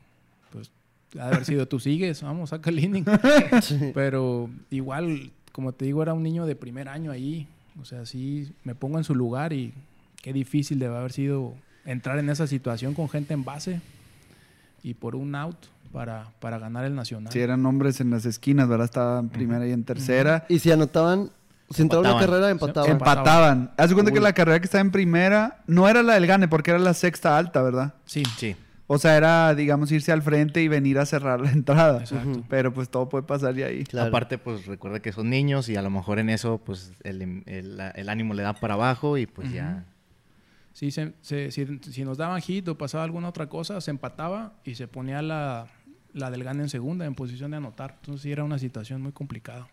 pues 0.51 0.71
ha 1.17 1.27
de 1.27 1.36
haber 1.36 1.45
sido 1.45 1.67
tú 1.67 1.80
sigues, 1.80 2.21
vamos, 2.21 2.49
saca 2.49 2.70
el 2.70 2.79
inning. 2.79 3.05
Sí. 3.62 3.91
Pero 3.93 4.49
igual, 4.70 5.32
como 5.51 5.71
te 5.71 5.86
digo, 5.86 6.04
era 6.04 6.13
un 6.13 6.24
niño 6.24 6.45
de 6.45 6.55
primer 6.55 6.89
año 6.89 7.12
ahí. 7.12 7.47
O 7.79 7.86
sea, 7.86 8.05
sí 8.05 8.51
me 8.63 8.75
pongo 8.75 8.97
en 8.97 9.04
su 9.04 9.16
lugar 9.16 9.54
y 9.54 9.74
qué 10.21 10.33
difícil 10.33 10.79
debe 10.79 10.97
haber 10.97 11.13
sido 11.13 11.54
entrar 11.86 12.20
en 12.20 12.29
esa 12.29 12.47
situación 12.47 12.93
con 12.93 13.08
gente 13.09 13.33
en 13.33 13.45
base 13.45 13.79
y 14.83 14.95
por 14.95 15.16
un 15.16 15.36
out 15.36 15.58
para, 15.91 16.32
para 16.39 16.59
ganar 16.59 16.86
el 16.86 16.95
nacional. 16.95 17.32
Sí, 17.32 17.39
eran 17.39 17.66
hombres 17.66 17.99
en 18.01 18.09
las 18.09 18.25
esquinas, 18.25 18.67
¿verdad? 18.67 18.86
Estaba 18.86 19.20
en 19.20 19.29
primera 19.29 19.66
y 19.67 19.71
en 19.71 19.83
tercera. 19.83 20.45
Y 20.49 20.59
si 20.59 20.71
anotaban, 20.71 21.32
si 21.70 21.82
entraba 21.83 22.09
una 22.12 22.20
carrera, 22.20 22.50
empataban. 22.50 22.89
Empa- 22.89 22.93
Empataban. 22.93 23.71
Haz 23.78 23.89
de 23.89 23.96
cuenta 23.96 24.12
que 24.12 24.20
la 24.20 24.33
carrera 24.33 24.59
que 24.59 24.66
estaba 24.66 24.82
en 24.82 24.91
primera 24.91 25.62
no 25.67 25.87
era 25.89 26.01
la 26.04 26.13
del 26.16 26.28
gane, 26.28 26.47
porque 26.47 26.71
era 26.71 26.79
la 26.79 26.93
sexta 26.93 27.37
alta, 27.37 27.62
¿verdad? 27.62 27.93
Sí, 28.05 28.24
Sí. 28.37 28.55
O 28.91 28.97
sea, 28.97 29.16
era, 29.17 29.54
digamos, 29.54 29.91
irse 29.91 30.12
al 30.12 30.24
frente 30.24 30.63
y 30.63 30.67
venir 30.67 30.97
a 30.97 31.05
cerrar 31.05 31.39
la 31.41 31.51
entrada. 31.51 32.00
exacto. 32.00 32.43
Pero 32.50 32.74
pues 32.74 32.89
todo 32.89 33.08
puede 33.08 33.24
pasar 33.24 33.54
de 33.54 33.63
ahí. 33.63 33.83
Claro. 33.83 34.08
Aparte, 34.08 34.39
pues 34.39 34.66
recuerda 34.66 35.00
que 35.00 35.12
son 35.12 35.29
niños 35.29 35.70
y 35.70 35.75
a 35.75 35.83
lo 35.83 35.91
mejor 35.91 36.17
en 36.17 36.32
eso, 36.32 36.58
pues 36.58 36.93
el, 37.04 37.43
el- 37.46 38.09
ánimo 38.09 38.33
le 38.33 38.41
da 38.41 38.54
para 38.54 38.74
abajo 38.74 39.16
y 39.20 39.28
pues 39.28 39.51
ya. 39.51 39.86
Sí, 40.74 40.89
se- 40.89 41.13
se- 41.21 41.51
si, 41.51 41.67
si 41.91 42.04
nos 42.04 42.17
daban 42.17 42.41
hit 42.41 42.67
o 42.67 42.79
pasaba 42.79 43.04
alguna 43.04 43.29
otra 43.29 43.47
cosa, 43.47 43.79
se 43.79 43.91
empataba 43.91 44.54
y 44.63 44.74
se 44.74 44.87
ponía 44.87 45.21
la, 45.21 45.67
la 46.13 46.32
del 46.32 46.43
gane 46.43 46.63
en 46.63 46.70
segunda 46.70 47.05
en 47.05 47.13
posición 47.13 47.51
de 47.51 47.58
anotar. 47.58 47.96
Entonces 48.00 48.24
sí 48.24 48.32
era 48.32 48.43
una 48.43 48.58
situación 48.58 49.04
muy 49.04 49.12
complicada. 49.12 49.67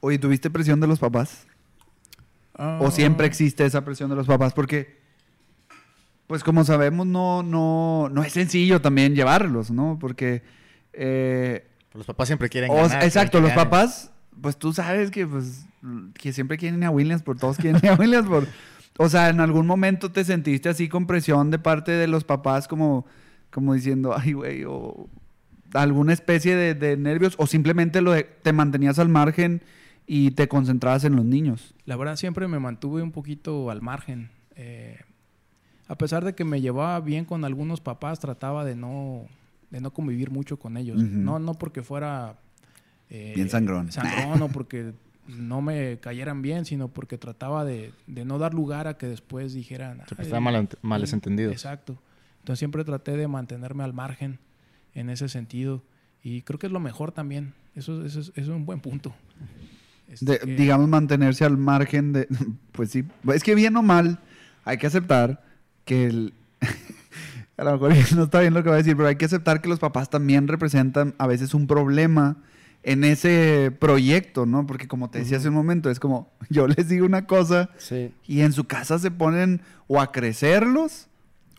Oye, 0.00 0.18
¿tuviste 0.18 0.50
presión 0.50 0.80
de 0.80 0.86
los 0.86 0.98
papás? 0.98 1.46
Ah. 2.56 2.78
¿O 2.82 2.90
siempre 2.90 3.26
existe 3.26 3.64
esa 3.64 3.84
presión 3.84 4.10
de 4.10 4.16
los 4.16 4.26
papás? 4.26 4.52
Porque, 4.52 4.98
pues 6.26 6.42
como 6.44 6.64
sabemos, 6.64 7.06
no, 7.06 7.42
no, 7.42 8.08
no 8.12 8.22
es 8.22 8.32
sencillo 8.32 8.80
también 8.80 9.14
llevarlos, 9.14 9.70
¿no? 9.70 9.96
Porque, 10.00 10.42
eh, 10.92 11.66
Los 11.94 12.06
papás 12.06 12.28
siempre 12.28 12.48
quieren 12.48 12.70
o- 12.70 12.74
ganar. 12.76 13.02
exacto, 13.04 13.40
los 13.40 13.52
papás, 13.52 14.10
pues 14.40 14.56
tú 14.56 14.72
sabes 14.72 15.10
que, 15.10 15.26
pues, 15.26 15.66
que 16.14 16.32
siempre 16.32 16.58
quieren 16.58 16.80
ir 16.80 16.86
a 16.86 16.90
Williamsport, 16.90 17.40
todos 17.40 17.56
quieren 17.56 17.80
ir 17.82 17.90
a 17.90 17.94
Williamsport. 17.94 18.48
O 18.98 19.08
sea, 19.08 19.28
en 19.28 19.40
algún 19.40 19.66
momento 19.66 20.10
te 20.10 20.24
sentiste 20.24 20.68
así 20.68 20.88
con 20.88 21.06
presión 21.06 21.50
de 21.52 21.58
parte 21.60 21.92
de 21.92 22.08
los 22.08 22.24
papás 22.24 22.66
como, 22.68 23.06
como 23.50 23.74
diciendo, 23.74 24.14
ay, 24.16 24.32
güey, 24.32 24.64
o 24.66 25.08
alguna 25.74 26.12
especie 26.12 26.56
de, 26.56 26.74
de 26.74 26.96
nervios, 26.96 27.34
o 27.38 27.46
simplemente 27.46 28.00
lo 28.00 28.12
de- 28.12 28.24
te 28.24 28.52
mantenías 28.52 28.98
al 28.98 29.08
margen 29.08 29.62
y 30.10 30.30
te 30.30 30.48
concentrabas 30.48 31.04
en 31.04 31.14
los 31.14 31.24
niños. 31.24 31.74
La 31.84 31.94
verdad 31.96 32.16
siempre 32.16 32.48
me 32.48 32.58
mantuve 32.58 33.02
un 33.02 33.12
poquito 33.12 33.70
al 33.70 33.82
margen. 33.82 34.30
Eh, 34.56 34.98
a 35.86 35.96
pesar 35.96 36.24
de 36.24 36.34
que 36.34 36.44
me 36.44 36.62
llevaba 36.62 36.98
bien 37.00 37.26
con 37.26 37.44
algunos 37.44 37.82
papás, 37.82 38.18
trataba 38.18 38.64
de 38.64 38.74
no, 38.74 39.26
de 39.70 39.82
no 39.82 39.92
convivir 39.92 40.30
mucho 40.30 40.58
con 40.58 40.78
ellos. 40.78 40.96
no, 40.96 41.38
no 41.38 41.54
porque 41.54 41.82
fuera... 41.82 42.38
Eh, 43.10 43.34
bien 43.36 43.50
sangrón. 43.50 43.92
Sangrón 43.92 44.40
o 44.42 44.48
porque 44.52 44.94
no 45.26 45.60
me 45.60 45.98
cayeran 45.98 46.40
bien, 46.40 46.64
sino 46.64 46.88
porque 46.88 47.18
trataba 47.18 47.66
de, 47.66 47.92
no 48.06 48.38
dar 48.38 48.54
lugar 48.54 48.88
a 48.88 48.96
que 48.96 49.06
después 49.06 49.52
dijeran... 49.52 50.02
Se 50.08 50.22
estaba 50.22 50.40
mal, 50.40 50.68
mal 50.80 51.04
entendido. 51.12 51.52
Exacto. 51.52 51.98
Entonces 52.38 52.60
siempre 52.60 52.82
traté 52.82 53.14
de 53.14 53.28
mantenerme 53.28 53.84
al 53.84 53.92
margen 53.92 54.38
en 54.94 55.10
ese 55.10 55.28
sentido. 55.28 55.82
Y 56.22 56.42
creo 56.42 56.58
que 56.58 56.66
es 56.66 56.72
lo 56.72 56.80
mejor 56.80 57.12
también. 57.12 57.52
Eso, 57.74 58.04
eso, 58.06 58.20
es, 58.34 58.48
un 58.48 58.64
buen 58.64 58.80
punto. 58.80 59.14
Este, 60.08 60.40
digamos, 60.46 60.88
mantenerse 60.88 61.44
al 61.44 61.56
margen 61.56 62.12
de... 62.12 62.28
Pues 62.72 62.90
sí. 62.90 63.04
Es 63.32 63.42
que 63.42 63.54
bien 63.54 63.76
o 63.76 63.82
mal, 63.82 64.20
hay 64.64 64.78
que 64.78 64.86
aceptar 64.86 65.42
que 65.84 66.06
el... 66.06 66.34
a 67.56 67.64
lo 67.64 67.72
mejor 67.72 67.92
no 68.16 68.24
está 68.24 68.40
bien 68.40 68.54
lo 68.54 68.62
que 68.62 68.68
va 68.70 68.76
a 68.76 68.78
decir, 68.78 68.96
pero 68.96 69.08
hay 69.08 69.16
que 69.16 69.24
aceptar 69.24 69.60
que 69.60 69.68
los 69.68 69.80
papás 69.80 70.10
también 70.10 70.48
representan 70.48 71.14
a 71.18 71.26
veces 71.26 71.54
un 71.54 71.66
problema 71.66 72.36
en 72.84 73.04
ese 73.04 73.72
proyecto, 73.78 74.46
¿no? 74.46 74.66
Porque 74.66 74.86
como 74.86 75.10
te 75.10 75.18
decía 75.18 75.38
hace 75.38 75.48
un 75.48 75.54
momento, 75.54 75.90
es 75.90 75.98
como 75.98 76.30
yo 76.48 76.68
les 76.68 76.88
digo 76.88 77.04
una 77.04 77.26
cosa 77.26 77.70
y 78.26 78.40
en 78.40 78.52
su 78.52 78.64
casa 78.64 78.98
se 78.98 79.10
ponen 79.10 79.60
o 79.88 80.00
a 80.00 80.12
crecerlos 80.12 81.07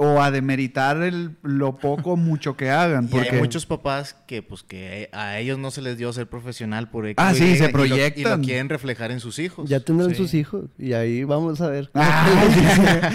o 0.01 0.21
a 0.21 0.31
demeritar 0.31 1.01
el, 1.03 1.35
lo 1.43 1.75
poco 1.75 2.11
o 2.13 2.15
mucho 2.29 2.55
que 2.55 2.69
hagan. 2.69 3.09
Porque... 3.09 3.31
hay 3.31 3.39
muchos 3.39 3.65
papás 3.65 4.15
que 4.27 4.41
pues 4.41 4.63
que 4.63 5.09
a 5.11 5.37
ellos 5.39 5.59
no 5.59 5.71
se 5.71 5.81
les 5.81 5.97
dio 5.97 6.11
ser 6.13 6.27
profesional 6.27 6.89
por 6.89 7.05
Ah, 7.17 7.33
sí, 7.33 7.57
se 7.57 7.67
proyectan. 7.67 8.21
Y 8.21 8.23
lo, 8.23 8.41
quieren 8.41 8.69
reflejar 8.69 9.11
en 9.11 9.19
sus 9.19 9.39
hijos. 9.39 9.69
Ya 9.69 9.81
tendrán 9.81 10.15
sus 10.15 10.33
hijos 10.33 10.65
y 10.77 10.93
ahí 10.93 11.25
vamos 11.25 11.59
a 11.59 11.67
ver. 11.67 11.89
Ah, 11.93 12.29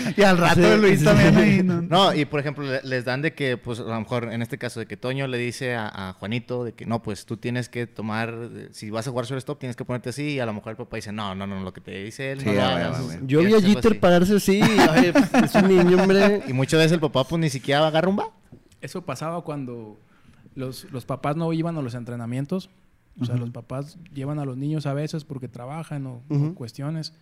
y 0.16 0.22
al 0.22 0.36
rato 0.36 0.76
Luis 0.76 1.02
también 1.02 1.36
ahí. 1.36 1.62
¿no? 1.62 2.14
y 2.14 2.26
por 2.26 2.40
ejemplo 2.40 2.64
les 2.82 3.04
dan 3.06 3.22
de 3.22 3.32
que 3.32 3.56
pues 3.56 3.80
a 3.80 3.84
lo 3.84 4.00
mejor 4.00 4.30
en 4.30 4.42
este 4.42 4.58
caso 4.58 4.78
de 4.78 4.86
que 4.86 4.98
Toño 4.98 5.26
le 5.26 5.38
dice 5.38 5.74
a, 5.76 6.14
Juanito 6.18 6.64
de 6.64 6.74
que 6.74 6.84
no, 6.84 7.02
pues 7.02 7.24
tú 7.24 7.38
tienes 7.38 7.70
que 7.70 7.86
tomar, 7.86 8.50
si 8.72 8.90
vas 8.90 9.08
a 9.08 9.10
jugar 9.10 9.24
stop 9.24 9.58
tienes 9.58 9.74
que 9.74 9.84
ponerte 9.86 10.10
así 10.10 10.34
y 10.34 10.40
a 10.40 10.46
lo 10.46 10.52
mejor 10.52 10.72
el 10.72 10.76
papá 10.76 10.96
dice 10.96 11.12
no, 11.12 11.34
no, 11.34 11.46
no, 11.46 11.62
lo 11.62 11.72
que 11.72 11.80
te 11.80 12.04
dice 12.04 12.32
él 12.32 12.44
no 12.44 12.52
lo 12.52 13.26
Yo 13.26 13.40
vi 13.40 13.54
a 13.54 13.60
Jeter 13.60 13.98
pararse 13.98 14.36
así, 14.36 14.60
pues, 15.12 15.44
es 15.44 15.54
un 15.54 15.68
niño, 15.68 16.02
hombre. 16.02 16.42
Y 16.46 16.52
mucho 16.74 16.84
veces 16.84 16.92
el 16.92 17.00
papá 17.00 17.24
pues 17.24 17.40
ni 17.40 17.50
siquiera 17.50 17.86
agarra 17.86 18.08
un 18.08 18.20
Eso 18.80 19.02
pasaba 19.02 19.42
cuando 19.42 19.96
los, 20.54 20.86
papás 21.06 21.36
no 21.36 21.52
iban 21.52 21.76
a 21.76 21.82
los 21.82 21.94
entrenamientos. 21.94 22.70
O 23.20 23.24
sea, 23.24 23.36
los 23.36 23.50
papás 23.50 23.96
llevan 24.12 24.40
a 24.40 24.44
los 24.44 24.56
niños 24.56 24.86
a 24.86 24.94
veces 24.94 25.24
porque 25.24 25.46
trabajan 25.46 26.06
o, 26.06 26.22
cuestiones 26.54 27.14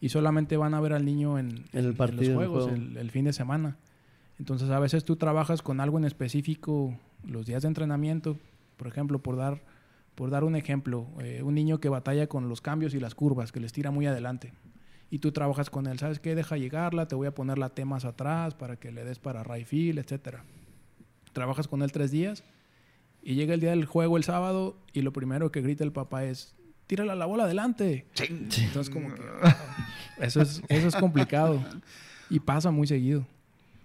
y 0.00 0.08
solamente 0.08 0.56
van 0.56 0.74
a 0.74 0.80
ver 0.80 0.92
al 0.92 1.04
niño 1.04 1.38
en, 1.38 1.64
el 1.72 1.94
partido, 1.94 2.40
los 2.40 2.48
juegos 2.48 2.72
el, 2.72 3.10
fin 3.10 3.24
de 3.24 3.32
semana. 3.32 3.76
Entonces, 4.38 4.70
a 4.70 4.80
veces 4.80 5.04
tú 5.04 5.16
trabajas 5.16 5.62
con 5.62 5.80
algo 5.80 5.98
en 5.98 6.04
específico 6.04 6.98
los 7.24 7.46
días 7.46 7.62
de 7.62 7.68
entrenamiento. 7.68 8.36
Por 8.76 8.88
ejemplo, 8.88 9.20
por 9.20 9.36
dar, 9.36 9.62
por 10.16 10.30
dar 10.30 10.42
un 10.42 10.56
ejemplo, 10.56 11.06
eh, 11.20 11.42
un 11.42 11.54
niño 11.54 11.78
que 11.78 11.88
batalla 11.88 12.26
con 12.26 12.48
los 12.48 12.60
cambios 12.60 12.92
y 12.94 13.00
las 13.00 13.14
curvas, 13.14 13.52
que 13.52 13.60
les 13.60 13.72
tira 13.72 13.92
muy 13.92 14.06
adelante 14.06 14.52
y 15.10 15.18
tú 15.18 15.32
trabajas 15.32 15.70
con 15.70 15.86
él. 15.86 15.98
¿Sabes 15.98 16.18
qué? 16.18 16.34
Deja 16.34 16.56
llegarla, 16.56 17.08
te 17.08 17.14
voy 17.14 17.26
a 17.26 17.34
poner 17.34 17.58
la 17.58 17.70
T 17.70 17.84
más 17.84 18.04
atrás 18.04 18.54
para 18.54 18.76
que 18.76 18.90
le 18.92 19.04
des 19.04 19.18
para 19.18 19.42
right 19.42 19.66
field, 19.66 19.98
etc. 19.98 20.38
Trabajas 21.32 21.68
con 21.68 21.82
él 21.82 21.92
tres 21.92 22.10
días 22.10 22.44
y 23.22 23.34
llega 23.34 23.54
el 23.54 23.60
día 23.60 23.70
del 23.70 23.84
juego 23.84 24.16
el 24.16 24.24
sábado 24.24 24.76
y 24.92 25.02
lo 25.02 25.12
primero 25.12 25.50
que 25.50 25.60
grita 25.60 25.84
el 25.84 25.92
papá 25.92 26.24
es, 26.24 26.54
tírala 26.86 27.14
la 27.14 27.26
bola 27.26 27.44
adelante. 27.44 28.06
Entonces 28.18 28.90
como 28.90 29.14
que 29.14 29.22
eso 30.24 30.40
es, 30.42 30.62
eso 30.68 30.88
es 30.88 30.96
complicado 30.96 31.62
y 32.30 32.40
pasa 32.40 32.70
muy 32.70 32.86
seguido. 32.86 33.26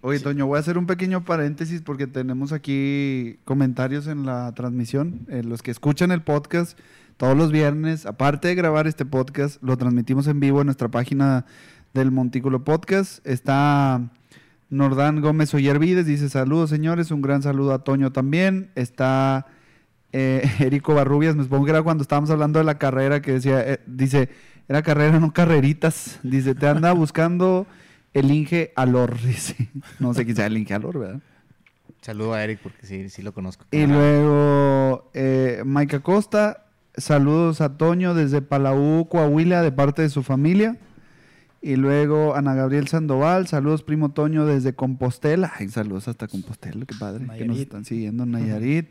Oye, 0.04 0.18
Toño, 0.18 0.46
voy 0.46 0.56
a 0.56 0.60
hacer 0.60 0.78
un 0.78 0.86
pequeño 0.86 1.24
paréntesis 1.24 1.80
porque 1.80 2.08
tenemos 2.08 2.52
aquí 2.52 3.38
comentarios 3.44 4.08
en 4.08 4.26
la 4.26 4.52
transmisión. 4.52 5.26
Eh, 5.28 5.44
los 5.44 5.62
que 5.62 5.70
escuchan 5.70 6.10
el 6.10 6.22
podcast 6.22 6.76
todos 7.16 7.36
los 7.36 7.52
viernes, 7.52 8.06
aparte 8.06 8.48
de 8.48 8.54
grabar 8.54 8.86
este 8.86 9.04
podcast, 9.04 9.62
lo 9.62 9.76
transmitimos 9.76 10.26
en 10.26 10.40
vivo 10.40 10.60
en 10.60 10.66
nuestra 10.66 10.88
página 10.88 11.46
del 11.94 12.10
Montículo 12.10 12.64
Podcast. 12.64 13.26
Está 13.26 14.10
Nordán 14.70 15.20
Gómez 15.20 15.52
Ollervides, 15.54 16.06
dice 16.06 16.28
saludos 16.28 16.70
señores, 16.70 17.10
un 17.10 17.22
gran 17.22 17.42
saludo 17.42 17.74
a 17.74 17.84
Toño 17.84 18.12
también. 18.12 18.70
Está 18.74 19.46
eh, 20.12 20.50
Erico 20.60 20.94
Barrubias, 20.94 21.36
me 21.36 21.44
supongo 21.44 21.64
que 21.64 21.70
era 21.70 21.82
cuando 21.82 22.02
estábamos 22.02 22.30
hablando 22.30 22.58
de 22.58 22.64
la 22.64 22.78
carrera 22.78 23.22
que 23.22 23.32
decía, 23.32 23.60
eh, 23.60 23.80
dice, 23.86 24.30
era 24.68 24.82
carrera, 24.82 25.20
no 25.20 25.32
carreritas. 25.32 26.20
Dice, 26.22 26.54
te 26.54 26.66
anda 26.66 26.92
buscando 26.92 27.66
el 28.14 28.30
Inge 28.30 28.72
Alor, 28.76 29.20
dice. 29.22 29.68
No 29.98 30.14
sé 30.14 30.24
quién 30.24 30.36
sea 30.36 30.46
el 30.46 30.56
Inge 30.56 30.74
Alor, 30.74 30.98
¿verdad? 30.98 31.20
Saludo 32.00 32.34
a 32.34 32.42
Eric 32.42 32.60
porque 32.62 32.86
sí, 32.86 33.08
sí 33.08 33.22
lo 33.22 33.32
conozco. 33.32 33.64
Y 33.70 33.86
luego 33.86 35.10
eh, 35.14 35.62
Mike 35.64 35.96
Acosta, 35.96 36.61
Saludos 36.96 37.60
a 37.60 37.76
Toño 37.76 38.14
desde 38.14 38.42
Palau, 38.42 39.08
Coahuila, 39.08 39.62
de 39.62 39.72
parte 39.72 40.02
de 40.02 40.10
su 40.10 40.22
familia. 40.22 40.78
Y 41.62 41.76
luego 41.76 42.34
Ana 42.34 42.54
Gabriel 42.54 42.88
Sandoval, 42.88 43.46
saludos 43.46 43.82
primo 43.84 44.10
Toño 44.10 44.44
desde 44.44 44.74
Compostela. 44.74 45.52
Ay, 45.56 45.68
saludos 45.68 46.08
hasta 46.08 46.26
Compostela, 46.26 46.84
qué 46.84 46.94
padre 46.98 47.26
que 47.38 47.44
nos 47.44 47.58
están 47.58 47.84
siguiendo 47.84 48.26
Nayarit. 48.26 48.90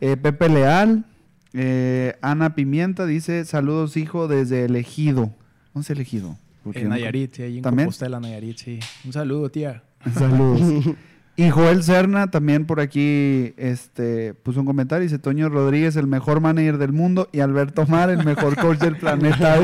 Eh, 0.00 0.16
Pepe 0.18 0.50
Leal, 0.50 1.06
eh, 1.54 2.16
Ana 2.20 2.54
Pimienta 2.54 3.06
dice, 3.06 3.44
saludos 3.46 3.96
hijo 3.96 4.28
desde 4.28 4.66
Elegido. 4.66 5.32
¿Dónde 5.72 5.84
es 5.84 5.90
Elegido? 5.90 6.36
En 6.74 6.90
Nayarit, 6.90 7.34
sí, 7.34 7.42
ahí 7.42 7.56
en 7.58 7.64
Compostela, 7.64 8.20
Nayarit, 8.20 8.58
sí. 8.58 8.80
Un 9.04 9.12
saludo, 9.12 9.50
tía. 9.50 9.82
Saludos. 10.12 10.94
Y 11.36 11.50
Joel 11.50 11.82
Serna 11.82 12.30
también 12.30 12.64
por 12.64 12.78
aquí 12.78 13.54
este, 13.56 14.34
puso 14.34 14.60
un 14.60 14.66
comentario. 14.66 15.02
Dice 15.02 15.18
Toño 15.18 15.48
Rodríguez, 15.48 15.96
el 15.96 16.06
mejor 16.06 16.40
manager 16.40 16.78
del 16.78 16.92
mundo. 16.92 17.28
Y 17.32 17.40
Alberto 17.40 17.86
Mar, 17.86 18.08
el 18.10 18.24
mejor 18.24 18.56
coach 18.60 18.78
del 18.78 18.96
planeta. 18.96 19.58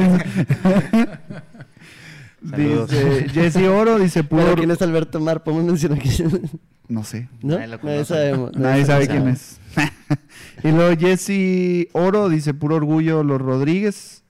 dice 2.42 3.28
Jesse 3.28 3.68
Oro, 3.68 4.01
dice 4.01 4.24
puro. 4.24 4.56
¿Quién 4.56 4.72
es 4.72 4.82
Alberto 4.82 5.20
Mar? 5.20 5.44
¿Podemos 5.44 5.64
mencionar 5.66 6.01
quién 6.01 6.51
No 6.88 7.05
sé. 7.05 7.28
¿No? 7.40 7.56
Nadie, 7.56 8.05
sabemos. 8.05 8.56
Nadie, 8.56 8.84
sabe 8.84 9.06
quién 9.06 9.28
es. 9.28 9.60
y 10.64 10.72
luego 10.72 10.98
Jesse 10.98 11.88
Oro 11.92 12.28
dice 12.28 12.52
puro 12.52 12.74
orgullo 12.74 13.22
los 13.22 13.40
Rodríguez. 13.40 14.24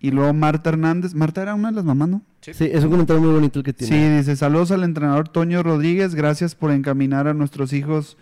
Y 0.00 0.10
luego 0.10 0.32
Marta 0.34 0.70
Hernández. 0.70 1.14
Marta 1.14 1.42
era 1.42 1.54
una 1.54 1.70
de 1.70 1.76
las 1.76 1.84
mamás, 1.84 2.08
¿no? 2.08 2.22
Sí, 2.54 2.70
es 2.72 2.84
un 2.84 2.90
comentario 2.90 3.22
muy 3.22 3.32
bonito 3.32 3.58
el 3.58 3.64
que 3.64 3.72
tiene. 3.72 3.96
Sí, 3.96 4.16
dice, 4.16 4.36
saludos 4.36 4.70
al 4.70 4.84
entrenador 4.84 5.28
Toño 5.28 5.62
Rodríguez. 5.62 6.14
Gracias 6.14 6.54
por 6.54 6.70
encaminar 6.70 7.26
a 7.28 7.34
nuestros 7.34 7.72
hijos 7.72 8.16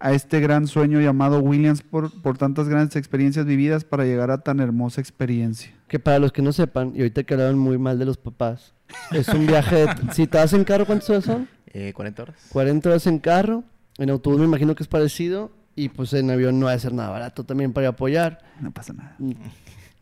a 0.00 0.12
este 0.12 0.40
gran 0.40 0.66
sueño 0.66 1.00
llamado 1.00 1.40
Williams 1.40 1.82
por, 1.82 2.22
por 2.22 2.38
tantas 2.38 2.68
grandes 2.68 2.96
experiencias 2.96 3.46
vividas 3.46 3.84
para 3.84 4.04
llegar 4.04 4.30
a 4.30 4.38
tan 4.38 4.60
hermosa 4.60 5.00
experiencia. 5.00 5.72
Que 5.88 5.98
para 5.98 6.18
los 6.18 6.32
que 6.32 6.42
no 6.42 6.52
sepan, 6.52 6.92
y 6.94 6.98
ahorita 6.98 7.24
que 7.24 7.34
hablaban 7.34 7.58
muy 7.58 7.78
mal 7.78 7.98
de 7.98 8.04
los 8.04 8.16
papás, 8.16 8.74
es 9.10 9.28
un 9.28 9.46
viaje, 9.46 9.86
si 10.12 10.26
te 10.26 10.38
vas 10.38 10.52
en 10.52 10.64
carro, 10.64 10.86
¿cuántas 10.86 11.10
horas 11.10 11.24
son? 11.24 11.48
Eh, 11.66 11.92
40 11.94 12.22
horas. 12.22 12.46
40 12.50 12.88
horas 12.88 13.06
en 13.06 13.18
carro, 13.18 13.64
en 13.98 14.10
autobús 14.10 14.38
me 14.38 14.44
imagino 14.44 14.74
que 14.74 14.82
es 14.82 14.88
parecido, 14.88 15.50
y 15.74 15.88
pues 15.88 16.12
en 16.12 16.30
avión 16.30 16.58
no 16.58 16.66
va 16.66 16.72
a 16.72 16.78
ser 16.78 16.92
nada 16.92 17.10
barato 17.10 17.44
también 17.44 17.72
para 17.72 17.88
apoyar. 17.88 18.40
No 18.60 18.72
pasa 18.72 18.92
nada. 18.92 19.16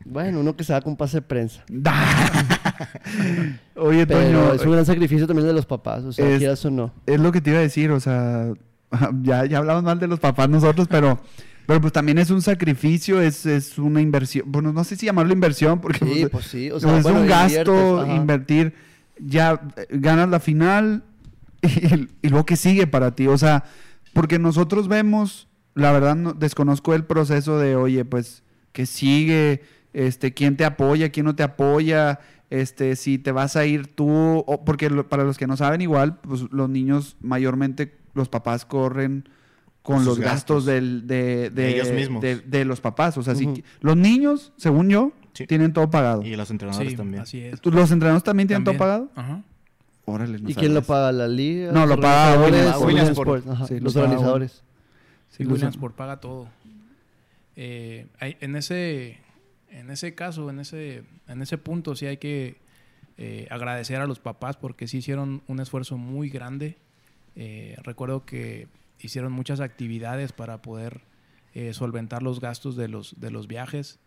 Bueno, 0.09 0.39
uno 0.39 0.55
que 0.55 0.63
se 0.63 0.71
va 0.71 0.81
con 0.81 0.95
pase 0.95 1.17
de 1.17 1.21
prensa. 1.21 1.65
Oye, 3.75 4.07
Pero 4.07 4.53
es 4.53 4.61
un 4.61 4.71
gran 4.71 4.85
sacrificio 4.85 5.27
también 5.27 5.47
de 5.47 5.53
los 5.53 5.65
papás, 5.65 6.05
o 6.05 6.13
sea, 6.13 6.37
quieras 6.37 6.63
o 6.65 6.71
no. 6.71 6.93
Es 7.05 7.19
lo 7.19 7.31
que 7.31 7.41
te 7.41 7.49
iba 7.49 7.59
a 7.59 7.63
decir, 7.63 7.91
o 7.91 7.99
sea, 7.99 8.53
ya, 9.21 9.45
ya 9.45 9.57
hablamos 9.57 9.83
mal 9.83 9.99
de 9.99 10.07
los 10.07 10.19
papás 10.19 10.49
nosotros, 10.49 10.87
pero, 10.89 11.19
pero 11.65 11.81
pues 11.81 11.91
también 11.91 12.17
es 12.19 12.29
un 12.29 12.41
sacrificio, 12.41 13.21
es, 13.21 13.45
es 13.45 13.77
una 13.77 14.01
inversión. 14.01 14.45
Bueno, 14.47 14.71
no 14.71 14.83
sé 14.85 14.95
si 14.95 15.05
llamarlo 15.05 15.33
inversión, 15.33 15.81
porque 15.81 15.99
sí, 15.99 16.21
pues, 16.21 16.29
pues 16.31 16.45
sí, 16.45 16.71
o 16.71 16.79
sea, 16.79 16.97
es 16.97 17.05
un 17.05 17.27
gasto 17.27 18.05
invertir. 18.07 18.73
Ya 19.19 19.59
eh, 19.75 19.87
ganas 19.89 20.29
la 20.29 20.39
final 20.39 21.03
y, 21.61 22.07
y, 22.21 22.29
luego 22.29 22.45
que 22.45 22.55
sigue 22.55 22.87
para 22.87 23.15
ti, 23.15 23.27
o 23.27 23.37
sea, 23.37 23.65
porque 24.13 24.39
nosotros 24.39 24.87
vemos, 24.87 25.49
la 25.73 25.91
verdad, 25.91 26.15
no, 26.15 26.33
desconozco 26.33 26.93
el 26.93 27.03
proceso 27.03 27.59
de, 27.59 27.75
oye, 27.75 28.05
pues, 28.05 28.43
que 28.71 28.85
sigue 28.85 29.63
este, 29.97 30.31
quién 30.31 30.57
te 30.57 30.63
apoya, 30.63 31.09
quién 31.09 31.25
no 31.25 31.35
te 31.35 31.41
apoya, 31.41 32.19
este, 32.51 32.95
si 32.95 33.17
te 33.17 33.31
vas 33.31 33.55
a 33.55 33.65
ir 33.65 33.87
tú, 33.87 34.43
o, 34.45 34.63
porque 34.63 34.91
para 34.91 35.23
los 35.23 35.39
que 35.39 35.47
no 35.47 35.57
saben 35.57 35.81
igual, 35.81 36.19
pues 36.19 36.43
los 36.51 36.69
niños 36.69 37.17
mayormente, 37.19 37.97
los 38.13 38.29
papás 38.29 38.63
corren 38.63 39.27
con 39.81 40.05
los 40.05 40.19
gastos, 40.19 40.65
del, 40.65 41.07
de, 41.07 41.51
ellos 41.57 41.91
mismos. 41.91 42.21
De, 42.21 42.65
los 42.65 42.79
papás. 42.79 43.17
O 43.17 43.23
sea, 43.23 43.33
si, 43.33 43.63
los 43.81 43.97
niños, 43.97 44.53
según 44.57 44.89
yo, 44.89 45.13
tienen 45.47 45.73
todo 45.73 45.89
pagado. 45.89 46.21
Y 46.21 46.35
los 46.35 46.51
entrenadores 46.51 46.95
también. 46.95 47.23
Así 47.23 47.41
es. 47.41 47.59
¿Los 47.65 47.91
entrenadores 47.91 48.23
también 48.23 48.47
tienen 48.47 48.65
todo 48.65 48.77
pagado? 48.77 49.09
Ajá. 49.15 49.41
Órale, 50.05 50.39
¿Y 50.45 50.53
quién 50.53 50.75
lo 50.75 50.83
paga? 50.83 51.11
¿La 51.11 51.27
liga? 51.27 51.71
No, 51.71 51.87
lo 51.87 51.99
paga 51.99 52.39
Williams, 52.45 53.17
los 53.81 53.95
organizadores. 53.95 54.61
Sí, 55.29 55.43
Williams 55.43 55.77
paga 55.95 56.19
todo. 56.19 56.47
Eh, 57.55 58.05
en 58.19 58.55
ese 58.55 59.17
en 59.69 59.89
ese 59.89 60.15
caso, 60.15 60.49
en 60.49 60.59
ese, 60.59 61.03
en 61.27 61.41
ese 61.41 61.57
punto, 61.57 61.95
sí 61.95 62.05
hay 62.05 62.17
que 62.17 62.57
eh, 63.17 63.47
agradecer 63.49 63.99
a 63.99 64.05
los 64.05 64.19
papás 64.19 64.57
porque 64.57 64.87
sí 64.87 64.99
hicieron 64.99 65.41
un 65.47 65.59
esfuerzo 65.59 65.97
muy 65.97 66.29
grande. 66.29 66.77
Eh, 67.35 67.75
recuerdo 67.83 68.25
que 68.25 68.67
hicieron 68.99 69.31
muchas 69.31 69.59
actividades 69.59 70.31
para 70.33 70.61
poder 70.61 71.01
eh, 71.53 71.73
solventar 71.73 72.21
los 72.21 72.39
gastos 72.39 72.75
de 72.75 72.87
los, 72.87 73.19
de 73.19 73.31
los 73.31 73.47
viajes. 73.47 73.99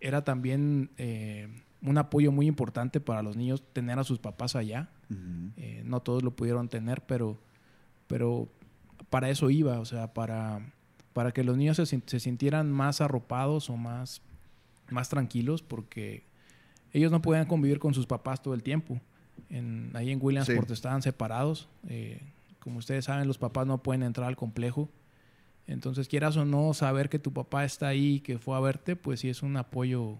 Era 0.00 0.24
también 0.24 0.90
un 1.82 1.98
apoyo 1.98 2.32
muy 2.32 2.46
importante 2.46 3.00
para 3.00 3.22
los 3.22 3.36
niños 3.36 3.62
tener 3.72 3.98
a 3.98 4.04
sus 4.04 4.18
papás 4.18 4.56
allá. 4.56 4.88
no 5.84 6.00
todos 6.00 6.22
lo 6.22 6.34
pudieron 6.34 6.68
tener, 6.68 7.02
pero, 7.02 7.38
pero 8.06 8.48
para 9.10 9.30
eso 9.30 9.50
iba, 9.50 9.78
o 9.78 9.84
sea, 9.84 10.12
para, 10.12 10.72
para 11.12 11.32
que 11.32 11.44
los 11.44 11.56
niños 11.56 11.76
se, 11.76 11.84
se 11.84 12.20
sintieran 12.20 12.70
más 12.70 13.00
arropados 13.00 13.70
o 13.70 13.76
más, 13.76 14.22
más 14.90 15.08
tranquilos, 15.08 15.62
porque 15.62 16.24
ellos 16.92 17.10
no 17.10 17.22
podían 17.22 17.46
convivir 17.46 17.78
con 17.78 17.94
sus 17.94 18.06
papás 18.06 18.42
todo 18.42 18.54
el 18.54 18.62
tiempo. 18.62 19.00
En, 19.48 19.90
ahí 19.94 20.10
en 20.10 20.18
Williamsport 20.20 20.70
estaban 20.70 21.02
separados. 21.02 21.68
Eh, 21.88 22.20
como 22.58 22.78
ustedes 22.78 23.06
saben, 23.06 23.26
los 23.26 23.38
papás 23.38 23.66
no 23.66 23.82
pueden 23.82 24.02
entrar 24.02 24.28
al 24.28 24.36
complejo. 24.36 24.88
Entonces, 25.66 26.08
quieras 26.08 26.36
o 26.36 26.44
no, 26.44 26.74
saber 26.74 27.08
que 27.08 27.18
tu 27.18 27.32
papá 27.32 27.64
está 27.64 27.88
ahí, 27.88 28.20
que 28.20 28.38
fue 28.38 28.56
a 28.56 28.60
verte, 28.60 28.96
pues 28.96 29.20
sí 29.20 29.28
es 29.28 29.42
un 29.42 29.56
apoyo 29.56 30.16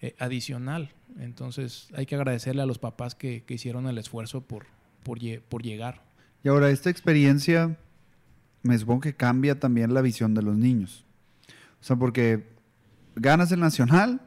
eh, 0.00 0.14
adicional. 0.18 0.90
Entonces, 1.20 1.88
hay 1.94 2.06
que 2.06 2.16
agradecerle 2.16 2.62
a 2.62 2.66
los 2.66 2.78
papás 2.78 3.14
que, 3.14 3.44
que 3.44 3.54
hicieron 3.54 3.86
el 3.86 3.96
esfuerzo 3.98 4.40
por, 4.40 4.66
por, 5.04 5.18
por, 5.42 5.62
llegar. 5.62 6.02
Y 6.42 6.48
ahora, 6.48 6.70
esta 6.70 6.90
experiencia, 6.90 7.76
me 8.62 8.78
supongo 8.78 9.00
que 9.00 9.14
cambia 9.14 9.58
también 9.58 9.94
la 9.94 10.02
visión 10.02 10.34
de 10.34 10.42
los 10.42 10.56
niños. 10.56 11.04
O 11.80 11.84
sea, 11.84 11.96
porque 11.96 12.48
ganas 13.16 13.52
el 13.52 13.60
nacional, 13.60 14.20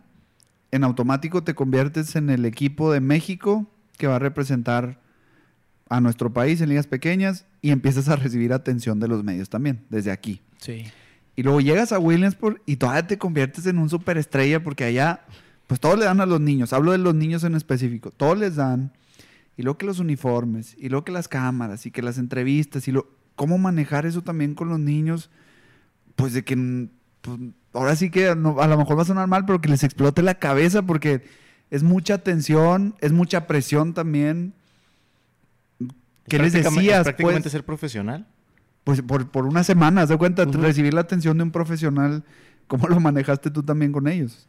en 0.71 0.83
automático 0.83 1.43
te 1.43 1.53
conviertes 1.53 2.15
en 2.15 2.29
el 2.29 2.45
equipo 2.45 2.91
de 2.91 3.01
México 3.01 3.67
que 3.97 4.07
va 4.07 4.15
a 4.15 4.19
representar 4.19 4.99
a 5.89 5.99
nuestro 5.99 6.31
país 6.31 6.61
en 6.61 6.69
ligas 6.69 6.87
pequeñas 6.87 7.45
y 7.61 7.71
empiezas 7.71 8.07
a 8.07 8.15
recibir 8.15 8.53
atención 8.53 8.99
de 8.99 9.09
los 9.09 9.23
medios 9.23 9.49
también, 9.49 9.83
desde 9.89 10.11
aquí. 10.11 10.41
Sí. 10.57 10.85
Y 11.35 11.43
luego 11.43 11.59
llegas 11.59 11.91
a 11.91 11.99
Williamsport 11.99 12.61
y 12.65 12.77
todavía 12.77 13.07
te 13.07 13.17
conviertes 13.17 13.65
en 13.65 13.77
un 13.77 13.89
superestrella 13.89 14.63
porque 14.63 14.85
allá, 14.85 15.25
pues 15.67 15.79
todo 15.79 15.97
le 15.97 16.05
dan 16.05 16.21
a 16.21 16.25
los 16.25 16.39
niños. 16.39 16.71
Hablo 16.71 16.93
de 16.93 16.97
los 16.97 17.13
niños 17.13 17.43
en 17.43 17.55
específico. 17.55 18.11
Todos 18.11 18.37
les 18.37 18.55
dan. 18.55 18.93
Y 19.57 19.63
luego 19.63 19.77
que 19.77 19.85
los 19.85 19.99
uniformes, 19.99 20.75
y 20.77 20.87
luego 20.87 21.03
que 21.03 21.11
las 21.11 21.27
cámaras, 21.27 21.85
y 21.85 21.91
que 21.91 22.01
las 22.01 22.17
entrevistas, 22.17 22.87
y 22.87 22.93
lo, 22.93 23.07
cómo 23.41 23.57
manejar 23.57 24.05
eso 24.05 24.21
también 24.21 24.53
con 24.53 24.69
los 24.69 24.79
niños, 24.79 25.31
pues 26.15 26.31
de 26.33 26.43
que 26.43 26.55
pues, 27.21 27.39
ahora 27.73 27.95
sí 27.95 28.11
que 28.11 28.27
a 28.27 28.35
lo 28.35 28.77
mejor 28.77 28.95
va 28.95 29.01
a 29.01 29.05
sonar 29.05 29.27
mal, 29.27 29.47
pero 29.47 29.59
que 29.59 29.67
les 29.67 29.83
explote 29.83 30.21
la 30.21 30.35
cabeza 30.35 30.83
porque 30.83 31.23
es 31.71 31.81
mucha 31.81 32.19
tensión, 32.19 32.93
es 33.01 33.13
mucha 33.13 33.47
presión 33.47 33.95
también. 33.95 34.53
¿Qué 36.27 36.37
les 36.37 36.53
decías? 36.53 37.01
¿Prácticamente 37.01 37.45
pues? 37.45 37.51
ser 37.51 37.65
profesional? 37.65 38.27
Pues 38.83 39.01
por, 39.01 39.31
por 39.31 39.47
una 39.47 39.63
semana, 39.63 40.05
¿se 40.05 40.15
cuenta? 40.17 40.45
Recibir 40.45 40.93
la 40.93 41.01
atención 41.01 41.35
de 41.39 41.43
un 41.45 41.51
profesional, 41.51 42.23
¿cómo 42.67 42.89
lo 42.89 42.99
manejaste 42.99 43.49
tú 43.49 43.63
también 43.63 43.91
con 43.91 44.07
ellos? 44.07 44.47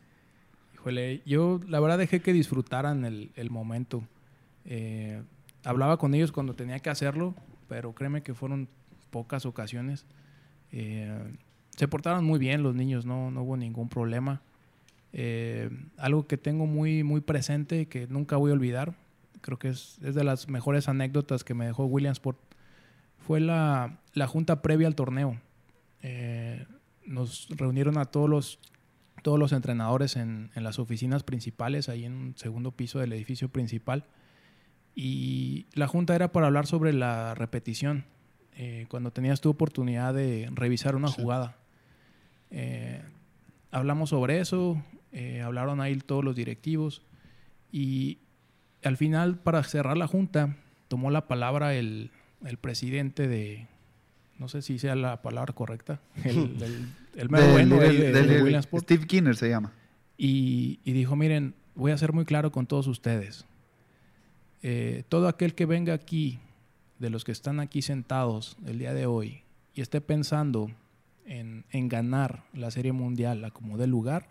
Híjole, 0.75 1.23
yo 1.25 1.61
la 1.67 1.81
verdad 1.81 1.97
dejé 1.97 2.21
que 2.21 2.35
disfrutaran 2.35 3.07
el, 3.07 3.33
el 3.37 3.49
momento. 3.49 4.05
Eh, 4.67 5.23
hablaba 5.65 5.97
con 5.97 6.13
ellos 6.15 6.31
cuando 6.31 6.53
tenía 6.53 6.79
que 6.81 6.91
hacerlo, 6.91 7.35
pero 7.71 7.95
créeme 7.95 8.23
que 8.23 8.35
fueron 8.35 8.69
pocas 9.13 9.47
ocasiones. 9.47 10.07
Eh, 10.73 11.37
se 11.77 11.87
portaron 11.87 12.25
muy 12.25 12.41
bien 12.41 12.65
los 12.65 12.75
niños, 12.75 13.07
no, 13.07 13.31
no 13.31 13.43
hubo 13.43 13.57
ningún 13.57 13.89
problema. 13.89 14.43
Eh, 15.13 15.71
algo 15.99 16.27
que 16.27 16.39
tengo 16.39 16.67
muy, 16.67 17.05
muy 17.05 17.21
presente 17.21 17.83
y 17.83 17.87
que 17.87 18.09
nunca 18.09 18.37
voy 18.37 18.51
a 18.51 18.55
olvidar, 18.55 18.95
creo 19.43 19.59
que 19.59 19.69
es, 19.69 19.99
es 20.03 20.15
de 20.15 20.25
las 20.25 20.49
mejores 20.49 20.89
anécdotas 20.89 21.45
que 21.45 21.55
me 21.55 21.67
dejó 21.67 21.85
Williamsport, 21.85 22.39
fue 23.19 23.39
la, 23.39 24.01
la 24.15 24.27
junta 24.27 24.63
previa 24.63 24.89
al 24.89 24.95
torneo. 24.95 25.39
Eh, 26.03 26.67
nos 27.07 27.49
reunieron 27.51 27.99
a 27.99 28.07
todos 28.07 28.29
los, 28.29 28.59
todos 29.23 29.39
los 29.39 29.53
entrenadores 29.53 30.17
en, 30.17 30.51
en, 30.55 30.65
las 30.65 30.79
oficinas 30.79 31.23
principales, 31.23 31.89
ahí 31.89 32.05
en 32.05 32.15
un 32.15 32.37
segundo 32.37 32.73
piso 32.73 32.99
del 32.99 33.13
edificio 33.13 33.49
principal. 33.51 34.07
Y 34.95 35.67
la 35.75 35.87
junta 35.87 36.15
era 36.15 36.33
para 36.33 36.47
hablar 36.47 36.67
sobre 36.67 36.93
la 36.93 37.35
repetición, 37.35 38.05
eh, 38.57 38.87
cuando 38.89 39.11
tenías 39.11 39.41
tu 39.41 39.51
oportunidad 39.51 40.15
de 40.15 40.49
revisar 40.53 40.97
una 40.97 41.09
jugada. 41.09 41.57
Eh, 42.51 43.03
hablamos 43.71 44.11
sobre 44.11 44.41
eso, 44.41 44.83
eh, 45.13 45.41
hablaron 45.43 45.81
ahí 45.81 45.97
todos 45.97 46.25
los 46.25 46.37
directivos 46.37 47.03
y 47.71 48.19
al 48.83 48.97
final, 48.97 49.39
para 49.39 49.63
cerrar 49.63 49.97
la 49.97 50.07
junta, 50.07 50.57
tomó 50.89 51.11
la 51.11 51.27
palabra 51.27 51.75
el, 51.75 52.11
presidente 52.61 53.29
de, 53.29 53.67
no 54.39 54.49
sé 54.49 54.63
si 54.63 54.79
sea 54.79 54.95
la 54.95 55.23
palabra 55.23 55.55
correcta, 55.55 56.01
el, 56.25 56.57
el, 57.17 57.29
bueno 57.29 57.79
de, 57.79 58.63
Steve 58.81 59.07
Kinner 59.07 59.37
se 59.37 59.49
llama. 59.49 59.73
Y, 60.19 60.79
dijo, 60.85 61.17
miren, 61.17 61.55
voy 61.75 61.93
a 61.93 61.99
ser 61.99 62.13
muy 62.13 62.25
claro 62.25 62.53
con 62.53 62.67
todos 62.67 62.87
ustedes. 62.87 63.45
Eh, 64.63 65.03
todo 65.09 65.27
aquel 65.27 65.55
que 65.55 65.67
venga 65.67 65.95
aquí, 65.95 66.39
de 67.03 67.11
los 67.11 67.25
que 67.25 67.33
están 67.33 67.59
aquí 67.59 67.83
sentados 67.83 68.57
el 68.65 68.79
día 68.79 68.95
de 68.95 69.07
hoy, 69.07 69.43
y 69.75 69.81
esté 69.81 70.01
pensando 70.01 70.71
en, 71.27 71.65
ganar 71.89 72.45
la 72.53 72.71
Serie 72.71 72.93
Mundial 72.93 73.45
a 73.45 73.51
como 73.51 73.77
de 73.77 73.89
lugar, 73.89 74.29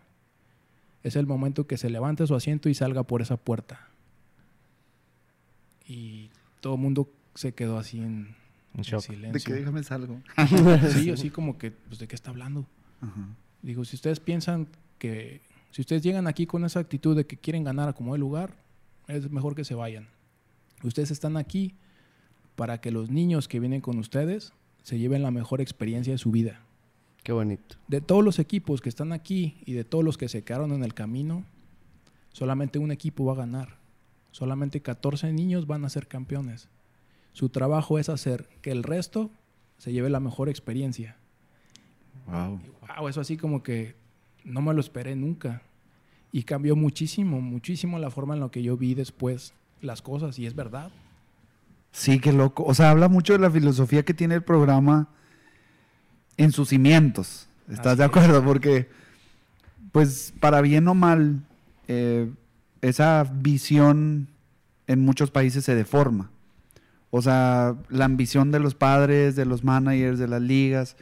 es 1.04 1.18
el 1.18 1.28
momento 1.28 1.68
que 1.68 1.78
se 1.78 1.90
levante 1.90 2.26
su 2.26 2.34
asiento 2.34 2.70
y 2.70 2.74
salga 2.74 3.04
por 3.04 3.22
esa 3.22 3.36
puerta. 3.36 3.90
Y 5.86 6.30
todo 6.62 6.76
el 6.76 6.80
mundo 6.80 7.12
se 7.36 7.54
quedó 7.54 7.78
así 7.78 8.00
en, 8.00 8.36
silencio. 8.82 9.32
De 9.32 9.40
que 9.42 9.54
déjame 9.54 9.84
salgo. 9.84 10.22
sí, 10.94 11.10
así 11.12 11.30
como 11.30 11.58
que, 11.58 11.72
pues, 11.72 12.00
¿de 12.00 12.08
qué 12.08 12.16
está 12.16 12.30
hablando? 12.30 12.66
Digo, 13.62 13.84
si 13.84 13.98
ustedes 13.98 14.22
piensan 14.22 14.68
que, 14.98 15.42
si 15.72 15.82
ustedes 15.82 16.04
llegan 16.04 16.26
aquí 16.26 16.46
con 16.46 16.64
esa 16.64 16.80
actitud 16.80 17.18
de 17.18 17.26
que 17.26 17.36
quieren 17.36 17.66
ganar 17.66 17.90
a 17.90 17.94
como 17.94 18.14
de 18.14 18.20
lugar, 18.20 18.56
es 19.08 19.30
mejor 19.30 19.56
que 19.56 19.66
se 19.66 19.76
vayan. 19.76 20.08
Ustedes 20.84 21.12
están 21.12 21.36
aquí 21.36 21.76
para 22.56 22.80
que 22.80 22.92
los 22.92 23.10
niños 23.10 23.48
que 23.48 23.60
vienen 23.60 23.82
con 23.82 23.98
ustedes 24.00 24.54
se 24.84 25.00
lleven 25.00 25.24
la 25.24 25.32
mejor 25.32 25.62
experiencia 25.62 26.14
de 26.14 26.18
su 26.18 26.32
vida. 26.32 26.62
Qué 27.24 27.32
bonito. 27.32 27.76
De 27.88 28.02
todos 28.02 28.24
los 28.24 28.40
equipos 28.40 28.82
que 28.82 28.90
están 28.90 29.14
aquí 29.14 29.58
y 29.66 29.74
de 29.74 29.84
todos 29.84 30.04
los 30.04 30.18
que 30.18 30.28
se 30.28 30.44
quedaron 30.44 30.72
en 30.72 30.84
el 30.84 30.94
camino, 30.94 31.46
solamente 32.32 32.80
un 32.80 32.92
equipo 32.92 33.26
va 33.26 33.34
a 33.34 33.38
ganar. 33.38 33.78
Solamente 34.32 34.82
14 34.82 35.32
niños 35.34 35.68
van 35.68 35.86
a 35.86 35.90
ser 35.90 36.08
campeones. 36.08 36.70
Su 37.34 37.50
trabajo 37.50 38.00
es 38.00 38.10
hacer 38.10 38.48
que 38.62 38.72
el 38.72 38.84
resto 38.84 39.30
se 39.78 39.94
lleve 39.94 40.10
la 40.10 40.20
mejor 40.20 40.50
experiencia. 40.50 41.18
Wow. 42.28 42.60
wow, 42.98 43.08
eso 43.08 43.22
así 43.22 43.38
como 43.38 43.62
que 43.64 43.96
no 44.44 44.62
me 44.62 44.74
lo 44.74 44.80
esperé 44.80 45.16
nunca. 45.16 45.62
Y 46.32 46.44
cambió 46.44 46.76
muchísimo, 46.76 47.42
muchísimo 47.42 48.00
la 48.00 48.10
forma 48.10 48.34
en 48.34 48.40
la 48.40 48.50
que 48.50 48.64
yo 48.64 48.78
vi 48.78 48.94
después 48.94 49.54
las 49.82 50.02
cosas, 50.02 50.40
y 50.40 50.46
es 50.46 50.56
verdad. 50.56 50.92
Sí, 51.92 52.20
qué 52.20 52.32
loco. 52.32 52.64
O 52.66 52.74
sea, 52.74 52.90
habla 52.90 53.08
mucho 53.08 53.34
de 53.34 53.40
la 53.40 53.52
filosofía 53.52 54.04
que 54.04 54.14
tiene 54.14 54.36
el 54.36 54.44
programa 54.44 55.10
en 56.38 56.52
sus 56.52 56.70
cimientos. 56.70 57.48
¿Estás 57.70 57.98
de 57.98 58.04
acuerdo? 58.04 58.44
Porque, 58.44 58.90
pues, 59.92 60.34
para 60.40 60.62
bien 60.62 60.88
o 60.88 60.94
mal, 60.94 61.42
eh, 61.88 62.30
esa 62.82 63.30
visión 63.34 64.28
en 64.88 65.00
muchos 65.00 65.32
países 65.32 65.66
se 65.66 65.76
deforma. 65.76 66.30
O 67.10 67.22
sea, 67.22 67.76
la 67.90 68.06
ambición 68.06 68.52
de 68.52 68.60
los 68.60 68.74
padres, 68.74 69.36
de 69.36 69.46
los 69.46 69.64
managers, 69.64 70.18
de 70.18 70.28
las 70.28 70.42
ligas, 70.42 70.96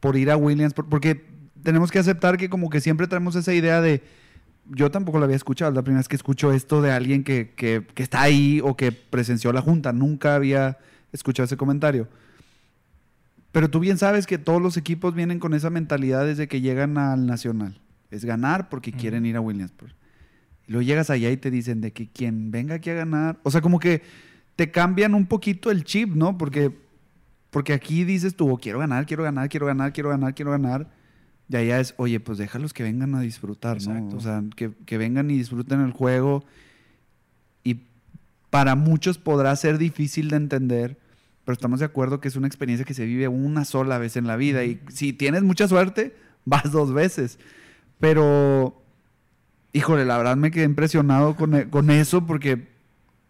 por 0.00 0.16
ir 0.16 0.30
a 0.30 0.36
Williams, 0.36 0.74
porque 0.74 1.24
tenemos 1.62 1.90
que 1.90 1.98
aceptar 1.98 2.36
que 2.36 2.50
como 2.50 2.70
que 2.70 2.80
siempre 2.80 3.08
tenemos 3.08 3.34
esa 3.34 3.54
idea 3.54 3.80
de, 3.80 4.02
yo 4.70 4.90
tampoco 4.90 5.18
lo 5.18 5.24
había 5.24 5.36
escuchado, 5.36 5.72
la 5.72 5.82
primera 5.82 6.00
vez 6.00 6.08
que 6.08 6.16
escucho 6.16 6.52
esto 6.52 6.82
de 6.82 6.92
alguien 6.92 7.24
que, 7.24 7.50
que, 7.54 7.86
que 7.94 8.02
está 8.02 8.22
ahí 8.22 8.60
o 8.62 8.76
que 8.76 8.92
presenció 8.92 9.52
la 9.52 9.62
junta, 9.62 9.92
nunca 9.92 10.34
había 10.34 10.78
escuchado 11.12 11.44
ese 11.44 11.56
comentario. 11.56 12.08
Pero 13.52 13.70
tú 13.70 13.80
bien 13.80 13.98
sabes 13.98 14.26
que 14.26 14.38
todos 14.38 14.60
los 14.60 14.76
equipos 14.76 15.14
vienen 15.14 15.38
con 15.38 15.54
esa 15.54 15.70
mentalidad 15.70 16.26
desde 16.26 16.48
que 16.48 16.60
llegan 16.60 16.98
al 16.98 17.26
Nacional. 17.26 17.80
Es 18.10 18.24
ganar 18.24 18.68
porque 18.68 18.92
quieren 18.92 19.26
ir 19.26 19.36
a 19.36 19.40
Williamsport. 19.40 19.92
Y 20.66 20.72
luego 20.72 20.82
llegas 20.82 21.10
allá 21.10 21.30
y 21.30 21.36
te 21.36 21.50
dicen 21.50 21.80
de 21.80 21.92
que 21.92 22.08
quien 22.08 22.50
venga 22.50 22.76
aquí 22.76 22.90
a 22.90 22.94
ganar. 22.94 23.38
O 23.42 23.50
sea, 23.50 23.60
como 23.60 23.78
que 23.78 24.02
te 24.56 24.70
cambian 24.70 25.14
un 25.14 25.26
poquito 25.26 25.70
el 25.70 25.84
chip, 25.84 26.14
¿no? 26.14 26.36
Porque, 26.36 26.70
porque 27.50 27.72
aquí 27.72 28.04
dices 28.04 28.36
tú, 28.36 28.50
oh, 28.50 28.58
quiero 28.58 28.78
ganar, 28.78 29.06
quiero 29.06 29.22
ganar, 29.22 29.48
quiero 29.48 29.66
ganar, 29.66 29.92
quiero 29.92 30.10
ganar, 30.10 30.34
quiero 30.34 30.50
ganar. 30.50 30.90
Y 31.48 31.56
allá 31.56 31.80
es, 31.80 31.94
oye, 31.96 32.20
pues 32.20 32.38
déjalos 32.38 32.72
que 32.72 32.82
vengan 32.82 33.14
a 33.14 33.20
disfrutar, 33.20 33.82
¿no? 33.82 34.16
O 34.16 34.20
sea, 34.20 34.44
que, 34.54 34.72
que 34.84 34.98
vengan 34.98 35.30
y 35.30 35.38
disfruten 35.38 35.80
el 35.80 35.92
juego. 35.92 36.44
Y 37.64 37.82
para 38.50 38.74
muchos 38.74 39.18
podrá 39.18 39.54
ser 39.56 39.78
difícil 39.78 40.28
de 40.30 40.36
entender 40.36 40.98
pero 41.48 41.54
estamos 41.54 41.80
de 41.80 41.86
acuerdo 41.86 42.20
que 42.20 42.28
es 42.28 42.36
una 42.36 42.46
experiencia 42.46 42.84
que 42.84 42.92
se 42.92 43.06
vive 43.06 43.26
una 43.26 43.64
sola 43.64 43.96
vez 43.96 44.18
en 44.18 44.26
la 44.26 44.36
vida 44.36 44.64
y 44.64 44.82
si 44.88 45.14
tienes 45.14 45.42
mucha 45.42 45.66
suerte, 45.66 46.14
vas 46.44 46.70
dos 46.70 46.92
veces. 46.92 47.38
Pero, 47.98 48.82
híjole, 49.72 50.04
la 50.04 50.18
verdad 50.18 50.36
me 50.36 50.50
quedé 50.50 50.64
impresionado 50.64 51.36
con, 51.36 51.54
e, 51.54 51.70
con 51.70 51.88
eso 51.88 52.26
porque 52.26 52.68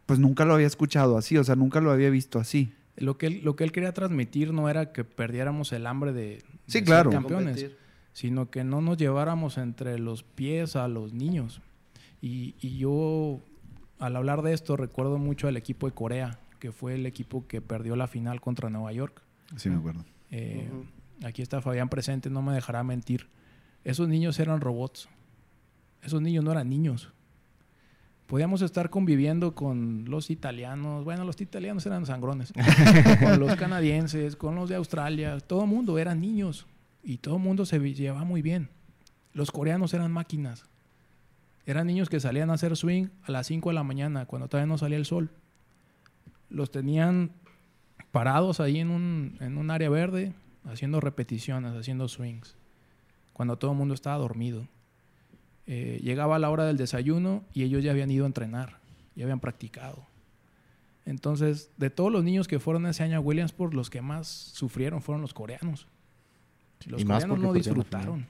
pues 0.04 0.18
nunca 0.18 0.44
lo 0.44 0.54
había 0.54 0.66
escuchado 0.66 1.16
así, 1.16 1.38
o 1.38 1.44
sea, 1.44 1.54
nunca 1.54 1.80
lo 1.80 1.92
había 1.92 2.10
visto 2.10 2.40
así. 2.40 2.72
lo 2.96 3.18
que 3.18 3.28
él, 3.28 3.40
lo 3.44 3.54
que 3.54 3.62
él 3.62 3.70
quería 3.70 3.94
transmitir 3.94 4.52
no 4.52 4.68
era 4.68 4.90
que 4.90 5.04
perdiéramos 5.04 5.72
el 5.72 5.86
hambre 5.86 6.12
de, 6.12 6.42
sí, 6.66 6.82
claro. 6.82 7.10
campeones, 7.10 7.70
sino 8.18 8.50
que 8.50 8.64
no 8.64 8.80
nos 8.80 8.96
lleváramos 8.96 9.58
entre 9.58 9.96
los 9.96 10.24
pies 10.24 10.74
a 10.74 10.88
los 10.88 11.12
niños. 11.12 11.60
Y, 12.20 12.56
y, 12.60 12.76
yo, 12.76 13.38
al 14.00 14.16
hablar 14.16 14.42
de 14.42 14.54
esto, 14.54 14.76
recuerdo 14.76 15.18
mucho 15.18 15.46
al 15.46 15.56
equipo 15.56 15.86
de 15.86 15.94
Corea, 15.94 16.40
que 16.58 16.72
fue 16.72 16.96
el 16.96 17.06
equipo 17.06 17.46
que 17.46 17.60
perdió 17.60 17.94
la 17.94 18.08
final 18.08 18.40
contra 18.40 18.70
Nueva 18.70 18.90
York. 18.92 19.22
Sí, 19.54 19.70
me 19.70 19.76
acuerdo. 19.76 20.04
Eh, 20.32 20.68
aquí 21.22 21.42
está 21.42 21.62
Fabián 21.62 21.88
presente, 21.88 22.28
no 22.28 22.42
me 22.42 22.52
dejará 22.52 22.82
mentir. 22.82 23.28
Esos 23.84 24.08
niños 24.08 24.40
eran 24.40 24.60
robots. 24.60 25.08
Esos 26.02 26.20
niños 26.20 26.42
no 26.42 26.50
eran 26.50 26.68
niños 26.68 27.12
podíamos 28.26 28.60
estar 28.60 28.90
conviviendo 28.90 29.54
con 29.54 30.04
los 30.06 30.28
italianos, 30.28 31.02
bueno, 31.02 31.24
los 31.24 31.40
italianos 31.40 31.86
eran 31.86 32.04
sangrones, 32.04 32.52
con 33.24 33.40
los 33.40 33.56
canadienses, 33.56 34.36
con 34.36 34.54
los 34.54 34.68
de 34.68 34.74
Australia, 34.74 35.40
todo 35.40 35.62
el 35.62 35.70
mundo 35.70 35.98
eran 35.98 36.20
niños 36.20 36.66
y 37.08 37.16
todo 37.16 37.36
el 37.36 37.42
mundo 37.42 37.64
se 37.64 37.78
llevaba 37.94 38.24
muy 38.24 38.42
bien. 38.42 38.68
Los 39.32 39.50
coreanos 39.50 39.94
eran 39.94 40.12
máquinas. 40.12 40.66
Eran 41.64 41.86
niños 41.86 42.10
que 42.10 42.20
salían 42.20 42.50
a 42.50 42.52
hacer 42.52 42.76
swing 42.76 43.06
a 43.22 43.32
las 43.32 43.46
5 43.46 43.70
de 43.70 43.74
la 43.74 43.82
mañana, 43.82 44.26
cuando 44.26 44.46
todavía 44.46 44.66
no 44.66 44.76
salía 44.76 44.98
el 44.98 45.06
sol. 45.06 45.30
Los 46.50 46.70
tenían 46.70 47.32
parados 48.12 48.60
ahí 48.60 48.78
en 48.78 48.90
un, 48.90 49.38
en 49.40 49.56
un 49.56 49.70
área 49.70 49.88
verde, 49.88 50.34
haciendo 50.66 51.00
repeticiones, 51.00 51.72
haciendo 51.72 52.08
swings, 52.08 52.56
cuando 53.32 53.56
todo 53.56 53.70
el 53.70 53.78
mundo 53.78 53.94
estaba 53.94 54.18
dormido. 54.18 54.68
Eh, 55.66 56.00
llegaba 56.02 56.38
la 56.38 56.50
hora 56.50 56.66
del 56.66 56.76
desayuno 56.76 57.42
y 57.54 57.62
ellos 57.62 57.82
ya 57.82 57.92
habían 57.92 58.10
ido 58.10 58.24
a 58.24 58.26
entrenar, 58.26 58.80
ya 59.16 59.24
habían 59.24 59.40
practicado. 59.40 60.04
Entonces, 61.06 61.70
de 61.78 61.88
todos 61.88 62.12
los 62.12 62.22
niños 62.22 62.48
que 62.48 62.58
fueron 62.58 62.84
ese 62.84 63.02
año 63.02 63.16
a 63.16 63.20
Williamsport, 63.20 63.72
los 63.72 63.88
que 63.88 64.02
más 64.02 64.28
sufrieron 64.28 65.00
fueron 65.00 65.22
los 65.22 65.32
coreanos. 65.32 65.88
Los 66.88 67.04
coreanos 67.04 67.38
no 67.38 67.52
disfrutaron. 67.52 68.26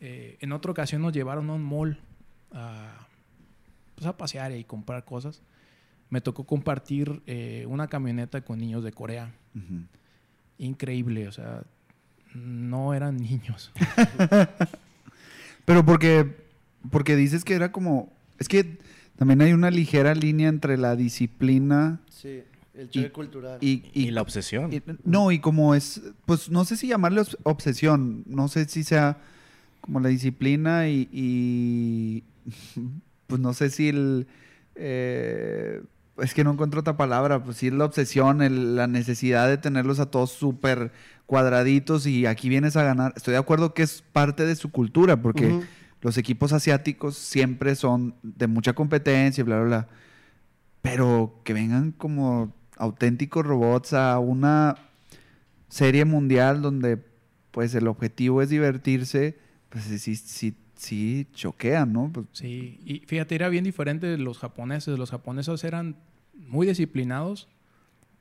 Eh, 0.00 0.36
en 0.40 0.52
otra 0.52 0.70
ocasión 0.70 1.02
nos 1.02 1.12
llevaron 1.12 1.50
a 1.50 1.54
un 1.54 1.62
mall 1.62 1.98
a, 2.52 3.06
pues, 3.94 4.06
a 4.06 4.16
pasear 4.16 4.52
y 4.52 4.64
comprar 4.64 5.04
cosas. 5.04 5.42
Me 6.10 6.20
tocó 6.20 6.44
compartir 6.44 7.20
eh, 7.26 7.66
una 7.68 7.88
camioneta 7.88 8.40
con 8.40 8.58
niños 8.58 8.82
de 8.82 8.92
Corea. 8.92 9.32
Increíble, 10.58 11.28
o 11.28 11.32
sea, 11.32 11.62
no 12.34 12.94
eran 12.94 13.16
niños. 13.20 13.70
Pero 15.64 15.84
porque, 15.84 16.36
porque 16.90 17.16
dices 17.16 17.44
que 17.44 17.54
era 17.54 17.72
como, 17.72 18.10
es 18.38 18.48
que 18.48 18.78
también 19.16 19.42
hay 19.42 19.52
una 19.52 19.70
ligera 19.70 20.14
línea 20.14 20.48
entre 20.48 20.78
la 20.78 20.96
disciplina. 20.96 22.00
Sí, 22.08 22.42
el 22.78 22.90
choque 22.90 23.12
cultural. 23.12 23.58
Y, 23.60 24.10
la 24.10 24.22
obsesión. 24.22 24.70
no, 25.04 25.32
y 25.32 25.38
como 25.40 25.74
es, 25.74 26.00
pues 26.26 26.50
no 26.50 26.64
sé 26.64 26.76
si 26.76 26.88
llamarle 26.88 27.22
obsesión, 27.42 28.24
no 28.26 28.48
sé 28.48 28.66
si 28.66 28.84
sea 28.84 29.18
como 29.80 30.00
la 30.00 30.08
disciplina 30.08 30.88
y, 30.88 32.24
pues 33.26 33.40
no 33.40 33.52
sé 33.52 33.70
si 33.70 33.88
el... 33.88 34.26
Eh, 34.74 35.82
es 36.18 36.34
que 36.34 36.42
no 36.44 36.52
encuentro 36.52 36.80
otra 36.80 36.96
palabra, 36.96 37.44
pues 37.44 37.58
sí 37.58 37.68
es 37.68 37.72
la 37.72 37.84
obsesión, 37.84 38.76
la 38.76 38.86
necesidad 38.86 39.48
de 39.48 39.56
tenerlos 39.56 40.00
a 40.00 40.06
todos 40.06 40.32
súper 40.32 40.90
cuadraditos 41.26 42.06
y 42.06 42.26
aquí 42.26 42.48
vienes 42.48 42.76
a 42.76 42.82
ganar. 42.82 43.12
Estoy 43.16 43.32
de 43.32 43.38
acuerdo 43.38 43.72
que 43.72 43.82
es 43.82 44.02
parte 44.12 44.44
de 44.44 44.56
su 44.56 44.72
cultura, 44.72 45.22
porque 45.22 45.60
los 46.00 46.18
equipos 46.18 46.52
asiáticos 46.52 47.16
siempre 47.16 47.76
son 47.76 48.14
de 48.22 48.46
mucha 48.46 48.72
competencia 48.72 49.42
y 49.42 49.44
bla, 49.44 49.58
bla, 49.58 49.66
bla. 49.66 49.88
Pero 50.82 51.40
que 51.44 51.52
vengan 51.52 51.92
como 51.92 52.52
auténticos 52.78 53.44
robots 53.44 53.92
a 53.92 54.18
una 54.18 54.76
serie 55.68 56.04
mundial 56.04 56.62
donde 56.62 56.98
pues 57.50 57.74
el 57.74 57.88
objetivo 57.88 58.40
es 58.40 58.48
divertirse, 58.48 59.38
pues 59.68 59.84
sí, 59.84 60.16
sí, 60.16 60.56
sí 60.74 61.26
choquean, 61.32 61.92
¿no? 61.92 62.10
Pues, 62.12 62.26
sí, 62.32 62.80
y 62.84 63.00
fíjate, 63.00 63.34
era 63.34 63.48
bien 63.48 63.64
diferente 63.64 64.06
de 64.06 64.18
los 64.18 64.38
japoneses. 64.38 64.98
Los 64.98 65.10
japoneses 65.10 65.64
eran 65.64 65.96
muy 66.34 66.66
disciplinados, 66.66 67.48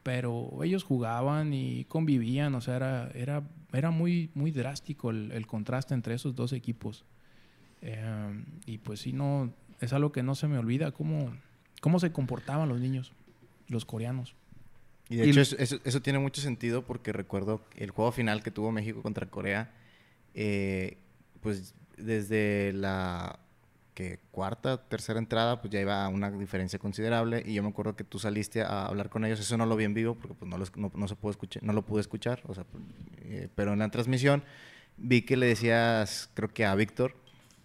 pero 0.03 0.63
ellos 0.63 0.83
jugaban 0.83 1.53
y 1.53 1.85
convivían, 1.85 2.55
o 2.55 2.61
sea, 2.61 2.77
era, 2.77 3.11
era, 3.13 3.43
era 3.73 3.91
muy, 3.91 4.31
muy 4.33 4.51
drástico 4.51 5.11
el, 5.11 5.45
contraste 5.45 5.93
entre 5.93 6.15
esos 6.15 6.35
dos 6.35 6.53
equipos. 6.53 7.05
Eh, 7.81 8.43
y 8.65 8.79
pues 8.79 9.01
sí, 9.01 9.13
no, 9.13 9.53
es 9.81 9.93
algo 9.93 10.11
que 10.11 10.23
no 10.23 10.33
se 10.33 10.47
me 10.47 10.57
olvida, 10.57 10.91
cómo, 10.91 11.31
cómo 11.81 11.99
se 11.99 12.11
comportaban 12.11 12.69
los 12.69 12.79
niños, 12.79 13.11
los 13.67 13.85
coreanos. 13.85 14.36
Y 15.09 15.15
de 15.15 15.29
hecho 15.29 15.41
eso, 15.41 16.01
tiene 16.01 16.19
mucho 16.19 16.41
sentido 16.41 16.83
porque 16.85 17.13
recuerdo 17.13 17.61
el 17.75 17.91
juego 17.91 18.11
final 18.11 18.43
que 18.43 18.51
tuvo 18.51 18.71
México 18.71 19.01
contra 19.01 19.27
Corea, 19.27 19.71
eh, 20.33 20.97
pues 21.41 21.73
desde 21.97 22.73
la 22.73 23.39
que 23.97 24.19
cuarta, 24.29 24.77
tercera 24.77 25.17
entrada, 25.17 25.59
pues 25.59 25.73
ya 25.73 25.81
iba 25.81 26.05
a 26.05 26.09
una 26.09 26.29
diferencia 26.29 26.77
considerable. 26.77 27.41
Y 27.43 27.55
yo 27.55 27.63
me 27.63 27.69
acuerdo 27.69 27.95
que 27.95 28.03
tú 28.03 28.19
saliste 28.19 28.61
a 28.61 28.85
hablar 28.85 29.09
con 29.09 29.25
ellos, 29.25 29.39
eso 29.39 29.57
no 29.57 29.65
lo 29.65 29.75
vi 29.75 29.85
en 29.85 29.95
vivo 29.95 30.13
porque 30.13 30.35
pues 30.35 30.47
no, 30.51 30.91
no, 30.93 31.07
se 31.07 31.15
pudo 31.15 31.31
escuchar, 31.31 31.63
no 31.63 31.73
lo 31.73 31.81
pude 31.81 32.01
escuchar, 32.01 32.43
o 32.45 32.53
sea, 32.53 32.63
eh, 33.23 33.49
pero 33.55 33.73
en 33.73 33.79
la 33.79 33.89
transmisión 33.89 34.43
vi 34.97 35.23
que 35.23 35.35
le 35.35 35.47
decías, 35.47 36.29
creo 36.35 36.49
que 36.49 36.63
a 36.63 36.75
Víctor, 36.75 37.15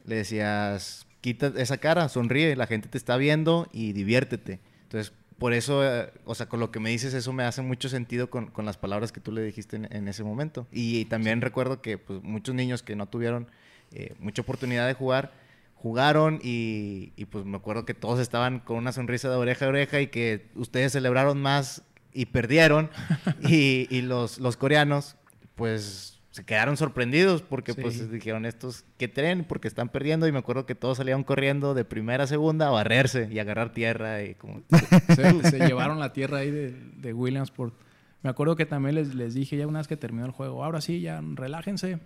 le 0.06 0.16
decías, 0.16 1.06
quita 1.20 1.52
esa 1.56 1.76
cara, 1.76 2.08
sonríe, 2.08 2.56
la 2.56 2.66
gente 2.66 2.88
te 2.88 2.96
está 2.96 3.18
viendo 3.18 3.68
y 3.70 3.92
diviértete. 3.92 4.60
Entonces, 4.84 5.12
por 5.42 5.54
eso, 5.54 5.84
eh, 5.84 6.12
o 6.24 6.36
sea, 6.36 6.48
con 6.48 6.60
lo 6.60 6.70
que 6.70 6.78
me 6.78 6.90
dices, 6.90 7.14
eso 7.14 7.32
me 7.32 7.42
hace 7.42 7.62
mucho 7.62 7.88
sentido 7.88 8.30
con, 8.30 8.46
con 8.46 8.64
las 8.64 8.76
palabras 8.76 9.10
que 9.10 9.18
tú 9.18 9.32
le 9.32 9.42
dijiste 9.42 9.74
en, 9.90 10.06
ese 10.06 10.22
momento. 10.22 10.68
Y, 10.70 11.06
también 11.06 11.40
recuerdo 11.40 11.82
que 11.82 11.98
pues, 11.98 12.22
muchos 12.22 12.54
niños 12.54 12.84
que 12.84 12.94
no 12.94 13.06
tuvieron 13.06 13.48
eh, 13.90 14.14
mucha 14.20 14.42
oportunidad 14.42 14.86
de 14.86 14.94
jugar, 14.94 15.32
jugaron 15.74 16.38
y, 16.44 17.08
pues 17.32 17.44
me 17.44 17.56
acuerdo 17.56 17.84
que 17.84 17.92
todos 17.92 18.20
estaban 18.20 18.60
con 18.60 18.76
una 18.76 18.92
sonrisa 18.92 19.28
de 19.30 19.34
oreja 19.34 19.64
a 19.64 19.68
oreja 19.70 20.00
y 20.00 20.06
que 20.06 20.46
ustedes 20.54 20.92
celebraron 20.92 21.42
más 21.42 21.82
y 22.12 22.26
perdieron 22.26 22.88
y, 23.42 24.02
los, 24.02 24.38
los 24.38 24.56
coreanos 24.56 25.16
pues 25.56 26.20
se 26.32 26.44
quedaron 26.44 26.78
sorprendidos 26.78 27.42
porque 27.42 27.74
pues 27.74 28.10
dijeron 28.10 28.46
estos 28.46 28.86
que 28.96 29.06
tren 29.06 29.44
porque 29.44 29.68
están 29.68 29.90
perdiendo 29.90 30.26
y 30.26 30.32
me 30.32 30.38
acuerdo 30.38 30.64
que 30.64 30.74
todos 30.74 30.96
salieron 30.96 31.24
corriendo 31.24 31.74
de 31.74 31.84
primera 31.84 32.24
a 32.24 32.26
segunda 32.26 32.68
a 32.68 32.70
barrerse 32.70 33.28
y 33.30 33.38
agarrar 33.38 33.74
tierra 33.74 34.24
y 34.24 34.34
como 34.34 34.62
se, 35.14 35.58
llevaron 35.58 36.00
la 36.00 36.14
tierra 36.14 36.38
ahí 36.38 36.50
de, 36.50 36.72
de, 36.96 37.12
Williamsport. 37.12 37.74
Me 38.22 38.30
acuerdo 38.30 38.56
que 38.56 38.64
también 38.64 38.94
les, 38.94 39.14
les 39.14 39.34
dije 39.34 39.58
ya 39.58 39.66
una 39.66 39.80
vez 39.80 39.88
que 39.88 39.98
terminó 39.98 40.24
el 40.24 40.32
juego 40.32 40.64
ahora 40.64 40.80
sí 40.80 41.02
ya 41.02 41.22
relájense. 41.34 42.00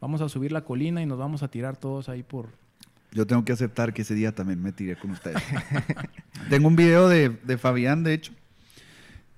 Vamos 0.00 0.22
a 0.22 0.30
subir 0.30 0.52
la 0.52 0.62
colina 0.62 1.02
y 1.02 1.06
nos 1.06 1.18
vamos 1.18 1.42
a 1.42 1.48
tirar 1.48 1.76
todos 1.76 2.08
ahí 2.08 2.22
por 2.22 2.48
yo 3.12 3.26
tengo 3.26 3.44
que 3.44 3.52
aceptar 3.52 3.92
que 3.92 4.02
ese 4.02 4.14
día 4.14 4.34
también 4.34 4.62
me 4.62 4.72
tiré 4.72 4.96
con 4.96 5.10
ustedes. 5.10 5.42
tengo 6.48 6.68
un 6.68 6.76
video 6.76 7.08
de, 7.08 7.58
Fabián, 7.58 8.04
de 8.04 8.14
hecho, 8.14 8.32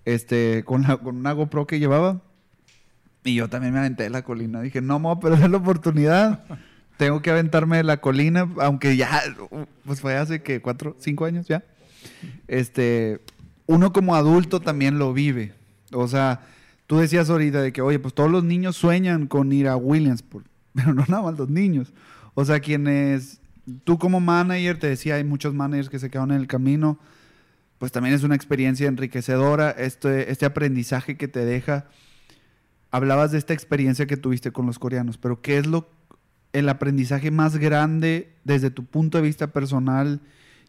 este, 0.04 0.62
con, 0.64 0.84
con 0.98 1.16
una 1.16 1.32
GoPro 1.32 1.66
que 1.66 1.78
llevaba. 1.78 2.20
Y 3.24 3.34
yo 3.34 3.48
también 3.48 3.72
me 3.72 3.80
aventé 3.80 4.04
de 4.04 4.10
la 4.10 4.22
colina. 4.22 4.60
Dije, 4.60 4.80
no 4.80 4.98
me 4.98 5.04
voy 5.04 5.16
a 5.16 5.20
perder 5.20 5.50
la 5.50 5.58
oportunidad. 5.58 6.44
tengo 6.96 7.22
que 7.22 7.30
aventarme 7.30 7.78
de 7.78 7.84
la 7.84 8.00
colina, 8.00 8.48
aunque 8.60 8.96
ya, 8.96 9.22
pues 9.84 10.00
fue 10.00 10.16
hace 10.16 10.42
que 10.42 10.60
cuatro, 10.60 10.96
cinco 11.00 11.24
años 11.24 11.46
ya. 11.48 11.64
Este, 12.48 13.20
uno 13.66 13.92
como 13.92 14.14
adulto 14.14 14.60
también 14.60 14.98
lo 14.98 15.12
vive. 15.12 15.52
O 15.92 16.06
sea, 16.08 16.42
tú 16.86 16.98
decías 16.98 17.30
ahorita 17.30 17.62
de 17.62 17.72
que, 17.72 17.82
oye, 17.82 17.98
pues 17.98 18.14
todos 18.14 18.30
los 18.30 18.44
niños 18.44 18.76
sueñan 18.76 19.26
con 19.26 19.52
ir 19.52 19.68
a 19.68 19.76
Williamsport, 19.76 20.46
pero 20.74 20.94
no 20.94 21.04
nada 21.08 21.22
más 21.22 21.38
los 21.38 21.48
niños. 21.48 21.92
O 22.34 22.44
sea, 22.44 22.60
quienes 22.60 23.40
tú 23.84 23.98
como 23.98 24.20
manager, 24.20 24.78
te 24.78 24.88
decía, 24.88 25.16
hay 25.16 25.24
muchos 25.24 25.54
managers 25.54 25.88
que 25.88 25.98
se 25.98 26.10
quedaron 26.10 26.32
en 26.32 26.40
el 26.40 26.46
camino, 26.46 26.98
pues 27.78 27.92
también 27.92 28.14
es 28.14 28.22
una 28.22 28.36
experiencia 28.36 28.86
enriquecedora, 28.86 29.70
este, 29.72 30.30
este 30.30 30.46
aprendizaje 30.46 31.16
que 31.16 31.28
te 31.28 31.44
deja. 31.44 31.86
Hablabas 32.92 33.32
de 33.32 33.38
esta 33.38 33.54
experiencia 33.54 34.06
que 34.06 34.16
tuviste 34.16 34.52
con 34.52 34.66
los 34.66 34.78
coreanos, 34.78 35.18
pero 35.18 35.42
¿qué 35.42 35.58
es 35.58 35.66
lo, 35.66 35.88
el 36.52 36.68
aprendizaje 36.68 37.30
más 37.30 37.56
grande 37.56 38.32
desde 38.44 38.70
tu 38.70 38.84
punto 38.84 39.18
de 39.18 39.24
vista 39.24 39.48
personal 39.52 40.20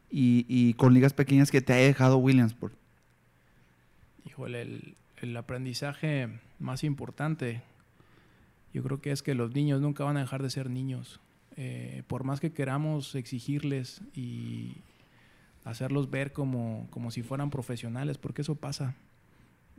y, 0.10 0.74
con 0.76 0.94
ligas 0.94 1.14
pequeñas 1.14 1.52
que 1.52 1.62
te 1.62 1.74
ha 1.74 1.76
dejado 1.76 2.18
Williamsport? 2.18 2.74
Híjole, 4.26 4.62
el, 4.62 4.95
el 5.22 5.38
aprendizaje 5.38 6.30
más 6.60 6.84
importante, 6.84 7.62
yo 8.74 8.84
creo 8.84 9.02
que 9.02 9.12
es 9.12 9.22
que 9.22 9.36
los 9.36 9.54
niños 9.54 9.82
nunca 9.82 10.04
van 10.04 10.18
a 10.18 10.22
dejar 10.22 10.41
de 10.41 10.50
ser 10.50 10.70
niños. 10.70 11.20
Eh, 11.56 12.04
por 12.08 12.24
más 12.24 12.40
que 12.40 12.52
queramos 12.52 13.14
exigirles 13.14 14.02
y 14.16 14.78
hacerlos 15.64 16.10
ver 16.10 16.34
como, 16.34 16.88
como, 16.90 17.12
si 17.12 17.22
fueran 17.22 17.50
profesionales, 17.50 18.18
porque 18.18 18.41
eso 18.41 18.56
pasa. 18.56 18.95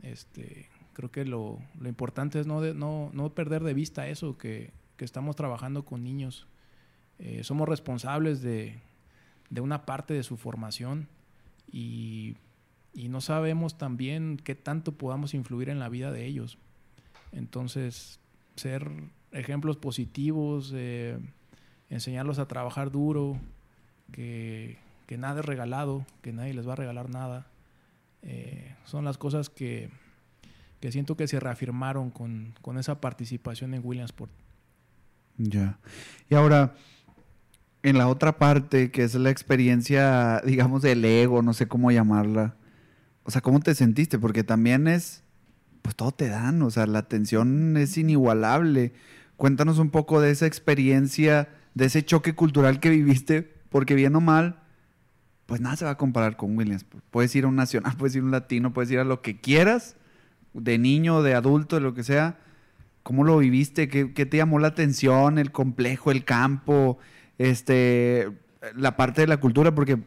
Este, 0.01 0.69
creo 0.95 1.11
que 1.11 1.25
lo, 1.25 1.59
lo 1.79 1.87
importante 1.87 2.39
es 2.39 2.47
no, 2.47 2.61
no, 2.73 3.11
no, 3.13 3.29
perder 3.35 3.63
de 3.63 3.75
vista 3.75 4.07
eso, 4.07 4.37
que, 4.37 4.71
que 4.97 5.05
estamos 5.05 5.35
trabajando 5.35 5.85
con 5.85 6.03
niños. 6.03 6.47
Eh, 7.19 7.43
somos 7.43 7.69
responsables 7.69 8.41
de, 8.41 8.79
de, 9.51 9.61
una 9.61 9.85
parte 9.85 10.15
de 10.15 10.23
su 10.23 10.35
formación 10.37 11.07
y 11.71 12.35
y 12.95 13.09
no 13.09 13.19
sabemos 13.19 13.77
también 13.77 14.37
qué 14.41 14.55
tanto 14.55 14.93
podamos 14.93 15.33
influir 15.33 15.69
en 15.69 15.79
la 15.79 15.89
vida 15.89 16.11
de 16.11 16.25
ellos. 16.25 16.57
Entonces, 17.33 18.21
ser 18.55 18.89
ejemplos 19.33 19.75
positivos, 19.75 20.71
eh, 20.73 21.19
enseñarlos 21.89 22.39
a 22.39 22.47
trabajar 22.47 22.91
duro, 22.91 23.37
que, 24.13 24.77
nada 25.17 25.41
es 25.41 25.45
regalado, 25.45 26.05
que 26.21 26.31
nadie 26.31 26.53
les 26.53 26.65
va 26.65 26.73
a 26.73 26.77
regalar 26.77 27.09
nada. 27.09 27.47
Eh, 28.21 28.73
son 28.85 29.03
las 29.03 29.17
cosas 29.17 29.49
que, 29.49 29.89
que, 30.79 30.91
siento 30.91 31.15
que 31.15 31.27
se 31.27 31.39
reafirmaron 31.39 32.09
con, 32.11 32.53
con 32.61 32.77
esa 32.77 33.01
participación 33.01 33.73
en 33.73 33.81
Williamsport. 33.83 34.31
Ya. 35.37 35.79
Y 36.29 36.35
ahora, 36.35 36.75
en 37.83 37.97
la 37.97 38.07
otra 38.07 38.37
parte, 38.37 38.91
que 38.91 39.03
es 39.03 39.15
la 39.15 39.29
experiencia, 39.29 40.41
digamos, 40.45 40.81
del 40.81 41.03
ego, 41.05 41.41
no 41.41 41.53
sé 41.53 41.67
cómo 41.67 41.91
llamarla. 41.91 42.55
O 43.23 43.31
sea, 43.31 43.41
¿cómo 43.41 43.59
te 43.59 43.75
sentiste? 43.75 44.19
Porque 44.19 44.43
también 44.43 44.87
es, 44.87 45.23
pues 45.81 45.95
todo 45.95 46.11
te 46.11 46.29
dan, 46.29 46.61
o 46.61 46.71
sea, 46.71 46.87
la 46.87 46.99
atención 46.99 47.77
es 47.77 47.97
inigualable. 47.97 48.93
Cuéntanos 49.37 49.79
un 49.79 49.89
poco 49.89 50.21
de 50.21 50.31
esa 50.31 50.45
experiencia, 50.45 51.49
de 51.73 51.85
ese 51.85 52.03
choque 52.03 52.33
cultural 52.33 52.79
que 52.79 52.89
viviste, 52.89 53.53
porque 53.69 53.95
bien 53.95 54.15
o 54.15 54.21
mal, 54.21 54.61
pues 55.45 55.61
nada 55.61 55.75
se 55.75 55.85
va 55.85 55.91
a 55.91 55.97
comparar 55.97 56.37
con 56.37 56.57
Williams. 56.57 56.85
Puedes 57.11 57.35
ir 57.35 57.43
a 57.43 57.47
un 57.47 57.55
nacional, 57.55 57.95
puedes 57.99 58.15
ir 58.15 58.21
a 58.21 58.25
un 58.25 58.31
latino, 58.31 58.73
puedes 58.73 58.89
ir 58.91 58.99
a 58.99 59.03
lo 59.03 59.21
que 59.21 59.39
quieras, 59.39 59.95
de 60.61 60.77
niño, 60.77 61.21
de 61.21 61.35
adulto, 61.35 61.75
de 61.75 61.81
lo 61.81 61.93
que 61.93 62.03
sea. 62.03 62.37
¿Cómo 63.03 63.23
lo 63.23 63.37
viviste? 63.37 63.87
¿Qué, 63.87 64.25
te 64.25 64.37
llamó 64.37 64.57
la 64.59 64.69
atención? 64.69 65.37
¿El 65.37 65.51
complejo, 65.51 66.11
el 66.11 66.23
campo, 66.23 66.97
este, 67.37 68.31
la 68.75 68.97
parte 68.97 69.21
de 69.21 69.27
la 69.27 69.37
cultura? 69.37 69.75
Porque 69.75 69.99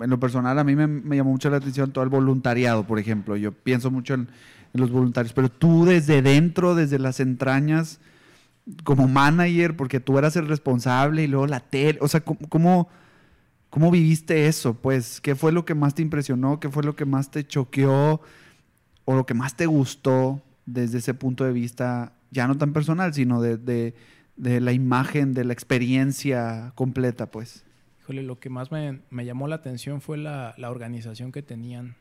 en 0.00 0.10
lo 0.10 0.18
personal 0.18 0.58
a 0.58 0.64
mí 0.64 0.74
me, 0.74 1.16
llamó 1.16 1.32
mucho 1.32 1.50
la 1.50 1.58
atención 1.58 1.92
todo 1.92 2.04
el 2.04 2.10
voluntariado, 2.10 2.84
por 2.84 2.98
ejemplo. 2.98 3.36
Yo 3.36 3.52
pienso 3.52 3.90
mucho 3.90 4.14
en, 4.14 4.28
en 4.72 4.80
los 4.80 4.90
voluntarios, 4.90 5.32
pero 5.32 5.50
tú 5.50 5.84
desde 5.84 6.22
dentro, 6.22 6.74
desde 6.74 6.98
las 6.98 7.20
entrañas, 7.20 8.00
como 8.84 9.08
manager, 9.08 9.76
porque 9.76 10.00
tú 10.00 10.18
eras 10.18 10.36
el 10.36 10.48
responsable 10.48 11.24
y 11.24 11.26
luego 11.26 11.46
la 11.46 11.60
tele, 11.60 11.98
o 12.00 12.08
sea, 12.08 12.20
¿cómo, 12.20 12.88
cómo 13.70 13.90
viviste 13.90 14.46
eso? 14.46 14.74
Pues, 14.74 15.20
¿qué 15.20 15.34
fue 15.34 15.52
lo 15.52 15.64
que 15.64 15.74
más 15.74 15.94
te 15.94 16.02
impresionó? 16.02 16.60
¿Qué 16.60 16.68
fue 16.68 16.82
lo 16.82 16.96
que 16.96 17.04
más 17.04 17.30
te 17.30 17.46
choqueó? 17.46 18.20
¿O 19.08 19.16
lo 19.16 19.24
que 19.24 19.34
más 19.34 19.56
te 19.56 19.66
gustó 19.66 20.42
desde 20.66 20.98
ese 20.98 21.14
punto 21.14 21.44
de 21.44 21.52
vista, 21.52 22.12
ya 22.30 22.46
no 22.46 22.58
tan 22.58 22.72
personal, 22.72 23.14
sino 23.14 23.40
de, 23.40 23.56
de, 23.56 24.60
la 24.60 24.72
imagen, 24.72 25.32
de 25.32 25.44
la 25.44 25.52
experiencia 25.52 26.72
completa, 26.74 27.30
pues? 27.30 27.64
Híjole, 28.02 28.22
lo 28.22 28.38
que 28.38 28.50
más 28.50 28.70
me, 28.70 29.00
me 29.10 29.24
llamó 29.24 29.48
la 29.48 29.56
atención 29.56 30.00
fue 30.00 30.18
la, 30.18 30.54
la 30.58 30.70
organización 30.70 31.32
que 31.32 31.42
tenían 31.42 31.96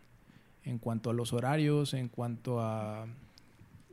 en 0.64 0.80
cuanto 0.80 1.10
a 1.10 1.14
los 1.14 1.32
horarios, 1.32 1.94
en 1.94 2.10
cuanto 2.10 2.60
a 2.60 3.08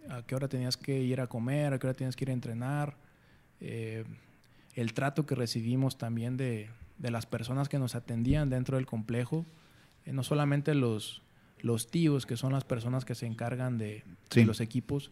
a 0.09 0.23
qué 0.23 0.35
hora 0.35 0.49
tenías 0.49 0.77
que 0.77 1.01
ir 1.01 1.20
a 1.20 1.27
comer, 1.27 1.73
a 1.73 1.78
qué 1.78 1.86
hora 1.86 1.95
tenías 1.95 2.16
que 2.16 2.24
ir 2.24 2.31
a 2.31 2.32
entrenar, 2.32 2.97
eh, 3.61 4.05
el 4.74 4.93
trato 4.93 5.27
que 5.27 5.35
recibimos 5.35 5.99
también 5.99 6.36
de, 6.36 6.69
las 6.99 7.27
personas 7.27 7.69
que 7.69 7.78
nos 7.78 7.95
atendían 7.95 8.51
dentro 8.51 8.77
del 8.77 8.86
complejo, 8.86 9.45
eh, 10.05 10.12
no 10.12 10.23
solamente 10.23 10.74
los, 10.74 11.23
los 11.65 11.91
tíos, 11.91 12.27
que 12.27 12.36
son 12.36 12.53
las 12.53 12.65
personas 12.65 13.05
que 13.05 13.15
se 13.15 13.27
encargan 13.27 13.78
de, 13.78 14.05
los 14.35 14.61
equipos, 14.61 15.11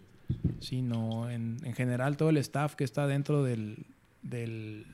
sino 0.61 1.31
en, 1.31 1.59
general 1.75 2.17
todo 2.17 2.31
el 2.31 2.37
staff 2.37 2.75
que 2.75 2.85
está 2.85 3.07
dentro 3.07 3.43
del, 3.43 3.87
del, 4.23 4.87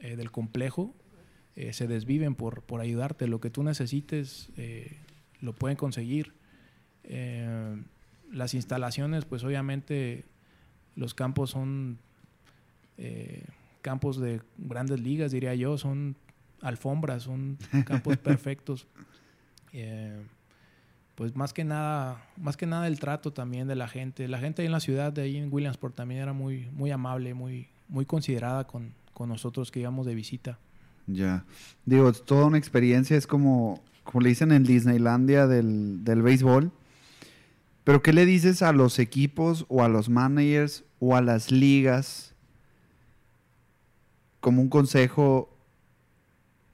eh, 0.00 0.16
del 0.16 0.30
complejo, 0.30 0.94
se 1.70 1.86
desviven 1.86 2.34
por, 2.34 2.62
por 2.62 2.82
ayudarte. 2.82 3.26
Lo 3.26 3.40
que 3.40 3.48
tú 3.48 3.62
necesites 3.62 4.50
lo 5.40 5.54
pueden 5.54 5.78
conseguir 5.78 6.34
las 8.30 8.52
instalaciones, 8.52 9.24
pues 9.24 9.42
obviamente 9.42 10.26
los 10.96 11.14
campos 11.14 11.50
son 11.50 11.98
eh, 12.98 13.44
campos 13.82 14.18
de 14.18 14.40
grandes 14.58 15.00
ligas, 15.00 15.30
diría 15.30 15.54
yo, 15.54 15.78
son 15.78 16.16
alfombras, 16.60 17.24
son 17.24 17.58
campos 17.84 18.16
perfectos. 18.22 18.86
Pues 21.16 21.34
más 21.34 21.52
que 21.52 21.64
nada, 21.64 22.24
más 22.36 22.56
que 22.56 22.66
nada 22.66 22.86
el 22.86 23.00
trato 23.00 23.32
también 23.32 23.66
de 23.66 23.74
la 23.74 23.88
gente. 23.88 24.28
La 24.28 24.38
gente 24.38 24.62
ahí 24.62 24.66
en 24.66 24.72
la 24.72 24.80
ciudad, 24.80 25.12
de 25.12 25.22
ahí 25.22 25.36
en 25.36 25.52
Williamsport, 25.52 25.96
también 25.96 26.20
era 26.20 26.32
muy, 26.32 26.68
muy 26.72 26.92
amable, 26.92 27.34
muy, 27.34 27.68
muy 27.88 28.04
considerada 28.04 28.66
con, 28.66 28.92
nosotros 29.18 29.72
que 29.72 29.80
íbamos 29.80 30.06
de 30.06 30.14
visita. 30.14 30.58
Ya. 31.06 31.44
Digo, 31.84 32.12
toda 32.12 32.46
una 32.46 32.58
experiencia, 32.58 33.16
es 33.16 33.26
como, 33.26 33.82
como 34.04 34.20
le 34.20 34.28
dicen 34.28 34.52
en 34.52 34.62
Disneylandia 34.62 35.46
del, 35.46 36.04
del 36.04 36.22
béisbol 36.22 36.70
pero 37.86 38.02
¿qué 38.02 38.12
le 38.12 38.26
dices 38.26 38.62
a 38.62 38.72
los 38.72 38.98
equipos 38.98 39.64
o 39.68 39.84
a 39.84 39.88
los 39.88 40.08
managers 40.08 40.82
o 40.98 41.14
a 41.14 41.22
las 41.22 41.52
ligas 41.52 42.34
como 44.40 44.60
un 44.60 44.68
consejo 44.68 45.56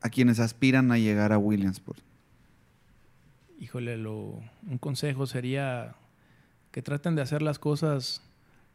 a 0.01 0.09
quienes 0.09 0.41
aspiran 0.41 0.91
a 0.91 0.97
llegar 0.97 1.35
a 1.35 1.37
Williamsport? 1.37 2.01
Híjole, 3.63 3.97
un 3.97 4.79
consejo 4.81 5.27
sería 5.27 5.95
que 6.73 6.83
traten 6.83 7.15
de 7.15 7.23
hacer 7.23 7.43
las 7.43 7.61
cosas 7.61 8.21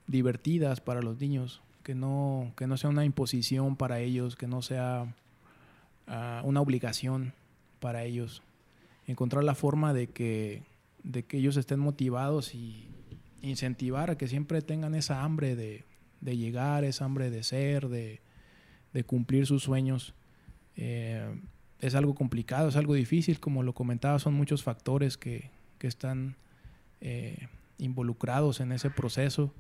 divertidas 0.08 0.80
para 0.80 1.02
los 1.02 1.20
niños, 1.20 1.62
que 1.84 1.94
no, 1.94 2.54
que 2.56 2.68
no 2.68 2.78
sea 2.78 2.90
una 2.90 3.04
imposición 3.04 3.76
para 3.76 4.00
ellos, 4.00 4.38
que 4.38 4.48
no 4.48 4.62
sea 4.62 5.14
ah, 6.08 6.42
una 6.46 6.62
obligación 6.62 7.34
para 7.82 8.06
ellos. 8.06 8.42
Encontrar 9.08 9.44
la 9.44 9.56
forma 9.56 9.94
de 9.94 10.08
que 10.08 10.64
de 11.04 11.24
que 11.24 11.38
ellos 11.38 11.58
estén 11.58 11.80
motivados 11.80 12.54
y 12.56 12.88
incentivar 13.42 14.10
a 14.10 14.18
que 14.18 14.28
siempre 14.28 14.62
tengan 14.62 14.96
esa 14.96 15.24
hambre 15.24 15.56
de, 15.56 15.84
llegar, 16.22 16.84
esa 16.84 17.06
hambre 17.06 17.30
de 17.30 17.44
ser, 17.44 17.90
de, 17.90 18.22
cumplir 19.06 19.46
sus 19.46 19.64
sueños. 19.64 20.14
Eh, 20.76 21.40
es 21.80 21.96
algo 21.96 22.16
complicado, 22.16 22.70
es 22.70 22.76
algo 22.76 22.94
difícil, 22.94 23.40
como 23.40 23.64
lo 23.64 23.74
comentaba, 23.74 24.20
son 24.20 24.34
muchos 24.34 24.64
factores 24.64 25.18
que, 25.18 25.50
están 25.80 26.36
eh, 27.00 27.48
involucrados 27.78 28.60
en 28.60 28.72
ese 28.72 28.90
proceso, 28.90 29.54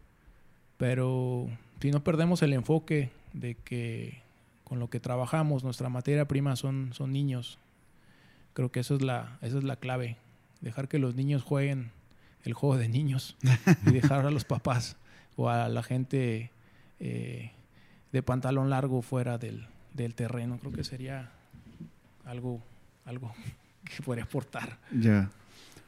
pero 0.77 1.48
si 1.80 1.91
no 1.91 2.03
perdemos 2.03 2.41
el 2.41 2.53
enfoque 2.53 3.11
de 3.34 3.56
que 3.56 4.22
con 4.64 4.80
lo 4.80 4.89
que 4.89 4.99
trabajamos, 4.99 5.64
nuestra 5.64 5.88
materia 5.89 6.27
prima 6.27 6.56
son, 6.56 6.89
son 6.94 7.14
niños, 7.14 7.60
creo 8.53 8.72
que 8.72 8.80
eso 8.80 8.95
es 8.95 9.03
la, 9.03 9.38
esa 9.41 9.60
es 9.60 9.64
la 9.64 9.76
clave, 9.77 10.18
dejar 10.60 10.88
que 10.88 10.99
los 10.99 11.15
niños 11.15 11.44
jueguen 11.44 11.91
el 12.44 12.53
juego 12.53 12.77
de 12.77 12.89
niños 12.89 13.38
y 13.85 13.91
dejar 13.91 14.26
a 14.26 14.31
los 14.31 14.45
papás 14.45 14.98
o 15.35 15.49
a 15.49 15.69
la 15.69 15.84
gente 15.84 16.52
eh, 16.99 17.52
de 18.11 18.23
pantalón 18.23 18.69
largo 18.69 19.02
fuera 19.02 19.38
del, 19.38 19.68
terreno. 20.15 20.57
Creo 20.60 20.72
que 20.72 20.84
sería 20.84 21.31
algo, 22.27 22.61
algo 23.05 23.33
que 23.83 24.03
podría 24.03 24.25
aportar. 24.25 24.77
Ya. 24.91 25.29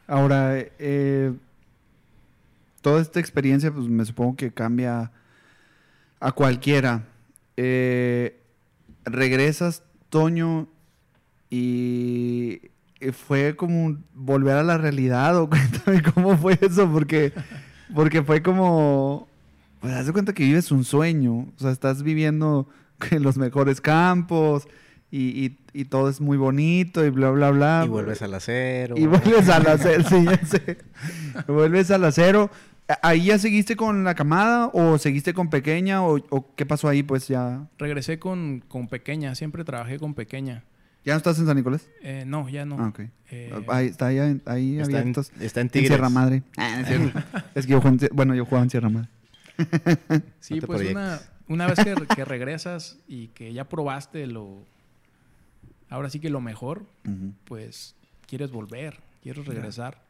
Ahora, 0.08 0.58
eh, 0.58 1.34
toda 2.82 3.02
esta 3.02 3.20
experiencia, 3.20 3.72
pues 3.72 3.88
me 3.88 4.04
supongo 4.06 4.36
que 4.36 4.52
cambia 4.52 5.12
a 6.20 6.32
cualquiera. 6.32 7.06
Eh, 7.58 8.42
regresas, 9.06 9.84
Toño, 10.10 10.68
y 11.50 12.62
fue 13.14 13.56
como 13.56 13.98
volver 14.14 14.58
a 14.58 14.64
la 14.64 14.78
realidad 14.78 15.38
o 15.38 15.50
cuéntame 15.50 16.02
cómo 16.02 16.38
fue 16.38 16.58
eso, 16.62 16.92
porque, 16.92 17.34
porque 17.94 18.24
fue 18.24 18.42
como, 18.42 19.28
pues 19.80 19.94
haz 19.94 20.06
de 20.08 20.14
cuenta 20.14 20.34
que 20.34 20.44
vives 20.44 20.72
un 20.72 20.84
sueño, 20.84 21.48
o 21.56 21.60
sea, 21.60 21.72
estás 21.72 22.04
viviendo 22.04 22.68
en 23.12 23.24
los 23.24 23.38
mejores 23.38 23.82
campos 23.82 24.68
y, 25.12 25.46
y, 25.46 25.58
todo 25.86 26.10
es 26.10 26.22
muy 26.22 26.38
bonito 26.38 27.06
y 27.06 27.10
bla, 27.10 27.32
bla, 27.32 27.52
bla. 27.52 27.84
Y 27.86 27.90
vuelves 27.90 28.22
al 28.22 28.34
acero. 28.34 28.96
Y 28.98 29.06
vuelves 29.06 29.50
al 29.50 29.68
acero, 29.68 30.04
sí, 30.10 30.26
ya 30.26 30.46
sé. 30.46 30.78
vuelves 31.48 31.92
al 31.92 32.06
acero. 32.06 32.50
¿Ahí 33.04 33.26
ya 33.26 33.38
seguiste 33.38 33.76
con 33.76 34.04
la 34.04 34.16
camada 34.16 34.72
o 34.74 34.98
seguiste 34.98 35.34
con 35.34 35.50
pequeña 35.50 36.04
o, 36.04 36.18
o 36.30 36.56
qué 36.56 36.66
pasó 36.66 36.88
ahí 36.88 37.04
pues 37.04 37.28
ya? 37.28 37.68
Regresé 37.78 38.18
con, 38.18 38.64
con 38.68 38.88
pequeña, 38.88 39.36
siempre 39.36 39.64
trabajé 39.64 40.00
con 40.00 40.16
pequeña. 40.16 40.64
¿Ya 41.06 41.14
no 41.14 41.18
estás 41.18 41.40
en 41.40 41.46
San 41.46 41.56
Nicolás? 41.56 41.88
Eh, 42.02 42.24
no, 42.26 42.50
ya 42.50 42.66
no. 42.66 42.78
Ah, 42.80 42.90
ok. 42.90 43.00
Eh, 43.32 43.66
ahí, 43.70 43.88
está 43.88 44.08
ahí, 44.08 44.20
ahí 44.46 44.80
está 44.80 45.00
abiertos. 45.00 45.32
En, 45.36 45.44
está 45.44 45.62
en 45.62 45.70
Tigres. 45.70 45.90
Sierra 45.90 46.10
Madre. 46.10 46.44
Ah, 46.58 46.82
es, 47.56 47.66
que 47.66 47.72
yo 47.72 47.82
en, 47.84 48.00
bueno, 48.12 48.36
yo 48.36 48.46
jugaba 48.46 48.64
en 48.64 48.70
Sierra 48.70 48.90
Madre. 48.90 49.10
sí, 50.40 50.62
pues 50.62 50.90
una, 50.92 51.20
una, 51.48 51.68
vez 51.68 51.80
que, 51.80 51.96
que, 52.16 52.26
regresas 52.26 52.98
y 53.08 53.28
que 53.30 53.54
ya 53.54 53.68
probaste 53.68 54.28
lo... 54.28 54.66
Ahora 55.90 56.10
sí 56.10 56.20
que 56.20 56.30
lo 56.30 56.42
mejor, 56.42 56.86
pues 57.46 57.96
quieres 58.28 58.52
volver, 58.52 59.00
quieres 59.22 59.46
regresar. 59.46 60.02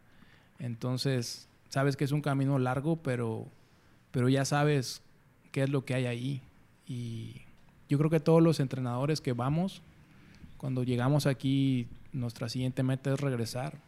Entonces, 0.60 1.48
sabes 1.70 1.96
que 1.96 2.04
es 2.04 2.12
un 2.12 2.22
camino 2.22 2.60
largo, 2.60 2.98
pero, 2.98 3.48
pero 4.12 4.28
ya 4.28 4.44
sabes 4.44 5.02
qué 5.52 5.64
es 5.64 5.70
lo 5.70 5.86
que 5.86 5.94
hay 5.94 6.06
ahí. 6.06 6.42
Y 6.86 7.42
yo 7.88 7.98
creo 7.98 8.10
que 8.10 8.20
todos 8.20 8.44
los 8.44 8.60
entrenadores 8.60 9.22
que 9.22 9.34
vamos 9.34 9.82
cuando 10.58 10.84
llegamos 10.84 11.26
aquí, 11.26 11.88
nuestra 12.12 12.50
siguiente 12.50 12.84
meta 12.84 13.14
es 13.14 13.20
regresar. 13.22 13.80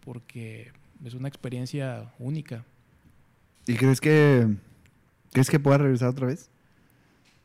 porque 0.00 0.72
es 1.04 1.12
una 1.12 1.28
experiencia 1.28 2.14
única. 2.18 2.64
¿Y 3.66 3.74
crees 3.74 4.00
que 4.00 4.48
crees 5.32 5.50
que 5.50 5.60
pueda 5.60 5.76
regresar 5.76 6.08
otra 6.08 6.28
vez? 6.28 6.50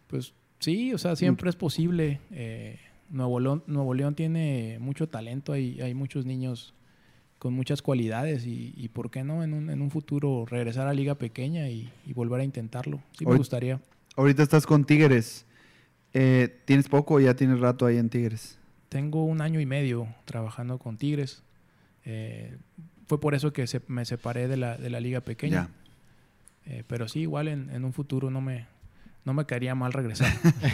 Pues 0.08 0.34
sí, 0.60 0.94
o 0.94 0.98
sea, 0.98 1.18
siempre 1.18 1.50
es 1.50 1.58
posible. 1.58 2.22
Eh, 2.32 2.80
Nuevo, 3.10 3.40
León, 3.40 3.64
Nuevo 3.68 3.94
León 3.94 4.16
tiene 4.16 4.78
mucho 4.80 5.08
talento, 5.08 5.54
hay, 5.54 5.80
hay 5.82 5.94
muchos 5.94 6.26
niños 6.26 6.74
con 7.44 7.54
muchas 7.54 7.82
cualidades 7.82 8.46
y, 8.46 8.90
por 8.94 9.12
qué 9.12 9.26
no 9.26 9.44
en 9.44 9.54
un, 9.54 9.70
en 9.70 9.82
un, 9.82 9.92
futuro 9.92 10.46
regresar 10.46 10.88
a 10.88 10.94
liga 10.94 11.16
pequeña 11.16 11.68
y, 11.68 11.92
volver 12.16 12.40
a 12.40 12.46
intentarlo. 12.46 13.02
Sí 13.18 13.26
me 13.26 13.36
gustaría. 13.36 13.82
Ahorita 14.16 14.44
estás 14.44 14.66
con 14.66 14.86
Tigres. 14.86 15.46
Eh, 16.14 16.62
¿Tienes 16.64 16.88
poco 16.88 17.16
o 17.16 17.20
ya 17.20 17.36
tienes 17.36 17.60
rato 17.60 17.86
ahí 17.86 17.98
en 17.98 18.10
Tigres? 18.10 18.58
Tengo 18.88 19.26
un 19.26 19.42
año 19.42 19.60
y 19.60 19.66
medio 19.66 20.08
trabajando 20.24 20.78
con 20.78 20.96
Tigres. 20.96 21.44
Eh, 22.06 22.56
fue 23.08 23.20
por 23.20 23.36
eso 23.36 23.52
que 23.52 23.66
me 23.88 24.06
separé 24.06 24.48
de 24.48 24.56
la, 24.56 24.78
de 24.78 24.90
la 24.90 25.02
liga 25.02 25.20
pequeña. 25.20 25.68
Eh, 26.66 26.86
pero 26.88 27.10
sí, 27.10 27.20
igual 27.20 27.50
en, 27.50 27.70
en, 27.72 27.84
un 27.84 27.92
futuro 27.92 28.32
no 28.32 28.40
me, 28.40 28.68
no 29.26 29.34
me 29.34 29.46
caería 29.46 29.74
mal 29.76 29.94
regresar. 29.94 30.34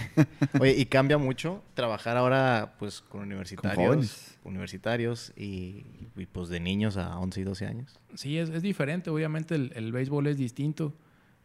Oye, 0.59 0.75
y 0.75 0.85
cambia 0.85 1.17
mucho 1.17 1.63
trabajar 1.75 2.17
ahora 2.17 2.75
pues 2.79 3.01
con 3.01 3.21
universitarios, 3.21 4.37
universitarios 4.43 5.31
y, 5.35 5.85
pues 6.31 6.49
de 6.49 6.59
niños 6.59 6.97
a 6.97 7.17
11 7.19 7.41
y 7.41 7.43
12 7.43 7.65
años. 7.67 7.99
Sí, 8.15 8.37
es, 8.37 8.49
es 8.49 8.61
diferente. 8.61 9.09
Obviamente 9.09 9.55
el, 9.55 9.71
el, 9.75 9.91
béisbol 9.91 10.27
es 10.27 10.37
distinto. 10.37 10.93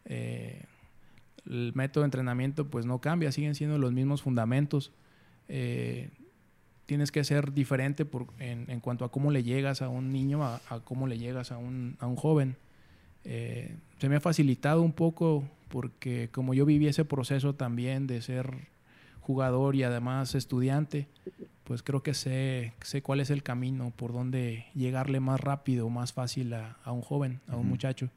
Eh, 0.05 0.63
el 1.45 1.73
método 1.75 2.01
de 2.01 2.07
entrenamiento 2.07 2.69
pues 2.69 2.85
no 2.85 2.99
cambia, 2.99 3.31
siguen 3.31 3.53
siendo 3.53 3.77
los 3.77 3.91
mismos 3.91 4.23
fundamentos. 4.23 4.91
Eh, 5.47 6.09
tienes 6.87 7.11
que 7.11 7.23
ser 7.23 7.53
diferente 7.53 8.05
por, 8.05 8.27
en, 8.39 8.69
en, 8.69 8.79
cuanto 8.79 9.05
a 9.05 9.11
cómo 9.11 9.29
le 9.29 9.43
llegas 9.43 9.83
a 9.83 9.89
un 9.89 10.11
niño, 10.11 10.43
a, 10.43 10.61
a 10.69 10.79
cómo 10.79 11.07
le 11.07 11.19
llegas 11.19 11.51
a 11.51 11.57
un, 11.57 11.97
a 11.99 12.07
un 12.07 12.15
joven. 12.15 12.57
Eh, 13.25 13.75
se 13.99 14.09
me 14.09 14.17
ha 14.17 14.21
facilitado 14.21 14.81
un 14.81 14.93
poco 14.93 15.43
porque 15.69 16.29
como 16.31 16.53
yo 16.53 16.65
viví 16.65 16.87
ese 16.87 17.05
proceso 17.05 17.55
también 17.55 18.07
de 18.07 18.21
ser 18.21 18.69
jugador 19.21 19.75
y 19.75 19.83
además 19.83 20.35
estudiante, 20.35 21.07
pues 21.63 21.81
creo 21.81 22.03
que 22.03 22.13
sé, 22.13 22.73
sé 22.81 23.01
cuál 23.01 23.19
es 23.19 23.31
el 23.31 23.41
camino, 23.41 23.91
por 23.95 24.13
dónde 24.13 24.67
llegarle 24.75 25.19
más 25.19 25.39
rápido, 25.39 25.89
más 25.89 26.13
fácil 26.13 26.53
a, 26.53 26.77
un 26.85 27.01
joven, 27.01 27.41
a 27.47 27.55
un 27.55 27.67
muchacho. 27.67 28.09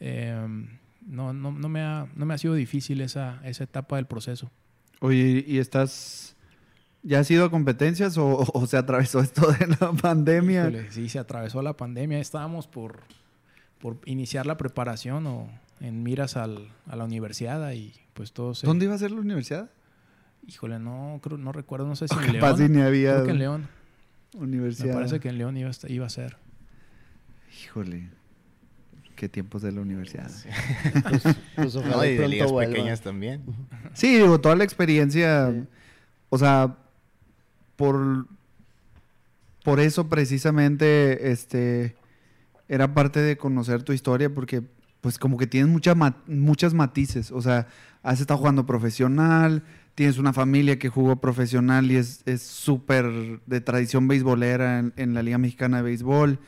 Em, 0.00 0.68
no, 1.06 1.32
no, 1.32 1.50
no, 1.50 1.68
me 1.68 1.80
ha, 1.80 2.06
no 2.14 2.26
me 2.26 2.34
ha 2.34 2.38
sido 2.38 2.54
difícil 2.54 3.00
esa, 3.00 3.40
esa 3.44 3.64
etapa 3.64 3.96
del 3.96 4.06
proceso. 4.06 4.50
Oye, 5.00 5.44
¿y 5.46 5.58
estás... 5.58 6.36
¿Ya 7.02 7.20
has 7.20 7.30
ido 7.30 7.44
a 7.44 7.50
competencias 7.50 8.18
o, 8.18 8.66
se 8.66 8.76
atravesó 8.76 9.20
esto 9.20 9.50
de 9.52 9.68
la 9.68 9.92
pandemia? 10.02 10.70
sí, 10.90 11.08
se 11.08 11.18
atravesó 11.18 11.62
la 11.62 11.74
pandemia. 11.74 12.18
Estábamos 12.18 12.66
por, 12.66 13.00
por 13.78 13.98
iniciar 14.04 14.46
la 14.46 14.56
preparación 14.56 15.26
o 15.26 15.48
en 15.80 16.02
miras 16.02 16.36
al, 16.36 16.68
a 16.86 16.96
la 16.96 17.04
universidad 17.04 17.72
y 17.72 17.92
pues 18.14 18.32
todo 18.32 18.54
se... 18.54 18.66
¿Dónde 18.66 18.86
iba 18.86 18.94
a 18.94 18.98
ser 18.98 19.10
la 19.10 19.20
universidad? 19.20 19.70
Híjole, 20.46 20.78
no, 20.78 21.20
creo, 21.22 21.38
no 21.38 21.52
recuerdo, 21.52 21.86
no 21.86 21.96
sé 21.96 22.08
si 22.08 22.14
en 22.26 22.32
León. 22.32 22.72
Ni 22.72 22.80
había 22.80 23.14
creo 23.14 23.24
que 23.24 23.30
en 23.30 23.38
León. 23.38 23.68
Universidad. 24.34 24.88
Me 24.88 24.94
parece 24.94 25.20
que 25.20 25.28
en 25.28 25.38
León 25.38 25.56
iba 25.56 25.70
a, 25.70 25.92
iba 25.92 26.06
a 26.06 26.10
ser. 26.10 26.36
Híjole. 27.62 28.08
Qué 29.16 29.28
tiempos 29.28 29.62
de 29.62 29.72
la 29.72 29.80
universidad. 29.80 30.30
pues, 31.10 31.22
pues 31.56 31.74
no, 31.74 32.04
y 32.04 32.16
de 32.16 32.28
ligas 32.28 32.52
pequeñas 32.52 33.00
también. 33.00 33.42
Sí, 33.92 34.16
digo, 34.16 34.40
toda 34.40 34.54
la 34.54 34.62
experiencia, 34.62 35.52
o 36.28 36.38
sea, 36.38 36.76
por, 37.74 38.28
por 39.64 39.80
eso 39.80 40.08
precisamente, 40.08 41.32
este, 41.32 41.96
era 42.68 42.94
parte 42.94 43.20
de 43.20 43.36
conocer 43.36 43.82
tu 43.82 43.92
historia, 43.92 44.32
porque 44.32 44.62
pues 45.00 45.18
como 45.18 45.36
que 45.38 45.46
tienes 45.46 45.70
mucha 45.70 45.94
muchas 46.26 46.74
matices. 46.74 47.30
O 47.32 47.40
sea, 47.40 47.68
has 48.02 48.20
estado 48.20 48.38
jugando 48.38 48.66
profesional, 48.66 49.62
tienes 49.94 50.18
una 50.18 50.32
familia 50.32 50.78
que 50.78 50.88
jugó 50.88 51.16
profesional 51.16 51.90
y 51.90 51.96
es 51.96 52.22
súper 52.42 53.40
de 53.46 53.60
tradición 53.60 54.08
beisbolera 54.08 54.84
en, 54.96 55.14
la 55.14 55.22
Liga 55.22 55.38
Mexicana 55.38 55.78
de 55.78 55.82
Béisbol. 55.84 56.38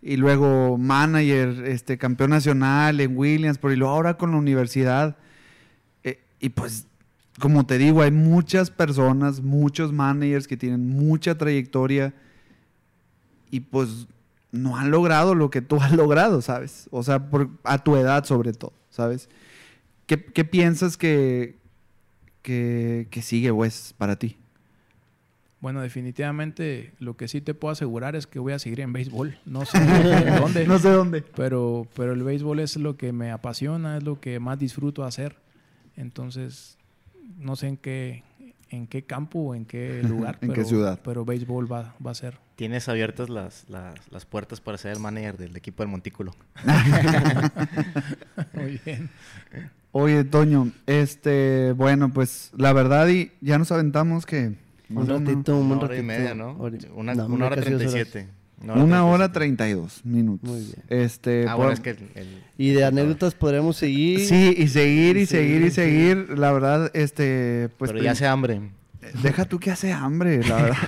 Y 0.00 0.16
luego 0.16 0.76
manager, 0.76 1.64
este, 1.66 1.96
campeón 1.96 2.30
nacional 2.30 3.00
en 3.00 3.16
Williams, 3.16 3.58
y 3.62 3.76
luego 3.76 3.94
ahora 3.94 4.18
con 4.18 4.32
la 4.32 4.36
universidad. 4.36 5.16
Eh, 6.02 6.22
y 6.40 6.50
pues, 6.50 6.86
como 7.40 7.64
te 7.64 7.78
digo, 7.78 8.02
hay 8.02 8.10
muchas 8.10 8.70
personas, 8.70 9.40
muchos 9.40 9.92
managers 9.94 10.46
que 10.46 10.58
tienen 10.58 10.86
mucha 10.88 11.38
trayectoria. 11.38 12.12
Y 13.50 13.60
pues 13.60 14.08
no 14.54 14.76
han 14.76 14.90
logrado 14.90 15.34
lo 15.34 15.50
que 15.50 15.60
tú 15.60 15.76
has 15.76 15.92
logrado, 15.96 16.40
¿sabes? 16.40 16.88
O 16.90 17.02
sea, 17.02 17.28
a 17.64 17.78
tu 17.78 17.96
edad 17.96 18.24
sobre 18.24 18.52
todo, 18.52 18.72
¿sabes? 18.90 19.28
¿Qué, 20.06 20.18
piensas 20.44 20.96
que, 20.96 21.56
que, 22.42 23.22
sigue, 23.22 23.50
Wes, 23.50 23.94
para 23.96 24.16
ti? 24.16 24.36
Bueno, 25.60 25.80
definitivamente 25.80 26.92
lo 26.98 27.16
que 27.16 27.26
sí 27.26 27.40
te 27.40 27.54
puedo 27.54 27.72
asegurar 27.72 28.14
es 28.14 28.26
que 28.26 28.38
voy 28.38 28.52
a 28.52 28.58
seguir 28.58 28.80
en 28.80 28.92
béisbol. 28.92 29.38
No 29.46 29.64
sé 29.64 29.78
dónde. 30.40 30.66
no 30.66 30.78
sé 30.78 30.90
dónde. 30.90 31.22
Pero, 31.22 31.88
pero 31.96 32.12
el 32.12 32.22
béisbol 32.22 32.60
es 32.60 32.76
lo 32.76 32.98
que 32.98 33.12
me 33.12 33.30
apasiona, 33.30 33.96
es 33.96 34.02
lo 34.02 34.20
que 34.20 34.40
más 34.40 34.58
disfruto 34.58 35.04
hacer. 35.04 35.36
Entonces, 35.96 36.76
no 37.38 37.56
sé 37.56 37.68
en 37.68 37.76
qué, 37.78 38.24
en 38.74 38.86
qué 38.86 39.04
campo 39.04 39.38
o 39.38 39.54
en 39.54 39.64
qué 39.64 40.02
lugar. 40.08 40.38
¿En 40.40 40.52
qué 40.52 40.64
ciudad? 40.64 41.00
Pero 41.02 41.24
béisbol 41.24 41.70
va, 41.70 41.94
va 42.04 42.10
a 42.10 42.14
ser. 42.14 42.38
Tienes 42.56 42.88
abiertas 42.88 43.28
las, 43.30 43.68
las, 43.68 43.94
las, 44.12 44.26
puertas 44.26 44.60
para 44.60 44.78
ser 44.78 44.92
el 44.92 45.00
manager 45.00 45.36
del 45.36 45.56
equipo 45.56 45.82
del 45.82 45.90
Montículo. 45.90 46.32
Muy 48.52 48.80
bien. 48.84 49.10
Oye, 49.90 50.24
Toño, 50.24 50.70
este, 50.86 51.72
bueno, 51.72 52.12
pues 52.12 52.52
la 52.56 52.72
verdad 52.72 53.08
y 53.08 53.32
ya 53.40 53.58
nos 53.58 53.72
aventamos 53.72 54.26
que... 54.26 54.54
Un 54.90 55.06
ratito, 55.08 55.56
un 55.56 55.72
una 55.72 55.80
hora 55.80 55.96
y 55.96 56.02
media, 56.02 56.34
¿no? 56.34 56.52
Una, 56.94 57.26
una 57.26 57.46
hora 57.46 57.56
treinta 57.56 57.84
y 57.84 57.88
siete. 57.88 58.28
Una 58.74 59.04
hora 59.04 59.32
treinta 59.32 59.68
y 59.68 59.74
dos 59.74 60.04
minutos. 60.04 60.48
Muy 60.48 60.60
bien. 60.60 60.76
Este, 60.88 61.46
ah, 61.48 61.54
bueno, 61.54 61.72
es 61.72 61.80
que 61.80 61.96
Y 62.56 62.70
de 62.70 62.84
anécdotas 62.84 63.34
podremos 63.34 63.76
seguir. 63.76 64.20
Sí, 64.20 64.54
y 64.56 64.68
seguir, 64.68 65.16
y, 65.16 65.26
seguir, 65.26 65.62
y 65.62 65.70
seguir. 65.70 66.38
La 66.38 66.52
verdad, 66.52 66.90
este... 66.94 67.68
Pues, 67.78 67.90
Pero 67.90 68.02
ya 68.02 68.12
hace 68.12 68.26
hambre. 68.26 68.60
Deja 69.22 69.44
tú 69.44 69.58
que 69.58 69.70
hace 69.70 69.92
hambre, 69.92 70.42
la 70.44 70.56
verdad. 70.56 70.78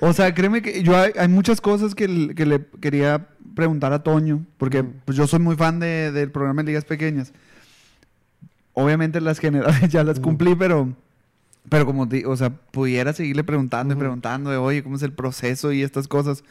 o 0.00 0.12
sea, 0.12 0.34
créeme 0.34 0.62
que 0.62 0.82
yo 0.82 0.96
hay, 0.96 1.28
muchas 1.28 1.60
cosas 1.60 1.94
que, 1.94 2.06
le 2.08 2.66
quería 2.80 3.26
preguntar 3.54 3.92
a 3.92 4.02
Toño, 4.02 4.44
porque 4.58 4.84
pues, 4.84 5.16
yo 5.16 5.26
soy 5.26 5.38
muy 5.38 5.56
fan 5.56 5.80
del 5.80 6.30
programa 6.30 6.62
de 6.62 6.68
Ligas 6.68 6.84
Pequeñas. 6.84 7.32
Obviamente 8.72 9.20
las 9.20 9.38
generales 9.38 9.88
ya 9.90 10.04
las 10.04 10.20
cumplí, 10.20 10.54
pero, 10.54 10.92
pero 11.68 11.86
como, 11.86 12.08
o 12.26 12.36
sea, 12.36 12.50
pudiera 12.50 13.12
seguirle 13.12 13.44
preguntando 13.44 13.94
y 13.94 13.96
preguntando 13.96 14.50
de, 14.50 14.56
oye, 14.56 14.82
¿cómo 14.82 14.96
es 14.96 15.02
el 15.02 15.12
proceso 15.12 15.72
y 15.72 15.82
estas 15.82 16.08
cosas? 16.08 16.44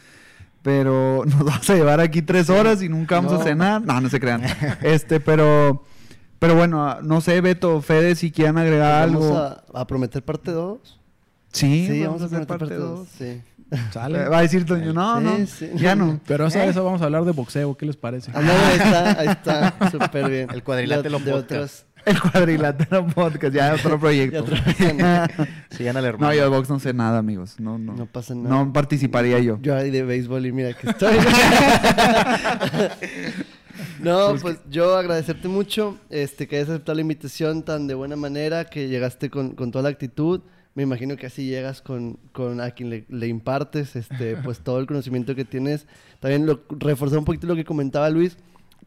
Pero 0.64 1.24
nos 1.28 1.44
vamos 1.44 1.70
a 1.70 1.76
llevar 1.76 2.00
aquí 2.00 2.24
tres 2.24 2.50
horas 2.50 2.82
y 2.82 2.90
nunca 2.90 3.16
vamos 3.16 3.34
a 3.34 3.44
cenar. 3.44 3.82
No, 3.82 4.02
no 4.02 4.10
se 4.10 4.20
crean. 4.20 4.42
este, 4.82 5.20
pero... 5.20 5.84
Pero 6.40 6.56
bueno, 6.56 7.02
no 7.02 7.22
sé, 7.22 7.40
Beto, 7.40 7.82
Fede, 7.82 8.16
si 8.16 8.30
quieren 8.30 8.58
agregar 8.58 9.08
¿Vamos 9.08 9.24
algo. 9.24 9.38
A, 9.38 9.64
a 9.74 9.88
prometer 9.88 10.22
parte 10.22 10.52
2? 10.52 11.00
Sí, 11.54 12.04
vamos, 12.04 12.22
a 12.22 12.26
hacer 12.26 12.46
parte 12.46 12.74
2. 12.74 13.08
Sí. 13.18 13.42
¿Sale? 13.92 14.28
Va 14.28 14.40
a 14.40 14.42
decir 14.42 14.66
Toño, 14.66 14.94
no, 14.94 15.20
no, 15.20 15.38
ya 15.76 15.96
no. 15.96 16.20
Pero 16.28 16.48
esa 16.48 16.66
vez 16.66 16.76
vamos 16.76 17.02
a 17.02 17.06
hablar 17.06 17.26
de 17.26 17.32
boxeo, 17.32 17.76
¿qué 17.76 17.86
les 17.86 17.96
parece? 17.96 18.32
Ah, 18.34 18.42
no, 18.42 18.52
ahí 18.52 18.76
está, 18.76 19.20
ahí 19.20 19.28
está, 19.28 19.74
súper 19.92 20.30
bien. 20.30 20.50
El 20.52 20.64
cuadrilátero 20.64 21.20
podcast. 21.20 21.86
El 22.06 22.20
cuadrilátero 22.22 23.08
podcast, 23.08 23.54
ya 23.54 23.74
otro 23.74 24.00
proyecto. 24.00 24.46
Sigan 25.70 25.98
al 25.98 26.06
hermano. 26.06 26.28
No, 26.28 26.34
yo 26.34 26.44
de 26.44 26.50
box 26.50 26.70
no 26.70 26.80
sé 26.80 26.94
nada, 26.94 27.18
amigos. 27.18 27.56
No, 27.60 27.78
no. 27.78 27.94
No 27.94 28.06
pasa 28.06 28.36
nada. 28.36 28.50
No 28.50 28.74
participaría 28.74 29.40
yo. 29.40 29.58
Yo 29.62 29.76
ahí 29.76 29.90
de 29.90 30.04
béisbol 30.04 30.46
y 30.46 30.52
mira 30.52 30.74
que 30.74 30.90
estoy. 30.90 31.16
No, 34.00 34.30
pues, 34.30 34.42
pues 34.42 34.60
yo 34.70 34.98
agradecerte 34.98 35.48
mucho 35.48 35.98
este, 36.10 36.48
que 36.48 36.58
hayas 36.58 36.70
aceptado 36.70 36.96
la 36.96 37.02
invitación 37.02 37.64
tan 37.64 37.88
de 37.88 37.96
buena 37.96 38.16
manera, 38.16 38.66
que 38.66 38.88
llegaste 38.88 39.30
con, 39.30 39.56
con 39.56 39.72
toda 39.72 39.84
la 39.84 39.90
actitud. 39.90 40.42
Me 40.76 40.84
imagino 40.84 41.16
que 41.18 41.28
así 41.28 41.46
llegas 41.46 41.82
con, 41.82 42.20
con 42.32 42.60
a 42.60 42.72
quien 42.72 43.06
le, 43.08 43.28
impartes 43.28 43.96
este, 43.96 44.36
pues 44.38 44.60
todo 44.60 44.80
el 44.80 44.88
conocimiento 44.88 45.36
que 45.36 45.46
tienes. 45.46 45.86
También 46.20 46.46
lo, 46.46 46.62
reforzar 46.70 47.20
un 47.20 47.26
poquito 47.26 47.48
lo 47.48 47.56
que 47.56 47.66
comentaba 47.66 48.10
Luis. 48.10 48.38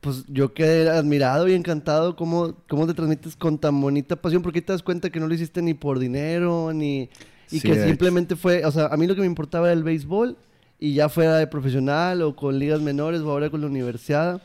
Pues 0.07 0.25
yo 0.29 0.55
quedé 0.55 0.89
admirado 0.89 1.49
y 1.49 1.55
encantado 1.55 2.15
cómo, 2.15 2.55
cómo 2.69 2.87
te 2.87 2.95
transmites 2.95 3.35
con 3.35 3.59
tan 3.59 3.81
bonita 3.81 4.15
pasión, 4.15 4.41
porque 4.41 4.63
te 4.63 4.73
das 4.73 4.85
cuenta 4.85 5.11
que 5.11 5.19
no 5.19 5.27
lo 5.27 5.35
hiciste 5.35 5.63
ni 5.63 5.75
por 5.75 5.99
dinero, 5.99 6.73
ni... 6.73 7.11
Y 7.51 7.61
que 7.61 7.85
simplemente 7.85 8.37
fue, 8.37 8.65
o 8.65 8.71
sea, 8.71 8.87
a 8.87 8.97
mí 8.97 9.09
lo 9.09 9.17
que 9.17 9.21
me 9.21 9.27
importaba 9.27 9.67
era 9.67 9.73
el 9.73 9.83
béisbol 9.83 10.37
y 10.79 10.95
ya 10.95 11.09
fuera 11.09 11.39
de 11.39 11.49
profesional 11.49 12.23
o 12.23 12.37
con 12.37 12.57
ligas 12.57 12.81
menores 12.81 13.21
o 13.23 13.31
ahora 13.33 13.51
con 13.51 13.61
la 13.61 13.67
universidad 13.67 14.41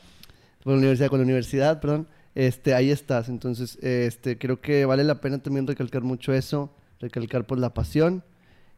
con 0.63 0.73
la 0.73 0.79
universidad, 0.79 1.09
con 1.09 1.19
la 1.19 1.25
universidad, 1.25 1.79
perdón, 1.79 2.07
este, 2.35 2.73
ahí 2.73 2.89
estás. 2.89 3.29
Entonces, 3.29 3.77
este, 3.83 4.38
creo 4.39 4.61
que 4.61 4.85
vale 4.85 5.03
la 5.03 5.21
pena 5.21 5.38
también 5.39 5.67
recalcar 5.67 6.01
mucho 6.01 6.33
eso, 6.33 6.71
recalcar 6.99 7.41
por 7.41 7.57
pues, 7.57 7.61
la 7.61 7.73
pasión 7.73 8.23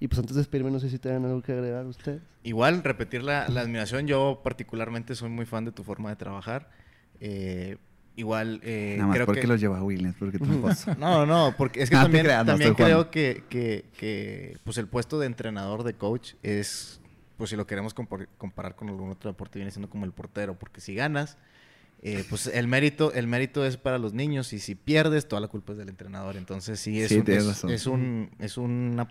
Y 0.03 0.09
pues 0.09 0.19
antes 0.19 0.35
de 0.35 0.41
despedirme, 0.41 0.69
no 0.69 0.81
sé 0.81 0.89
si 0.89 0.99
tienen 0.99 1.23
algo 1.23 1.41
que 1.41 1.53
agregar 1.53 1.85
ustedes. 1.85 2.21
Igual, 2.43 2.83
repetir 2.83 3.23
la, 3.23 3.47
la, 3.47 3.61
admiración. 3.61 4.05
Yo 4.05 4.41
particularmente 4.43 5.15
soy 5.15 5.29
muy 5.29 5.45
fan 5.45 5.63
de 5.63 5.71
tu 5.71 5.85
forma 5.85 6.09
de 6.09 6.17
trabajar. 6.17 6.69
Eh, 7.21 7.77
igual, 8.17 8.59
eh, 8.63 8.95
Nada 8.97 9.07
más 9.07 9.15
creo 9.15 9.25
porque 9.25 9.39
que... 9.39 9.47
los 9.47 9.61
lleva 9.61 9.81
Williams, 9.81 10.17
porque 10.19 10.39
tu 10.39 10.43
esposo. 10.51 10.93
No, 10.99 11.25
no, 11.25 11.55
porque 11.57 11.83
es 11.83 11.89
que 11.89 11.95
también, 12.03 12.27
también 12.27 12.73
creo 12.73 13.09
que, 13.11 13.45
que, 13.49 13.85
que, 13.97 14.57
pues 14.65 14.77
el 14.77 14.87
puesto 14.87 15.19
de 15.19 15.25
entrenador, 15.25 15.83
de 15.83 15.93
coach, 15.93 16.33
es, 16.43 16.99
pues 17.37 17.51
si 17.51 17.55
lo 17.55 17.65
queremos 17.65 17.95
compar- 17.95 18.27
comparar 18.37 18.75
con 18.75 18.89
algún 18.89 19.09
otro 19.09 19.31
deporte, 19.31 19.57
viene 19.57 19.71
siendo 19.71 19.89
como 19.89 20.03
el 20.03 20.11
portero, 20.11 20.59
porque 20.59 20.81
si 20.81 20.95
ganas, 20.95 21.37
eh, 22.01 22.25
pues 22.29 22.47
el 22.47 22.67
mérito, 22.67 23.13
el 23.13 23.27
mérito 23.27 23.65
es 23.65 23.77
para 23.77 23.97
los 23.99 24.11
niños 24.11 24.51
y 24.51 24.59
si 24.59 24.75
pierdes, 24.75 25.29
toda 25.29 25.39
la 25.39 25.47
culpa 25.47 25.71
es 25.71 25.77
del 25.77 25.87
entrenador. 25.87 26.35
Entonces 26.35 26.77
sí, 26.81 27.01
es, 27.01 27.07
Sí, 27.07 27.19
un, 27.19 27.69
es 27.71 27.87
un, 27.87 28.29
es 28.39 28.57
una, 28.57 29.07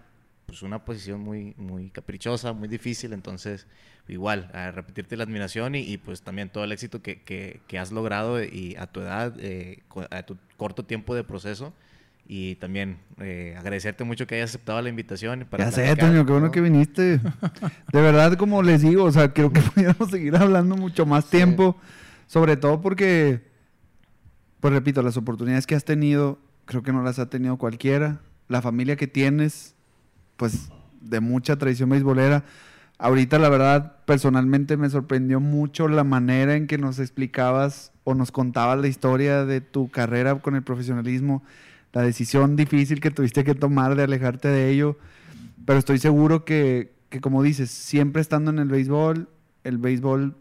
pues 0.47 0.62
una 0.62 0.85
posición 0.85 1.20
muy, 1.20 1.55
muy 1.56 1.90
caprichosa, 1.90 2.52
muy 2.52 2.69
difícil. 2.69 3.12
Entonces, 3.12 3.66
igual, 4.09 4.51
a 4.52 4.70
repetirte 4.70 5.16
la 5.16 5.24
admiración 5.24 5.74
y, 5.74 5.81
y, 5.81 5.98
pues 5.98 6.23
también 6.23 6.51
todo 6.51 6.64
el 6.64 6.73
éxito 6.73 7.02
que, 7.02 7.23
que, 7.23 7.60
que 7.66 7.78
has 7.78 7.93
logrado 7.93 8.43
y 8.43 8.77
a 8.78 8.86
tu 8.86 9.01
edad, 9.01 9.35
eh, 9.39 9.82
a 10.10 10.23
tu 10.24 10.36
corto 10.56 10.85
tiempo 10.85 11.14
de 11.14 11.24
proceso. 11.24 11.73
Y 12.27 12.55
también 12.56 12.98
eh, 13.19 13.56
agradecerte 13.59 14.05
mucho 14.05 14.27
que 14.27 14.36
hayas 14.36 14.51
aceptado 14.51 14.81
la 14.81 14.89
invitación. 14.89 15.47
Para 15.51 15.64
ya 15.64 15.73
sé, 15.73 15.97
Toño, 15.97 16.24
qué 16.24 16.32
bueno 16.32 16.47
¿no? 16.47 16.52
que 16.52 16.60
viniste. 16.60 17.19
De 17.19 18.01
verdad, 18.01 18.35
como 18.36 18.62
les 18.62 18.82
digo, 18.82 19.05
o 19.05 19.12
sea, 19.12 19.32
creo 19.32 19.52
que 19.52 19.60
pudiéramos 19.74 20.10
seguir 20.10 20.36
hablando 20.36 20.77
mucho 20.77 21.05
más 21.05 21.28
tiempo. 21.28 21.77
Sobre 22.27 22.56
todo 22.56 22.81
porque, 22.81 23.43
pues 24.60 24.73
repito, 24.73 25.02
las 25.02 25.16
oportunidades 25.16 25.66
que 25.66 25.74
has 25.74 25.85
tenido, 25.85 26.39
creo 26.64 26.82
que 26.82 26.93
no 26.93 27.02
las 27.02 27.19
ha 27.19 27.28
tenido 27.28 27.59
cualquiera. 27.59 28.20
La 28.48 28.62
familia 28.62 28.97
que 28.97 29.06
tienes, 29.09 29.74
pues 30.43 30.70
de 31.01 31.20
mucha 31.20 31.55
tradición 31.55 31.89
beisbolera. 31.89 32.43
Ahorita, 32.98 33.39
la 33.39 33.48
verdad, 33.48 33.98
personalmente 34.06 34.77
me 34.77 34.90
sorprendió 34.90 35.39
mucho 35.39 35.86
la 35.86 36.02
manera 36.02 36.56
en 36.56 36.66
que 36.66 36.78
nos 36.78 36.98
explicabas 36.98 37.93
o 38.02 38.16
nos 38.16 38.32
contabas 38.32 38.81
la 38.81 38.89
historia 38.89 39.44
de 39.44 39.60
tu 39.60 39.89
carrera 39.89 40.35
con 40.40 40.56
el 40.56 40.64
profesionalismo, 40.64 41.44
la 41.93 42.02
decisión 42.02 42.56
difícil 42.56 42.98
que 42.98 43.12
tuviste 43.12 43.44
que 43.44 43.55
tomar 43.55 43.94
de 43.94 44.02
alejarte 44.02 44.48
de 44.48 44.70
ello. 44.70 44.98
Pero 45.64 45.78
estoy 45.78 46.01
seguro 46.01 46.44
que, 46.44 46.93
que 47.09 47.20
como 47.20 47.44
dices, 47.44 47.70
siempre 47.70 48.20
estando 48.20 48.51
en 48.51 48.59
el 48.59 48.66
béisbol, 48.66 49.28
el 49.62 49.78
béisbol 49.78 50.35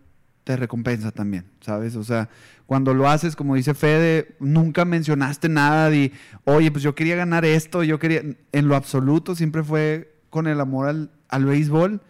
te 0.52 0.58
recompensa 0.58 1.12
también, 1.12 1.46
¿sabes? 1.62 1.96
O 1.96 2.04
sea, 2.04 2.28
cuando 2.66 2.94
lo 2.94 3.08
haces, 3.10 3.38
como 3.38 3.56
dice 3.56 3.74
Fede, 3.74 4.36
nunca 4.42 4.84
mencionaste 4.84 5.48
nada 5.48 5.90
de, 5.90 6.12
oye, 6.44 6.72
pues 6.72 6.84
yo 6.84 6.94
quería 6.94 7.16
ganar 7.16 7.46
esto, 7.46 7.84
yo 7.84 8.00
quería, 8.00 8.22
en 8.52 8.68
lo 8.68 8.76
absoluto 8.76 9.34
siempre 9.34 9.64
fue 9.64 10.14
con 10.30 10.48
el 10.48 10.60
amor 10.60 10.90
al, 10.90 11.12
al 11.30 11.46
béisbol 11.46 12.02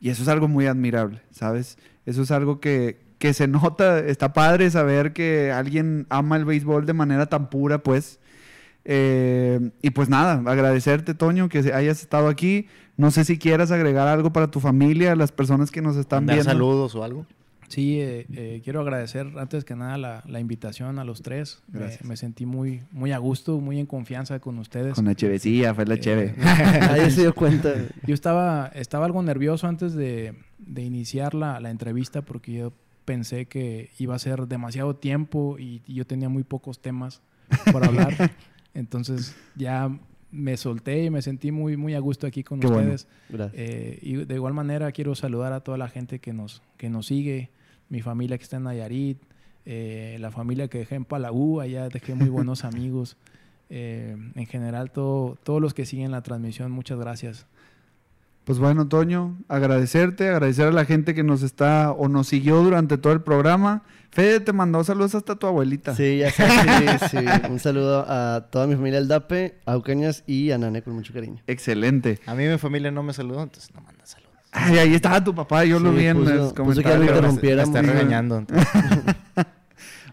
y 0.00 0.10
eso 0.10 0.22
es 0.22 0.28
algo 0.28 0.46
muy 0.46 0.66
admirable, 0.66 1.20
¿sabes? 1.32 1.76
Eso 2.06 2.22
es 2.22 2.30
algo 2.30 2.60
que, 2.60 3.00
que 3.18 3.34
se 3.34 3.48
nota, 3.48 3.98
está 3.98 4.32
padre 4.32 4.70
saber 4.70 5.12
que 5.12 5.50
alguien 5.50 6.06
ama 6.10 6.36
el 6.36 6.44
béisbol 6.44 6.86
de 6.86 6.92
manera 6.92 7.26
tan 7.26 7.50
pura, 7.50 7.78
pues. 7.78 8.20
Eh, 8.84 9.70
y 9.82 9.90
pues 9.90 10.08
nada, 10.08 10.42
agradecerte, 10.48 11.14
Toño, 11.14 11.48
que 11.48 11.58
hayas 11.72 12.02
estado 12.02 12.28
aquí. 12.28 12.68
No 12.96 13.10
sé 13.10 13.24
si 13.24 13.38
quieras 13.38 13.72
agregar 13.72 14.06
algo 14.06 14.32
para 14.32 14.52
tu 14.52 14.60
familia, 14.60 15.16
las 15.16 15.32
personas 15.32 15.72
que 15.72 15.82
nos 15.82 15.96
están 15.96 16.20
Mandar 16.20 16.36
viendo. 16.36 16.52
saludos 16.52 16.94
o 16.94 17.02
algo. 17.02 17.26
Sí, 17.68 18.00
eh, 18.00 18.26
eh, 18.32 18.60
quiero 18.64 18.80
agradecer 18.80 19.26
antes 19.38 19.64
que 19.64 19.74
nada 19.74 19.98
la, 19.98 20.22
la 20.26 20.40
invitación 20.40 20.98
a 20.98 21.04
los 21.04 21.22
tres. 21.22 21.62
Gracias. 21.68 22.04
me 22.04 22.16
sentí 22.16 22.46
muy, 22.46 22.82
muy 22.92 23.12
a 23.12 23.18
gusto, 23.18 23.60
muy 23.60 23.78
en 23.80 23.86
confianza 23.86 24.38
con 24.40 24.58
ustedes. 24.58 24.94
Con 24.94 25.04
la 25.06 25.14
chevecilla, 25.14 25.74
fue 25.74 25.86
la 25.86 25.94
Eh, 25.94 26.00
cheve. 26.00 26.34
Nadie 26.38 27.10
se 27.10 27.22
dio 27.22 27.34
cuenta. 27.34 27.72
Yo 28.06 28.14
estaba, 28.14 28.70
estaba 28.74 29.06
algo 29.06 29.22
nervioso 29.22 29.66
antes 29.66 29.94
de, 29.94 30.34
de 30.58 30.82
iniciar 30.82 31.34
la, 31.34 31.60
la 31.60 31.70
entrevista 31.70 32.22
porque 32.22 32.52
yo 32.52 32.72
pensé 33.04 33.46
que 33.46 33.90
iba 33.98 34.14
a 34.14 34.18
ser 34.18 34.46
demasiado 34.46 34.96
tiempo 34.96 35.56
y, 35.58 35.82
y 35.86 35.94
yo 35.94 36.06
tenía 36.06 36.28
muy 36.30 36.42
pocos 36.42 36.80
temas 36.80 37.20
por 37.70 37.84
hablar. 37.84 38.30
Entonces 38.74 39.36
ya 39.56 39.90
me 40.30 40.56
solté 40.56 41.04
y 41.04 41.10
me 41.10 41.22
sentí 41.22 41.52
muy, 41.52 41.76
muy 41.76 41.94
a 41.94 42.00
gusto 42.00 42.26
aquí 42.26 42.42
con 42.42 42.58
Qué 42.60 42.66
bueno. 42.66 42.80
ustedes. 42.94 43.06
Gracias. 43.28 43.60
Eh, 43.62 43.98
y 44.02 44.14
de 44.24 44.34
igual 44.34 44.52
manera 44.54 44.90
quiero 44.92 45.14
saludar 45.14 45.52
a 45.52 45.60
toda 45.60 45.78
la 45.78 45.88
gente 45.88 46.18
que 46.18 46.32
nos, 46.32 46.60
que 46.76 46.88
nos 46.90 47.06
sigue, 47.06 47.50
mi 47.88 48.00
familia 48.02 48.36
que 48.38 48.44
está 48.44 48.56
en 48.56 48.64
Nayarit, 48.64 49.18
eh, 49.66 50.16
la 50.20 50.30
familia 50.30 50.68
que 50.68 50.78
dejé 50.78 50.96
en 50.96 51.04
Palau, 51.04 51.60
allá 51.60 51.88
dejé 51.88 52.14
muy 52.14 52.28
buenos 52.28 52.64
amigos. 52.64 53.16
Eh, 53.70 54.16
en 54.34 54.46
general, 54.46 54.90
todo, 54.90 55.38
todos 55.42 55.60
los 55.60 55.74
que 55.74 55.86
siguen 55.86 56.10
la 56.10 56.22
transmisión, 56.22 56.70
muchas 56.70 56.98
gracias. 56.98 57.46
Pues 58.44 58.58
bueno, 58.58 58.88
Toño, 58.88 59.38
agradecerte, 59.48 60.28
agradecer 60.28 60.66
a 60.66 60.70
la 60.70 60.84
gente 60.84 61.14
que 61.14 61.22
nos 61.22 61.42
está 61.42 61.92
o 61.92 62.08
nos 62.08 62.28
siguió 62.28 62.62
durante 62.62 62.98
todo 62.98 63.14
el 63.14 63.22
programa. 63.22 63.84
Fede 64.10 64.38
te 64.40 64.52
mandó 64.52 64.84
saludos 64.84 65.14
hasta 65.14 65.36
tu 65.36 65.46
abuelita. 65.46 65.94
Sí, 65.94 66.18
ya 66.18 66.30
sé, 66.30 66.46
sí, 66.46 67.06
sí. 67.10 67.24
Un 67.50 67.58
saludo 67.58 68.04
a 68.06 68.48
toda 68.50 68.66
mi 68.66 68.74
familia 68.74 68.98
del 68.98 69.08
DAPE, 69.08 69.60
a 69.64 69.78
Ucañas 69.78 70.24
y 70.26 70.50
a 70.50 70.58
Nane 70.58 70.82
con 70.82 70.92
mucho 70.92 71.14
cariño. 71.14 71.42
Excelente. 71.46 72.20
A 72.26 72.34
mí 72.34 72.46
mi 72.46 72.58
familia 72.58 72.90
no 72.90 73.02
me 73.02 73.14
saludó, 73.14 73.42
entonces 73.42 73.74
no 73.74 73.80
manda 73.80 74.04
saludos. 74.04 74.23
Ay, 74.56 74.78
ahí 74.78 74.94
estaba 74.94 75.22
tu 75.22 75.34
papá, 75.34 75.64
yo 75.64 75.80
lo 75.80 75.92
vi 75.92 76.06
en 76.06 76.16
puso- 76.18 76.34
los 76.34 76.52
que 76.52 76.62
comentarios. 76.62 77.08
Interrumpiéramos. 77.08 77.72
Me 77.72 77.80
está 77.80 77.92
regañando. 77.92 78.44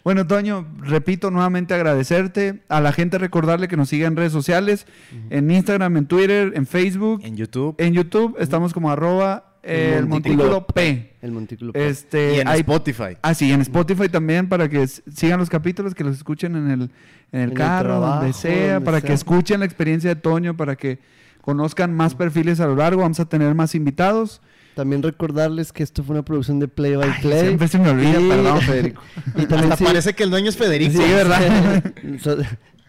Bueno, 0.04 0.26
Toño, 0.26 0.66
repito 0.80 1.30
nuevamente 1.30 1.76
agradecerte. 1.76 2.64
A 2.70 2.82
la 2.82 2.92
gente 2.92 3.20
recordarle 3.20 3.68
que 3.68 3.78
nos 3.78 3.88
siga 3.90 4.08
en 4.08 4.16
redes 4.16 4.32
sociales, 4.32 4.88
en 5.30 5.52
Instagram, 5.52 5.96
en 5.96 6.06
Twitter, 6.08 6.54
en 6.56 6.66
Facebook, 6.66 7.22
en 7.24 7.36
YouTube 7.38 7.76
en 7.78 7.94
YouTube. 7.94 8.36
Estamos 8.40 8.74
como 8.74 8.90
arroba 8.90 9.54
el 9.62 10.08
montículo 10.08 10.66
P. 10.66 11.14
El 11.22 11.32
montículo. 11.32 11.72
Este, 11.76 12.38
y 12.38 12.40
en 12.40 12.48
hay- 12.48 12.62
Spotify. 12.62 13.18
Ah, 13.22 13.36
sí, 13.36 13.52
en 13.52 13.62
Spotify 13.62 14.10
también 14.10 14.50
para 14.50 14.68
que 14.70 14.88
sigan 14.88 15.38
los 15.40 15.52
capítulos, 15.52 15.94
que 15.94 16.04
los 16.04 16.18
escuchen 16.18 16.56
en 16.56 16.72
el, 16.72 16.90
en 17.32 17.42
el 17.42 17.54
carro, 17.54 18.00
donde 18.00 18.08
trabajo, 18.10 18.34
sea, 18.34 18.74
donde 18.74 18.86
para 18.86 19.00
sea. 19.02 19.08
que 19.08 19.14
escuchen 19.14 19.60
la 19.60 19.68
experiencia 19.68 20.10
de 20.10 20.16
Toño, 20.20 20.58
para 20.58 20.76
que 20.76 20.98
conozcan 21.42 21.94
más 21.94 22.16
perfiles 22.16 22.60
a 22.60 22.68
lo 22.68 22.76
largo. 22.76 23.02
Vamos 23.02 23.20
a 23.20 23.26
tener 23.26 23.54
más 23.56 23.76
invitados. 23.76 24.42
También 24.76 25.04
recordarles 25.04 25.74
que 25.74 25.84
esto 25.84 26.04
fue 26.04 26.14
una 26.14 26.24
producción 26.24 26.60
de 26.60 26.68
Play 26.70 26.96
by 26.96 27.10
Ay, 27.10 27.22
Play. 27.22 27.42
siempre 27.42 27.68
se 27.68 27.78
me 27.78 27.90
olvida, 27.90 28.22
Y- 28.22 28.30
perdón, 28.30 28.62
Federico. 28.62 29.02
Y 29.36 29.46
también 29.46 29.64
Hasta 29.72 29.78
sí- 29.78 29.84
parece 29.84 30.14
que 30.14 30.24
el 30.24 30.30
dueño 30.32 30.50
es 30.50 30.58
Federico. 30.58 30.94
Sí, 30.94 31.12
¿verdad? 31.12 31.84
So- 32.24 32.38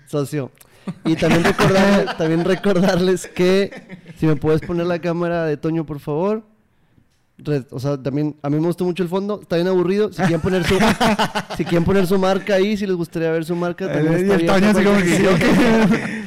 socio. 0.07 0.51
Y 1.05 1.17
también, 1.17 1.43
recordarle- 1.45 2.17
también 2.17 2.45
recordarles 2.45 3.27
que 3.27 3.99
si 4.19 4.27
me 4.27 4.37
puedes 4.37 4.61
poner 4.61 4.87
la 4.87 5.01
cámara 5.01 5.45
de 5.45 5.57
Toño, 5.57 5.85
por 5.87 5.99
favor. 6.01 6.45
O 7.71 7.81
sea, 7.81 7.97
también 8.03 8.37
a 8.43 8.51
mí 8.51 8.57
me 8.61 8.67
gustó 8.67 8.85
mucho 8.85 9.03
el 9.03 9.09
fondo, 9.09 9.41
está 9.43 9.57
bien 9.57 9.69
aburrido. 9.69 10.11
Si 10.13 10.19
quieren 10.23 10.41
poner 10.41 10.65
su, 10.67 10.79
si 11.57 11.65
quieren 11.65 11.85
poner 11.85 12.07
su 12.07 12.19
marca 12.19 12.55
ahí, 12.55 12.77
si 12.77 12.87
les 12.87 12.97
gustaría 12.97 13.31
ver 13.31 13.45
su 13.45 13.55
marca, 13.57 13.93
también 13.93 14.15
Eh, 14.31 14.35
está 14.47 14.61
que- 14.61 16.23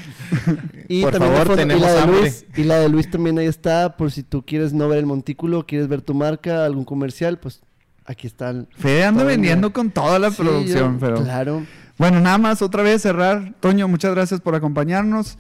Y 0.88 1.02
Por 1.02 1.12
también 1.14 1.32
el 1.34 1.38
favor, 1.40 1.48
fondo- 1.48 1.54
y 1.54 1.56
tenemos 1.68 1.82
la 1.82 1.94
de 1.94 2.00
hambre. 2.02 2.22
Luis, 2.22 2.46
y 2.56 2.64
la 2.64 2.80
de 2.80 2.90
Luis 2.90 3.10
también 3.10 3.40
ahí 3.40 3.48
está, 3.48 3.98
por 3.98 4.12
si 4.12 4.24
tú 4.24 4.44
quieres 4.46 4.74
no 4.74 4.88
ver 4.88 5.00
el 5.00 5.06
montículo, 5.06 5.66
quieres 5.66 5.88
ver 5.88 6.02
tu 6.02 6.14
marca, 6.14 6.66
algún 6.66 6.86
comercial, 6.86 7.40
pues 7.40 7.62
aquí 8.06 8.28
está. 8.28 8.50
el- 8.52 8.68
Fede 8.78 9.04
anda 9.04 9.24
vendiendo 9.24 9.74
con 9.74 9.90
toda 9.92 10.20
la 10.20 10.30
Sí, 10.30 10.38
producción, 10.38 10.94
yo- 10.94 11.00
pero... 11.00 11.24
Claro. 11.24 11.66
Bueno, 11.98 12.20
nada 12.20 12.38
más, 12.38 12.62
otra 12.62 12.84
vez 12.84 13.02
cerrar. 13.02 13.54
Toño, 13.62 13.88
muchas 13.88 14.14
gracias 14.14 14.42
por 14.42 14.54
acompañarnos. 14.54 15.38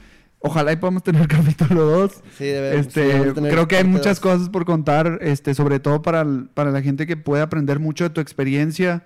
Ojalá 0.47 0.71
y 0.73 0.75
podamos 0.75 1.01
tener 1.03 1.27
capítulo 1.29 1.85
2. 1.85 2.11
Sí, 2.37 2.45
de 2.45 2.61
verdad, 2.61 2.81
sí, 2.83 2.87
Este, 2.99 3.31
tener 3.33 3.51
creo 3.51 3.67
que 3.67 3.77
hay 3.77 3.83
muchas 3.83 4.19
dos. 4.21 4.33
cosas 4.33 4.49
por 4.49 4.63
contar, 4.65 5.17
este, 5.21 5.53
sobre 5.55 5.79
todo 5.79 6.01
para, 6.03 6.21
el- 6.21 6.49
para 6.53 6.69
la 6.71 6.81
gente 6.83 7.07
que 7.07 7.17
puede 7.17 7.41
aprender 7.41 7.79
mucho 7.79 8.03
de 8.03 8.09
tu 8.11 8.21
experiencia. 8.21 9.03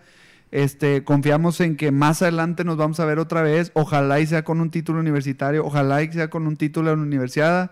Este, 0.52 1.04
confiamos 1.04 1.62
en 1.62 1.78
que 1.78 1.92
más 1.92 2.22
adelante 2.22 2.64
nos 2.64 2.76
vamos 2.76 3.00
a 3.00 3.06
ver 3.06 3.20
otra 3.20 3.42
vez. 3.42 3.72
Ojalá 3.74 4.20
y 4.20 4.26
sea 4.28 4.44
con 4.44 4.60
un 4.60 4.70
título 4.70 5.00
universitario, 5.00 5.64
ojalá 5.66 6.02
y 6.04 6.12
sea 6.12 6.30
con 6.30 6.46
un 6.48 6.58
título 6.58 6.92
en 6.92 6.98
la 7.00 7.04
universidad. 7.06 7.72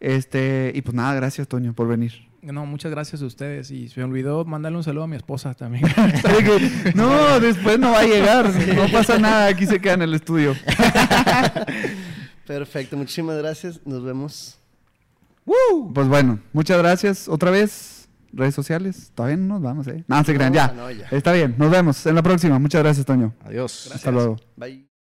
Este, 0.00 0.72
y 0.74 0.82
pues 0.82 0.94
nada, 0.94 1.14
gracias 1.14 1.46
Toño 1.46 1.74
por 1.74 1.86
venir. 1.88 2.26
No, 2.42 2.64
muchas 2.64 2.90
gracias 2.92 3.22
a 3.22 3.26
ustedes. 3.26 3.70
Y 3.70 3.88
se 3.88 3.98
me 4.00 4.04
olvidó 4.04 4.44
mandarle 4.44 4.78
un 4.78 4.84
saludo 4.84 5.04
a 5.04 5.08
mi 5.08 5.16
esposa 5.16 5.54
también. 5.54 5.84
No, 6.94 7.38
después 7.40 7.78
no 7.78 7.90
va 7.92 8.00
a 8.00 8.04
llegar, 8.06 8.50
no 8.74 8.90
pasa 8.92 9.18
nada, 9.18 9.46
aquí 9.48 9.66
se 9.66 9.80
queda 9.80 9.94
en 9.94 10.02
el 10.02 10.14
estudio. 10.14 10.54
Perfecto, 12.46 12.96
muchísimas 12.96 13.36
gracias. 13.38 13.80
Nos 13.84 14.02
vemos. 14.04 14.58
Pues 15.94 16.08
bueno, 16.08 16.40
muchas 16.52 16.78
gracias 16.78 17.28
otra 17.28 17.50
vez. 17.50 18.08
Redes 18.32 18.54
sociales, 18.54 19.12
todavía 19.14 19.36
no 19.38 19.54
nos 19.54 19.62
vamos, 19.62 19.86
¿eh? 19.86 20.04
No, 20.08 20.22
se 20.22 20.34
crean, 20.34 20.52
No, 20.52 20.56
ya. 20.56 20.72
no, 20.72 20.90
ya. 20.90 21.06
Está 21.10 21.32
bien, 21.32 21.54
nos 21.56 21.70
vemos 21.70 22.04
en 22.04 22.14
la 22.14 22.22
próxima. 22.22 22.58
Muchas 22.58 22.82
gracias, 22.82 23.06
Toño. 23.06 23.32
Adiós. 23.44 23.90
Hasta 23.94 24.10
luego. 24.10 24.36
Bye. 24.56 24.95